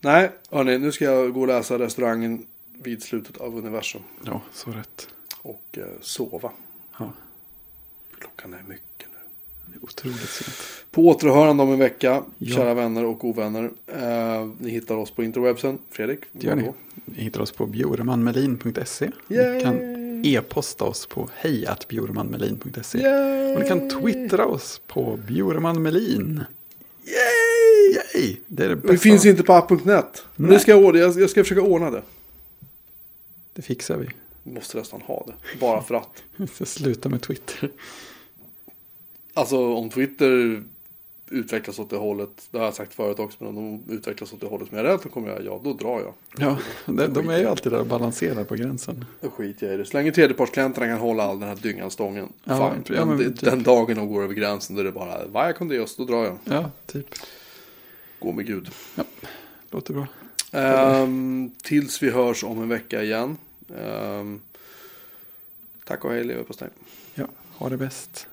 Nej, 0.00 0.30
hörni, 0.50 0.78
nu 0.78 0.92
ska 0.92 1.04
jag 1.04 1.32
gå 1.32 1.40
och 1.40 1.46
läsa 1.46 1.78
restaurangen 1.78 2.46
vid 2.82 3.02
slutet 3.02 3.36
av 3.36 3.56
universum. 3.58 4.02
Ja, 4.24 4.40
så 4.52 4.70
rätt. 4.70 5.08
Och 5.42 5.64
eh, 5.78 5.84
sova. 6.00 6.52
Ja, 6.98 7.12
Klockan 8.18 8.54
är 8.54 8.62
mycket 8.68 9.06
nu. 9.12 9.18
det 9.66 9.76
är 9.78 9.84
otroligt 9.84 10.28
sent. 10.28 10.56
På 10.90 11.06
återhörande 11.08 11.62
om 11.62 11.72
en 11.72 11.78
vecka, 11.78 12.22
Ja. 12.38 12.56
kära 12.56 12.74
vänner 12.74 13.04
och 13.04 13.24
ovänner. 13.24 13.70
Eh, 13.86 14.48
ni 14.58 14.70
hittar 14.70 14.94
oss 14.96 15.10
på 15.10 15.22
interwebsen. 15.24 15.78
Fredrik? 15.90 16.20
Det 16.32 16.46
gör 16.46 16.56
ni. 16.56 16.72
Ni 17.04 17.22
hittar 17.22 17.40
oss 17.40 17.52
på 17.52 17.66
bjoremanmelin.se. 17.66 19.10
Yay! 19.28 19.54
Ni 19.54 19.60
kan 19.62 20.00
e-posta 20.24 20.84
oss 20.84 21.06
på 21.06 21.28
hejatbjoremanmelin.se. 21.34 22.98
Yay! 22.98 23.54
Och 23.54 23.60
ni 23.62 23.68
kan 23.68 23.88
twittra 23.90 24.46
oss 24.46 24.80
på 24.86 25.18
bjoremanmelin. 25.28 26.44
Yay! 27.04 27.94
Yay! 27.94 28.36
Det 28.46 28.64
är 28.64 28.68
det 28.68 28.76
bästa. 28.76 28.92
Det 28.92 28.98
finns 28.98 29.26
inte 29.26 29.42
på 29.42 29.52
app.net. 29.52 30.24
Det 30.36 30.58
ska 30.58 30.70
jag, 30.70 30.96
jag 30.96 31.30
ska 31.30 31.42
försöka 31.44 31.62
ordna 31.62 31.90
det. 31.90 32.02
Det 33.60 33.64
fixar 33.64 33.96
vi. 33.96 34.08
Vi 34.42 34.52
måste 34.52 34.78
nästan 34.78 35.00
ha 35.00 35.24
det. 35.26 35.58
Bara 35.58 35.82
för 35.82 35.94
att. 35.94 36.22
Vi 36.36 36.46
ska 36.46 36.64
sluta 36.64 37.08
med 37.08 37.22
Twitter. 37.22 37.70
Alltså 39.34 39.74
om 39.74 39.90
Twitter 39.90 40.64
utvecklas 41.30 41.78
åt 41.78 41.90
det 41.90 41.96
hållet. 41.96 42.48
Det 42.50 42.58
har 42.58 42.64
jag 42.64 42.74
sagt 42.74 42.94
förut 42.94 43.18
också. 43.18 43.44
Men 43.44 43.48
om 43.48 43.82
de 43.86 43.94
utvecklas 43.94 44.32
åt 44.32 44.40
det 44.40 44.46
hållet 44.46 44.68
som 44.68 44.76
jag 44.78 44.86
är 44.86 44.90
rädd 44.90 45.00
för 45.00 45.08
kommer 45.08 45.28
jag. 45.28 45.44
Ja, 45.44 45.60
då 45.64 45.72
drar 45.72 46.00
jag. 46.00 46.14
Ja, 46.38 46.58
de, 46.86 47.06
de 47.06 47.28
är 47.28 47.38
ju 47.38 47.46
alltid 47.46 47.72
där 47.72 47.80
och 47.80 47.86
balanserar 47.86 48.44
på 48.44 48.54
gränsen. 48.54 49.04
Då 49.20 49.30
skiter 49.30 49.66
jag 49.66 49.74
i 49.74 49.78
det. 49.78 49.84
Så 49.84 49.96
länge 49.96 50.12
tredjepartsklienterna 50.12 50.86
kan 50.86 50.98
hålla 50.98 51.22
all 51.22 51.40
den 51.40 51.48
här 51.48 51.56
dyngan 51.56 51.90
stången. 51.90 52.32
Ja, 52.44 52.74
fine. 52.84 52.96
ja, 52.96 53.04
men 53.04 53.18
det, 53.18 53.24
typ. 53.24 53.40
den 53.40 53.62
dagen 53.62 53.96
de 53.96 54.08
går 54.08 54.22
över 54.22 54.34
gränsen. 54.34 54.76
Då 54.76 54.80
är 54.80 54.84
det 54.84 54.92
bara. 54.92 55.26
Vad 55.26 55.56
kan 55.56 55.68
det 55.68 55.96
då 55.96 56.04
drar 56.04 56.24
jag. 56.24 56.38
Ja, 56.44 56.70
typ. 56.86 57.06
Gå 58.18 58.32
med 58.32 58.46
Gud. 58.46 58.70
Låter 59.70 59.94
bra. 59.94 60.06
Ehm, 60.52 61.50
tills 61.62 62.02
vi 62.02 62.10
hörs 62.10 62.44
om 62.44 62.62
en 62.62 62.68
vecka 62.68 63.02
igen. 63.02 63.36
Ehm, 63.76 64.40
tack 65.84 66.04
och 66.04 66.10
hej 66.10 66.24
leverpastej. 66.24 66.68
Ja, 67.14 67.26
ha 67.58 67.68
det 67.68 67.76
bäst. 67.76 68.26